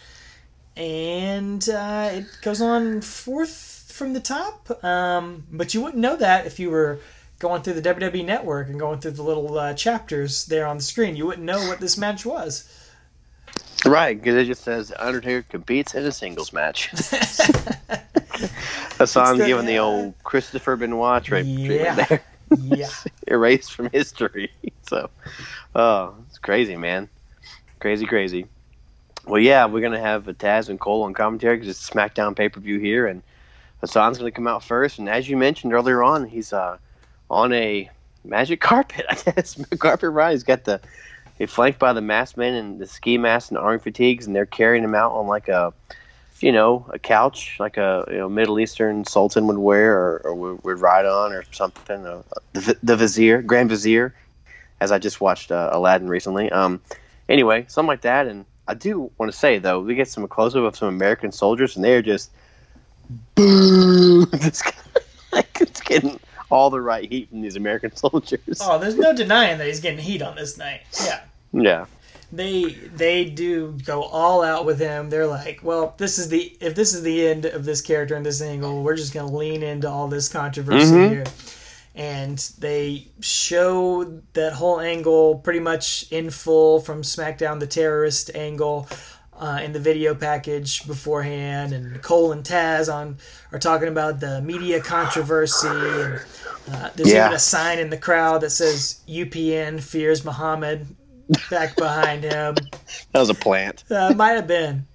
and 0.76 1.68
uh, 1.70 2.10
it 2.14 2.26
goes 2.42 2.62
on 2.62 3.02
fourth 3.02 3.77
from 3.98 4.14
the 4.14 4.20
top. 4.22 4.84
Um, 4.84 5.44
but 5.52 5.74
you 5.74 5.82
wouldn't 5.82 6.02
know 6.02 6.16
that 6.16 6.46
if 6.46 6.60
you 6.60 6.70
were 6.70 7.00
going 7.40 7.62
through 7.62 7.74
the 7.80 7.82
WWE 7.94 8.26
Network 8.26 8.68
and 8.70 8.80
going 8.80 9.00
through 9.00 9.12
the 9.12 9.24
little 9.24 9.58
uh, 9.60 9.74
chapters 9.74 10.46
there 10.46 10.66
on 10.66 10.78
the 10.78 10.84
screen. 10.84 11.16
You 11.16 11.26
wouldn't 11.28 11.46
know 11.46 11.60
what 11.68 11.80
this 11.80 11.98
match 11.98 12.26
was. 12.26 12.68
right, 13.86 14.18
because 14.20 14.36
it 14.36 14.46
just 14.46 14.64
says 14.64 14.92
Undertaker 14.98 15.46
competes 15.50 15.94
in 15.94 16.04
a 16.06 16.12
singles 16.12 16.52
match. 16.54 16.88
Hassan 18.98 19.32
It's 19.36 19.40
the- 19.40 19.46
giving 19.48 19.66
the 19.66 19.78
old 19.80 20.14
Christopher 20.24 20.76
Benoit 20.76 21.24
tra- 21.24 21.42
Yeah. 21.42 21.68
treatment 21.96 22.10
there. 22.10 22.24
yeah. 22.78 22.90
erased 23.28 23.74
from 23.74 23.90
history. 23.92 24.52
So, 24.88 25.10
oh, 25.76 26.16
it's 26.30 26.40
crazy, 26.40 26.76
man. 26.76 27.10
Crazy, 27.80 28.06
crazy. 28.06 28.48
Well, 29.26 29.42
yeah, 29.42 29.66
we're 29.66 29.82
gonna 29.82 30.00
have 30.00 30.24
Taz 30.26 30.70
and 30.70 30.80
Cole 30.80 31.04
on 31.04 31.14
commentary 31.14 31.58
because 31.58 31.68
it's 31.70 31.90
SmackDown 31.90 32.36
pay 32.36 32.48
per 32.50 32.62
view 32.62 32.80
here, 32.80 33.06
and 33.08 33.22
Hassan's 33.82 34.18
gonna 34.18 34.32
come 34.32 34.48
out 34.48 34.64
first. 34.64 35.00
And 35.00 35.10
as 35.10 35.30
you 35.30 35.38
mentioned 35.38 35.74
earlier 35.74 36.04
on, 36.04 36.28
he's 36.28 36.54
uh, 36.54 36.78
on 37.30 37.54
a 37.54 37.90
magic 38.24 38.62
carpet. 38.62 39.06
I 39.10 39.16
guess 39.32 39.62
carpet 39.80 40.12
ride. 40.12 40.32
He's 40.32 40.44
got 40.44 40.64
the 40.64 40.82
he's 41.38 41.52
flanked 41.52 41.80
by 41.80 41.94
the 41.94 42.02
masked 42.02 42.38
men 42.38 42.54
and 42.54 42.80
the 42.80 42.88
ski 42.88 43.18
masks 43.18 43.50
and 43.50 43.58
army 43.58 43.80
fatigues, 43.80 44.28
and 44.28 44.36
they're 44.36 44.46
carrying 44.46 44.84
him 44.84 44.96
out 44.96 45.12
on 45.12 45.28
like 45.28 45.48
a 45.48 45.74
you 46.42 46.52
know, 46.52 46.86
a 46.90 47.00
couch 47.00 47.58
like 47.60 47.78
a 47.78 48.06
you 48.10 48.18
know, 48.18 48.30
Middle 48.30 48.60
Eastern 48.60 49.06
sultan 49.06 49.48
would 49.48 49.58
wear 49.58 49.94
or, 49.94 50.22
or 50.24 50.36
would, 50.36 50.64
would 50.64 50.80
ride 50.80 51.06
on 51.06 51.34
or 51.34 51.44
something. 51.52 52.06
Uh, 52.06 52.22
the, 52.54 52.78
the 52.84 52.96
vizier, 52.96 53.42
Grand 53.42 53.70
Vizier, 53.70 54.14
as 54.80 54.92
I 54.92 55.00
just 55.00 55.20
watched 55.20 55.52
uh, 55.52 55.70
Aladdin 55.72 56.08
recently. 56.08 56.52
Um, 56.52 56.80
anyway, 57.28 57.66
something 57.68 57.88
like 57.88 58.02
that. 58.02 58.28
And 58.28 58.46
I 58.68 58.76
do 58.76 59.12
want 59.18 59.32
to 59.32 59.38
say 59.38 59.58
though, 59.58 59.80
we 59.80 59.96
get 59.96 60.08
some 60.08 60.28
close 60.28 60.56
up 60.56 60.64
of 60.64 60.76
some 60.76 60.90
American 60.90 61.32
soldiers, 61.32 61.76
and 61.76 61.84
they're 61.84 62.02
just 62.02 62.32
like 63.38 63.38
it's 65.62 65.82
getting 65.82 66.20
all 66.50 66.70
the 66.70 66.82
right 66.82 67.10
heat 67.10 67.30
from 67.30 67.42
these 67.42 67.56
American 67.56 67.92
soldiers. 67.96 68.60
Oh, 68.62 68.80
there's 68.80 68.98
no 68.98 69.16
denying 69.16 69.58
that 69.58 69.68
he's 69.68 69.80
getting 69.80 70.00
heat 70.00 70.22
on 70.22 70.36
this 70.36 70.58
night. 70.58 70.82
Yeah. 71.04 71.22
Yeah, 71.54 71.86
they 72.34 72.72
they 72.94 73.24
do 73.26 73.78
go 73.86 74.04
all 74.04 74.44
out 74.44 74.66
with 74.66 74.80
him. 74.80 75.10
They're 75.10 75.26
like, 75.28 75.62
well, 75.64 75.96
this 75.98 76.20
is 76.20 76.28
the 76.28 76.56
if 76.60 76.76
this 76.76 76.94
is 76.94 77.02
the 77.02 77.26
end 77.26 77.46
of 77.46 77.64
this 77.64 77.80
character 77.82 78.16
and 78.16 78.26
this 78.26 78.42
angle, 78.42 78.84
we're 78.84 78.98
just 78.98 79.14
gonna 79.14 79.32
lean 79.34 79.64
into 79.64 79.90
all 79.90 80.10
this 80.10 80.28
controversy 80.28 80.92
Mhm. 80.94 81.10
here. 81.10 81.24
And 81.96 82.38
they 82.60 83.08
show 83.22 84.22
that 84.34 84.54
whole 84.54 84.82
angle 84.82 85.36
pretty 85.40 85.62
much 85.62 86.06
in 86.12 86.30
full 86.30 86.82
from 86.82 87.02
SmackDown, 87.02 87.60
the 87.62 87.66
terrorist 87.66 88.30
angle, 88.36 88.88
uh, 89.38 89.60
in 89.64 89.72
the 89.72 89.80
video 89.80 90.16
package 90.16 90.86
beforehand. 90.88 91.74
And 91.74 92.02
Cole 92.02 92.32
and 92.32 92.44
Taz 92.44 92.94
on 92.94 93.18
are 93.52 93.60
talking 93.60 93.88
about 93.88 94.20
the 94.20 94.42
media 94.42 94.82
controversy. 94.82 95.68
And 95.68 96.22
uh, 96.72 96.90
there's 96.96 97.12
Yeah. 97.12 97.26
even 97.28 97.36
a 97.36 97.40
sign 97.40 97.80
in 97.80 97.90
the 97.90 97.98
crowd 97.98 98.42
that 98.42 98.50
says 98.52 99.00
UPN 99.08 99.82
fears 99.82 100.26
Muhammad 100.26 100.88
back 101.50 101.76
behind 101.76 102.24
him. 102.24 102.56
that 103.12 103.20
was 103.20 103.30
a 103.30 103.34
plant. 103.36 103.84
Uh, 103.90 104.14
might 104.16 104.32
have 104.34 104.48
been. 104.48 104.86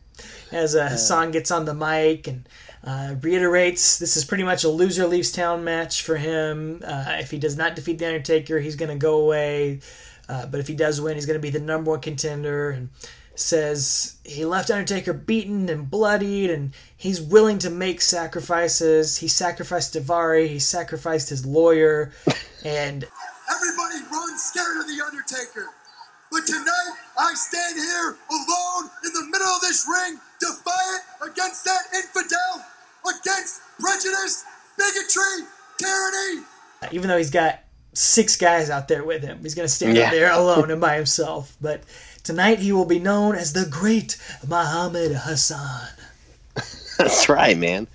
As 0.50 0.76
uh, 0.76 0.88
Hassan 0.88 1.30
gets 1.30 1.50
on 1.50 1.64
the 1.64 1.72
mic 1.74 2.26
and 2.28 2.46
uh, 2.84 3.14
reiterates 3.22 3.98
this 3.98 4.16
is 4.18 4.24
pretty 4.24 4.42
much 4.44 4.64
a 4.64 4.68
loser 4.68 5.06
leaves 5.06 5.32
town 5.32 5.64
match 5.64 6.02
for 6.02 6.16
him. 6.16 6.82
Uh, 6.84 7.16
if 7.20 7.30
he 7.30 7.38
does 7.38 7.56
not 7.56 7.74
defeat 7.74 7.98
The 7.98 8.06
Undertaker, 8.06 8.58
he's 8.60 8.76
going 8.76 8.90
to 8.90 8.96
go 8.98 9.20
away. 9.20 9.80
Uh, 10.28 10.44
but 10.46 10.60
if 10.60 10.68
he 10.68 10.74
does 10.74 11.00
win, 11.00 11.14
he's 11.14 11.24
going 11.26 11.38
to 11.38 11.42
be 11.42 11.50
the 11.50 11.58
number 11.60 11.90
one 11.92 12.00
contender. 12.00 12.70
And 12.70 12.90
says 13.34 14.16
he 14.24 14.44
left 14.44 14.70
Undertaker 14.70 15.12
beaten 15.12 15.68
and 15.68 15.90
bloodied, 15.90 16.50
and 16.50 16.72
he's 16.96 17.20
willing 17.20 17.58
to 17.58 17.70
make 17.70 18.00
sacrifices. 18.02 19.18
He 19.18 19.28
sacrificed 19.28 19.94
Daivari, 19.94 20.48
he 20.48 20.58
sacrificed 20.58 21.28
his 21.30 21.44
lawyer, 21.46 22.12
and 22.64 23.04
Everybody 23.50 23.96
runs 24.10 24.42
scared 24.42 24.78
of 24.78 24.86
The 24.86 25.02
Undertaker. 25.04 25.66
But 26.30 26.46
tonight, 26.46 26.92
I 27.18 27.34
stand 27.34 27.76
here 27.76 28.16
alone 28.30 28.90
in 29.04 29.12
the 29.12 29.26
middle 29.30 29.48
of 29.48 29.60
this 29.60 29.86
ring, 29.86 30.18
defiant 30.40 31.02
against 31.30 31.64
that 31.66 31.82
infidel, 31.94 32.64
against 33.04 33.60
prejudice, 33.78 34.44
bigotry, 34.78 35.46
tyranny. 35.78 36.44
even 36.92 37.08
though 37.08 37.18
he's 37.18 37.30
got 37.30 37.60
six 37.92 38.36
guys 38.36 38.70
out 38.70 38.88
there 38.88 39.04
with 39.04 39.22
him, 39.22 39.40
he's 39.42 39.54
going 39.54 39.68
to 39.68 39.72
stand 39.74 39.96
Yeah. 39.98 40.04
up 40.04 40.10
there 40.12 40.32
alone 40.32 40.70
and 40.70 40.80
by 40.80 40.96
himself. 40.96 41.54
But 41.60 41.82
tonight 42.22 42.58
he 42.58 42.72
will 42.72 42.84
be 42.84 42.98
known 42.98 43.34
as 43.34 43.52
the 43.52 43.66
Great 43.70 44.16
Muhammad 44.46 45.12
Hassan. 45.12 45.88
That's 46.98 47.28
right, 47.28 47.56
man. 47.56 47.86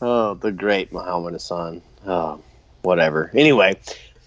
Oh, 0.00 0.34
the 0.34 0.52
great 0.52 0.92
Muhammad 0.92 1.32
Hassan. 1.32 1.80
Oh, 2.06 2.40
whatever. 2.82 3.30
Anyway, 3.32 3.78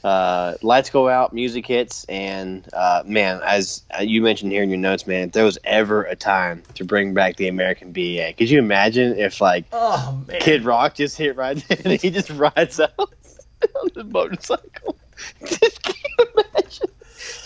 uh, 0.03 0.55
lights 0.61 0.89
go 0.89 1.09
out, 1.09 1.33
music 1.33 1.67
hits, 1.67 2.03
and 2.05 2.67
uh, 2.73 3.03
man, 3.05 3.41
as 3.43 3.83
uh, 3.97 4.01
you 4.01 4.21
mentioned 4.21 4.51
here 4.51 4.63
in 4.63 4.69
your 4.69 4.79
notes, 4.79 5.05
man, 5.05 5.27
if 5.27 5.33
there 5.33 5.43
was 5.43 5.57
ever 5.63 6.03
a 6.03 6.15
time 6.15 6.63
to 6.75 6.85
bring 6.85 7.13
back 7.13 7.35
the 7.37 7.47
American 7.47 7.91
BA, 7.91 8.33
could 8.37 8.49
you 8.49 8.59
imagine 8.59 9.17
if 9.17 9.41
like 9.41 9.65
Oh 9.71 10.23
Kid 10.39 10.63
Rock 10.63 10.95
just 10.95 11.17
hit 11.17 11.35
right 11.35 11.57
there 11.67 11.77
and 11.85 12.01
he 12.01 12.09
just 12.09 12.29
rides 12.29 12.79
out 12.79 12.91
on 12.97 13.89
the 13.93 14.03
motorcycle? 14.03 14.97
Just 15.45 15.83
can 15.83 15.93
you 15.95 15.96
imagine? 15.96 15.96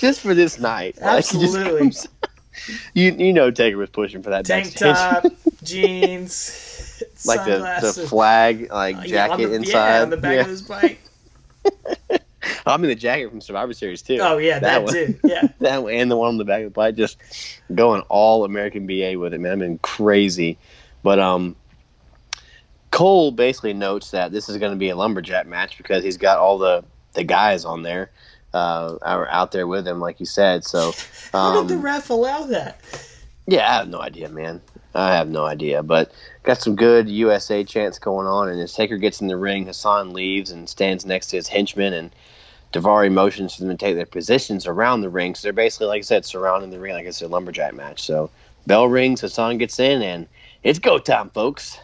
Just 0.02 0.20
for 0.22 0.34
this 0.34 0.60
night, 0.60 0.98
Like, 1.00 1.18
Absolutely. 1.20 1.78
comes- 1.80 2.08
you 2.94 3.12
you 3.14 3.32
know 3.32 3.50
Taker 3.50 3.78
was 3.78 3.90
pushing 3.90 4.22
for 4.22 4.30
that 4.32 4.46
tank 4.46 4.66
backstage. 4.78 4.96
top, 4.96 5.26
jeans, 5.64 7.02
like 7.26 7.46
the, 7.46 7.60
the 7.82 8.08
flag 8.08 8.70
like 8.72 8.98
Uh, 8.98 9.02
yeah, 9.06 9.28
jacket 9.28 9.48
the- 9.48 9.54
inside. 9.56 9.96
yeah, 9.98 10.02
on 10.02 10.10
the 10.10 10.18
back 10.18 10.36
Yeah. 10.36 10.42
of 10.42 10.48
his 10.48 10.62
bike. 10.64 11.00
I 12.66 12.78
mean 12.78 12.90
the 12.90 12.96
jacket 12.96 13.30
from 13.30 13.40
Survivor 13.42 13.74
Series 13.74 14.02
too. 14.02 14.18
Oh 14.22 14.38
yeah, 14.38 14.60
that, 14.60 14.84
one. 14.84 14.94
too. 14.94 15.20
Yeah, 15.24 15.44
that 15.60 15.84
one 15.84 15.94
and 15.94 16.12
the 16.12 16.18
one 16.18 16.30
on 16.30 16.38
the 16.38 16.46
back 16.46 16.60
of 16.60 16.66
the 16.66 16.70
bike, 16.72 16.96
just 16.96 17.18
going 17.74 18.02
all 18.10 18.44
American 18.44 18.86
BA 18.88 19.18
with 19.18 19.34
it, 19.34 19.40
man. 19.40 19.54
I've 19.54 19.60
been 19.60 19.78
crazy. 19.80 20.58
But 21.04 21.20
um 21.20 21.56
Cole 22.92 23.32
basically 23.32 23.74
notes 23.74 24.12
that 24.12 24.32
this 24.34 24.50
is 24.50 24.58
going 24.58 24.74
to 24.74 24.78
be 24.78 24.90
a 24.90 24.96
lumberjack 24.96 25.48
match 25.48 25.78
because 25.78 26.04
he's 26.04 26.18
got 26.18 26.38
all 26.40 26.58
the 26.58 26.84
the 27.14 27.24
guys 27.24 27.64
on 27.64 27.84
there 27.84 28.12
uh 28.54 28.98
are 29.02 29.28
out 29.30 29.52
there 29.52 29.68
with 29.68 29.88
him 29.88 30.00
like 30.00 30.20
you 30.20 30.26
said. 30.26 30.64
So 30.64 30.94
how 31.32 31.60
um, 31.60 31.68
did 31.68 31.78
the 31.78 31.82
ref 31.82 32.10
allow 32.10 32.44
that? 32.44 32.82
Yeah, 33.48 33.70
I 33.70 33.74
have 33.74 33.90
no 33.90 34.02
idea, 34.02 34.30
man. 34.30 34.62
I 34.94 35.14
have 35.14 35.30
no 35.30 35.46
idea, 35.46 35.84
but 35.84 36.12
got 36.44 36.62
some 36.62 36.76
good 36.76 37.10
USA 37.10 37.64
chants 37.64 37.98
going 37.98 38.28
on. 38.28 38.50
And 38.50 38.60
as 38.60 38.74
Taker 38.74 38.98
gets 38.98 39.22
in 39.22 39.28
the 39.28 39.38
ring, 39.38 39.66
Hassan 39.66 40.14
leaves 40.14 40.52
and 40.52 40.68
stands 40.68 41.06
next 41.06 41.28
to 41.28 41.38
his 41.38 41.48
henchman, 41.48 41.94
and 41.94 42.12
Daivari 42.74 43.12
motions 43.12 43.56
for 43.56 43.62
them 43.62 43.72
to 43.72 43.78
take 43.78 43.96
their 43.96 44.06
positions 44.06 44.68
around 44.68 45.02
the 45.02 45.10
ring. 45.10 45.36
So 45.36 45.46
they're 45.46 45.54
basically, 45.54 45.88
like 45.88 46.00
I 46.00 46.02
said, 46.02 46.26
surrounding 46.26 46.70
the 46.70 46.80
ring 46.80 46.94
like 46.94 47.06
it's 47.06 47.22
a 47.22 47.28
lumberjack 47.28 47.74
match. 47.74 48.02
So 48.02 48.30
bell 48.68 48.88
rings, 48.88 49.22
Hassan 49.22 49.58
gets 49.58 49.80
in, 49.80 50.02
and 50.02 50.28
it's 50.64 50.80
go 50.80 51.00
time, 51.00 51.30
folks. 51.30 51.80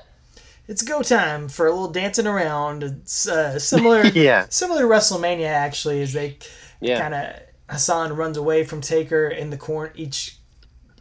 It's 0.67 0.81
go 0.81 1.01
time 1.01 1.47
for 1.47 1.67
a 1.67 1.71
little 1.71 1.91
dancing 1.91 2.27
around. 2.27 2.83
It's 2.83 3.27
uh, 3.27 3.57
similar, 3.59 4.05
Yeah, 4.13 4.47
similar 4.49 4.81
to 4.81 4.87
WrestleMania 4.87 5.47
actually, 5.47 6.01
as 6.01 6.13
they 6.13 6.37
yeah, 6.81 6.99
kind 6.99 7.13
of 7.13 7.35
Hassan 7.69 8.15
runs 8.15 8.37
away 8.37 8.63
from 8.63 8.81
Taker 8.81 9.27
in 9.27 9.49
the 9.49 9.57
corner 9.57 9.93
each 9.95 10.37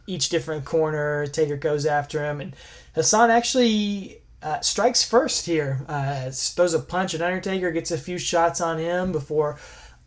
each 0.07 0.29
different 0.29 0.65
corner. 0.65 1.27
Taker 1.27 1.57
goes 1.57 1.85
after 1.85 2.23
him, 2.23 2.39
and 2.39 2.55
Hassan 2.95 3.29
actually 3.29 4.21
uh, 4.41 4.61
strikes 4.61 5.03
first 5.03 5.45
here. 5.45 5.85
Uh, 5.87 6.29
throws 6.31 6.73
a 6.73 6.79
punch 6.79 7.13
at 7.13 7.21
Undertaker, 7.21 7.71
gets 7.71 7.91
a 7.91 7.97
few 7.97 8.17
shots 8.17 8.61
on 8.61 8.77
him 8.77 9.11
before 9.11 9.57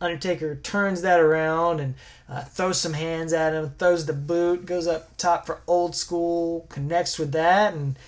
Undertaker 0.01 0.57
turns 0.57 1.03
that 1.03 1.21
around 1.21 1.81
and 1.81 1.95
uh, 2.29 2.43
throws 2.43 2.81
some 2.81 2.95
hands 2.95 3.33
at 3.33 3.53
him, 3.53 3.75
throws 3.79 4.07
the 4.07 4.13
boot, 4.13 4.65
goes 4.65 4.87
up 4.87 5.17
top 5.17 5.47
for 5.47 5.61
old 5.67 5.95
school, 5.95 6.67
connects 6.69 7.19
with 7.19 7.33
that, 7.33 7.75
and 7.75 7.99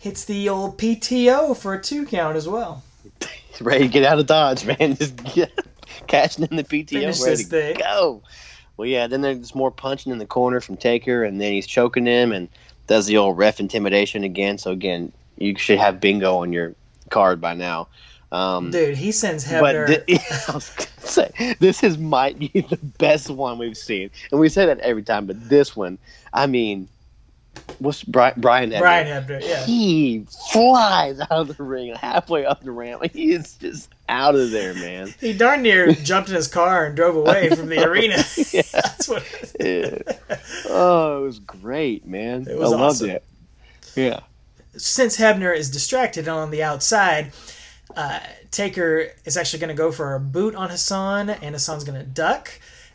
hits 0.00 0.24
the 0.24 0.48
old 0.48 0.78
PTO 0.78 1.56
for 1.56 1.74
a 1.74 1.82
two 1.82 2.06
count 2.06 2.36
as 2.36 2.48
well. 2.48 2.82
ready 3.60 3.84
to 3.84 3.92
get 3.92 4.04
out 4.04 4.18
of 4.18 4.26
Dodge, 4.26 4.64
man. 4.64 4.96
Just 4.96 5.16
get, 5.16 5.52
catching 6.06 6.44
in 6.44 6.56
the 6.56 6.64
PTO, 6.64 6.88
Finish 6.88 7.20
ready 7.20 7.44
to 7.44 7.48
thing. 7.48 7.76
go. 7.78 8.22
Well, 8.76 8.88
yeah. 8.88 9.06
Then 9.06 9.20
there's 9.20 9.54
more 9.54 9.70
punching 9.70 10.12
in 10.12 10.18
the 10.18 10.26
corner 10.26 10.60
from 10.60 10.76
Taker, 10.76 11.24
and 11.24 11.40
then 11.40 11.52
he's 11.52 11.66
choking 11.66 12.06
him 12.06 12.32
and 12.32 12.48
does 12.86 13.06
the 13.06 13.16
old 13.18 13.36
ref 13.36 13.60
intimidation 13.60 14.24
again. 14.24 14.58
So 14.58 14.70
again, 14.70 15.12
you 15.36 15.56
should 15.58 15.78
have 15.78 16.00
bingo 16.00 16.38
on 16.38 16.52
your 16.52 16.74
card 17.10 17.40
by 17.40 17.54
now. 17.54 17.88
Um, 18.32 18.70
Dude, 18.70 18.96
he 18.96 19.12
sends 19.12 19.44
but 19.44 19.74
Hebner. 19.74 20.02
I 20.48 20.52
was 20.54 20.70
gonna 20.70 20.88
say 21.06 21.54
this 21.60 21.84
is 21.84 21.98
might 21.98 22.38
be 22.38 22.48
the 22.48 22.78
best 22.98 23.28
one 23.28 23.58
we've 23.58 23.76
seen, 23.76 24.10
and 24.30 24.40
we 24.40 24.48
say 24.48 24.64
that 24.66 24.80
every 24.80 25.02
time. 25.02 25.26
But 25.26 25.48
this 25.50 25.76
one, 25.76 25.98
I 26.32 26.46
mean, 26.46 26.88
what's 27.78 28.02
Brian? 28.02 28.34
Brian 28.38 28.70
Hebner? 28.70 28.78
Brian 28.78 29.06
Hebner, 29.06 29.40
yeah. 29.42 29.66
He 29.66 30.24
flies 30.50 31.20
out 31.20 31.30
of 31.30 31.56
the 31.56 31.62
ring 31.62 31.94
halfway 31.94 32.46
up 32.46 32.62
the 32.62 32.72
ramp. 32.72 33.02
He 33.12 33.32
is 33.32 33.56
just 33.56 33.90
out 34.08 34.34
of 34.34 34.50
there, 34.50 34.72
man. 34.74 35.12
He 35.20 35.34
darn 35.34 35.60
near 35.60 35.92
jumped 36.02 36.30
in 36.30 36.34
his 36.34 36.48
car 36.48 36.86
and 36.86 36.96
drove 36.96 37.16
away 37.16 37.50
from 37.50 37.68
the 37.68 37.84
arena. 37.84 38.16
That's 38.72 39.08
what. 39.08 39.54
Yeah. 39.60 39.98
Oh, 40.70 41.22
it 41.22 41.26
was 41.26 41.38
great, 41.38 42.06
man. 42.06 42.46
It 42.48 42.56
was 42.56 42.72
I 42.72 42.76
loved 42.76 43.02
awesome. 43.02 43.10
it. 43.10 43.24
Yeah. 43.94 44.20
Since 44.74 45.18
Hebner 45.18 45.54
is 45.54 45.70
distracted 45.70 46.28
on 46.28 46.50
the 46.50 46.62
outside, 46.62 47.32
uh, 47.96 48.20
Taker 48.50 49.08
is 49.24 49.36
actually 49.36 49.60
going 49.60 49.68
to 49.68 49.74
go 49.74 49.92
for 49.92 50.14
a 50.14 50.20
boot 50.20 50.54
on 50.54 50.70
Hassan, 50.70 51.30
and 51.30 51.54
Hassan's 51.54 51.84
going 51.84 51.98
to 51.98 52.06
duck. 52.06 52.50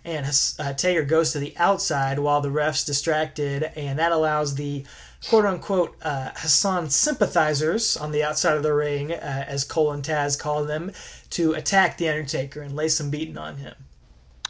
And 0.06 0.26
uh, 0.60 0.74
Taker 0.74 1.03
goes 1.03 1.34
to 1.34 1.40
the 1.40 1.53
outside 1.57 2.19
while 2.19 2.40
the 2.40 2.52
ref's 2.52 2.86
distracted, 2.86 3.64
and 3.76 3.99
that 3.99 4.11
allows 4.11 4.56
the 4.56 4.86
quote 5.28 5.45
unquote 5.45 5.98
uh, 6.02 6.32
Hassan 6.36 6.90
sympathizers 6.90 7.98
on 7.98 8.11
the 8.11 8.24
outside 8.24 8.56
of 8.56 8.64
the 8.64 8.74
ring, 8.74 9.11
uh, 9.11 9.45
as 9.48 9.64
Cole 9.64 9.91
and 9.91 10.03
Taz 10.03 10.40
call 10.40 10.64
them, 10.64 10.91
to 11.32 11.53
attack 11.53 11.98
The 11.98 12.07
Undertaker 12.07 12.61
and 12.61 12.76
lay 12.76 12.88
some 12.88 13.10
beating 13.10 13.38
on 13.38 13.57
him. 13.57 13.76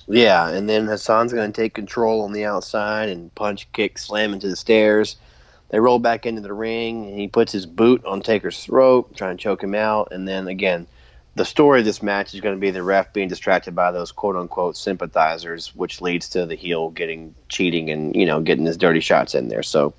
Yeah, 0.08 0.50
and 0.50 0.70
then 0.70 0.88
Hassan's 0.88 1.34
going 1.34 1.52
to 1.52 1.62
take 1.62 1.74
control 1.74 2.22
on 2.22 2.32
the 2.32 2.46
outside 2.46 3.10
and 3.10 3.34
punch, 3.36 3.70
kick, 3.74 3.98
slam 3.98 4.34
into 4.34 4.48
the 4.48 4.56
stairs. 4.56 5.18
They 5.70 5.80
roll 5.80 6.00
back 6.00 6.26
into 6.26 6.42
the 6.42 6.54
ring, 6.54 7.08
and 7.10 7.20
he 7.20 7.28
puts 7.28 7.52
his 7.52 7.66
boot 7.66 8.06
on 8.06 8.22
Taker's 8.22 8.64
throat, 8.64 9.16
trying 9.16 9.36
to 9.36 9.42
choke 9.42 9.64
him 9.64 9.76
out. 9.76 10.10
And 10.12 10.28
then 10.28 10.48
again, 10.48 10.88
the 11.36 11.46
story 11.46 11.80
of 11.80 11.86
this 11.86 12.02
match 12.02 12.34
is 12.34 12.42
going 12.42 12.56
to 12.56 12.60
be 12.60 12.72
the 12.72 12.84
ref 12.84 13.14
being 13.14 13.28
distracted 13.28 13.76
by 13.76 13.92
those 13.92 14.12
quote 14.12 14.36
unquote 14.36 14.76
sympathizers, 14.76 15.76
which 15.76 16.02
leads 16.02 16.30
to 16.30 16.46
the 16.46 16.56
heel 16.56 16.90
getting 16.90 17.36
cheating 17.50 17.90
and 17.90 18.16
you 18.16 18.26
know 18.26 18.42
getting 18.42 18.66
his 18.66 18.78
dirty 18.78 19.02
shots 19.02 19.36
in 19.36 19.50
there. 19.50 19.64
So 19.64 19.94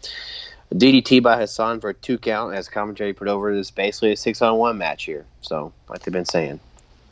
DDT 0.72 1.22
by 1.22 1.38
Hassan 1.38 1.80
for 1.80 1.90
a 1.90 1.94
two 1.94 2.18
count, 2.18 2.54
as 2.54 2.68
commentary 2.68 3.12
put 3.12 3.28
over. 3.28 3.54
This 3.54 3.70
basically 3.70 4.12
a 4.12 4.16
six 4.16 4.42
on 4.42 4.56
one 4.56 4.78
match 4.78 5.04
here. 5.04 5.26
So 5.40 5.72
like 5.88 6.02
they've 6.02 6.12
been 6.12 6.24
saying. 6.24 6.60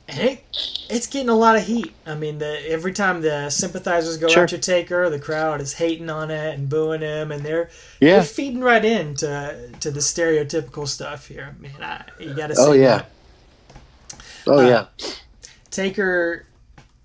And 0.08 0.18
it, 0.20 0.44
it's 0.88 1.08
getting 1.08 1.28
a 1.28 1.34
lot 1.34 1.56
of 1.56 1.64
heat. 1.64 1.92
I 2.06 2.14
mean, 2.14 2.38
the, 2.38 2.60
every 2.70 2.92
time 2.92 3.22
the 3.22 3.50
sympathizers 3.50 4.16
go 4.18 4.28
Sure. 4.28 4.44
after 4.44 4.56
Taker, 4.56 5.10
the 5.10 5.18
crowd 5.18 5.60
is 5.60 5.72
hating 5.74 6.08
on 6.08 6.30
it 6.30 6.54
and 6.54 6.68
booing 6.68 7.00
him, 7.00 7.32
and 7.32 7.44
they're 7.44 7.70
Yeah. 8.00 8.14
they're 8.16 8.22
feeding 8.22 8.60
right 8.60 8.84
into 8.84 9.70
to 9.80 9.90
the 9.90 9.98
stereotypical 10.00 10.86
stuff 10.86 11.26
here. 11.26 11.56
Man, 11.58 11.72
I, 11.82 12.04
you 12.22 12.34
got 12.34 12.48
to 12.48 12.54
Oh 12.56 12.72
yeah. 12.72 12.98
that. 12.98 13.10
Oh 14.46 14.58
Uh, 14.60 14.68
yeah. 14.68 14.86
Taker 15.70 16.46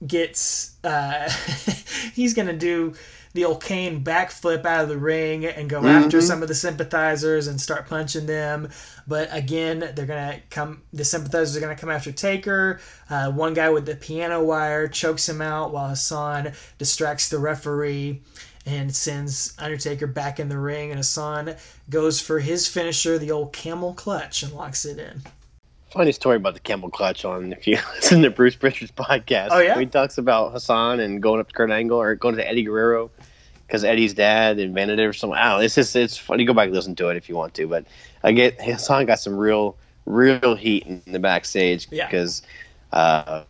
gets 0.05 0.75
uh, 0.83 1.29
he's 2.13 2.33
gonna 2.33 2.53
do 2.53 2.93
the 3.33 3.45
old 3.45 3.63
Kane 3.63 4.03
backflip 4.03 4.65
out 4.65 4.83
of 4.83 4.89
the 4.89 4.97
ring 4.97 5.45
and 5.45 5.69
go 5.69 5.85
after 5.85 6.17
Mhm. 6.19 6.23
some 6.27 6.41
of 6.41 6.47
the 6.49 6.55
sympathizers 6.55 7.47
and 7.47 7.61
start 7.61 7.87
punching 7.87 8.25
them. 8.25 8.69
But 9.07 9.29
again, 9.31 9.91
they're 9.95 10.05
gonna 10.05 10.39
come. 10.49 10.81
The 10.91 11.05
sympathizers 11.05 11.55
are 11.55 11.61
gonna 11.61 11.75
come 11.75 11.89
after 11.89 12.11
Taker. 12.11 12.79
Uh, 13.09 13.31
one 13.31 13.53
guy 13.53 13.69
with 13.69 13.85
the 13.85 13.95
piano 13.95 14.43
wire 14.43 14.87
chokes 14.87 15.29
him 15.29 15.41
out 15.41 15.71
while 15.71 15.89
Hassan 15.89 16.51
distracts 16.77 17.29
the 17.29 17.39
referee 17.39 18.21
and 18.65 18.95
sends 18.95 19.53
Undertaker 19.57 20.07
back 20.07 20.39
in 20.39 20.49
the 20.49 20.57
ring. 20.59 20.91
And 20.91 20.99
Hassan 20.99 21.55
goes 21.89 22.19
for 22.19 22.39
his 22.39 22.67
finisher, 22.67 23.17
the 23.17 23.31
old 23.31 23.53
camel 23.53 23.93
clutch, 23.93 24.43
and 24.43 24.53
locks 24.53 24.85
it 24.85 24.99
in. 24.99 25.23
Funny 25.91 26.13
story 26.13 26.37
about 26.37 26.53
the 26.53 26.61
camel 26.61 26.89
clutch 26.89 27.25
on 27.25 27.51
if 27.51 27.67
you 27.67 27.77
listen 27.95 28.21
to 28.21 28.29
Bruce 28.29 28.55
Prichard's 28.55 28.91
podcast. 28.91 29.49
Oh, 29.51 29.59
yeah? 29.59 29.77
he 29.77 29.85
talks 29.85 30.17
about 30.17 30.53
Hassan 30.53 31.01
and 31.01 31.21
going 31.21 31.41
up 31.41 31.49
to 31.49 31.53
Kurt 31.53 31.69
Angle 31.69 31.99
or 31.99 32.15
going 32.15 32.35
to 32.37 32.47
Eddie 32.47 32.63
Guerrero 32.63 33.11
because 33.67 33.83
Eddie's 33.83 34.13
dad 34.13 34.57
invented 34.57 34.99
it 34.99 35.03
or 35.03 35.11
something. 35.11 35.37
I 35.37 35.49
don't 35.49 35.59
know. 35.59 35.65
It's 35.65 35.75
just 35.75 35.95
it's 35.95 36.17
funny. 36.17 36.45
Go 36.45 36.53
back 36.53 36.67
and 36.67 36.73
listen 36.75 36.95
to 36.95 37.09
it 37.09 37.17
if 37.17 37.27
you 37.27 37.35
want 37.35 37.53
to. 37.55 37.67
But 37.67 37.85
I 38.23 38.31
get 38.31 38.61
Hassan 38.61 39.05
got 39.05 39.19
some 39.19 39.35
real 39.35 39.75
real 40.05 40.55
heat 40.55 40.85
in 40.87 41.01
the 41.07 41.19
backstage 41.19 41.87
Yeah. 41.91 42.05
because 42.07 42.41
uh, 42.93 43.43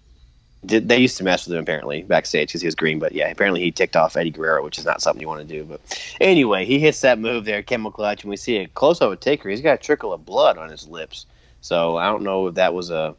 did, 0.66 0.90
they 0.90 0.98
used 0.98 1.18
to 1.18 1.24
mess 1.24 1.46
with 1.48 1.56
him 1.56 1.62
apparently 1.62 2.02
backstage 2.02 2.50
because 2.50 2.62
he 2.62 2.68
was 2.68 2.76
green. 2.76 2.98
But 2.98 3.12
yeah, 3.14 3.30
apparently 3.30 3.62
he 3.62 3.72
ticked 3.72 3.96
off 3.96 4.18
Eddie 4.18 4.32
Guerrero, 4.32 4.64
which 4.64 4.80
is 4.80 4.86
not 4.86 5.02
something 5.02 5.22
you 5.22 5.28
want 5.28 5.48
to 5.48 5.48
do. 5.48 5.64
But 5.64 5.82
anyway, 6.20 6.66
he 6.66 6.80
hits 6.80 7.02
that 7.02 7.20
move 7.20 7.46
there, 7.46 7.62
camel 7.62 7.92
clutch, 7.92 8.24
and 8.24 8.32
we 8.32 8.38
see 8.38 8.58
a 8.58 8.68
close 8.68 9.00
up 9.00 9.12
of 9.12 9.20
Taker. 9.20 9.50
He's 9.50 9.62
got 9.62 9.74
a 9.76 9.78
trickle 9.78 10.12
of 10.12 10.26
blood 10.26 10.58
on 10.58 10.70
his 10.70 10.88
lips. 10.88 11.28
So 11.62 11.98
I 11.98 12.08
don't 12.08 12.24
know 12.24 12.48
if 12.48 12.56
that 12.56 12.74
was 12.74 12.90
a, 12.90 13.16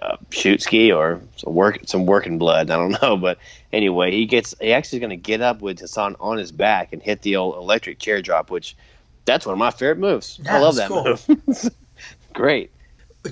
a 0.00 0.18
shoot 0.30 0.62
ski 0.62 0.90
or 0.92 1.20
some 1.36 1.54
work 1.54 1.80
some 1.86 2.06
working 2.06 2.38
blood. 2.38 2.70
I 2.70 2.76
don't 2.76 2.96
know, 3.02 3.16
but 3.16 3.38
anyway, 3.72 4.10
he 4.10 4.26
gets 4.26 4.54
he 4.60 4.72
actually 4.72 4.98
is 4.98 5.00
going 5.00 5.10
to 5.10 5.16
get 5.16 5.40
up 5.40 5.60
with 5.62 5.78
Hassan 5.78 6.16
on 6.20 6.38
his 6.38 6.52
back 6.52 6.92
and 6.92 7.02
hit 7.02 7.22
the 7.22 7.36
old 7.36 7.56
electric 7.56 7.98
chair 7.98 8.22
drop, 8.22 8.50
which 8.50 8.76
that's 9.24 9.46
one 9.46 9.52
of 9.52 9.58
my 9.58 9.70
favorite 9.70 9.98
moves. 9.98 10.40
I 10.48 10.58
love 10.58 10.76
that 10.76 10.90
move. 10.90 11.70
Great. 12.32 12.70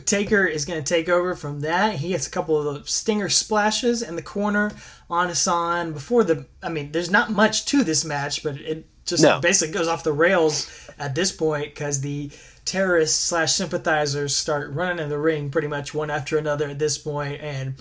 Taker 0.04 0.46
is 0.46 0.64
going 0.64 0.80
to 0.82 0.94
take 0.94 1.08
over 1.08 1.34
from 1.34 1.60
that. 1.62 1.96
He 1.96 2.10
gets 2.10 2.28
a 2.28 2.30
couple 2.30 2.56
of 2.56 2.64
those 2.64 2.92
stinger 2.92 3.28
splashes 3.28 4.02
in 4.02 4.14
the 4.14 4.22
corner 4.22 4.70
on 5.08 5.28
Hassan 5.28 5.92
before 5.92 6.22
the. 6.22 6.46
I 6.62 6.68
mean, 6.68 6.92
there's 6.92 7.10
not 7.10 7.32
much 7.32 7.64
to 7.66 7.82
this 7.82 8.04
match, 8.04 8.44
but 8.44 8.56
it 8.56 8.86
just 9.04 9.22
No. 9.24 9.40
basically 9.40 9.74
goes 9.74 9.88
off 9.88 10.04
the 10.04 10.12
rails 10.12 10.70
at 10.98 11.16
this 11.16 11.32
point 11.32 11.74
because 11.74 12.02
the 12.02 12.30
terrorists 12.64 13.18
slash 13.18 13.52
sympathizers 13.52 14.34
start 14.36 14.70
running 14.72 15.02
in 15.02 15.08
the 15.08 15.18
ring 15.18 15.50
pretty 15.50 15.68
much 15.68 15.92
one 15.94 16.10
after 16.10 16.38
another 16.38 16.68
at 16.68 16.78
this 16.78 16.98
point, 16.98 17.40
and 17.40 17.74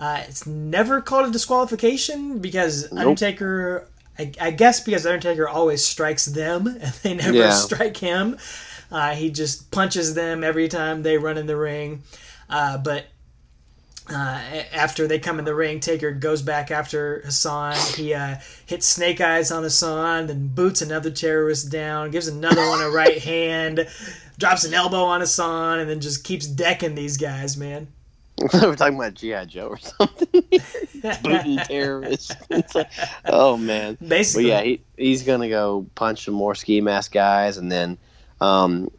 uh, 0.00 0.22
it's 0.28 0.46
never 0.46 1.00
called 1.00 1.28
a 1.28 1.30
disqualification 1.30 2.38
because 2.40 2.90
Nope. 2.92 3.00
Undertaker. 3.00 3.88
I, 4.18 4.30
I 4.40 4.50
guess 4.52 4.80
because 4.80 5.06
Undertaker 5.06 5.48
always 5.48 5.84
strikes 5.84 6.26
them 6.26 6.66
and 6.80 6.92
they 7.02 7.14
never 7.14 7.32
Yeah. 7.36 7.50
strike 7.50 7.96
him. 7.96 8.38
Uh, 8.92 9.14
he 9.14 9.30
just 9.30 9.70
punches 9.72 10.14
them 10.14 10.44
every 10.44 10.68
time 10.68 11.02
they 11.02 11.18
run 11.18 11.36
in 11.38 11.46
the 11.46 11.56
ring. 11.56 12.02
Uh, 12.48 12.78
but 12.78 13.06
uh, 14.08 14.40
after 14.72 15.08
they 15.08 15.18
come 15.18 15.38
in 15.38 15.44
the 15.44 15.54
ring, 15.54 15.80
Taker 15.80 16.12
goes 16.12 16.42
back 16.42 16.70
after 16.70 17.22
Hassan. 17.24 17.74
He 17.96 18.12
uh, 18.14 18.36
hits 18.66 18.86
Snake 18.86 19.20
Eyes 19.20 19.50
on 19.50 19.62
Hassan, 19.62 20.26
then 20.26 20.48
boots 20.48 20.82
another 20.82 21.10
terrorist 21.10 21.70
down, 21.72 22.10
gives 22.10 22.28
another 22.28 22.68
one 22.68 22.82
a 22.82 22.90
right 22.90 23.18
hand, 23.18 23.88
drops 24.38 24.64
an 24.64 24.74
elbow 24.74 25.04
on 25.04 25.20
Hassan, 25.20 25.80
and 25.80 25.88
then 25.88 26.00
just 26.00 26.24
keeps 26.24 26.46
decking 26.46 26.94
these 26.94 27.16
guys, 27.16 27.56
man. 27.56 27.88
We're 28.52 28.74
talking 28.74 28.96
about 28.96 29.14
GI 29.14 29.46
Joe 29.46 29.68
or 29.68 29.78
something. 29.78 30.42
Booting 31.22 31.58
terrorists. 31.58 32.34
Like, 32.74 32.90
oh 33.26 33.56
man. 33.56 33.96
Basically, 34.06 34.48
yeah, 34.48 34.62
he, 34.62 34.80
he's 34.96 35.22
gonna 35.22 35.48
go 35.48 35.86
punch 35.94 36.24
some 36.24 36.34
more 36.34 36.56
ski 36.56 36.80
mask 36.80 37.12
guys, 37.12 37.58
and 37.58 37.70
then 37.70 37.96
um, 38.40 38.90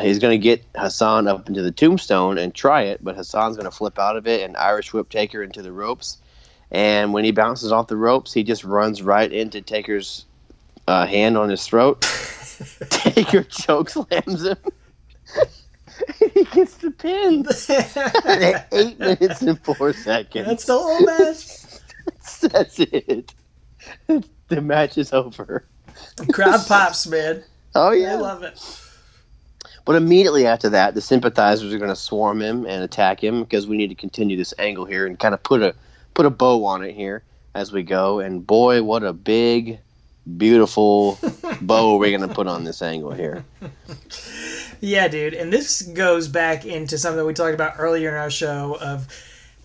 he's 0.00 0.18
gonna 0.18 0.36
get 0.36 0.64
Hassan 0.74 1.28
up 1.28 1.48
into 1.48 1.62
the 1.62 1.70
tombstone 1.70 2.38
and 2.38 2.52
try 2.52 2.82
it, 2.82 3.04
but 3.04 3.14
Hassan's 3.14 3.56
gonna 3.56 3.70
flip 3.70 4.00
out 4.00 4.16
of 4.16 4.26
it 4.26 4.42
and 4.42 4.56
Irish 4.56 4.92
whip 4.92 5.08
Taker 5.10 5.42
into 5.42 5.62
the 5.62 5.72
ropes. 5.72 6.18
And 6.72 7.12
when 7.12 7.22
he 7.24 7.30
bounces 7.30 7.70
off 7.70 7.86
the 7.86 7.96
ropes, 7.96 8.32
he 8.32 8.42
just 8.42 8.64
runs 8.64 9.02
right 9.02 9.30
into 9.30 9.60
Taker's 9.60 10.24
uh, 10.86 11.06
hand 11.06 11.36
on 11.36 11.48
his 11.48 11.66
throat. 11.66 12.00
Taker 12.90 13.42
choke 13.44 13.90
slams 13.90 14.44
him. 14.44 14.56
he 16.34 16.44
gets 16.44 16.76
the 16.76 16.90
pin. 16.90 17.46
At 18.24 18.68
eight 18.72 18.98
minutes 18.98 19.42
and 19.42 19.62
four 19.64 19.92
seconds. 19.92 20.46
that's 20.46 20.64
the 20.64 20.78
whole 20.78 21.00
match. 21.04 21.62
That's 22.40 22.78
it. 22.80 23.34
The 24.48 24.60
match 24.60 24.98
is 24.98 25.12
over. 25.12 25.64
The 26.16 26.26
crowd 26.32 26.66
pops, 26.66 27.06
man. 27.06 27.42
Oh 27.74 27.92
yeah, 27.92 28.12
I 28.12 28.16
love 28.16 28.42
it. 28.42 28.60
But 29.84 29.96
immediately 29.96 30.46
after 30.46 30.68
that, 30.70 30.94
the 30.94 31.00
sympathizers 31.00 31.72
are 31.72 31.78
going 31.78 31.90
to 31.90 31.96
swarm 31.96 32.40
him 32.40 32.66
and 32.66 32.84
attack 32.84 33.22
him 33.22 33.42
because 33.42 33.66
we 33.66 33.76
need 33.76 33.88
to 33.88 33.94
continue 33.94 34.36
this 34.36 34.54
angle 34.58 34.84
here 34.84 35.06
and 35.06 35.18
kind 35.18 35.34
of 35.34 35.42
put 35.42 35.62
a 35.62 35.74
put 36.14 36.26
a 36.26 36.30
bow 36.30 36.64
on 36.64 36.84
it 36.84 36.94
here 36.94 37.24
as 37.54 37.72
we 37.72 37.82
go. 37.82 38.20
And 38.20 38.46
boy, 38.46 38.82
what 38.82 39.02
a 39.02 39.12
big, 39.12 39.80
beautiful 40.36 41.18
bow 41.60 41.96
we're 41.96 42.16
going 42.16 42.28
to 42.28 42.34
put 42.34 42.46
on 42.46 42.64
this 42.64 42.82
angle 42.82 43.12
here. 43.12 43.44
Yeah, 44.80 45.06
dude. 45.08 45.34
And 45.34 45.52
this 45.52 45.82
goes 45.82 46.26
back 46.26 46.66
into 46.66 46.98
something 46.98 47.24
we 47.24 47.34
talked 47.34 47.54
about 47.54 47.74
earlier 47.78 48.08
in 48.08 48.16
our 48.16 48.30
show 48.30 48.76
of 48.80 49.06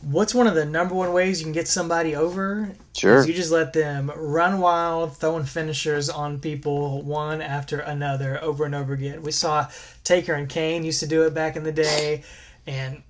what's 0.01 0.35
one 0.35 0.47
of 0.47 0.55
the 0.55 0.65
number 0.65 0.93
one 0.93 1.11
ways 1.11 1.39
you 1.39 1.45
can 1.45 1.53
get 1.53 1.67
somebody 1.67 2.15
over? 2.15 2.71
Sure. 2.95 3.25
You 3.25 3.33
just 3.33 3.51
let 3.51 3.73
them 3.73 4.11
run 4.15 4.59
wild, 4.59 5.17
throwing 5.17 5.45
finishers 5.45 6.09
on 6.09 6.39
people 6.39 7.01
one 7.01 7.41
after 7.41 7.79
another 7.79 8.41
over 8.43 8.65
and 8.65 8.75
over 8.75 8.93
again. 8.93 9.23
We 9.23 9.31
saw 9.31 9.67
Taker 10.03 10.33
and 10.33 10.47
Kane 10.47 10.83
used 10.83 10.99
to 10.99 11.07
do 11.07 11.23
it 11.23 11.33
back 11.33 11.55
in 11.55 11.63
the 11.63 11.71
day, 11.71 12.23
and 12.65 13.01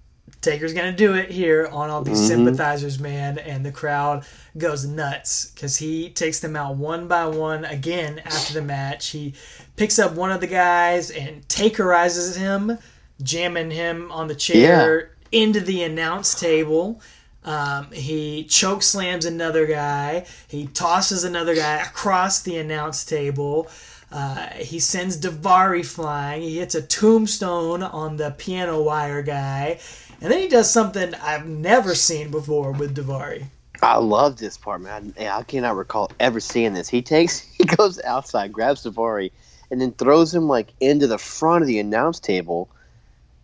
Taker's 0.42 0.74
gonna 0.74 0.94
do 0.96 1.16
it 1.16 1.32
here 1.32 1.68
on 1.72 1.90
all 1.90 2.04
these 2.04 2.26
sympathizers, 2.28 3.00
man, 3.00 3.38
and 3.40 3.66
the 3.66 3.72
crowd 3.72 4.26
goes 4.58 4.86
nuts 4.86 5.52
because 5.52 5.78
he 5.78 6.10
takes 6.10 6.40
them 6.40 6.56
out 6.56 6.76
one 6.76 7.08
by 7.08 7.26
one 7.26 7.66
again 7.66 8.20
after 8.26 8.54
the 8.54 8.62
match. 8.62 9.10
He 9.10 9.34
picks 9.76 10.00
up 10.00 10.14
one 10.14 10.32
of 10.32 10.40
the 10.40 10.48
guys 10.48 11.10
and 11.12 11.48
Takerizes 11.48 12.38
him, 12.38 12.78
jamming 13.22 13.72
him 13.72 14.12
on 14.12 14.28
the 14.28 14.36
chair 14.36 15.12
into 15.32 15.60
the 15.60 15.84
announce 15.84 16.40
table. 16.40 17.02
Um, 17.44 17.92
he 17.92 18.44
choke 18.44 18.84
slams 18.84 19.26
another 19.26 19.66
guy. 19.66 20.26
He 20.48 20.68
tosses 20.68 21.24
another 21.24 21.56
guy 21.56 21.82
across 21.82 22.42
the 22.42 22.58
announce 22.58 23.06
table. 23.06 23.70
Uh, 24.12 24.48
he 24.52 24.80
sends 24.80 25.20
Daivari 25.20 25.86
flying. 25.86 26.42
He 26.42 26.58
hits 26.60 26.76
a 26.76 26.82
tombstone 26.82 27.84
on 27.84 28.18
the 28.18 28.32
piano 28.32 28.82
wire 28.82 29.22
guy. 29.22 29.80
And 30.22 30.32
then 30.32 30.40
he 30.40 30.48
does 30.48 30.70
something 30.70 31.14
I've 31.16 31.48
never 31.48 31.94
seen 31.94 32.32
before 32.32 32.72
with 32.72 32.96
Daivari. 32.96 33.46
I 33.84 33.98
love 33.98 34.38
this 34.38 34.58
part, 34.58 34.82
man. 34.82 35.14
I, 35.20 35.30
I 35.30 35.44
cannot 35.44 35.76
recall 35.76 36.12
ever 36.20 36.40
seeing 36.40 36.74
this. 36.74 36.90
He 36.90 37.02
takes, 37.02 37.40
he 37.58 37.64
goes 37.64 38.02
outside, 38.02 38.52
grabs 38.52 38.84
Daivari, 38.84 39.32
and 39.70 39.80
then 39.80 39.92
throws 39.92 40.34
him 40.34 40.48
like 40.48 40.74
into 40.80 41.08
the 41.08 41.18
front 41.18 41.62
of 41.62 41.68
the 41.68 41.80
announce 41.80 42.20
table, 42.20 42.70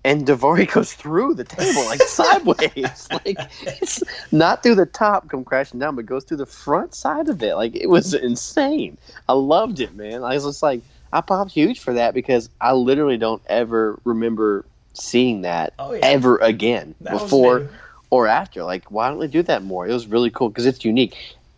and 0.04 0.26
Daivari 0.26 0.72
goes 0.74 0.94
through 0.94 1.36
the 1.36 1.44
table 1.44 1.86
like 1.86 2.02
sideways, 2.08 3.08
like 3.12 3.38
it's 3.62 4.02
not 4.32 4.64
through 4.64 4.76
the 4.76 4.86
top, 4.86 5.30
come 5.30 5.44
crashing 5.44 5.80
down, 5.80 5.96
but 5.96 6.06
goes 6.06 6.24
through 6.24 6.38
the 6.38 6.46
front 6.46 6.96
side 6.96 7.30
of 7.30 7.44
it. 7.44 7.56
Like 7.56 7.76
it 7.76 7.88
was 7.88 8.14
insane. 8.14 8.98
I 9.30 9.34
loved 9.34 9.80
it, 9.80 9.96
man. 9.96 10.24
I 10.24 10.34
was 10.34 10.46
just 10.46 10.64
like, 10.64 10.82
I 11.12 11.22
popped 11.22 11.52
huge 11.52 11.80
for 11.80 11.94
that 11.94 12.16
because 12.16 12.50
I 12.60 12.74
literally 12.74 13.18
don't 13.18 13.42
ever 13.48 14.00
remember 14.04 14.66
seeing 14.94 15.42
that 15.42 15.74
Oh, 15.80 15.94
yeah. 15.94 16.00
ever 16.04 16.38
again 16.38 16.96
That 17.02 17.14
before 17.14 17.70
or 18.10 18.28
after. 18.28 18.64
Like, 18.64 18.92
why 18.92 19.10
don't 19.10 19.20
they 19.20 19.28
do 19.28 19.44
that 19.44 19.64
more? 19.64 19.88
It 19.88 19.94
was 19.94 20.08
really 20.08 20.30
cool 20.30 20.50
because 20.50 20.66
it's 20.66 20.86
unique. 20.86 21.16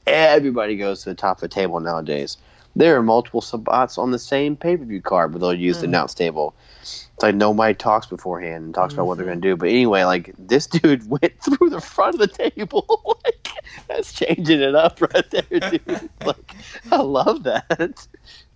Everybody 0.07 0.77
goes 0.77 1.03
to 1.03 1.09
the 1.09 1.15
top 1.15 1.37
of 1.37 1.41
the 1.41 1.47
table 1.47 1.79
nowadays. 1.79 2.37
There 2.77 2.95
are 2.97 3.03
multiple 3.03 3.41
spots 3.41 3.97
on 3.97 4.11
the 4.11 4.19
same 4.19 4.55
pay 4.57 4.75
per 4.77 4.83
view 4.83 5.01
card 5.01 5.31
but 5.31 5.39
they'll 5.39 5.53
use 5.53 5.77
Hmm. 5.77 5.81
the 5.81 5.87
announce 5.87 6.13
table. 6.13 6.55
It's 6.81 7.23
like 7.23 7.35
nobody 7.35 7.73
talks 7.73 8.05
beforehand 8.07 8.65
and 8.65 8.73
talks 8.75 8.93
about 8.93 9.07
what 9.07 9.17
they're 9.17 9.25
Mm-hmm. 9.25 9.31
going 9.39 9.41
to 9.41 9.47
do. 9.49 9.55
But 9.57 9.69
anyway, 9.69 10.03
like 10.03 10.33
this 10.37 10.67
dude 10.75 11.09
went 11.09 11.33
through 11.41 11.69
the 11.69 11.79
front 11.81 12.15
of 12.15 12.19
the 12.19 12.27
table. 12.27 12.85
like, 13.25 13.49
that's 13.87 14.11
changing 14.13 14.61
it 14.61 14.75
up 14.75 15.01
right 15.01 15.29
there, 15.31 15.59
dude. 15.61 16.09
like, 16.25 16.55
I 16.91 16.97
love 17.01 17.43
that. 17.43 18.05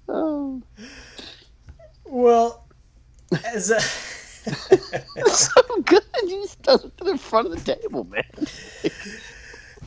Oh, 0.09 0.61
Well, 2.05 2.65
as 3.45 3.71
a. 3.71 3.79
so 4.49 5.81
good. 5.85 6.03
He 6.21 6.29
just 6.41 6.61
does 6.61 6.85
it 6.85 6.97
to 6.97 7.03
the 7.03 7.17
front 7.17 7.47
of 7.47 7.63
the 7.63 7.75
table, 7.75 8.03
man. 8.05 8.23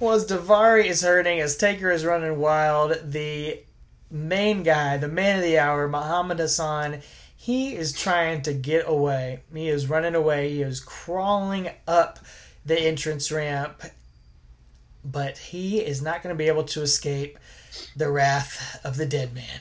Well, 0.00 0.14
as 0.14 0.26
Daivari 0.26 0.86
is 0.86 1.02
hurting, 1.02 1.40
as 1.40 1.56
Taker 1.56 1.90
is 1.90 2.04
running 2.04 2.38
wild, 2.38 2.96
the 3.04 3.60
main 4.10 4.62
guy, 4.62 4.96
the 4.96 5.08
man 5.08 5.36
of 5.36 5.44
the 5.44 5.58
hour, 5.58 5.88
Muhammad 5.88 6.38
Hassan, 6.38 7.02
he 7.36 7.74
is 7.74 7.92
trying 7.92 8.42
to 8.42 8.52
get 8.52 8.88
away. 8.88 9.40
He 9.52 9.68
is 9.68 9.88
running 9.88 10.14
away. 10.14 10.50
He 10.50 10.62
is 10.62 10.80
crawling 10.80 11.70
up 11.86 12.18
the 12.64 12.80
entrance 12.80 13.32
ramp, 13.32 13.82
but 15.04 15.38
he 15.38 15.80
is 15.80 16.02
not 16.02 16.22
going 16.22 16.34
to 16.34 16.38
be 16.38 16.48
able 16.48 16.64
to 16.64 16.82
escape 16.82 17.38
the 17.96 18.10
wrath 18.10 18.80
of 18.84 18.96
the 18.96 19.06
dead 19.06 19.34
man. 19.34 19.60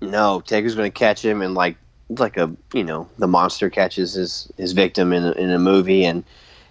No, 0.00 0.40
Taker's 0.40 0.74
going 0.74 0.90
to 0.90 0.98
catch 0.98 1.24
him 1.24 1.42
and 1.42 1.54
like 1.54 1.76
it's 1.76 1.81
like 2.18 2.36
a 2.36 2.54
you 2.72 2.84
know 2.84 3.08
the 3.18 3.26
monster 3.26 3.70
catches 3.70 4.14
his 4.14 4.50
his 4.56 4.72
victim 4.72 5.12
in 5.12 5.24
a, 5.24 5.32
in 5.32 5.50
a 5.50 5.58
movie 5.58 6.04
and 6.04 6.24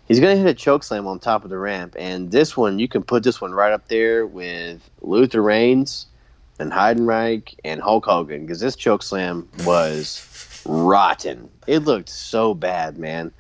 he's 0.08 0.20
going 0.20 0.36
to 0.36 0.42
hit 0.42 0.50
a 0.50 0.54
choke 0.54 0.84
slam 0.84 1.08
on 1.08 1.20
top 1.20 1.44
of 1.44 1.50
the 1.50 1.58
ramp 1.58 1.96
and 1.98 2.32
this 2.32 2.56
one 2.58 2.80
you 2.80 2.88
can 2.88 3.04
put 3.04 3.24
this 3.24 3.42
one 3.42 3.52
right 3.52 3.72
up 3.72 3.88
there 3.88 4.26
with 4.26 4.90
Luther 5.02 5.42
Reigns 5.42 6.08
and 6.60 6.72
Heidenreich 6.72 7.56
and 7.64 7.82
Hulk 7.82 8.06
Hogan 8.06 8.46
because 8.46 8.60
this 8.60 8.76
choke 8.76 9.04
slam 9.04 9.48
was 9.64 10.28
rotten. 10.66 11.50
It 11.66 11.80
looked 11.80 12.10
so 12.10 12.54
bad, 12.54 13.00
man. 13.00 13.32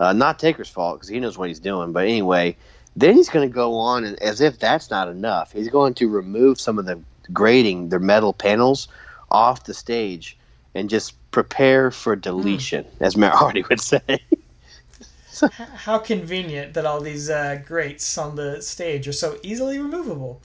Uh, 0.00 0.14
not 0.14 0.38
Taker's 0.38 0.70
fault 0.70 0.96
because 0.96 1.08
he 1.08 1.20
knows 1.20 1.36
what 1.36 1.48
he's 1.48 1.60
doing, 1.60 1.92
but 1.92 2.04
anyway. 2.04 2.56
Then 2.94 3.14
he's 3.14 3.30
going 3.30 3.48
to 3.48 3.54
go 3.54 3.76
on, 3.76 4.04
and 4.04 4.22
as 4.22 4.42
if 4.42 4.58
that's 4.58 4.90
not 4.90 5.08
enough, 5.08 5.52
he's 5.52 5.70
going 5.70 5.94
to 5.94 6.10
remove 6.10 6.60
some 6.60 6.78
of 6.78 6.84
the 6.84 7.00
grating, 7.32 7.88
the 7.88 7.98
metal 7.98 8.34
panels, 8.34 8.86
off 9.30 9.64
the 9.64 9.74
stage 9.74 10.36
and 10.74 10.88
just 10.88 11.14
prepare 11.32 11.90
for 11.90 12.14
deletion, 12.14 12.86
as 13.00 13.16
Matt 13.16 13.34
Hardy 13.36 13.64
would 13.68 13.80
say. 13.80 14.00
H- 14.08 15.50
How 15.58 15.98
convenient 15.98 16.74
that 16.74 16.86
all 16.86 17.00
these 17.00 17.28
uh, 17.28 17.60
grates 17.66 18.16
on 18.16 18.36
the 18.36 18.62
stage 18.62 19.08
are 19.08 19.12
so 19.12 19.38
easily 19.42 19.78
removable. 19.78 20.40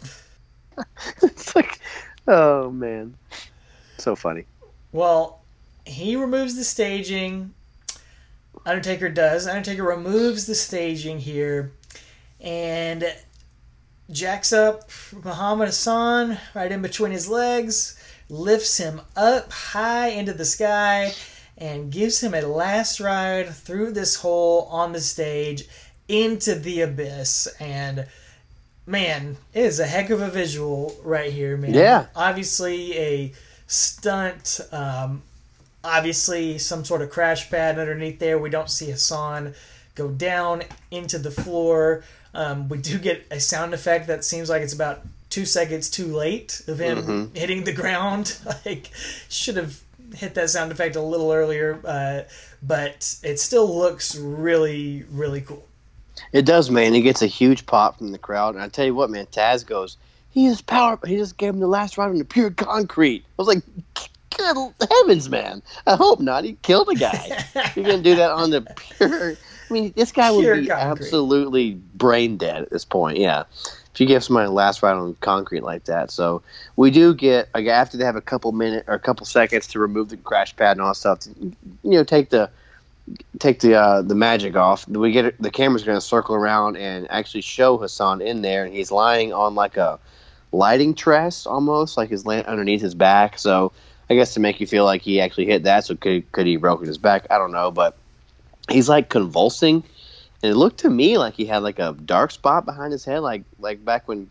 it's 1.21 1.55
like, 1.55 1.79
oh 2.27 2.71
man, 2.71 3.15
so 3.97 4.15
funny. 4.15 4.45
Well, 4.91 5.41
he 5.85 6.15
removes 6.15 6.55
the 6.55 6.63
staging. 6.63 7.53
Undertaker 8.65 9.09
does. 9.09 9.47
Undertaker 9.47 9.83
removes 9.83 10.45
the 10.45 10.55
staging 10.55 11.19
here 11.19 11.71
and 12.41 13.05
jacks 14.11 14.53
up 14.53 14.89
Muhammad 15.23 15.67
Hassan 15.67 16.37
right 16.53 16.71
in 16.71 16.81
between 16.81 17.11
his 17.11 17.27
legs, 17.27 17.99
lifts 18.29 18.77
him 18.77 19.01
up 19.15 19.51
high 19.51 20.09
into 20.09 20.33
the 20.33 20.45
sky, 20.45 21.13
and 21.57 21.91
gives 21.91 22.21
him 22.21 22.33
a 22.33 22.41
last 22.41 22.99
ride 22.99 23.49
through 23.49 23.91
this 23.91 24.15
hole 24.17 24.67
on 24.69 24.93
the 24.93 25.01
stage 25.01 25.67
into 26.07 26.55
the 26.55 26.81
abyss. 26.81 27.47
And 27.59 28.05
man, 28.85 29.37
it 29.53 29.65
is 29.65 29.79
a 29.79 29.87
heck 29.87 30.09
of 30.09 30.21
a 30.21 30.29
visual 30.29 30.95
right 31.03 31.31
here, 31.31 31.57
man. 31.57 31.73
Yeah. 31.73 32.07
Obviously, 32.15 32.97
a 32.97 33.33
stunt. 33.67 34.59
Um, 34.71 35.23
obviously, 35.83 36.57
some 36.57 36.85
sort 36.85 37.01
of 37.01 37.09
crash 37.09 37.49
pad 37.49 37.79
underneath 37.79 38.19
there. 38.19 38.37
We 38.37 38.49
don't 38.49 38.69
see 38.69 38.91
Hassan 38.91 39.53
go 39.95 40.09
down 40.09 40.63
into 40.91 41.17
the 41.17 41.31
floor. 41.31 42.03
Um, 42.33 42.69
we 42.69 42.77
do 42.77 42.99
get 42.99 43.25
a 43.31 43.39
sound 43.39 43.73
effect 43.73 44.07
that 44.07 44.23
seems 44.23 44.49
like 44.49 44.61
it's 44.61 44.73
about 44.73 45.01
two 45.37 45.45
seconds 45.45 45.87
too 45.87 46.07
late 46.07 46.63
of 46.67 46.79
him 46.79 47.29
hitting 47.35 47.63
the 47.63 47.71
ground. 47.71 48.39
like, 48.65 48.89
should 49.29 49.55
have 49.55 49.79
hit 50.15 50.33
that 50.33 50.49
sound 50.49 50.71
effect 50.71 50.95
a 50.95 51.01
little 51.01 51.31
earlier, 51.31 51.79
uh, 51.85 52.23
but 52.63 53.19
it 53.21 53.39
still 53.39 53.77
looks 53.77 54.17
really, 54.17 55.05
really 55.11 55.41
cool. 55.41 55.63
It 56.33 56.43
does, 56.43 56.71
man. 56.71 56.95
He 56.95 57.03
gets 57.03 57.21
a 57.21 57.27
huge 57.27 57.67
pop 57.67 57.99
from 57.99 58.11
the 58.11 58.17
crowd, 58.17 58.55
and 58.55 58.63
I 58.63 58.67
tell 58.67 58.83
you 58.87 58.95
what, 58.95 59.11
man, 59.11 59.27
Taz 59.27 59.63
goes, 59.63 59.97
he 60.31 60.47
just 60.47 60.65
power. 60.65 60.97
He 61.05 61.17
just 61.17 61.37
gave 61.37 61.53
him 61.53 61.59
the 61.59 61.67
last 61.67 61.99
ride 61.99 62.09
on 62.09 62.17
the 62.17 62.25
pure 62.25 62.49
concrete. 62.49 63.23
I 63.23 63.33
was 63.37 63.47
like, 63.47 63.63
good 64.35 64.73
heavens, 64.89 65.29
man. 65.29 65.61
I 65.85 65.95
hope 65.95 66.19
not. 66.19 66.45
He 66.45 66.57
killed 66.63 66.89
a 66.89 66.95
guy. 66.95 67.43
You're 67.75 67.85
gonna 67.85 68.01
do 68.01 68.15
that 68.15 68.31
on 68.31 68.49
the 68.49 68.61
pure. 68.75 69.33
I 69.69 69.73
mean, 69.73 69.93
this 69.95 70.11
guy 70.11 70.31
would 70.31 70.41
be 70.41 70.67
concrete. 70.67 70.71
absolutely 70.71 71.73
brain 71.93 72.37
dead 72.37 72.63
at 72.63 72.69
this 72.71 72.85
point. 72.85 73.19
Yeah, 73.19 73.43
you 73.99 74.07
give 74.07 74.23
somebody 74.23 74.47
a 74.47 74.51
last 74.51 74.83
ride 74.83 74.93
on 74.93 75.15
concrete 75.21 75.63
like 75.63 75.85
that. 75.85 76.11
So 76.11 76.41
we 76.75 76.91
do 76.91 77.13
get 77.13 77.49
like 77.53 77.67
after 77.67 77.97
they 77.97 78.05
have 78.05 78.15
a 78.15 78.21
couple 78.21 78.51
minute 78.51 78.85
or 78.87 78.93
a 78.93 78.99
couple 78.99 79.25
seconds 79.25 79.67
to 79.67 79.79
remove 79.79 80.09
the 80.09 80.17
crash 80.17 80.55
pad 80.55 80.77
and 80.77 80.81
all 80.81 80.93
stuff. 80.93 81.19
To, 81.21 81.29
you 81.39 81.55
know, 81.83 82.03
take 82.03 82.29
the 82.29 82.49
take 83.39 83.59
the 83.59 83.75
uh, 83.75 84.01
the 84.01 84.15
magic 84.15 84.55
off. 84.55 84.87
We 84.87 85.11
get 85.11 85.41
the 85.41 85.51
camera's 85.51 85.83
going 85.83 85.97
to 85.97 86.05
circle 86.05 86.35
around 86.35 86.77
and 86.77 87.07
actually 87.09 87.41
show 87.41 87.77
Hassan 87.77 88.21
in 88.21 88.41
there, 88.41 88.65
and 88.65 88.73
he's 88.73 88.91
lying 88.91 89.33
on 89.33 89.55
like 89.55 89.77
a 89.77 89.99
lighting 90.51 90.93
truss 90.93 91.45
almost, 91.45 91.97
like 91.97 92.09
he's 92.09 92.25
laying 92.25 92.45
underneath 92.45 92.81
his 92.81 92.95
back. 92.95 93.37
So 93.37 93.71
I 94.09 94.15
guess 94.15 94.33
to 94.33 94.39
make 94.39 94.59
you 94.59 94.67
feel 94.67 94.85
like 94.85 95.01
he 95.01 95.19
actually 95.19 95.45
hit 95.45 95.63
that, 95.63 95.85
so 95.85 95.95
could 95.95 96.31
could 96.31 96.47
he 96.47 96.57
broken 96.57 96.87
his 96.87 96.97
back? 96.97 97.27
I 97.29 97.37
don't 97.37 97.51
know, 97.51 97.71
but 97.71 97.97
he's 98.69 98.89
like 98.89 99.09
convulsing, 99.09 99.83
and 100.43 100.51
it 100.51 100.55
looked 100.55 100.79
to 100.79 100.89
me 100.89 101.17
like 101.17 101.33
he 101.33 101.45
had 101.45 101.63
like 101.63 101.79
a 101.79 101.93
dark 102.05 102.31
spot 102.31 102.65
behind 102.65 102.91
his 102.91 103.03
head, 103.05 103.19
like 103.19 103.43
like 103.59 103.83
back 103.83 104.07
when 104.07 104.29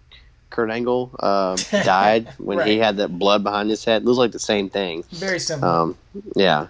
Kurt 0.51 0.71
Angle 0.71 1.11
uh, 1.21 1.57
died 1.85 2.29
when 2.39 2.67
he 2.67 2.79
had 2.79 2.97
that 2.99 3.19
blood 3.19 3.43
behind 3.43 3.69
his 3.71 3.85
head. 3.85 4.03
It 4.03 4.09
was 4.09 4.19
like 4.19 4.33
the 4.33 4.39
same 4.39 4.69
thing. 4.71 5.03
Very 5.11 5.39
similar. 5.41 5.69
Um, 5.69 5.99
yeah, 6.35 6.69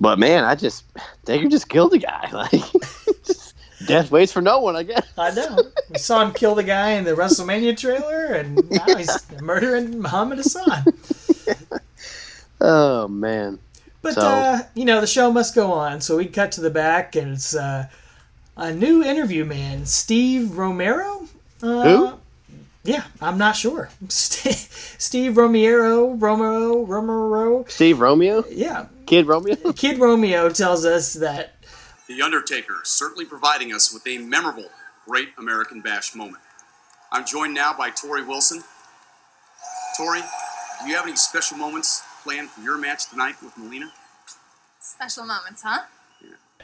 but 0.00 0.18
man, 0.18 0.44
I 0.44 0.54
just 0.54 0.84
Taker 1.24 1.48
just 1.48 1.68
killed 1.68 1.92
the 1.92 1.98
guy. 1.98 2.30
Like 2.32 3.88
death 3.88 4.10
waits 4.10 4.32
for 4.32 4.40
no 4.40 4.58
one, 4.60 4.74
I 4.74 4.82
guess. 4.84 5.06
I 5.18 5.30
know. 5.32 5.58
We 5.90 5.98
saw 5.98 6.22
him 6.24 6.32
kill 6.32 6.54
the 6.54 6.62
guy 6.64 6.92
in 6.92 7.04
the 7.04 7.12
WrestleMania 7.12 7.76
trailer, 7.76 8.24
and 8.34 8.70
now 8.70 8.96
he's 8.96 9.26
murdering 9.42 10.00
Muhammad 10.00 10.38
Hassan. 10.38 10.82
Oh 12.60 13.06
man, 13.08 13.58
But 14.02 14.14
So- 14.14 14.22
uh, 14.22 14.62
you 14.74 14.84
know, 14.86 15.00
the 15.00 15.06
show 15.06 15.30
must 15.30 15.54
go 15.54 15.72
on. 15.72 16.00
So 16.00 16.16
we 16.16 16.24
cut 16.26 16.52
to 16.52 16.60
the 16.62 16.70
back, 16.70 17.16
and 17.16 17.34
it's 17.34 17.54
uh, 17.54 17.86
a 18.56 18.72
new 18.72 19.02
interview 19.04 19.44
man, 19.44 19.86
Steve 19.86 20.56
Romero. 20.56 21.28
Uh, 21.62 21.82
Who? 21.82 22.18
Yeah, 22.84 23.04
I'm 23.20 23.36
not 23.38 23.56
sure. 23.56 23.90
Steve 24.08 25.36
Romero, 25.36 26.12
Romero, 26.14 26.84
Romero. 26.84 27.64
Steve 27.68 27.98
Romeo, 28.00 28.44
Yeah, 28.48 28.86
Kid 29.06 29.26
Romeo. 29.26 29.56
Kid 29.76 29.98
Romeo 29.98 30.48
tells 30.50 30.84
us 30.84 31.14
that 31.14 31.54
The 32.06 32.22
Undertaker 32.22 32.80
certainly 32.84 33.24
providing 33.24 33.72
us 33.72 33.92
with 33.92 34.06
a 34.06 34.18
memorable 34.18 34.66
Great 35.06 35.30
American 35.38 35.80
Bash 35.80 36.14
moment. 36.14 36.42
I'm 37.12 37.26
joined 37.26 37.54
now 37.54 37.72
by 37.76 37.90
Torrie 37.90 38.26
Wilson. 38.26 38.62
Tori, 39.96 40.20
do 40.82 40.88
you 40.88 40.94
have 40.96 41.06
any 41.06 41.16
special 41.16 41.56
moments 41.56 42.02
planned 42.22 42.50
for 42.50 42.60
your 42.60 42.78
match 42.78 43.08
tonight 43.08 43.36
with 43.42 43.56
Melina? 43.56 43.90
Special 44.80 45.24
moments, 45.24 45.62
huh? 45.64 45.82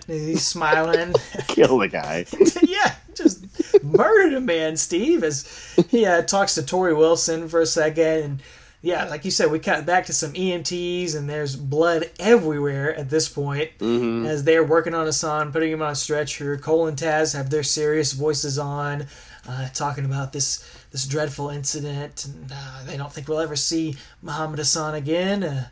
He's 0.06 0.46
smiling. 0.46 1.14
Kill 1.48 1.78
the 1.78 1.88
guy. 1.88 2.26
yeah, 2.62 2.94
just 3.14 3.82
murdered 3.82 4.34
a 4.34 4.40
man, 4.40 4.76
Steve, 4.76 5.22
as 5.22 5.46
he 5.88 6.06
uh, 6.06 6.22
talks 6.22 6.54
to 6.54 6.62
Torrie 6.62 6.96
Wilson 6.96 7.48
for 7.48 7.60
a 7.60 7.66
second. 7.66 8.22
And 8.22 8.42
yeah, 8.82 9.04
like 9.04 9.24
you 9.24 9.30
said, 9.30 9.50
we 9.50 9.60
cut 9.60 9.86
back 9.86 10.06
to 10.06 10.12
some 10.12 10.32
EMTs, 10.32 11.16
and 11.16 11.28
there's 11.28 11.54
blood 11.54 12.10
everywhere 12.18 12.94
at 12.94 13.10
this 13.10 13.28
point 13.28 13.70
as 13.80 14.44
they're 14.44 14.64
working 14.64 14.94
on 14.94 15.06
Hassan, 15.06 15.52
putting 15.52 15.70
him 15.70 15.82
on 15.82 15.92
a 15.92 15.94
stretcher. 15.94 16.56
Cole 16.56 16.88
and 16.88 16.96
Taz 16.96 17.34
have 17.36 17.50
their 17.50 17.62
serious 17.62 18.12
voices 18.12 18.58
on, 18.58 19.06
uh, 19.48 19.68
talking 19.72 20.04
about 20.04 20.32
this 20.32 20.68
this 20.90 21.06
dreadful 21.06 21.48
incident, 21.48 22.26
and 22.26 22.52
uh, 22.52 22.84
they 22.84 22.96
don't 22.96 23.12
think 23.12 23.28
we'll 23.28 23.40
ever 23.40 23.56
see 23.56 23.96
Muhammad 24.20 24.58
Hassan 24.58 24.94
again. 24.94 25.42
Uh, 25.42 25.68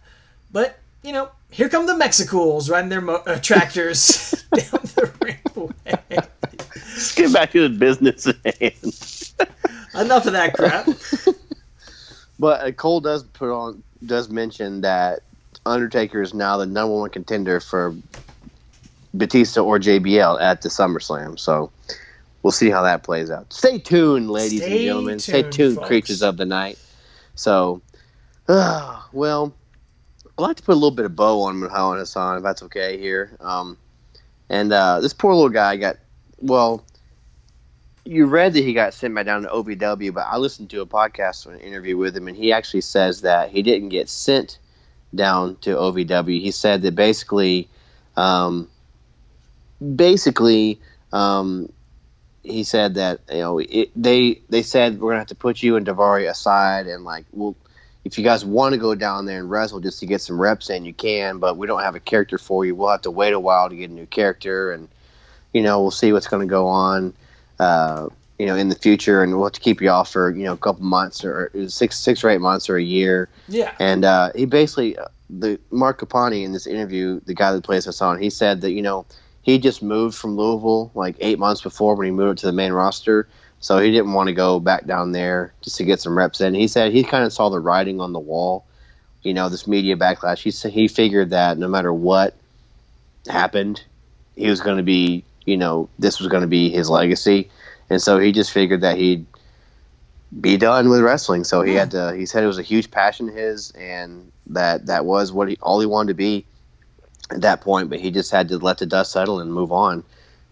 but 0.51 0.79
you 1.03 1.13
know, 1.13 1.31
here 1.51 1.69
come 1.69 1.87
the 1.87 1.97
Mexicools 1.97 2.71
riding 2.71 2.89
their 2.91 3.01
mo- 3.01 3.23
uh, 3.27 3.39
tractors 3.41 4.45
down 4.55 4.81
the 4.95 5.11
ringway. 5.21 6.27
Let's 6.75 7.15
get 7.15 7.33
back 7.33 7.51
to 7.53 7.69
the 7.69 7.77
business 7.79 8.27
at 8.27 8.57
hand. 8.59 8.75
Enough 9.95 10.27
of 10.27 10.33
that 10.33 10.55
crap. 10.55 10.87
But 12.41 12.63
uh, 12.63 12.73
Cole 12.73 13.01
does 13.03 13.23
put 13.23 13.51
on 13.55 13.83
does 14.07 14.31
mention 14.31 14.81
that 14.81 15.21
Undertaker 15.67 16.23
is 16.23 16.33
now 16.33 16.57
the 16.57 16.65
number 16.65 16.95
one 16.97 17.11
contender 17.11 17.61
for 17.61 17.95
Batista 19.13 19.61
or 19.61 19.79
JBL 19.79 20.41
at 20.41 20.63
the 20.63 20.71
SummerSlam. 20.71 21.39
So 21.39 21.71
we'll 22.43 22.51
see 22.51 22.71
how 22.71 22.83
that 22.83 23.03
plays 23.03 23.31
out. 23.31 23.53
Stay 23.53 23.79
tuned, 23.79 24.31
ladies 24.31 24.63
and 24.63 24.71
Stay 24.71 24.85
gentlemen. 24.87 25.19
Stay 25.19 25.43
tuned, 25.43 25.53
tuned, 25.53 25.77
folks. 25.77 25.89
creatures 25.89 26.23
of 26.23 26.39
the 26.39 26.47
night. 26.47 26.79
So, 27.35 27.83
uh, 28.49 29.03
well, 29.13 29.53
I'd 30.41 30.49
like 30.49 30.57
to 30.57 30.63
put 30.63 30.73
a 30.73 30.75
little 30.75 30.91
bit 30.91 31.05
of 31.05 31.15
bow 31.15 31.43
on 31.43 31.59
Muhammad 31.59 31.99
Hassan, 31.99 32.39
if 32.39 32.43
that's 32.43 32.63
okay 32.65 32.99
here. 32.99 33.37
Um, 33.41 33.77
and 34.49 34.73
uh, 34.73 35.01
this 35.01 35.13
poor 35.13 35.35
little 35.35 35.51
guy 35.51 35.77
got 35.77 35.97
well. 36.39 36.85
You 38.05 38.27
read 38.27 38.55
that 38.55 38.65
he 38.65 38.73
got 38.73 38.95
sent 38.95 39.15
back 39.15 39.27
down 39.27 39.43
to 39.43 39.49
OVW, 39.49 40.15
but 40.15 40.27
I 40.27 40.39
listened 40.39 40.71
to 40.71 40.81
a 40.81 40.87
podcast 40.87 41.47
or 41.47 41.53
an 41.53 41.61
interview 41.61 41.97
with 41.99 42.17
him, 42.17 42.27
and 42.27 42.37
he 42.37 42.53
actually 42.53 42.81
says 42.81 43.21
that 43.21 43.51
he 43.51 43.63
didn't 43.63 43.91
get 43.91 44.09
sent 44.09 44.59
down 45.15 45.57
to 45.57 45.77
OVW. 45.77 46.41
He 46.41 46.51
said 46.51 46.83
that 46.83 46.95
basically, 46.95 47.69
um, 48.17 48.69
basically, 49.95 50.81
um, 51.13 51.71
he 52.43 52.65
said 52.65 52.95
that 52.95 53.21
you 53.31 53.41
know 53.41 53.59
it, 53.59 53.91
they 53.95 54.41
they 54.49 54.63
said 54.63 55.01
we're 55.01 55.11
gonna 55.11 55.21
have 55.21 55.29
to 55.29 55.35
put 55.35 55.63
you 55.63 55.77
and 55.77 55.87
Daivari 55.87 56.29
aside, 56.29 56.87
and 56.87 57.05
like, 57.05 57.27
well, 57.33 57.55
if 58.05 58.17
you 58.17 58.25
guys 58.25 58.45
want 58.45 58.73
to 58.73 58.79
go 58.79 58.95
down 58.95 59.27
there 59.27 59.39
and 59.41 59.51
wrestle 59.51 59.81
just 59.81 60.01
to 60.01 60.07
get 60.07 60.21
some 60.21 60.41
reps 60.41 60.71
in, 60.71 60.85
you 60.85 60.95
can, 60.95 61.39
but 61.39 61.57
we 61.57 61.67
don't 61.67 61.83
have 61.83 61.95
a 61.95 62.01
character 62.01 62.39
for 62.39 62.65
you. 62.65 62.75
We'll 62.75 62.89
have 62.89 63.03
to 63.03 63.11
wait 63.11 63.35
a 63.35 63.41
while 63.41 63.69
to 63.69 63.77
get 63.77 63.91
a 63.91 63.93
new 63.93 64.07
character, 64.07 64.73
and 64.73 64.89
you 65.53 65.63
know 65.63 65.81
we'll 65.81 65.91
see 65.91 66.13
what's 66.13 66.27
going 66.27 66.47
to 66.47 66.51
go 66.51 66.67
on. 66.67 67.13
Uh, 67.59 68.09
you 68.39 68.47
know, 68.47 68.57
in 68.57 68.71
the 68.71 68.75
future, 68.75 69.23
and 69.23 69.35
we'll 69.35 69.45
have 69.45 69.53
to 69.53 69.61
keep 69.61 69.83
you 69.83 69.91
off 69.91 70.11
for 70.11 70.31
you 70.31 70.45
know 70.45 70.55
a 70.55 70.57
couple 70.57 70.83
months 70.83 71.23
or 71.25 71.51
six, 71.69 71.99
six 71.99 72.25
or 72.25 72.31
eight 72.31 72.41
months 72.41 72.71
or 72.71 72.77
a 72.77 72.83
year. 72.83 73.29
Yeah. 73.49 73.75
And 73.79 74.03
uh, 74.03 74.33
he 74.35 74.47
basically, 74.47 74.97
the 75.29 75.61
Marc 75.71 76.01
Copani 76.01 76.43
in 76.43 76.53
this 76.53 76.67
interview, 76.67 77.21
the 77.27 77.35
guy 77.35 77.53
that 77.53 77.63
plays 77.63 77.85
Hassan, 77.85 78.19
he 78.19 78.31
said 78.31 78.63
that 78.63 78.71
you 78.71 78.81
know 78.81 79.05
he 79.43 79.59
just 79.59 79.83
moved 79.83 80.17
from 80.17 80.37
Louisville 80.37 80.91
like 80.95 81.17
eight 81.21 81.39
months 81.39 81.61
before 81.61 81.95
when 81.95 82.07
he 82.07 82.13
moved 82.13 82.39
to 82.39 82.47
the 82.47 82.53
main 82.53 82.73
roster, 82.73 83.29
so 83.61 83.79
he 83.79 83.91
didn't 83.91 84.15
want 84.15 84.29
to 84.29 84.33
go 84.33 84.59
back 84.59 84.87
down 84.87 85.13
there 85.13 85.53
just 85.63 85.77
to 85.77 85.85
get 85.85 86.01
some 86.01 86.17
reps 86.17 86.41
in. 86.41 86.55
He 86.55 86.67
said 86.67 86.93
he 86.93 87.05
kind 87.05 87.25
of 87.25 87.33
saw 87.33 87.51
the 87.51 87.61
writing 87.61 88.01
on 88.01 88.13
the 88.13 88.19
wall, 88.19 88.65
you 89.23 89.35
know, 89.35 89.49
this 89.49 89.67
media 89.67 89.97
backlash. 89.97 90.39
He 90.39 90.71
he 90.71 90.89
figured 90.89 91.31
that 91.31 91.59
no 91.59 91.69
matter 91.69 91.93
what 91.93 92.35
happened, 93.29 93.85
he 94.35 94.49
was 94.49 94.61
going 94.61 94.79
to 94.79 94.83
be, 94.83 95.25
you 95.45 95.57
know, 95.57 95.89
this 95.99 96.19
was 96.19 96.29
going 96.29 96.43
to 96.43 96.49
be 96.49 96.71
his 96.71 96.89
legacy, 96.89 97.51
and 97.91 98.01
so 98.01 98.19
he 98.19 98.33
just 98.33 98.51
figured 98.51 98.81
that 98.81 98.97
he'd 98.97 99.27
be 100.41 100.57
done 100.57 100.89
with 100.89 101.01
wrestling. 101.01 101.45
So 101.45 101.63
he 101.63 101.75
had 101.75 101.91
to. 101.91 102.15
He 102.15 102.25
said 102.25 102.43
it 102.43 102.49
was 102.49 102.59
a 102.59 102.63
huge 102.63 102.91
passion 102.91 103.29
of 103.29 103.35
his, 103.35 103.73
and 103.73 104.33
that 104.47 104.87
that 104.87 105.05
was 105.05 105.33
what 105.33 105.49
he 105.49 105.59
all 105.61 105.81
he 105.81 105.87
wanted 105.87 106.09
to 106.09 106.15
be 106.15 106.47
at 107.31 107.43
that 107.43 107.61
point. 107.61 107.91
But 107.91 108.01
he 108.01 108.11
just 108.11 108.31
had 108.31 108.49
to 108.49 108.59
let 108.59 108.79
the 108.79 108.87
dust 108.87 109.13
settle 109.13 109.41
and 109.41 109.53
move 109.53 109.71
on, 109.73 110.05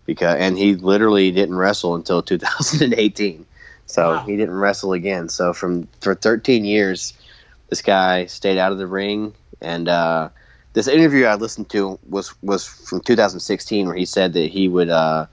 because 0.09 0.39
and 0.41 0.59
he 0.59 0.75
literally 0.75 1.31
didn't 1.31 1.57
wrestle 1.57 1.95
until 1.95 2.23
2018. 2.25 3.47
So 3.87 4.15
Wow. 4.15 4.25
he 4.27 4.37
didn't 4.37 4.57
wrestle 4.57 4.95
again. 4.95 5.29
So 5.29 5.53
from 5.55 5.89
for 6.01 6.15
13 6.17 6.65
years, 6.65 7.15
this 7.71 7.83
guy 7.83 8.27
stayed 8.27 8.59
out 8.59 8.73
of 8.73 8.79
the 8.79 8.89
ring. 8.89 9.35
And 9.61 9.89
uh, 9.89 10.31
this 10.75 10.89
interview 10.89 11.27
I 11.27 11.37
listened 11.37 11.71
to 11.71 11.99
was 12.09 12.35
was 12.43 12.67
from 12.67 13.03
2016, 13.03 13.87
where 13.87 13.97
he 13.97 14.07
said 14.07 14.33
that 14.35 14.51
he 14.51 14.69
would. 14.69 14.91
Uh, 14.91 15.27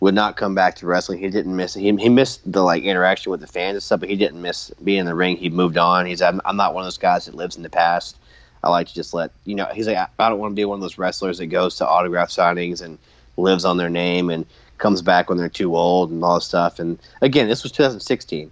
would 0.00 0.14
not 0.14 0.36
come 0.36 0.54
back 0.54 0.76
to 0.76 0.86
wrestling. 0.86 1.18
He 1.18 1.28
didn't 1.28 1.54
miss 1.56 1.74
he, 1.74 1.94
he 1.96 2.08
missed 2.08 2.40
the 2.50 2.62
like 2.62 2.82
interaction 2.84 3.30
with 3.30 3.40
the 3.40 3.46
fans 3.46 3.74
and 3.74 3.82
stuff, 3.82 4.00
but 4.00 4.08
he 4.08 4.16
didn't 4.16 4.40
miss 4.40 4.70
being 4.82 5.00
in 5.00 5.06
the 5.06 5.14
ring. 5.14 5.36
He 5.36 5.50
moved 5.50 5.76
on. 5.76 6.06
He's 6.06 6.22
I'm, 6.22 6.40
I'm 6.46 6.56
not 6.56 6.74
one 6.74 6.82
of 6.82 6.86
those 6.86 6.98
guys 6.98 7.26
that 7.26 7.34
lives 7.34 7.56
in 7.56 7.62
the 7.62 7.68
past. 7.70 8.16
I 8.62 8.70
like 8.70 8.88
to 8.88 8.94
just 8.94 9.12
let 9.14 9.30
you 9.44 9.54
know. 9.54 9.66
He's 9.74 9.86
like 9.86 9.98
I, 9.98 10.08
I 10.18 10.28
don't 10.30 10.38
want 10.38 10.52
to 10.52 10.56
be 10.56 10.64
one 10.64 10.76
of 10.76 10.80
those 10.80 10.98
wrestlers 10.98 11.38
that 11.38 11.46
goes 11.48 11.76
to 11.76 11.86
autograph 11.86 12.30
signings 12.30 12.82
and 12.82 12.98
lives 13.40 13.64
on 13.64 13.76
their 13.76 13.90
name 13.90 14.30
and 14.30 14.46
comes 14.78 15.02
back 15.02 15.28
when 15.28 15.38
they're 15.38 15.48
too 15.48 15.76
old 15.76 16.10
and 16.10 16.24
all 16.24 16.36
this 16.36 16.46
stuff. 16.46 16.78
And 16.78 16.98
again, 17.20 17.48
this 17.48 17.62
was 17.62 17.72
2016. 17.72 18.50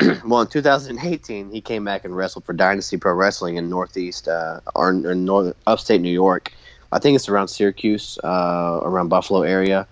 well, 0.24 0.40
in 0.42 0.46
2018, 0.46 1.50
he 1.50 1.60
came 1.60 1.84
back 1.84 2.04
and 2.04 2.16
wrestled 2.16 2.44
for 2.44 2.52
Dynasty 2.52 2.96
Pro 2.96 3.12
Wrestling 3.12 3.56
in 3.56 3.68
Northeast 3.68 4.28
uh, 4.28 4.60
or 4.74 4.90
in 4.90 5.24
northern 5.24 5.54
upstate 5.66 6.00
New 6.00 6.10
York. 6.10 6.52
I 6.92 6.98
think 6.98 7.16
it's 7.16 7.28
around 7.28 7.48
Syracuse, 7.48 8.18
uh, 8.24 8.80
around 8.82 9.08
Buffalo 9.08 9.42
area. 9.42 9.86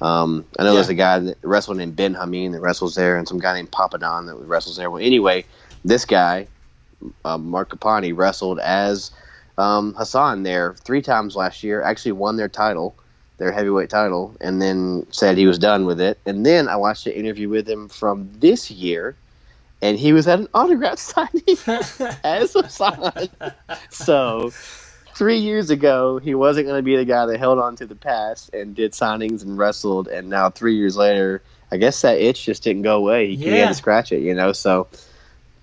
Um, 0.00 0.44
I 0.58 0.64
know 0.64 0.70
Yeah. 0.70 0.74
there's 0.74 0.88
a 0.88 0.94
guy 0.94 1.18
that 1.20 1.38
wrestled 1.42 1.76
named 1.76 1.96
Ben 1.96 2.14
Hameen 2.14 2.52
that 2.52 2.60
wrestles 2.60 2.94
there, 2.96 3.16
and 3.16 3.26
some 3.26 3.38
guy 3.38 3.54
named 3.54 3.70
Papadon 3.70 4.26
that 4.26 4.34
wrestles 4.34 4.76
there. 4.76 4.90
Well, 4.90 5.02
anyway, 5.02 5.44
this 5.84 6.04
guy, 6.04 6.48
uh, 7.24 7.38
Marc 7.38 7.70
Copani, 7.70 8.14
wrestled 8.14 8.58
as 8.58 9.12
um, 9.58 9.94
Hassan 9.94 10.42
there 10.42 10.74
three 10.84 11.02
times 11.02 11.36
last 11.36 11.62
year. 11.62 11.82
Actually, 11.82 12.12
won 12.12 12.36
their 12.36 12.48
title, 12.48 12.96
their 13.42 13.50
heavyweight 13.52 13.90
title, 13.90 14.36
and 14.40 14.62
then 14.62 15.04
said 15.10 15.36
he 15.36 15.46
was 15.48 15.58
done 15.58 15.84
with 15.84 16.00
it. 16.00 16.20
And 16.24 16.46
then 16.46 16.68
I 16.68 16.76
watched 16.76 17.08
an 17.08 17.12
interview 17.12 17.48
with 17.48 17.68
him 17.68 17.88
from 17.88 18.30
this 18.38 18.70
year, 18.70 19.16
and 19.82 19.98
he 19.98 20.12
was 20.12 20.28
at 20.28 20.38
an 20.38 20.48
autograph 20.54 20.98
signing 21.00 21.58
as 22.24 22.52
Hassan. 22.52 23.12
so 23.90 24.54
three 25.16 25.38
years 25.38 25.70
ago, 25.70 26.18
he 26.18 26.36
wasn't 26.36 26.68
going 26.68 26.78
to 26.78 26.84
be 26.84 26.94
the 26.96 27.04
guy 27.04 27.26
that 27.26 27.38
held 27.38 27.58
on 27.58 27.74
to 27.76 27.86
the 27.86 27.96
past 27.96 28.54
and 28.54 28.76
did 28.76 28.92
signings 28.92 29.42
and 29.42 29.58
wrestled. 29.58 30.06
And 30.06 30.28
now, 30.28 30.48
three 30.50 30.76
years 30.76 30.96
later, 30.96 31.42
I 31.72 31.78
guess 31.78 32.00
that 32.02 32.18
itch 32.18 32.44
just 32.44 32.62
didn't 32.62 32.82
go 32.82 32.96
away. 32.96 33.30
He, 33.34 33.36
he 33.36 33.56
Yeah. 33.56 33.62
had 33.62 33.68
to 33.70 33.74
scratch 33.74 34.12
it, 34.12 34.20
you 34.20 34.34
know. 34.34 34.52
So, 34.52 34.86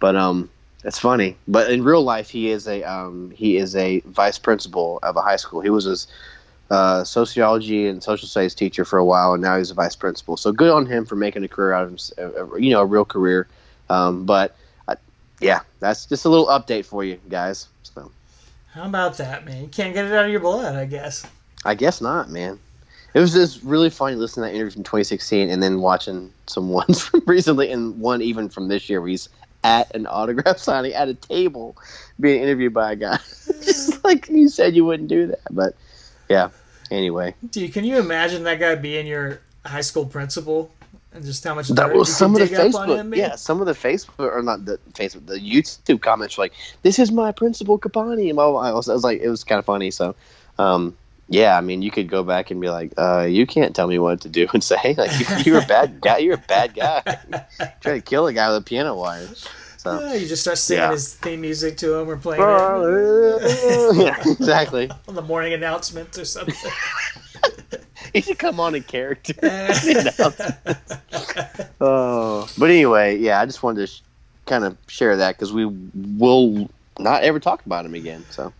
but 0.01 0.17
um, 0.17 0.49
it's 0.83 0.99
funny. 0.99 1.37
But 1.47 1.71
in 1.71 1.83
real 1.83 2.03
life, 2.03 2.29
he 2.29 2.49
is 2.49 2.67
a 2.67 2.83
um, 2.83 3.31
he 3.31 3.55
is 3.55 3.73
a 3.75 4.01
vice 4.01 4.37
principal 4.37 4.99
of 5.01 5.15
a 5.15 5.21
high 5.21 5.37
school. 5.37 5.61
He 5.61 5.69
was 5.69 5.87
a 5.87 5.95
uh, 6.69 7.03
sociology 7.03 7.87
and 7.87 8.03
social 8.03 8.27
studies 8.27 8.53
teacher 8.53 8.85
for 8.85 8.99
a 8.99 9.05
while, 9.05 9.33
and 9.33 9.41
now 9.41 9.57
he's 9.57 9.71
a 9.71 9.73
vice 9.73 9.95
principal. 9.95 10.37
So 10.37 10.51
good 10.51 10.69
on 10.69 10.85
him 10.85 11.05
for 11.05 11.15
making 11.15 11.43
a 11.43 11.47
career 11.47 11.73
out 11.73 11.83
of 11.83 11.89
him, 11.89 11.97
uh, 12.17 12.55
you 12.55 12.71
know, 12.71 12.81
a 12.81 12.85
real 12.85 13.05
career. 13.05 13.47
Um, 13.89 14.25
but 14.25 14.55
uh, 14.87 14.95
yeah, 15.39 15.61
that's 15.79 16.05
just 16.05 16.25
a 16.25 16.29
little 16.29 16.47
update 16.47 16.85
for 16.85 17.03
you 17.03 17.19
guys. 17.29 17.67
So. 17.83 18.11
How 18.71 18.85
about 18.85 19.17
that, 19.17 19.45
man? 19.45 19.63
You 19.63 19.67
can't 19.67 19.93
get 19.93 20.05
it 20.05 20.13
out 20.13 20.25
of 20.25 20.31
your 20.31 20.41
blood, 20.41 20.75
I 20.75 20.85
guess. 20.85 21.25
I 21.65 21.75
guess 21.75 22.01
not, 22.01 22.29
man. 22.29 22.59
It 23.15 23.19
was 23.19 23.33
just 23.33 23.63
really 23.63 23.89
funny 23.89 24.15
listening 24.15 24.45
to 24.45 24.51
that 24.51 24.55
interview 24.55 24.71
from 24.71 24.83
2016 24.83 25.49
and 25.49 25.63
then 25.63 25.81
watching 25.81 26.31
some 26.47 26.69
ones 26.69 27.01
from 27.01 27.23
recently 27.25 27.71
and 27.71 27.99
one 27.99 28.21
even 28.21 28.49
from 28.49 28.67
this 28.67 28.89
year 28.89 29.01
where 29.01 29.09
he's 29.09 29.29
at 29.63 29.93
an 29.95 30.07
autograph 30.07 30.57
signing 30.59 30.93
at 30.93 31.09
a 31.09 31.15
table 31.15 31.75
being 32.19 32.41
interviewed 32.43 32.73
by 32.73 32.91
a 32.91 32.95
guy. 32.95 33.17
just 33.63 34.03
like 34.03 34.29
you 34.29 34.47
said 34.47 34.75
you 34.75 34.85
wouldn't 34.85 35.09
do 35.09 35.27
that. 35.27 35.41
But 35.49 35.75
yeah, 36.29 36.49
anyway. 36.91 37.35
Dude, 37.49 37.73
can 37.73 37.83
you 37.83 37.97
imagine 37.97 38.43
that 38.43 38.59
guy 38.59 38.75
being 38.75 39.07
your 39.07 39.41
high 39.65 39.81
school 39.81 40.05
principal 40.05 40.71
and 41.11 41.23
just 41.23 41.43
how 41.43 41.55
much 41.55 41.69
That 41.69 41.93
was 41.93 42.07
you 42.07 42.13
some 42.13 42.35
of 42.35 42.39
the 42.39 42.47
dig 42.47 42.57
him, 42.57 42.71
Facebook, 42.71 43.15
yeah, 43.15 43.35
some 43.35 43.61
of 43.61 43.67
the 43.67 43.73
Facebook 43.73 44.31
or 44.31 44.41
not 44.41 44.65
the 44.65 44.79
Facebook, 44.93 45.25
the 45.25 45.39
YouTube 45.39 46.01
comments 46.01 46.37
were 46.37 46.45
like, 46.45 46.53
"This 46.83 46.99
is 46.99 47.11
my 47.11 47.31
principal 47.31 47.79
Copani," 47.79 48.29
and. 48.29 48.39
I 48.39 48.71
was, 48.71 48.89
I 48.89 48.93
was 48.93 49.03
like, 49.03 49.21
it 49.21 49.29
was 49.29 49.43
kind 49.43 49.59
of 49.59 49.65
funny. 49.65 49.91
So, 49.91 50.15
um, 50.59 50.95
yeah, 51.29 51.57
I 51.57 51.61
mean, 51.61 51.81
you 51.81 51.91
could 51.91 52.09
go 52.09 52.23
back 52.23 52.51
and 52.51 52.59
be 52.59 52.69
like, 52.69 52.91
uh, 52.97 53.27
you 53.29 53.45
can't 53.45 53.75
tell 53.75 53.87
me 53.87 53.99
what 53.99 54.21
to 54.21 54.29
do 54.29 54.47
and 54.53 54.63
say. 54.63 54.95
Like, 54.97 55.11
you, 55.19 55.51
you're 55.53 55.63
a 55.63 55.65
bad 55.65 56.01
guy. 56.01 56.17
You're 56.17 56.35
a 56.35 56.45
bad 56.47 56.73
guy. 56.75 57.01
Try 57.81 57.93
to 57.93 58.01
kill 58.01 58.27
a 58.27 58.33
guy 58.33 58.49
with 58.49 58.57
a 58.57 58.61
piano 58.65 58.95
wire. 58.95 59.27
So, 59.79 59.97
Yeah, 59.97 60.13
you 60.15 60.27
just 60.27 60.41
start 60.41 60.57
singing 60.57 60.83
Yeah. 60.83 60.91
his 60.91 61.13
theme 61.13 61.39
music 61.39 61.77
to 61.77 61.93
him 61.93 62.09
or 62.09 62.17
playing 62.17 62.41
it 62.43 63.95
yeah, 63.95 64.21
exactly. 64.29 64.91
on 65.07 65.15
the 65.15 65.21
morning 65.21 65.53
announcements 65.53 66.19
or 66.19 66.25
something. 66.25 66.55
He 68.13 68.21
should 68.21 68.39
come 68.39 68.59
on 68.59 68.73
in 68.73 68.81
character. 68.83 69.33
oh, 71.79 72.49
but 72.57 72.69
anyway, 72.69 73.17
yeah, 73.17 73.39
I 73.39 73.45
just 73.45 73.61
wanted 73.61 73.81
to 73.81 73.87
sh- 73.87 74.01
kind 74.47 74.63
of 74.63 74.75
share 74.87 75.15
that 75.17 75.35
because 75.35 75.53
we 75.53 75.65
will 76.17 76.69
not 76.97 77.21
ever 77.21 77.39
talk 77.39 77.63
about 77.67 77.85
him 77.85 77.93
again. 77.93 78.25
So, 78.31 78.51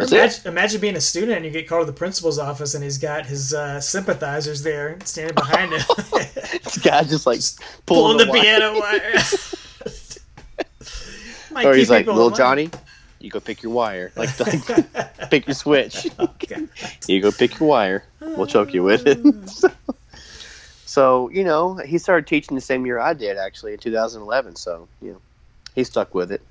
imagine, 0.00 0.46
imagine 0.46 0.80
being 0.80 0.96
a 0.96 1.00
student 1.00 1.36
and 1.36 1.44
you 1.44 1.52
get 1.52 1.68
called 1.68 1.86
to 1.86 1.92
the 1.92 1.96
principal's 1.96 2.40
office 2.40 2.74
and 2.74 2.82
he's 2.82 2.98
got 2.98 3.24
his 3.24 3.54
uh, 3.54 3.80
sympathizers 3.80 4.64
there 4.64 4.98
standing 5.04 5.36
behind 5.36 5.72
him, 5.72 5.80
this 6.64 6.78
guy 6.78 7.04
just 7.04 7.24
like 7.24 7.40
pulling 7.86 8.16
pulling, 8.16 8.18
the, 8.18 8.24
the, 8.24 8.40
piano 8.40 8.80
wire. 8.80 9.58
Might 11.54 11.66
Or 11.66 11.74
he's 11.74 11.90
like, 11.90 12.06
"Little 12.06 12.28
alive." 12.28 12.36
Johnny, 12.36 12.70
you 13.20 13.30
go 13.30 13.40
pick 13.40 13.62
your 13.62 13.72
wire. 13.72 14.12
Like, 14.16 14.38
like 14.40 15.30
pick 15.30 15.46
your 15.46 15.54
switch. 15.54 16.10
Okay. 16.18 16.66
You 17.08 17.20
go 17.20 17.32
pick 17.32 17.58
your 17.58 17.68
wire. 17.68 18.04
We'll 18.20 18.46
choke 18.46 18.74
you 18.74 18.82
with 18.82 19.06
it." 19.06 19.18
Um. 19.18 19.46
so, 19.46 19.70
so, 20.84 21.30
you 21.30 21.44
know, 21.44 21.76
he 21.76 21.98
started 21.98 22.26
teaching 22.26 22.54
the 22.54 22.60
same 22.60 22.84
year 22.84 22.98
I 22.98 23.14
did, 23.14 23.38
actually, 23.38 23.72
in 23.72 23.78
2011. 23.78 24.56
So, 24.56 24.88
you 25.00 25.12
know, 25.12 25.20
he 25.74 25.84
stuck 25.84 26.14
with 26.14 26.30
it. 26.32 26.42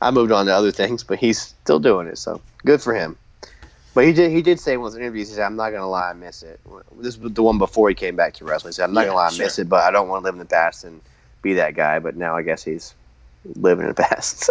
I 0.00 0.10
moved 0.10 0.30
on 0.30 0.46
to 0.46 0.54
other 0.54 0.70
things, 0.70 1.02
but 1.02 1.18
he's 1.18 1.40
still 1.40 1.80
doing 1.80 2.06
it. 2.06 2.18
So, 2.18 2.40
good 2.64 2.82
for 2.82 2.94
him. 2.94 3.16
But 3.94 4.04
he 4.04 4.12
did. 4.12 4.32
He 4.32 4.42
did 4.42 4.58
say 4.60 4.74
in 4.74 4.80
one 4.80 4.88
of 4.88 4.94
his 4.94 5.00
interviews, 5.00 5.28
he 5.28 5.34
said, 5.36 5.44
"I'm 5.44 5.56
not 5.56 5.70
gonna 5.70 5.88
lie, 5.88 6.10
I 6.10 6.12
miss 6.12 6.42
it." 6.42 6.60
This 6.98 7.16
was 7.16 7.32
the 7.32 7.42
one 7.42 7.58
before 7.58 7.88
he 7.88 7.94
came 7.94 8.16
back 8.16 8.34
to 8.34 8.44
wrestling. 8.44 8.70
He 8.70 8.74
said, 8.74 8.84
"I'm 8.84 8.92
not 8.92 9.02
Yeah, 9.02 9.06
gonna 9.06 9.16
lie, 9.18 9.26
I 9.28 9.30
sure. 9.30 9.44
miss 9.44 9.58
it, 9.58 9.68
but 9.68 9.84
I 9.84 9.90
don't 9.92 10.08
want 10.08 10.22
to 10.22 10.24
live 10.24 10.34
in 10.34 10.40
the 10.40 10.44
past 10.46 10.82
and 10.84 11.00
be 11.42 11.54
that 11.54 11.74
guy." 11.74 12.00
But 12.00 12.16
now 12.16 12.36
I 12.36 12.42
guess 12.42 12.64
he's 12.64 12.92
living 13.56 13.82
in 13.86 13.88
the 13.88 13.94
past. 14.02 14.50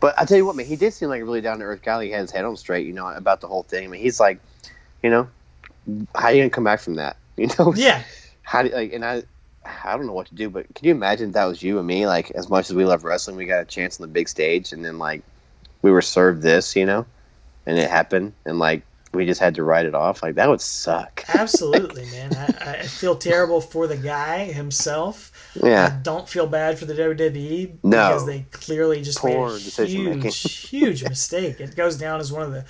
but 0.00 0.14
I 0.18 0.24
tell 0.24 0.36
you 0.36 0.46
what, 0.46 0.56
man, 0.56 0.66
he 0.66 0.76
did 0.76 0.92
seem 0.92 1.08
like 1.08 1.20
a 1.20 1.24
really 1.24 1.40
down 1.40 1.58
to 1.58 1.64
earth 1.64 1.82
guy. 1.82 2.04
He 2.04 2.10
had 2.10 2.22
his 2.22 2.30
head 2.30 2.44
on 2.44 2.56
straight, 2.56 2.86
you 2.86 2.92
know, 2.92 3.06
about 3.08 3.40
the 3.40 3.48
whole 3.48 3.62
thing. 3.62 3.84
I 3.84 3.86
mean, 3.88 4.00
he's 4.00 4.20
like, 4.20 4.40
you 5.02 5.10
know, 5.10 5.28
how 6.14 6.28
you 6.28 6.40
gonna 6.42 6.50
come 6.50 6.64
back 6.64 6.80
from 6.80 6.94
that? 6.96 7.16
You 7.38 7.48
know, 7.58 7.72
Yeah. 7.76 8.02
how 8.42 8.62
do 8.62 8.68
like? 8.70 8.92
And 8.92 9.04
I, 9.04 9.22
I 9.84 9.96
don't 9.96 10.06
know 10.06 10.12
what 10.12 10.26
to 10.26 10.34
do. 10.34 10.50
But 10.50 10.74
can 10.74 10.86
you 10.86 10.90
imagine 10.92 11.28
if 11.28 11.34
that 11.34 11.44
was 11.44 11.62
you 11.62 11.78
and 11.78 11.86
me? 11.86 12.04
Like, 12.06 12.32
as 12.32 12.48
much 12.50 12.68
as 12.68 12.74
we 12.74 12.84
love 12.84 13.04
wrestling, 13.04 13.36
we 13.36 13.46
got 13.46 13.62
a 13.62 13.64
chance 13.64 14.00
on 14.00 14.06
the 14.08 14.12
big 14.12 14.28
stage, 14.28 14.72
and 14.72 14.84
then 14.84 14.98
like 14.98 15.22
we 15.82 15.92
were 15.92 16.02
served 16.02 16.42
this, 16.42 16.74
you 16.74 16.84
know, 16.84 17.06
and 17.66 17.78
it 17.78 17.88
happened, 17.88 18.32
and 18.44 18.58
like 18.58 18.82
we 19.12 19.24
just 19.26 19.40
had 19.40 19.54
to 19.56 19.62
write 19.62 19.86
it 19.86 19.94
off. 19.94 20.22
Like 20.22 20.34
that 20.36 20.48
would 20.48 20.60
suck. 20.60 21.24
Absolutely, 21.34 22.04
man. 22.06 22.34
I, 22.36 22.78
I 22.80 22.82
feel 22.82 23.16
terrible 23.16 23.60
for 23.60 23.86
the 23.86 23.96
guy 23.96 24.44
himself. 24.44 25.32
I 25.62 25.68
Yeah, 25.68 25.98
don't 26.02 26.28
feel 26.28 26.46
bad 26.46 26.78
for 26.78 26.84
the 26.84 26.94
WWE 26.94 27.78
No. 27.82 28.08
because 28.08 28.26
they 28.26 28.44
clearly 28.50 29.02
just 29.02 29.18
Poor 29.18 29.50
made 29.50 29.78
a 29.78 29.84
huge, 29.86 30.60
huge 30.68 31.02
mistake. 31.08 31.60
It 31.60 31.74
goes 31.74 31.96
down 31.96 32.20
as 32.20 32.30
one 32.32 32.42
of 32.42 32.52
the 32.52 32.64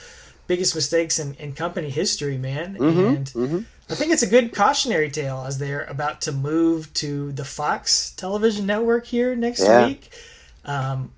biggest 0.46 0.74
mistakes 0.74 1.18
in, 1.18 1.34
in 1.34 1.52
company 1.52 1.90
history, 1.90 2.38
man. 2.38 2.76
Mhm, 2.78 3.16
And 3.16 3.26
mhm. 3.26 3.64
I 3.90 3.94
think 3.94 4.12
it's 4.12 4.22
a 4.22 4.26
good 4.26 4.54
cautionary 4.54 5.10
tale 5.10 5.44
as 5.46 5.58
they're 5.58 5.84
about 5.84 6.20
to 6.22 6.32
move 6.32 6.92
to 6.94 7.32
the 7.32 7.44
Fox 7.44 8.10
television 8.12 8.64
network 8.66 9.06
here 9.06 9.34
next 9.34 9.62
Yeah. 9.64 9.86
week. 9.86 10.10
Um, 10.64 11.12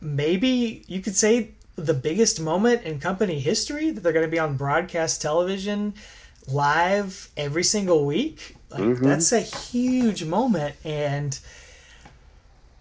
maybe 0.00 0.84
you 0.88 1.00
could 1.00 1.16
say 1.16 1.50
the 1.76 1.94
biggest 1.94 2.40
moment 2.40 2.82
in 2.82 3.00
company 3.00 3.38
history 3.40 3.90
that 3.90 4.02
they're 4.02 4.12
going 4.12 4.26
to 4.26 4.30
be 4.30 4.38
on 4.38 4.56
broadcast 4.56 5.22
television 5.22 5.94
live 6.48 7.28
every 7.36 7.64
single 7.64 8.04
week. 8.04 8.56
Like 8.70 8.80
Mhm. 8.82 9.00
that's 9.00 9.32
a 9.32 9.40
huge 9.40 10.24
moment, 10.24 10.74
and 10.84 11.38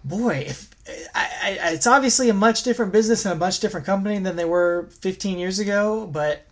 boy, 0.04 0.46
if 0.48 0.70
I, 1.14 1.60
I, 1.64 1.70
it's 1.74 1.86
obviously 1.88 2.30
a 2.30 2.34
much 2.34 2.64
different 2.64 2.92
business 2.92 3.26
and 3.26 3.34
a 3.34 3.38
much 3.38 3.60
different 3.60 3.86
company 3.86 4.18
than 4.20 4.36
they 4.36 4.46
were 4.46 4.90
15 5.02 5.38
years 5.38 5.60
ago, 5.60 6.08
but 6.12 6.44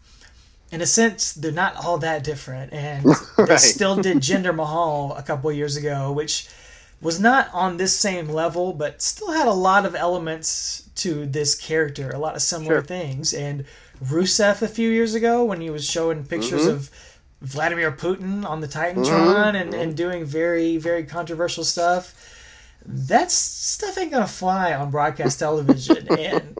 in 0.71 0.81
a 0.81 0.85
sense, 0.85 1.33
they're 1.33 1.51
not 1.51 1.75
all 1.77 1.97
that 1.97 2.23
different. 2.23 2.71
And 2.71 3.05
they 3.47 3.57
still 3.57 3.95
did 3.95 4.17
Jinder 4.17 4.55
Mahal 4.55 5.15
a 5.17 5.23
couple 5.23 5.51
years 5.51 5.75
ago, 5.77 6.11
which 6.11 6.47
was 7.01 7.19
not 7.19 7.49
on 7.53 7.77
this 7.77 7.95
same 7.97 8.29
level, 8.29 8.71
but 8.73 9.01
still 9.01 9.31
had 9.31 9.47
a 9.47 9.53
lot 9.53 9.85
of 9.85 9.95
elements 9.95 10.83
to 10.99 11.25
this 11.25 11.55
character, 11.55 12.09
a 12.09 12.19
lot 12.19 12.35
of 12.35 12.41
similar 12.41 12.75
Sure. 12.75 12.83
things. 12.83 13.33
And 13.33 13.65
Rusev 14.03 14.61
a 14.61 14.67
few 14.67 14.89
years 14.89 15.13
ago, 15.13 15.43
when 15.43 15.61
he 15.61 15.69
was 15.69 15.85
showing 15.85 16.23
pictures 16.25 16.65
Mhm. 16.65 16.69
of 16.71 16.91
Vladimir 17.41 17.91
Putin 17.91 18.45
on 18.45 18.59
the 18.61 18.67
Titantron 18.67 19.53
Mm-hmm. 19.55 19.73
and 19.73 19.95
doing 19.95 20.25
very, 20.25 20.77
very 20.77 21.03
controversial 21.03 21.63
stuff. 21.63 22.13
That 22.85 23.29
stuff 23.31 23.97
ain't 23.97 24.11
gonna 24.11 24.27
fly 24.27 24.73
on 24.73 24.89
broadcast 24.91 25.39
television, 25.45 26.07
and 26.17 26.57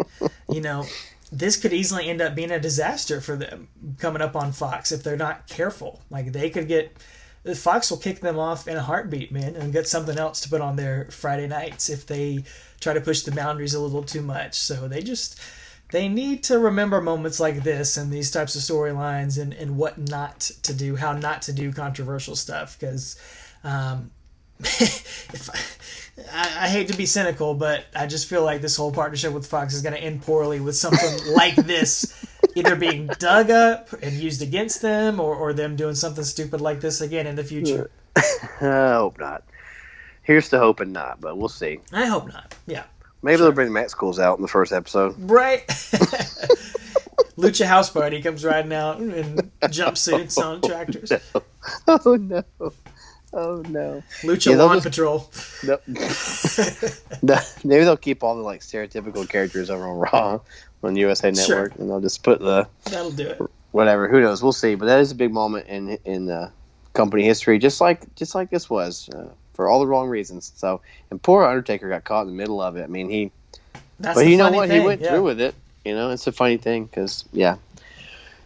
you 0.50 0.62
know 0.62 0.86
this 1.32 1.56
could 1.58 1.72
easily 1.74 2.10
end 2.10 2.22
up 2.22 2.34
being 2.36 2.52
a 2.52 2.60
disaster 2.60 3.22
for 3.22 3.36
them 3.36 3.68
coming 4.00 4.22
up 4.22 4.36
on 4.36 4.52
Fox 4.52 4.92
if 4.92 5.04
they're 5.04 5.16
not 5.18 5.48
careful. 5.48 6.02
Like 6.10 6.32
they 6.34 6.50
could 6.50 6.68
get 6.68 6.92
Fox 7.56 7.90
will 7.90 7.98
kick 7.98 8.20
them 8.20 8.38
off 8.38 8.68
in 8.68 8.76
a 8.76 8.82
heartbeat, 8.82 9.32
man, 9.32 9.56
and 9.56 9.72
get 9.72 9.88
something 9.88 10.18
else 10.18 10.42
to 10.42 10.50
put 10.50 10.62
on 10.62 10.76
their 10.76 11.10
Friday 11.10 11.48
nights 11.48 11.90
if 11.90 12.06
they 12.06 12.44
try 12.80 12.94
to 12.94 13.02
push 13.02 13.22
the 13.22 13.32
boundaries 13.32 13.74
a 13.74 13.80
little 13.80 14.04
too 14.04 14.22
much. 14.22 14.56
So 14.56 14.88
they 14.88 15.02
just 15.02 15.40
they 15.92 16.08
need 16.08 16.44
to 16.44 16.60
remember 16.60 17.02
moments 17.02 17.40
like 17.40 17.64
this 17.64 17.98
and 17.98 18.12
these 18.12 18.30
types 18.30 18.56
of 18.56 18.62
storylines 18.62 19.42
and, 19.42 19.54
and 19.54 19.78
what 19.78 19.98
not 19.98 20.40
to 20.64 20.74
do, 20.74 20.96
how 20.96 21.14
not 21.14 21.42
to 21.44 21.54
do 21.54 21.72
controversial 21.72 22.36
stuff. 22.36 22.78
Because 22.78 23.20
um, 23.64 24.12
if 25.34 25.50
I, 26.34 26.66
I 26.66 26.68
hate 26.68 26.90
to 26.90 26.98
be 26.98 27.06
cynical, 27.06 27.54
but 27.54 27.86
I 27.96 28.08
just 28.08 28.28
feel 28.28 28.44
like 28.44 28.62
this 28.62 28.76
whole 28.76 28.92
partnership 28.92 29.34
with 29.34 29.48
Fox 29.48 29.74
is 29.74 29.82
going 29.82 29.94
to 29.94 30.02
end 30.02 30.22
poorly 30.22 30.60
with 30.60 30.76
something 30.76 31.34
like 31.36 31.56
this 31.56 32.26
either 32.56 32.76
being 32.76 33.08
dug 33.20 33.50
up 33.50 33.92
and 34.02 34.14
used 34.14 34.42
against 34.42 34.82
them 34.82 35.20
or, 35.20 35.36
or 35.36 35.54
them 35.54 35.76
doing 35.76 35.96
something 35.96 36.24
stupid 36.24 36.62
like 36.62 36.82
this 36.82 37.02
again 37.02 37.28
in 37.28 37.36
the 37.36 37.44
future. 37.44 37.90
I 38.16 38.94
hope 38.94 39.20
not. 39.20 39.44
Here's 40.24 40.50
to 40.50 40.60
hoping 40.60 40.92
not, 40.92 41.22
but 41.22 41.38
we'll 41.38 41.50
see. 41.50 41.80
I 41.92 42.06
hope 42.06 42.28
not. 42.28 42.54
Yeah. 42.68 42.84
Maybe 43.22 43.38
they'll 43.38 43.52
bring 43.52 43.68
the 43.68 43.74
Mexicools 43.74 44.20
out 44.20 44.38
in 44.38 44.42
the 44.42 44.48
first 44.48 44.72
episode. 44.72 45.16
Right. 45.18 45.68
Lucha 47.38 47.66
House 47.66 47.90
Party 47.90 48.22
comes 48.22 48.46
riding 48.46 48.74
out 48.74 49.00
in 49.00 49.52
jumpsuits 49.64 50.38
on 50.38 50.62
tractors. 50.62 51.12
Oh 51.88 52.16
no! 52.16 52.44
Oh 52.60 52.66
no! 52.66 52.74
Lucha 53.34 54.46
Yeah, 54.46 54.56
they'll 54.56 54.66
Lawn 54.68 54.76
just- 54.78 54.86
Patrol. 54.86 55.30
Nope. 55.64 55.84
No, 57.22 57.38
Maybe 57.64 57.84
they'll 57.84 57.98
keep 57.98 58.24
all 58.24 58.36
the 58.36 58.42
like 58.42 58.62
stereotypical 58.62 59.28
characters 59.28 59.70
over 59.70 59.86
on 59.88 59.98
Raw 60.00 60.40
on 60.84 60.96
USA 60.96 61.34
Sure. 61.34 61.64
Network, 61.64 61.80
and 61.80 61.90
they'll 61.90 62.00
just 62.02 62.24
put 62.24 62.40
the 62.40 62.68
That'll 62.86 63.12
do 63.12 63.28
it. 63.28 63.42
whatever. 63.72 64.08
Who 64.08 64.22
knows? 64.22 64.42
We'll 64.42 64.54
see. 64.54 64.76
But 64.76 64.86
that 64.86 65.00
is 65.00 65.12
a 65.12 65.16
big 65.16 65.32
moment 65.34 65.68
in 65.68 65.98
in 66.06 66.30
uh, 66.30 66.50
company 66.94 67.24
history, 67.24 67.60
just 67.60 67.82
like 67.82 68.14
just 68.16 68.36
like 68.36 68.50
this 68.50 68.70
was 68.70 69.10
uh, 69.10 69.28
for 69.54 69.70
all 69.70 69.80
the 69.80 69.88
wrong 69.88 70.08
reasons. 70.08 70.52
So, 70.56 70.82
and 71.12 71.22
poor 71.22 71.44
Undertaker 71.44 71.90
got 71.90 72.04
caught 72.06 72.22
in 72.22 72.28
the 72.28 72.34
middle 72.34 72.62
of 72.62 72.78
it. 72.78 72.84
I 72.84 72.88
mean, 72.88 73.10
he 73.10 73.32
That's 74.00 74.18
but 74.18 74.28
you 74.28 74.38
know 74.38 74.50
what? 74.52 74.70
Thing. 74.70 74.82
He 74.82 74.88
went 74.88 75.02
yeah. 75.02 75.10
through 75.12 75.24
with 75.24 75.42
it. 75.42 75.54
You 75.86 75.96
know, 75.96 76.12
it's 76.12 76.26
a 76.28 76.32
funny 76.32 76.58
thing 76.58 76.86
because 76.86 77.26
yeah. 77.34 77.58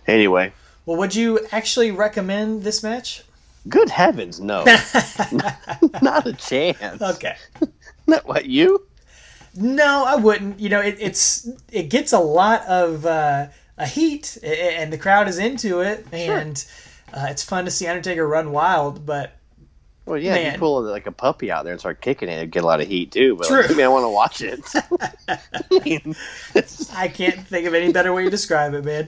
Anyway, 0.08 0.52
Well, 0.86 0.98
would 0.98 1.16
you 1.16 1.40
actually 1.52 1.92
recommend 1.92 2.64
this 2.64 2.84
match? 2.84 3.24
Good 3.70 3.90
heavens, 3.90 4.40
no, 4.40 4.64
not 6.02 6.26
a 6.28 6.34
chance. 6.34 7.02
Okay. 7.02 7.36
Not 8.08 8.28
what 8.28 8.46
you? 8.48 8.86
No, 9.56 10.04
I 10.06 10.16
wouldn't. 10.16 10.60
You 10.60 10.68
know, 10.68 10.82
it, 10.82 10.98
it's 11.00 11.48
it 11.72 11.84
gets 11.90 12.12
a 12.12 12.20
lot 12.20 12.66
of 12.66 13.06
uh, 13.06 13.48
a 13.78 13.86
heat, 13.88 14.38
and 14.44 14.92
the 14.92 14.98
crowd 14.98 15.30
is 15.30 15.38
into 15.38 15.80
it, 15.80 16.06
and 16.12 16.64
uh, 17.14 17.28
it's 17.30 17.44
fun 17.44 17.64
to 17.66 17.72
see 17.72 17.88
Undertaker 17.88 18.28
run 18.28 18.52
wild. 18.52 19.06
But 19.06 19.38
Well, 20.06 20.18
yeah, 20.18 20.34
Man. 20.34 20.54
you 20.54 20.60
pull 20.60 20.82
like 20.82 21.08
a 21.08 21.12
puppy 21.14 21.50
out 21.50 21.64
there 21.64 21.72
and 21.72 21.80
start 21.80 22.02
kicking 22.02 22.28
it, 22.28 22.34
it'd 22.34 22.52
get 22.52 22.64
a 22.64 22.68
lot 22.68 22.82
of 22.82 22.88
heat 22.88 23.12
too. 23.12 23.38
But 23.38 23.48
True. 23.48 23.58
like, 23.62 23.72
I 23.72 23.74
mean, 23.74 23.86
I 23.86 23.90
want 23.90 24.04
to 24.04 24.10
watch 24.10 24.42
it. 24.42 24.60
I 25.30 25.80
mean, 25.86 26.16
I 26.94 27.08
can't 27.08 27.40
think 27.48 27.68
of 27.68 27.74
any 27.74 27.94
better 27.94 28.14
way 28.14 28.26
to 28.26 28.30
describe 28.30 28.74
it, 28.74 28.84
man. 28.84 29.08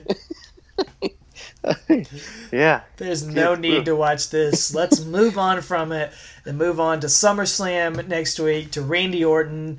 Yeah, 2.52 2.82
There's 2.96 3.26
no 3.26 3.54
need 3.54 3.84
to 3.86 3.96
watch 3.96 4.30
this. 4.30 4.74
Let's 4.74 5.04
move 5.04 5.38
on 5.38 5.62
from 5.62 5.92
it 5.92 6.12
and 6.44 6.56
move 6.58 6.78
on 6.80 7.00
to 7.00 7.06
SummerSlam 7.08 8.06
next 8.08 8.38
week 8.38 8.72
to 8.72 8.82
Randy 8.82 9.24
Orton. 9.24 9.78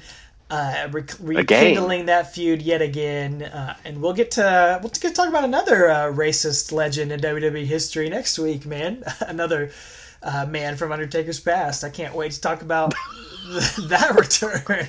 Uh, 0.49 0.87
re- 0.91 1.03
rekindling 1.19 2.05
that 2.05 2.33
feud 2.33 2.61
yet 2.61 2.81
again, 2.81 3.43
uh, 3.43 3.75
and 3.83 4.01
we'll 4.01 4.13
get 4.13 4.31
to 4.31 4.79
we'll 4.81 4.89
get 4.89 5.01
to 5.01 5.11
talk 5.11 5.27
about 5.27 5.43
another 5.43 5.89
uh, 5.89 6.05
racist 6.05 6.71
legend 6.71 7.11
in 7.11 7.19
WWE 7.19 7.65
history 7.65 8.07
next 8.09 8.39
week, 8.39 8.65
man. 8.65 9.03
another 9.27 9.71
uh, 10.23 10.45
man 10.45 10.77
from 10.77 10.93
Undertaker's 10.93 11.41
past. 11.41 11.83
I 11.83 11.89
can't 11.89 12.15
wait 12.15 12.31
to 12.31 12.39
talk 12.39 12.61
about 12.61 12.91
that 13.89 14.15
return 14.17 14.87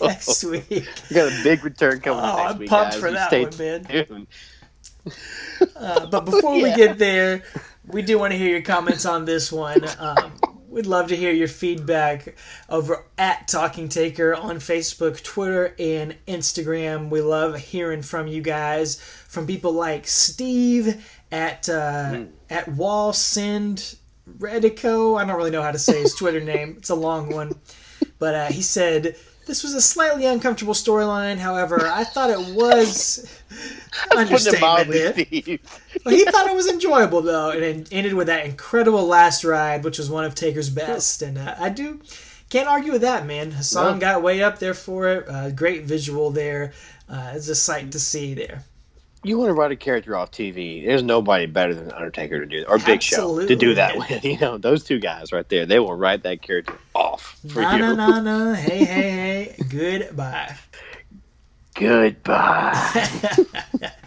next 0.00 0.44
week. 0.44 0.68
we 0.70 1.14
got 1.16 1.32
a 1.32 1.40
big 1.42 1.64
return 1.64 2.00
coming 2.00 2.22
Oh, 2.22 2.36
next 2.36 2.52
I'm 2.52 2.58
week. 2.58 2.70
pumped 2.70 2.92
guys. 2.92 3.00
for 3.00 3.08
You 3.08 3.14
that 3.14 3.32
one, 3.32 3.58
man. 3.58 4.06
tuned. 4.06 4.26
Uh, 5.76 6.06
but 6.06 6.24
before 6.24 6.54
we 6.54 6.74
get 6.74 6.98
there, 6.98 7.42
we 7.86 8.02
do 8.02 8.18
want 8.18 8.32
to 8.32 8.38
hear 8.38 8.50
your 8.50 8.62
comments 8.62 9.06
on 9.06 9.24
this 9.24 9.50
one. 9.50 9.82
Um, 9.98 10.32
we'd 10.68 10.86
love 10.86 11.08
to 11.08 11.16
hear 11.16 11.32
your 11.32 11.48
feedback 11.48 12.36
over 12.68 13.04
at 13.16 13.48
Talking 13.48 13.88
Taker 13.88 14.34
on 14.34 14.56
Facebook, 14.56 15.22
Twitter, 15.22 15.74
and 15.78 16.16
Instagram. 16.26 17.10
We 17.10 17.20
love 17.20 17.58
hearing 17.58 18.02
from 18.02 18.26
you 18.26 18.42
guys, 18.42 19.00
from 19.00 19.46
people 19.46 19.72
like 19.72 20.06
Steve 20.06 21.04
at 21.32 21.68
uh, 21.68 22.24
at 22.50 22.68
Wall 22.68 23.12
Send 23.12 23.96
Redico. 24.38 25.20
I 25.20 25.24
don't 25.24 25.36
really 25.36 25.50
know 25.50 25.62
how 25.62 25.72
to 25.72 25.78
say 25.78 26.00
his 26.00 26.14
Twitter 26.14 26.40
name. 26.40 26.76
It's 26.78 26.90
a 26.90 26.94
long 26.94 27.34
one, 27.34 27.58
but 28.18 28.34
uh, 28.34 28.46
he 28.46 28.62
said. 28.62 29.16
This 29.48 29.64
was 29.64 29.74
a 29.74 29.80
slightly 29.80 30.26
uncomfortable 30.26 30.74
storyline. 30.74 31.38
However, 31.38 31.86
I 31.88 32.04
thought 32.04 32.30
it 32.30 32.54
was 32.54 33.18
it 33.50 34.16
understatement 34.16 34.60
mildly, 34.60 34.98
there. 34.98 35.12
Steve. 35.14 35.60
Well, 36.04 36.14
he 36.14 36.24
thought 36.24 36.46
it 36.46 36.54
was 36.54 36.68
enjoyable 36.68 37.22
though, 37.22 37.50
and 37.50 37.64
it 37.64 37.88
ended 37.90 38.14
with 38.14 38.28
that 38.28 38.44
incredible 38.44 39.06
last 39.06 39.42
ride, 39.44 39.82
which 39.84 39.98
was 39.98 40.08
one 40.10 40.24
of 40.24 40.34
Taker's 40.36 40.70
best. 40.70 41.22
And 41.22 41.38
uh, 41.38 41.56
I 41.58 41.70
do 41.70 42.00
can't 42.50 42.68
argue 42.68 42.92
with 42.92 43.02
that, 43.02 43.26
man. 43.26 43.50
Hassan 43.50 43.94
No. 43.94 44.00
got 44.00 44.22
way 44.22 44.42
up 44.42 44.58
there 44.58 44.74
for 44.74 45.08
it. 45.08 45.28
Uh, 45.28 45.50
great 45.50 45.84
visual 45.84 46.30
there. 46.30 46.72
Uh, 47.08 47.32
it's 47.34 47.48
a 47.48 47.54
sight 47.54 47.90
to 47.92 47.98
see 47.98 48.34
there. 48.34 48.64
You 49.24 49.36
want 49.36 49.48
to 49.48 49.54
write 49.54 49.72
a 49.72 49.76
character 49.76 50.16
off 50.16 50.30
TV? 50.30 50.84
There's 50.84 51.02
nobody 51.02 51.46
better 51.46 51.74
than 51.74 51.90
Undertaker 51.90 52.40
to 52.40 52.46
do 52.46 52.60
that, 52.60 52.68
or 52.68 52.78
Big 52.78 53.02
Show 53.02 53.44
to 53.46 53.56
do 53.56 53.74
that 53.74 53.96
with. 53.96 54.24
You 54.28 54.38
know, 54.38 54.58
those 54.58 54.84
two 54.84 54.98
guys 54.98 55.32
right 55.32 55.48
there, 55.48 55.66
they 55.66 55.80
will 55.80 55.94
write 55.94 56.22
that 56.22 56.42
character 56.42 56.78
off 56.94 57.38
for 57.48 57.62
nah, 57.62 57.74
you. 57.74 57.78
na 57.82 57.94
na 57.94 58.20
na. 58.20 58.54
Hey 58.54 58.84
hey 58.84 59.54
hey. 59.56 59.56
Goodbye. 59.68 60.54
Goodbye. 61.74 63.06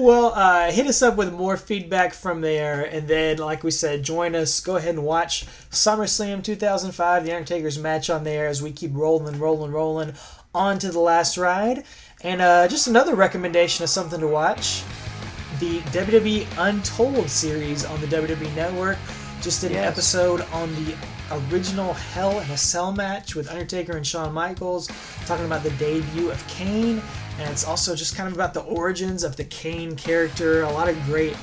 Well, 0.00 0.32
uh, 0.32 0.70
hit 0.70 0.86
us 0.86 1.02
up 1.02 1.16
with 1.16 1.32
more 1.32 1.56
feedback 1.56 2.14
from 2.14 2.40
there, 2.40 2.84
and 2.84 3.08
then, 3.08 3.38
like 3.38 3.64
we 3.64 3.72
said, 3.72 4.04
join 4.04 4.36
us. 4.36 4.60
Go 4.60 4.76
ahead 4.76 4.94
and 4.94 5.02
watch 5.02 5.44
SummerSlam 5.72 6.44
2005, 6.44 7.24
The 7.24 7.32
Undertaker's 7.32 7.80
match 7.80 8.08
on 8.08 8.22
there 8.22 8.46
as 8.46 8.62
we 8.62 8.70
keep 8.70 8.92
rolling, 8.94 9.40
rolling, 9.40 9.72
rolling 9.72 10.12
on 10.54 10.78
to 10.78 10.92
the 10.92 11.00
last 11.00 11.36
ride. 11.36 11.82
And 12.22 12.40
uh, 12.40 12.66
just 12.66 12.88
another 12.88 13.14
recommendation 13.14 13.84
of 13.84 13.90
something 13.90 14.18
to 14.18 14.26
watch 14.26 14.82
the 15.60 15.78
WWE 15.92 16.46
Untold 16.58 17.30
series 17.30 17.84
on 17.84 18.00
the 18.00 18.06
WWE 18.08 18.54
Network. 18.56 18.98
Just 19.40 19.60
did 19.60 19.70
an 19.70 19.78
episode 19.78 20.40
on 20.52 20.68
the 20.74 20.96
original 21.52 21.92
Hell 21.92 22.40
in 22.40 22.50
a 22.50 22.56
Cell 22.56 22.92
match 22.92 23.36
with 23.36 23.48
Undertaker 23.48 23.96
and 23.96 24.04
Shawn 24.04 24.32
Michaels, 24.32 24.88
talking 25.26 25.46
about 25.46 25.62
the 25.62 25.70
debut 25.72 26.30
of 26.30 26.44
Kane. 26.48 27.00
And 27.38 27.50
it's 27.50 27.64
also 27.64 27.94
just 27.94 28.16
kind 28.16 28.26
of 28.26 28.34
about 28.34 28.52
the 28.52 28.62
origins 28.62 29.22
of 29.22 29.36
the 29.36 29.44
Kane 29.44 29.94
character. 29.94 30.62
A 30.62 30.72
lot 30.72 30.88
of 30.88 31.00
great 31.04 31.36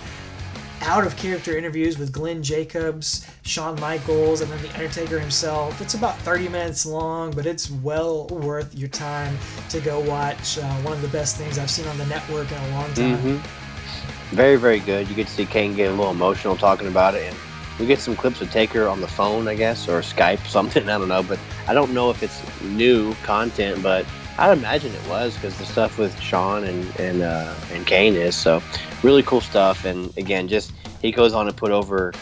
out 0.81 1.05
of 1.05 1.15
character 1.17 1.57
interviews 1.57 1.97
with 1.97 2.11
Glenn 2.11 2.43
Jacobs, 2.43 3.25
Shawn 3.43 3.79
Michaels, 3.79 4.41
and 4.41 4.51
then 4.51 4.61
The 4.61 4.73
Undertaker 4.73 5.19
himself. 5.19 5.79
It's 5.81 5.93
about 5.93 6.17
30 6.19 6.49
minutes 6.49 6.85
long, 6.85 7.31
but 7.31 7.45
it's 7.45 7.69
well 7.71 8.27
worth 8.27 8.73
your 8.75 8.89
time 8.89 9.37
to 9.69 9.79
go 9.79 9.99
watch. 9.99 10.57
Uh, 10.57 10.67
one 10.77 10.93
of 10.93 11.01
the 11.01 11.07
best 11.07 11.37
things 11.37 11.57
I've 11.57 11.69
seen 11.69 11.87
on 11.87 11.97
the 11.97 12.05
network 12.05 12.51
in 12.51 12.57
a 12.57 12.69
long 12.69 12.93
time. 12.93 13.17
hmm 13.17 14.35
Very, 14.35 14.55
very 14.57 14.79
good. 14.79 15.07
You 15.07 15.15
get 15.15 15.27
to 15.27 15.33
see 15.33 15.45
Kane 15.45 15.75
get 15.75 15.89
a 15.89 15.93
little 15.93 16.11
emotional 16.11 16.55
talking 16.55 16.87
about 16.87 17.15
it, 17.15 17.23
and 17.23 17.37
we 17.79 17.85
get 17.85 17.99
some 17.99 18.15
clips 18.15 18.41
of 18.41 18.51
Taker 18.51 18.87
on 18.87 19.01
the 19.01 19.07
phone, 19.07 19.47
I 19.47 19.55
guess, 19.55 19.87
or 19.87 20.01
Skype, 20.01 20.45
something. 20.47 20.89
I 20.89 20.97
don't 20.97 21.07
know, 21.07 21.23
but 21.23 21.39
I 21.67 21.73
don't 21.73 21.93
know 21.93 22.09
if 22.09 22.23
it's 22.23 22.41
new 22.61 23.13
content, 23.23 23.81
but 23.81 24.05
I'd 24.37 24.57
imagine 24.57 24.93
it 24.93 25.07
was 25.09 25.33
because 25.33 25.57
the 25.57 25.65
stuff 25.65 25.97
with 25.97 26.19
Shawn 26.19 26.65
and 26.65 26.99
and 26.99 27.21
uh, 27.21 27.53
and 27.71 27.85
Kane 27.85 28.15
is 28.15 28.35
so 28.35 28.61
really 29.01 29.23
cool 29.23 29.41
stuff. 29.41 29.85
And 29.85 30.15
again, 30.17 30.47
just 30.47 30.73
he 31.01 31.11
goes 31.11 31.33
on 31.33 31.45
to 31.45 31.53
put 31.53 31.71
over 31.71 32.13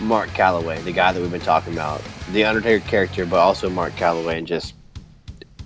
Mark 0.00 0.30
Calaway, 0.30 0.82
the 0.84 0.92
guy 0.92 1.12
that 1.12 1.20
we've 1.20 1.30
been 1.30 1.40
talking 1.40 1.72
about, 1.72 2.02
the 2.32 2.44
Undertaker 2.44 2.86
character, 2.88 3.26
but 3.26 3.38
also 3.38 3.68
Mark 3.68 3.94
Calaway, 3.96 4.38
and 4.38 4.46
just 4.46 4.74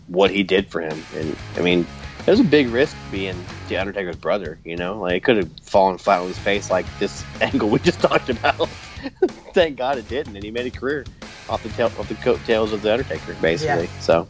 what 0.08 0.30
he 0.30 0.42
did 0.42 0.66
for 0.66 0.80
him. 0.80 1.04
And 1.16 1.36
I 1.56 1.60
mean, 1.60 1.86
it 2.26 2.30
was 2.30 2.40
a 2.40 2.44
big 2.44 2.68
risk 2.68 2.96
being 3.12 3.36
the 3.68 3.76
Undertaker's 3.76 4.16
brother. 4.16 4.58
You 4.64 4.76
know, 4.76 4.98
like 4.98 5.18
it 5.18 5.24
could 5.24 5.36
have 5.36 5.50
fallen 5.62 5.98
flat 5.98 6.20
on 6.20 6.26
his 6.26 6.38
face, 6.38 6.68
like 6.68 6.86
this 6.98 7.24
angle 7.40 7.70
we 7.70 7.78
just 7.78 8.00
talked 8.00 8.28
about. 8.28 8.68
Thank 9.54 9.76
God 9.76 9.98
it 9.98 10.08
didn't, 10.08 10.34
and 10.34 10.44
he 10.44 10.50
made 10.50 10.66
a 10.66 10.76
career 10.76 11.06
off 11.48 11.62
the 11.62 11.68
tail, 11.70 11.92
off 11.96 12.08
the 12.08 12.16
coattails 12.16 12.72
of 12.72 12.82
the 12.82 12.92
Undertaker, 12.92 13.34
basically. 13.40 13.88
So, 14.00 14.28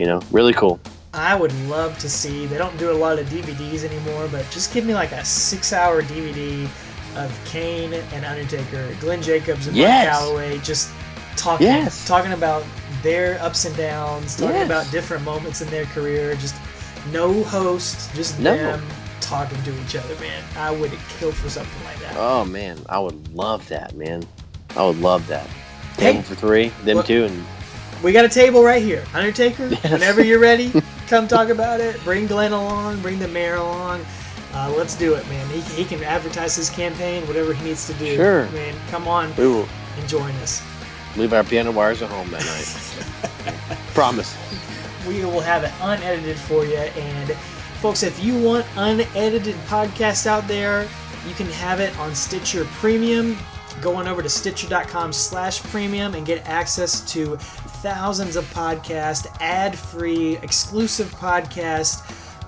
you 0.00 0.06
know, 0.06 0.20
really 0.30 0.54
cool. 0.54 0.80
I 1.12 1.34
would 1.34 1.52
love 1.68 1.98
to 1.98 2.08
see. 2.08 2.46
They 2.46 2.56
don't 2.56 2.76
do 2.78 2.90
a 2.90 2.94
lot 2.94 3.18
of 3.18 3.26
DVDs 3.28 3.84
anymore, 3.84 4.28
but 4.32 4.48
just 4.50 4.72
give 4.72 4.86
me 4.86 4.94
like 4.94 5.12
a 5.12 5.22
six-hour 5.24 6.02
DVD 6.02 6.66
of 7.16 7.40
Kane 7.44 7.92
and 7.92 8.24
Undertaker, 8.24 8.88
Glenn 9.00 9.20
Jacobs 9.20 9.66
and 9.66 9.76
Yes. 9.76 10.06
Mark 10.06 10.22
Calaway, 10.32 10.64
just 10.64 10.88
talking, 11.36 11.66
Yes. 11.66 12.06
talking 12.06 12.32
about 12.32 12.64
their 13.02 13.38
ups 13.42 13.66
and 13.66 13.76
downs, 13.76 14.36
talking 14.36 14.54
Yes. 14.56 14.66
about 14.66 14.90
different 14.90 15.22
moments 15.22 15.60
in 15.60 15.68
their 15.68 15.84
career. 15.86 16.34
Just 16.36 16.54
no 17.12 17.42
host, 17.44 18.14
just 18.14 18.38
No. 18.38 18.56
them 18.56 18.82
talking 19.20 19.62
to 19.64 19.72
each 19.82 19.96
other. 19.96 20.14
Man, 20.14 20.42
I 20.56 20.70
would 20.70 20.92
kill 21.18 21.32
for 21.32 21.50
something 21.50 21.84
like 21.84 22.00
that. 22.00 22.14
Oh 22.16 22.44
man, 22.46 22.78
I 22.88 22.98
would 23.00 23.34
love 23.34 23.68
that, 23.68 23.94
man. 23.94 24.22
I 24.76 24.84
would 24.84 25.00
love 25.00 25.26
that. 25.26 25.46
Hey. 25.98 26.12
Table 26.12 26.22
for 26.22 26.34
three, 26.36 26.68
them 26.84 26.96
What- 26.98 27.06
two, 27.06 27.24
and 27.24 27.44
We 28.02 28.12
got 28.12 28.24
a 28.24 28.28
table 28.28 28.62
right 28.64 28.82
here. 28.82 29.04
Undertaker, 29.12 29.68
whenever 29.88 30.24
you're 30.24 30.38
ready, 30.40 30.72
come 31.08 31.28
talk 31.28 31.48
about 31.50 31.80
it. 31.80 32.02
Bring 32.02 32.26
Glenn 32.26 32.52
along, 32.52 33.00
bring 33.02 33.18
the 33.18 33.28
mayor 33.28 33.56
along. 33.56 34.04
Uh, 34.52 34.72
let's 34.76 34.96
do 34.96 35.14
it, 35.14 35.28
man. 35.28 35.46
He, 35.50 35.60
he 35.60 35.84
can 35.84 36.02
advertise 36.02 36.56
his 36.56 36.70
campaign, 36.70 37.26
whatever 37.26 37.52
he 37.52 37.62
needs 37.64 37.86
to 37.86 37.92
do. 37.94 38.16
Sure. 38.16 38.48
Man, 38.50 38.74
come 38.88 39.06
on 39.06 39.34
we 39.36 39.46
will 39.46 39.68
and 39.98 40.08
join 40.08 40.32
us. 40.36 40.62
leave 41.16 41.32
our 41.32 41.44
piano 41.44 41.70
wires 41.70 42.02
at 42.02 42.10
home 42.10 42.30
that 42.30 42.44
night. 42.44 43.76
Promise. 43.94 44.36
We 45.06 45.24
will 45.24 45.40
have 45.40 45.62
it 45.62 45.72
unedited 45.80 46.38
for 46.38 46.64
you. 46.64 46.76
And 46.76 47.30
folks, 47.80 48.02
if 48.02 48.22
you 48.22 48.38
want 48.42 48.66
unedited 48.76 49.54
podcasts 49.66 50.26
out 50.26 50.48
there, 50.48 50.88
you 51.28 51.34
can 51.34 51.46
have 51.46 51.80
it 51.80 51.96
on 51.98 52.14
Stitcher 52.14 52.64
Premium. 52.64 53.36
Go 53.80 53.94
on 53.94 54.08
over 54.08 54.20
to 54.20 54.28
stitcher.com 54.28 55.12
slash 55.12 55.62
premium 55.64 56.14
and 56.14 56.26
get 56.26 56.46
access 56.46 57.00
to 57.12 57.38
thousands 57.82 58.36
of 58.36 58.44
podcasts, 58.54 59.26
ad-free, 59.40 60.36
exclusive 60.38 61.08
podcasts 61.14 62.02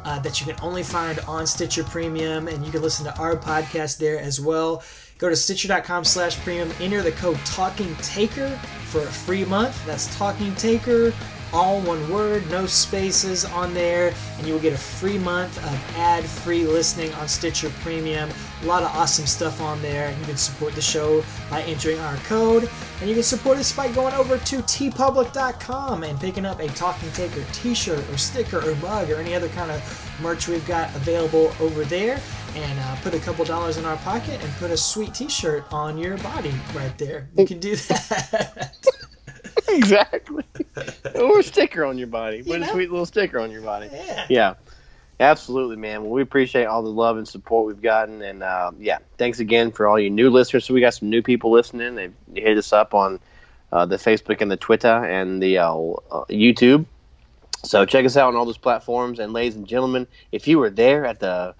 uh, 0.04 0.18
that 0.20 0.40
you 0.40 0.46
can 0.46 0.56
only 0.62 0.82
find 0.82 1.18
on 1.20 1.46
Stitcher 1.46 1.84
Premium. 1.84 2.48
And 2.48 2.64
you 2.64 2.72
can 2.72 2.82
listen 2.82 3.04
to 3.06 3.16
our 3.18 3.36
podcast 3.36 3.98
there 3.98 4.18
as 4.18 4.40
well. 4.40 4.82
Go 5.18 5.28
to 5.28 5.36
stitcher.com 5.36 6.04
slash 6.04 6.36
premium, 6.40 6.72
enter 6.80 7.00
the 7.00 7.12
code 7.12 7.38
Talking 7.44 7.94
Taker 7.96 8.48
for 8.86 9.02
a 9.02 9.06
free 9.06 9.44
month. 9.44 9.86
That's 9.86 10.14
Talking 10.16 10.54
Taker, 10.56 11.12
all 11.52 11.80
one 11.80 12.08
word, 12.10 12.48
no 12.50 12.66
spaces 12.66 13.44
on 13.44 13.74
there, 13.74 14.14
and 14.38 14.46
you 14.46 14.54
will 14.54 14.60
get 14.60 14.72
a 14.72 14.78
free 14.78 15.18
month 15.18 15.56
of 15.58 15.96
ad 15.96 16.24
free 16.24 16.66
listening 16.66 17.12
on 17.14 17.28
Stitcher 17.28 17.70
Premium. 17.80 18.30
A 18.62 18.66
lot 18.66 18.82
of 18.82 18.94
awesome 18.96 19.26
stuff 19.26 19.60
on 19.60 19.80
there. 19.82 20.10
You 20.18 20.24
can 20.24 20.36
support 20.36 20.74
the 20.74 20.82
show 20.82 21.24
by 21.50 21.62
entering 21.62 21.98
our 22.00 22.16
code, 22.18 22.70
and 23.00 23.08
you 23.08 23.14
can 23.14 23.24
support 23.24 23.58
us 23.58 23.72
by 23.72 23.90
going 23.92 24.14
over 24.14 24.38
to 24.38 24.56
teepublic.com 24.58 26.04
and 26.04 26.20
picking 26.20 26.46
up 26.46 26.60
a 26.60 26.68
Talking 26.68 27.10
Taker 27.12 27.44
t 27.52 27.74
shirt 27.74 28.08
or 28.10 28.16
sticker 28.16 28.58
or 28.68 28.74
mug 28.76 29.10
or 29.10 29.16
any 29.16 29.34
other 29.34 29.48
kind 29.50 29.70
of 29.70 30.18
merch 30.22 30.48
we've 30.48 30.66
got 30.66 30.94
available 30.94 31.52
over 31.60 31.84
there. 31.84 32.20
And 32.54 32.78
uh, 32.80 32.96
put 32.96 33.14
a 33.14 33.18
couple 33.18 33.44
dollars 33.46 33.78
in 33.78 33.86
our 33.86 33.96
pocket 33.98 34.42
and 34.42 34.52
put 34.54 34.70
a 34.70 34.76
sweet 34.76 35.14
t 35.14 35.28
shirt 35.28 35.64
on 35.72 35.96
your 35.98 36.18
body 36.18 36.52
right 36.74 36.96
there. 36.98 37.28
You 37.36 37.46
can 37.46 37.58
do 37.58 37.76
that. 37.88 38.76
exactly. 39.76 40.44
or 41.14 41.38
a 41.40 41.42
sticker 41.42 41.84
on 41.84 41.98
your 41.98 42.06
body. 42.06 42.42
Put 42.42 42.60
know? 42.60 42.66
a 42.66 42.70
sweet 42.70 42.90
little 42.90 43.06
sticker 43.06 43.38
on 43.38 43.50
your 43.50 43.62
body. 43.62 43.88
yeah. 43.92 44.26
Yeah. 44.28 44.54
Absolutely, 45.20 45.76
man. 45.76 46.02
Well, 46.02 46.10
we 46.10 46.22
appreciate 46.22 46.64
all 46.64 46.82
the 46.82 46.88
love 46.88 47.16
and 47.16 47.28
support 47.28 47.68
we've 47.68 47.80
gotten, 47.80 48.22
and 48.22 48.42
uh, 48.42 48.72
yeah, 48.80 48.98
thanks 49.18 49.38
again 49.38 49.70
for 49.70 49.86
all 49.86 49.96
you 49.96 50.10
new 50.10 50.30
listeners. 50.30 50.64
So 50.64 50.74
we 50.74 50.80
got 50.80 50.94
some 50.94 51.10
new 51.10 51.22
people 51.22 51.52
listening. 51.52 51.94
They 51.94 52.10
hit 52.34 52.58
us 52.58 52.72
up 52.72 52.92
on 52.92 53.20
uh, 53.70 53.86
the 53.86 53.96
Facebook 53.96 54.40
and 54.40 54.50
the 54.50 54.56
Twitter 54.56 54.88
and 54.88 55.40
the 55.40 55.58
uh, 55.58 55.72
uh, 55.72 56.24
YouTube. 56.24 56.86
So 57.62 57.86
check 57.86 58.04
us 58.04 58.16
out 58.16 58.28
on 58.28 58.36
all 58.36 58.44
those 58.44 58.58
platforms. 58.58 59.20
And 59.20 59.32
ladies 59.32 59.54
and 59.54 59.66
gentlemen, 59.66 60.08
if 60.32 60.48
you 60.48 60.58
were 60.58 60.70
there 60.70 61.06
at 61.06 61.20
the 61.20 61.54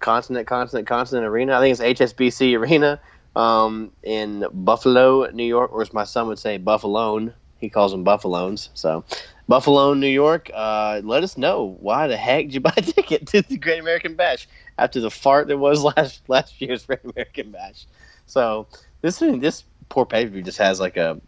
Continent, 0.00 0.46
Continent, 0.46 0.86
Continent 0.86 1.26
Arena, 1.26 1.56
I 1.56 1.60
think 1.60 1.80
it's 1.80 2.00
HSBC 2.00 2.58
Arena 2.58 3.00
um, 3.36 3.90
in 4.02 4.46
Buffalo, 4.52 5.28
New 5.30 5.44
York, 5.44 5.72
or 5.72 5.82
as 5.82 5.92
my 5.92 6.04
son 6.04 6.28
would 6.28 6.38
say, 6.38 6.58
Buffalone. 6.58 7.32
He 7.58 7.68
calls 7.70 7.92
them 7.92 8.04
Buffalones. 8.04 8.68
So 8.74 9.04
Buffalo, 9.48 9.94
New 9.94 10.06
York. 10.08 10.50
Uh, 10.52 11.00
let 11.04 11.22
us 11.22 11.36
know 11.38 11.76
why 11.80 12.06
the 12.06 12.16
heck 12.16 12.46
did 12.46 12.54
you 12.54 12.60
buy 12.60 12.74
a 12.76 12.82
ticket 12.82 13.26
to 13.28 13.42
the 13.42 13.56
Great 13.56 13.80
American 13.80 14.14
Bash 14.14 14.48
after 14.78 15.00
the 15.00 15.10
fart 15.10 15.48
that 15.48 15.58
was 15.58 15.82
last 15.96 16.28
last 16.28 16.60
year's 16.60 16.86
Great 16.86 17.04
American 17.04 17.50
Bash. 17.50 17.86
So 18.26 18.66
this 19.02 19.18
this 19.18 19.64
poor 19.88 20.06
pay 20.06 20.24
per 20.24 20.30
view 20.30 20.42
just 20.42 20.58
has 20.58 20.80
like 20.80 20.96
a 20.96 21.20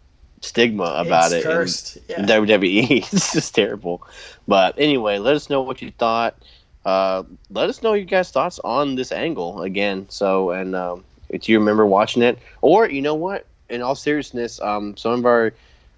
stigma 0.42 0.94
about 0.98 1.32
it's 1.32 1.44
it. 1.44 1.44
cursed. 1.44 1.98
Yeah. 2.08 2.22
WWE. 2.22 2.90
it's 3.12 3.32
just 3.32 3.54
terrible. 3.54 4.06
But 4.46 4.74
anyway, 4.78 5.18
let 5.18 5.36
us 5.36 5.48
know 5.50 5.62
what 5.62 5.82
you 5.82 5.90
thought. 5.92 6.36
uh, 6.84 7.24
let 7.50 7.68
us 7.68 7.82
know 7.82 7.94
your 7.94 8.04
guys' 8.06 8.30
thoughts 8.30 8.60
on 8.62 8.94
this 8.94 9.10
angle 9.12 9.62
again. 9.62 10.06
So, 10.08 10.50
and 10.50 10.74
um, 10.74 11.04
if 11.28 11.48
you 11.48 11.58
remember 11.58 11.86
watching 11.86 12.22
it, 12.22 12.38
or 12.60 12.88
you 12.88 13.02
know 13.02 13.14
what, 13.14 13.46
in 13.68 13.82
all 13.82 13.94
seriousness, 13.94 14.60
um, 14.60 14.96
some 14.96 15.12
of 15.12 15.26
our 15.26 15.52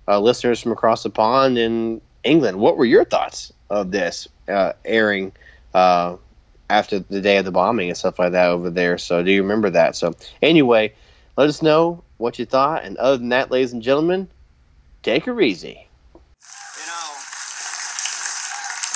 uh, 0.06 0.18
listeners 0.18 0.60
from 0.60 0.72
across 0.72 1.02
the 1.02 1.10
pond 1.10 1.58
in 1.58 2.00
England, 2.24 2.58
what 2.58 2.76
were 2.76 2.84
your 2.84 3.04
thoughts 3.04 3.52
of 3.70 3.90
this 3.90 4.26
uh, 4.48 4.72
airing 4.84 5.32
uh, 5.74 6.16
after 6.70 6.98
the 6.98 7.20
day 7.20 7.36
of 7.36 7.44
the 7.44 7.50
bombing 7.50 7.88
and 7.88 7.96
stuff 7.96 8.18
like 8.18 8.32
that 8.32 8.48
over 8.48 8.70
there? 8.70 8.98
So, 8.98 9.22
do 9.22 9.30
you 9.30 9.42
remember 9.42 9.70
that? 9.70 9.96
So, 9.96 10.14
anyway, 10.42 10.94
let 11.36 11.48
us 11.48 11.62
know 11.62 12.02
what 12.16 12.38
you 12.38 12.46
thought. 12.46 12.84
And 12.84 12.96
other 12.96 13.18
than 13.18 13.28
that, 13.30 13.50
ladies 13.50 13.72
and 13.72 13.82
gentlemen, 13.82 14.28
take 15.02 15.24
her 15.24 15.40
easy. 15.40 15.88
You 16.78 16.86
know, 16.86 17.14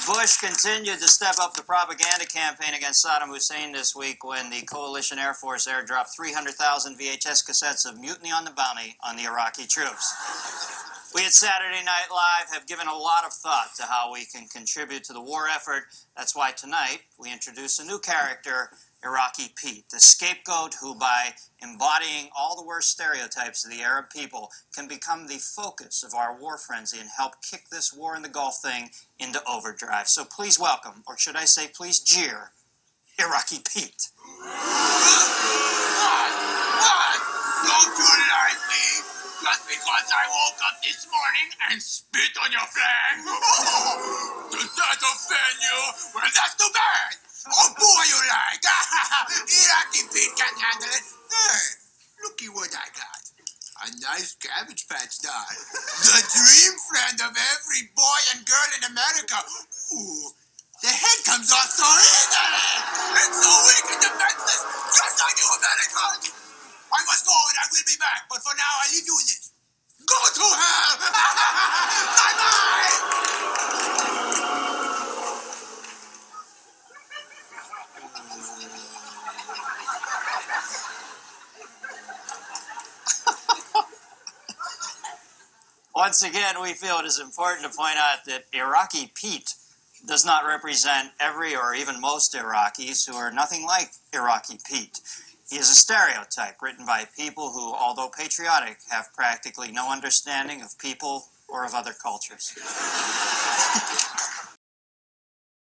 Bush 0.07 0.39
continued 0.39 0.99
to 0.99 1.07
step 1.07 1.37
up 1.41 1.55
the 1.55 1.63
propaganda 1.63 2.27
campaign 2.27 2.75
against 2.75 3.07
Saddam 3.07 3.29
Hussein 3.29 3.71
this 3.71 3.95
week 3.95 4.25
when 4.25 4.51
the 4.51 4.63
coalition 4.63 5.17
Air 5.17 5.33
Force 5.33 5.69
airdropped 5.69 6.17
300,000 6.17 6.99
VHS 6.99 7.49
cassettes 7.49 7.89
of 7.89 8.01
Mutiny 8.01 8.33
on 8.33 8.45
the 8.45 8.51
Bounty 8.51 8.97
on 9.05 9.17
the 9.17 9.25
Iraqi 9.25 9.65
troops. 9.67 10.13
We 11.15 11.25
at 11.25 11.33
Saturday 11.33 11.85
Night 11.85 12.09
Live 12.11 12.53
have 12.53 12.67
given 12.67 12.89
a 12.89 12.97
lot 12.97 13.25
of 13.25 13.33
thought 13.33 13.77
to 13.77 13.85
how 13.85 14.13
we 14.13 14.25
can 14.25 14.49
contribute 14.49 15.05
to 15.05 15.13
the 15.13 15.21
war 15.21 15.47
effort. 15.47 15.85
That's 16.17 16.35
why 16.35 16.51
tonight 16.51 17.03
we 17.17 17.33
introduce 17.33 17.79
a 17.79 17.85
new 17.85 18.01
character, 18.01 18.71
Iraqi 19.05 19.53
Pete, 19.57 19.85
the 19.91 19.99
scapegoat 19.99 20.75
who, 20.81 20.95
by 20.95 21.31
embodying 21.61 22.29
all 22.37 22.57
the 22.57 22.67
worst 22.67 22.91
stereotypes 22.91 23.65
of 23.65 23.71
the 23.71 23.83
Arab 23.83 24.07
people, 24.15 24.51
can 24.75 24.87
become 24.87 25.27
the 25.27 25.39
focus 25.39 26.05
of 26.05 26.15
our 26.15 26.39
war 26.39 26.57
frenzy 26.57 27.01
and 27.01 27.09
help 27.17 27.43
kick 27.43 27.65
this 27.71 27.93
war 27.93 28.15
in 28.15 28.23
the 28.23 28.29
Gulf 28.29 28.59
thing 28.63 28.91
into 29.19 29.43
overdrive. 29.49 30.09
So 30.09 30.25
please 30.25 30.59
welcome, 30.59 31.03
or 31.07 31.19
should 31.19 31.37
I 31.37 31.45
say, 31.45 31.69
please 31.69 31.99
jeer, 32.01 32.53
Iraqi 33.19 33.59
Pete. 33.59 34.09
What? 34.23 36.33
What? 36.83 37.21
Don't 37.67 37.99
you 37.99 38.13
like 38.33 38.61
me 38.71 38.85
just 39.43 39.63
because 39.67 40.07
I 40.15 40.25
woke 40.31 40.61
up 40.63 40.79
this 40.83 41.07
morning 41.11 41.49
and 41.71 41.83
spit 41.83 42.31
on 42.43 42.53
your 42.53 42.67
flag? 42.71 43.15
Does 44.51 44.71
that 44.77 44.99
offend 45.03 45.59
you? 45.59 45.79
Well, 46.15 46.25
that's 46.35 46.55
too 46.55 46.71
bad. 46.73 47.17
Oh, 47.51 47.75
boy, 47.75 48.03
you 48.07 48.21
like. 48.31 48.63
Iraqi 49.51 50.03
Pete 50.15 50.35
can't 50.39 50.59
handle 50.63 50.95
it. 50.95 51.05
Hey, 51.27 51.63
looky 52.23 52.47
what 52.55 52.71
I 52.71 52.87
got. 52.95 53.23
A 53.83 53.91
nice 53.99 54.39
Cabbage 54.39 54.87
Patch 54.87 55.19
doll. 55.27 55.51
The 56.07 56.23
dream 56.23 56.75
friend 56.87 57.19
of 57.27 57.35
every 57.35 57.83
boy 57.99 58.21
and 58.31 58.47
girl 58.47 58.71
in 58.79 58.87
America. 58.95 59.43
Ooh, 59.91 60.31
the 60.87 60.93
head 60.95 61.19
comes 61.27 61.51
off 61.51 61.67
so 61.67 61.83
easily. 61.83 62.63
It's 63.27 63.35
so 63.43 63.51
weak 63.67 63.91
and 63.91 64.01
defenseless, 64.07 64.63
just 64.95 65.17
like 65.19 65.35
you 65.35 65.51
Americans. 65.59 66.31
I 66.95 67.01
must 67.11 67.27
go 67.27 67.35
and 67.35 67.59
I 67.59 67.67
will 67.75 67.87
be 67.91 67.99
back, 67.99 68.31
but 68.31 68.39
for 68.39 68.55
now 68.55 68.75
I 68.87 68.95
leave 68.95 69.03
you 69.03 69.17
with 69.19 69.27
this. 69.27 69.51
Go 70.07 70.19
to 70.31 70.47
hell! 70.47 70.95
bye 72.23 74.12
Once 86.03 86.25
again, 86.25 86.61
we 86.61 86.73
feel 86.73 86.99
it 86.99 87.07
is 87.07 87.21
important 87.21 87.63
to 87.63 87.79
point 87.79 87.97
out 87.97 88.25
that 88.27 88.43
Iraqi 88.53 89.13
Pete 89.15 89.55
does 90.05 90.27
not 90.27 90.45
represent 90.45 91.13
every 91.21 91.55
or 91.55 91.77
even 91.77 92.01
most 92.01 92.35
Iraqis 92.35 93.09
who 93.09 93.15
are 93.15 93.31
nothing 93.31 93.65
like 93.65 93.93
Iraqi 94.13 94.59
Pete. 94.69 94.99
He 95.49 95.59
is 95.59 95.71
a 95.71 95.77
stereotype 95.77 96.61
written 96.61 96.85
by 96.85 97.07
people 97.17 97.53
who, 97.53 97.73
although 97.73 98.09
patriotic, 98.09 98.79
have 98.91 99.15
practically 99.15 99.71
no 99.71 99.93
understanding 99.93 100.61
of 100.61 100.77
people 100.77 101.27
or 101.49 101.65
of 101.65 101.73
other 101.73 101.93
cultures. 101.93 102.53